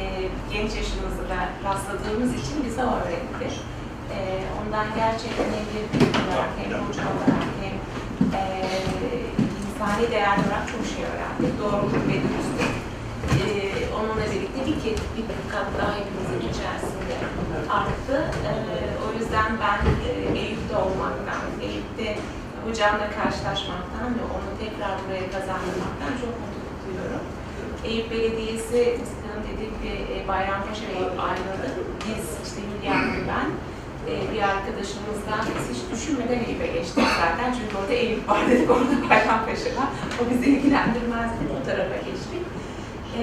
e, 0.00 0.04
genç 0.52 0.70
yaşımızda 0.76 1.24
da 1.32 1.38
rastladığımız 1.64 2.30
için 2.30 2.64
bize 2.66 2.82
öğretti. 2.82 3.46
E, 4.16 4.18
ondan 4.58 4.86
gerçekten 4.96 5.48
hem 5.56 5.64
bir 5.72 5.84
olarak 6.20 6.52
hem 6.58 6.70
hoca 6.84 7.04
olarak 7.12 7.46
hem 7.62 7.74
e, 8.40 8.42
insani 9.62 10.10
değer 10.10 10.36
olarak 10.42 10.64
çok 10.72 10.82
şey 10.92 11.02
öğrendik. 11.10 11.52
Doğruluk 11.60 12.04
ve 12.08 12.16
dürüstlük. 12.24 12.74
E, 13.42 13.46
onunla 13.96 14.26
birlikte 14.32 14.60
bir, 14.66 14.76
bir 15.16 15.50
kat 15.52 15.68
daha 15.78 15.92
hepimizin 15.98 16.42
içerisinde 16.50 17.14
arttı. 17.78 18.16
E, 18.50 18.52
o 19.04 19.06
yüzden 19.18 19.50
ben 19.62 19.80
e, 20.08 20.38
Eyüp'te 20.38 20.76
olmaktan, 20.76 21.42
Eyüp'te 21.66 22.08
hocamla 22.66 23.06
karşılaşmaktan 23.18 24.08
ve 24.18 24.24
onu 24.34 24.50
tekrar 24.62 24.92
buraya 25.02 25.26
kazandırmaktan 25.34 26.12
çok 26.22 26.32
mutluluk 26.40 26.78
duyuyorum. 26.84 27.24
Eyüp 27.84 28.10
Belediyesi, 28.10 28.98
dediğim 29.46 29.74
gibi 29.82 29.94
e, 30.12 30.28
Bayrampaşa 30.28 30.84
ve 30.88 30.92
Eyüp 30.98 31.18
ayrıldı. 31.28 31.68
Biz, 32.06 32.26
işte 32.46 32.60
Hülya 32.68 32.94
ve 33.14 33.20
ben, 33.32 33.48
e, 34.10 34.12
bir 34.32 34.42
biz 35.40 35.76
hiç 35.76 35.82
düşünmeden 35.92 36.38
Eyüp'e 36.44 36.66
geçtik 36.66 37.04
zaten. 37.20 37.54
Çünkü 37.58 37.76
orada 37.76 37.92
Eyüp 37.92 38.28
var 38.28 38.50
dedik, 38.50 38.70
orada 38.70 39.10
Bayrampaşa 39.10 39.70
var. 39.78 39.88
O 40.20 40.30
bizi 40.30 40.50
ilgilendirmez 40.50 41.30
dedi, 41.30 41.52
o 41.62 41.66
tarafa 41.66 41.96
geçtik. 41.96 42.42
E, 43.18 43.20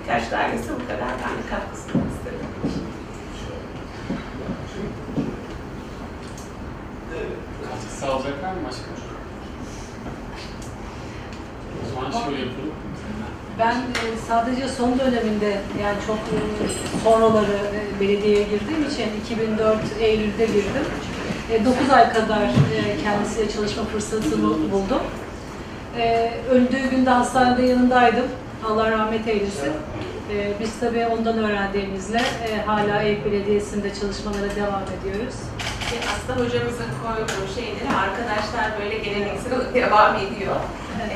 birkaç 0.00 0.28
tanesi 0.28 0.68
bu 0.74 0.86
kadar. 0.88 1.08
Ben 1.22 1.32
de 1.38 1.42
katkı 1.50 1.76
sunmak 1.80 2.08
istedim. 2.16 2.46
Katkı 7.68 7.94
sağlayacaklar 8.00 8.52
mı 8.52 8.60
başka? 8.68 8.82
O 11.82 11.94
zaman 11.94 12.24
şöyle 12.24 12.40
yapalım. 12.40 12.72
Ben 13.58 13.74
e, 13.74 14.16
sadece 14.28 14.68
son 14.68 14.98
döneminde 14.98 15.60
yani 15.82 15.96
çok 16.06 16.16
e, 16.16 16.38
sonraları 17.04 17.58
e, 17.74 18.00
belediyeye 18.00 18.42
girdiğim 18.42 18.82
için 18.90 19.20
2004 19.24 19.78
Eylül'de 20.00 20.46
girdim. 20.46 20.86
9 21.64 21.90
ay 21.90 22.12
kadar 22.12 22.42
e, 22.42 23.02
kendisiyle 23.04 23.50
çalışma 23.50 23.84
fırsatı 23.84 24.42
bu- 24.42 24.70
buldum. 24.72 25.02
E, 25.98 26.32
Öldüğü 26.50 26.90
günde 26.90 27.10
hastanede 27.10 27.62
yanındaydım. 27.62 28.26
Allah 28.68 28.90
rahmet 28.90 29.28
eylesin. 29.28 29.72
E, 30.34 30.52
Biz 30.60 30.70
tabii 30.80 31.06
ondan 31.06 31.38
öğrendiğimizle 31.38 32.18
e, 32.18 32.62
hala 32.66 33.02
Eyüp 33.02 33.24
Belediyesi'nde 33.24 33.94
çalışmalara 33.94 34.56
devam 34.56 34.82
ediyoruz. 35.00 35.34
Aslında 36.14 36.46
hocamızın 36.46 36.90
koyduğu 37.04 37.54
şeyleri 37.54 37.88
arkadaşlar 38.04 38.66
böyle 38.82 38.98
geleneksel 38.98 39.74
devam 39.74 40.16
ediyor. 40.16 40.56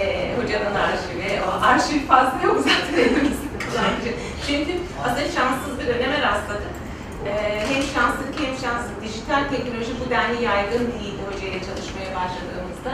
Ee, 0.01 0.31
hocanın 0.37 0.75
arşivi, 0.75 1.41
o 1.49 1.65
arşiv 1.65 2.07
fazla 2.09 2.47
yok 2.47 2.57
zaten 2.59 3.03
elimizde 3.03 3.47
kullanıcı. 3.65 4.13
Çünkü 4.47 4.73
aslında 5.05 5.21
şanssız 5.37 5.81
bir 5.81 5.87
döneme 5.87 6.19
rastladık. 6.23 6.73
Ee, 7.27 7.31
hem 7.69 7.83
şanslılık 7.95 8.35
hem 8.45 8.55
şanssızlık. 8.65 9.02
Dijital 9.33 9.57
teknoloji 9.57 9.93
bu 10.01 10.11
denli 10.11 10.45
yaygın 10.45 10.85
değildi 10.93 11.23
hocayla 11.29 11.61
çalışmaya 11.69 12.11
başladığımızda. 12.19 12.93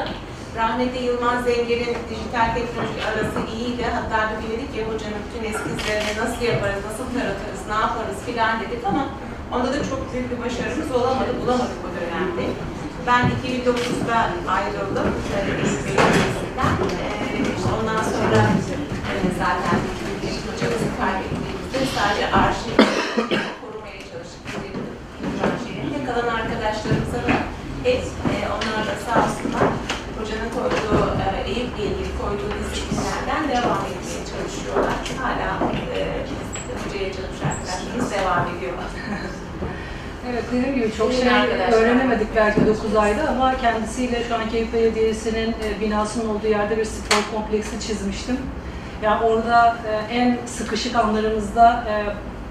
Rahmetli 0.57 1.01
Yılmaz 1.07 1.45
Zenger'in 1.45 1.95
dijital 2.11 2.49
teknoloji 2.57 3.01
arası 3.09 3.39
iyiydi. 3.55 3.85
Hatta 3.97 4.19
bir 4.31 4.49
dedik 4.53 4.71
ya 4.79 4.83
hocanın 4.89 5.23
bütün 5.25 5.43
eskizlerini 5.51 6.13
nasıl 6.23 6.43
yaparız, 6.51 6.83
nasıl 6.89 7.07
taratırız, 7.15 7.63
ne 7.71 7.79
yaparız 7.85 8.19
filan 8.27 8.55
dedik 8.61 8.83
ama 8.91 9.05
onda 9.55 9.69
da 9.75 9.79
çok 9.91 10.01
büyük 10.13 10.27
bir 10.31 10.39
başarımız 10.45 10.91
olamadı, 10.99 11.31
bulamadık 11.43 11.81
o 11.87 11.89
dönemde. 11.97 12.45
Ben 13.09 13.23
2009'da 13.37 14.19
ayrıldım 14.57 15.09
işte 15.25 15.39
ondan 17.75 18.03
sonra 18.13 18.41
e, 19.11 19.15
zaten 19.43 19.79
hocamızı 20.47 20.89
kaybettiğimizde 21.01 21.81
sadece 21.97 22.27
arşiv 22.41 23.58
kalan 26.09 26.35
arkadaşlarımıza 26.35 27.19
da 27.27 27.35
hep 27.85 28.03
e, 28.33 28.37
onlar 28.55 28.87
da 28.89 28.95
sağ 29.05 29.17
olsunlar 29.25 29.69
hocanın 30.19 30.51
koyduğu, 30.57 31.03
e, 31.25 31.51
Eyüp'le 31.51 31.79
ilgili 31.79 32.13
koyduğu 32.21 32.51
disiplinlerden 32.61 33.43
devam 33.49 33.83
etmeye 33.91 34.23
çalışıyorlar. 34.33 34.95
Hala 35.23 35.49
e, 35.97 36.01
hocaya 36.83 37.09
çalışan 37.17 37.49
arkadaşlarımız 37.53 38.13
devam 38.13 38.57
ediyorlar. 38.57 38.91
Evet 40.31 40.45
dediğim 40.53 40.75
gibi 40.75 40.93
çok 40.97 41.13
şey 41.13 41.29
öğrenemedik 41.73 42.37
belki 42.37 42.67
9 42.67 42.97
ayda 42.97 43.29
ama 43.29 43.57
kendisiyle 43.61 44.25
şu 44.29 44.35
an 44.35 44.49
Keyif 44.51 44.73
Belediyesi'nin 44.73 45.55
e, 45.65 45.81
binasının 45.81 46.29
olduğu 46.29 46.47
yerde 46.47 46.77
bir 46.77 46.85
spor 46.85 47.37
kompleksi 47.37 47.81
çizmiştim. 47.81 48.37
Yani 49.03 49.25
orada 49.25 49.77
e, 49.91 50.15
en 50.15 50.39
sıkışık 50.47 50.97
anlarımızda 50.97 51.85
e, 51.89 51.95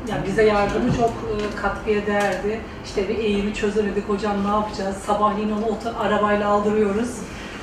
yani 0.10 0.26
bize 0.28 0.44
yardımı 0.44 0.96
çok 0.98 1.10
e, 1.10 1.56
katkıya 1.62 2.06
değerdi. 2.06 2.60
İşte 2.86 3.10
bir 3.10 3.18
eğimi 3.18 3.54
çözemedik 3.54 4.10
hocam 4.10 4.44
ne 4.44 4.48
yapacağız? 4.48 4.98
Sabahleyin 4.98 5.52
onu 5.52 5.66
oto, 5.66 5.90
arabayla 6.00 6.48
aldırıyoruz. 6.48 7.10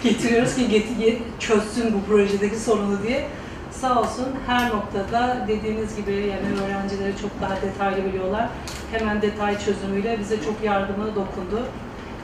Getiriyoruz 0.03 0.55
ki 0.55 0.69
get, 0.69 1.23
çözsün 1.41 1.95
bu 1.95 2.11
projedeki 2.11 2.57
sorunu 2.57 3.03
diye. 3.03 3.29
Sağ 3.71 4.01
olsun 4.01 4.27
her 4.47 4.71
noktada 4.71 5.45
dediğiniz 5.49 5.97
gibi 5.97 6.13
yani 6.13 6.63
öğrencileri 6.65 7.13
çok 7.23 7.31
daha 7.41 7.57
detaylı 7.63 8.05
biliyorlar. 8.05 8.49
Hemen 8.93 9.23
detay 9.23 9.59
çözümüyle 9.59 10.19
bize 10.19 10.37
çok 10.43 10.65
yardımı 10.65 11.07
dokundu. 11.07 11.63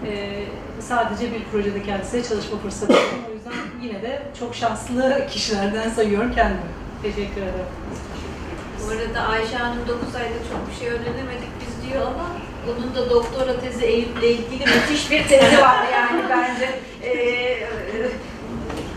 Ee, 0.06 0.44
sadece 0.80 1.32
bir 1.32 1.44
projede 1.52 1.82
kendisiyle 1.82 2.24
çalışma 2.24 2.58
fırsatı. 2.58 2.92
O 2.92 3.34
yüzden 3.34 3.52
yine 3.82 4.02
de 4.02 4.22
çok 4.38 4.54
şanslı 4.54 5.26
kişilerden 5.30 5.90
sayıyorum 5.90 6.32
kendimi. 6.34 6.60
Teşekkür 7.02 7.42
ederim. 7.42 7.66
Arada 8.90 9.28
Ayşe 9.28 9.56
Hanım 9.56 9.88
9 9.88 10.14
ayda 10.14 10.38
çok 10.52 10.70
bir 10.70 10.74
şey 10.78 10.88
öğrenemedik 10.88 11.50
biz 11.60 11.90
diyor 11.90 12.06
ama 12.06 12.26
onun 12.68 12.94
da 12.94 13.10
doktora 13.10 13.60
tezi 13.60 13.84
Eyüp'le 13.84 14.22
ilgili 14.22 14.64
müthiş 14.64 15.10
bir 15.10 15.28
tezi 15.28 15.60
var 15.60 15.84
yani 15.92 16.22
bence. 16.30 16.70
Ee, 17.04 17.66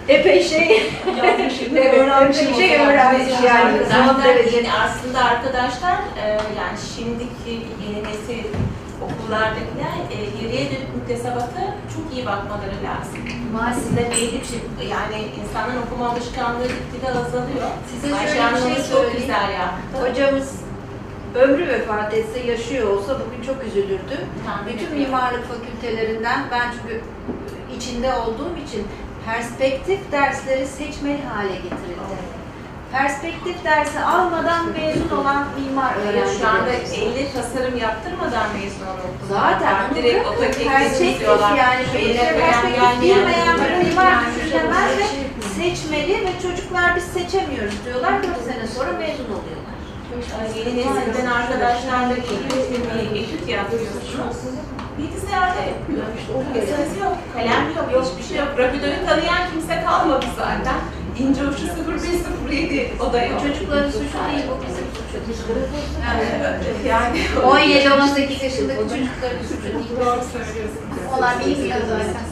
epey 0.07 0.43
şey 0.43 0.91
Yazmışım, 1.23 1.75
öğrenmişim 1.77 2.53
şey 2.55 2.75
öğrenmiş 2.75 3.33
yani. 3.45 3.77
Zaten 3.89 4.65
aslında 4.83 5.25
arkadaşlar 5.25 5.95
e, 6.23 6.27
yani 6.29 6.77
şimdiki 6.95 7.67
yeni 7.87 8.03
nesil 8.03 8.43
okullardakiler 9.05 9.95
e, 10.11 10.17
geriye 10.41 10.65
dönük 10.71 10.95
müktesebata 10.95 11.63
çok 11.95 12.05
iyi 12.15 12.25
bakmaları 12.25 12.77
lazım. 12.87 13.19
Maalesef 13.53 13.91
de 13.97 14.11
belli 14.11 14.41
bir 14.41 14.47
şey, 14.51 14.59
yani 14.89 15.17
insanın 15.41 15.77
okuma 15.83 16.09
alışkanlığı 16.09 16.67
gitgide 16.67 17.09
azalıyor. 17.09 17.69
Size 17.91 18.15
Ayşe 18.15 18.33
şöyle 18.33 18.55
bir 18.55 18.61
şey 18.61 18.75
çok 18.75 18.85
söyleyeyim. 18.85 19.17
güzel 19.21 19.49
yaptı. 19.59 20.09
Hocamız 20.09 20.49
ömrü 21.35 21.67
vefat 21.67 22.13
etse 22.13 22.39
yaşıyor 22.39 22.89
olsa 22.89 23.19
bugün 23.21 23.41
çok 23.53 23.63
üzülürdü. 23.63 24.15
Tahmin 24.45 24.73
Bütün 24.73 24.85
ediyorum. 24.85 25.03
mimarlık 25.03 25.43
fakültelerinden 25.53 26.39
ben 26.51 26.71
çünkü 26.71 27.01
içinde 27.77 28.13
olduğum 28.13 28.55
için 28.67 28.87
perspektif 29.25 30.11
dersleri 30.11 30.67
seçmeli 30.67 31.23
hale 31.33 31.55
getirildi. 31.55 32.17
Perspektif 32.93 33.63
dersi 33.63 33.99
almadan 33.99 34.71
mezun 34.71 35.09
olan 35.17 35.45
mimar 35.59 35.95
öğrenciler. 35.95 36.39
Şu 36.39 36.47
anda 36.47 36.71
50 36.71 37.33
tasarım 37.33 37.77
yaptırmadan 37.77 38.47
mezun 38.53 38.85
olan 38.85 38.99
okullar 39.09 39.51
Zaten 39.51 39.75
onu 39.89 39.95
direkt 39.95 40.27
ototeknik 40.27 40.69
perspektif 40.69 41.27
yani 41.57 41.83
perspektif 42.39 43.01
bilmeyen 43.01 43.57
bir 43.57 43.87
mimar 43.87 44.11
yani 44.11 44.35
düşünemez 44.35 44.97
ve 44.97 45.05
seçmeli 45.57 46.25
ve 46.25 46.31
çocuklar 46.41 46.95
biz 46.95 47.03
seçemiyoruz 47.03 47.85
diyorlar. 47.85 48.13
4 48.23 48.23
sene 48.23 48.67
sonra 48.67 48.91
mezun 48.91 49.29
oluyorlar. 49.37 49.73
Yeni 50.57 50.77
nesilden 50.77 51.25
arkadaşlarla 51.25 52.15
bir 52.15 53.19
etüt 53.19 53.49
yapıyorsunuz. 53.49 54.37
Bilgisayarda 54.97 55.61
yapıyor. 55.73 56.03
Bilgisayarı 56.55 56.99
yok, 56.99 57.17
kalem 57.33 57.63
yok, 57.75 58.05
hiçbir 58.05 58.23
şey 58.29 58.37
yok. 58.37 58.49
Rapido'yu 58.57 59.05
tanıyan 59.05 59.49
kimse 59.51 59.83
kalmadı 59.85 60.25
zaten. 60.37 60.75
İnce 61.19 61.41
uçlu 61.47 61.67
0507 61.93 62.91
o 62.99 63.13
da 63.13 63.25
yok. 63.25 63.41
Çocukların 63.41 63.89
suçu 63.91 63.99
değil, 63.99 64.43
bu 64.49 64.55
bizim 64.65 64.85
suçumuz. 64.95 65.69
Yani 66.85 67.19
17-18 67.43 68.43
yaşındaki 68.43 68.79
çocukların 68.79 69.43
suçu 69.49 69.63
değil. 69.63 69.89
Doğru 69.99 70.21
söylüyorsunuz. 70.33 70.97
Onlar 71.17 71.39
bilmiyor 71.39 71.77
zaten. 71.89 72.23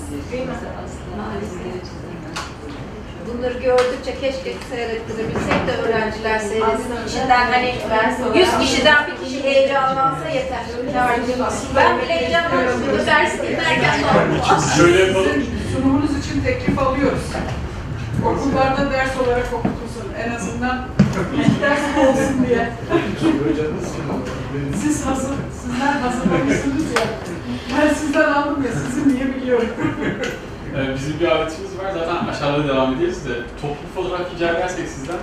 Bunları 3.28 3.53
gördükçe 3.53 4.14
keşke 4.22 4.53
seyrettirebilsek 4.70 5.68
de 5.68 5.72
öğrenciler 5.82 6.40
seyretsin. 6.40 6.94
İçinden 7.08 7.45
hani 7.52 7.76
100 8.36 8.49
kişiden 8.60 9.08
bir 9.08 9.26
kişi 9.26 9.44
heyecanlansa 9.44 10.30
yeter. 10.30 10.60
Ben 11.76 11.98
bile 12.02 12.14
heyecanlandım. 12.20 12.82
Bu 12.94 13.06
dersi 13.06 13.38
dinlerken 13.38 13.94
Şöyle 14.78 15.03
yapalım. 15.03 15.45
Sunumunuz 15.74 16.26
için 16.26 16.44
teklif 16.44 16.80
alıyoruz. 16.80 17.22
Okullarda 18.26 18.91
ders 18.91 19.18
olarak 19.22 19.48
okutulsun. 19.53 20.07
En 20.26 20.31
azından 20.35 20.88
ders 21.61 22.07
olsun 22.07 22.45
diye. 22.48 22.69
Siz 24.81 25.06
hazır, 25.06 25.35
sizler 25.61 25.91
hazırlamışsınız 25.91 26.84
ya. 26.84 27.02
Ben 27.77 27.93
sizden 27.93 28.31
aldım 28.31 28.64
ya, 28.64 28.72
sizi 28.72 29.10
niye 29.10 29.35
biliyorum. 29.35 29.68
Bizim 30.95 31.19
bir 31.19 31.27
aletimiz 31.27 31.77
var. 31.80 31.91
Zaten 31.93 32.27
aşağıda 32.27 32.68
devam 32.68 32.93
ederiz 32.95 33.26
de 33.26 33.34
toplu 33.61 33.88
fotoğraf 33.95 34.35
rica 34.35 34.49
edersek 34.49 34.88
sizden 34.89 35.18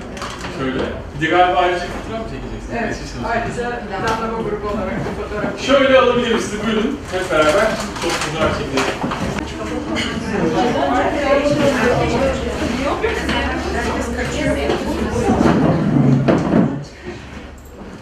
şöyle. 0.59 0.79
Bir 1.21 1.27
de 1.27 1.31
galiba 1.31 1.59
ayrıca 1.59 1.85
fotoğraf 1.87 2.21
mı 2.25 2.29
çekeceksiniz? 2.33 2.79
Evet, 2.79 2.97
ayrıca 3.33 3.81
planlama 3.81 4.43
grubu 4.43 4.67
olarak 4.69 4.93
da 5.07 5.11
fotoğraf 5.23 5.61
Şöyle 5.61 5.99
alabilirim 5.99 6.41
sizi 6.41 6.67
buyurun. 6.67 6.99
Hep 7.13 7.31
beraber 7.31 7.67
toplu 8.03 8.09
fotoğraf 8.11 8.53
çekelim. 8.59 9.38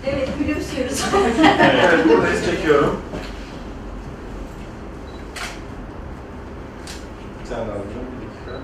Evet, 0.07 0.29
gülümsüyoruz. 0.39 1.05
Evet, 1.61 2.09
buradayız. 2.09 2.45
Çekiyorum. 2.45 3.01
Sen 7.49 7.59
de 7.59 7.63
alacağım. 7.63 8.07
Bir 8.21 8.27
dakika. 8.27 8.61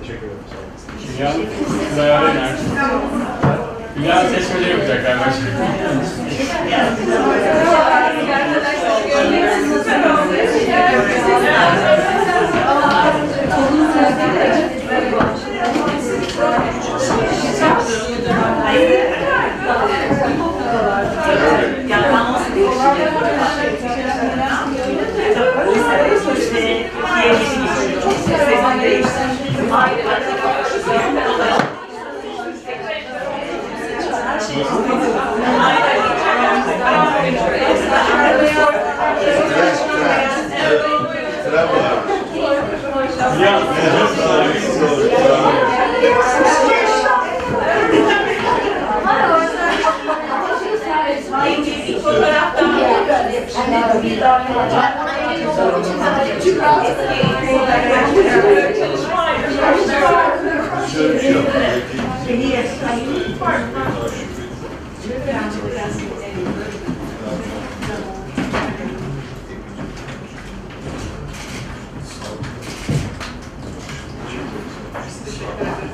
Teşekkür 0.00 0.26
ederim. 0.26 0.38
Sağ 0.50 0.56
olun. 0.56 1.18
Dünyanın 1.18 1.46
kızayarı 1.88 2.30
enerji. 2.30 2.62
Dünyanın 3.96 4.28
seçmeli 4.34 4.70
yapacak 4.70 5.02
galiba. 5.02 5.24
Tren 41.44 41.68
var. 41.68 43.71
Dünyanın 43.82 44.22
İlk 51.46 52.02
fotoğraftan 52.02 52.72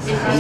Şöyle. 0.09 0.39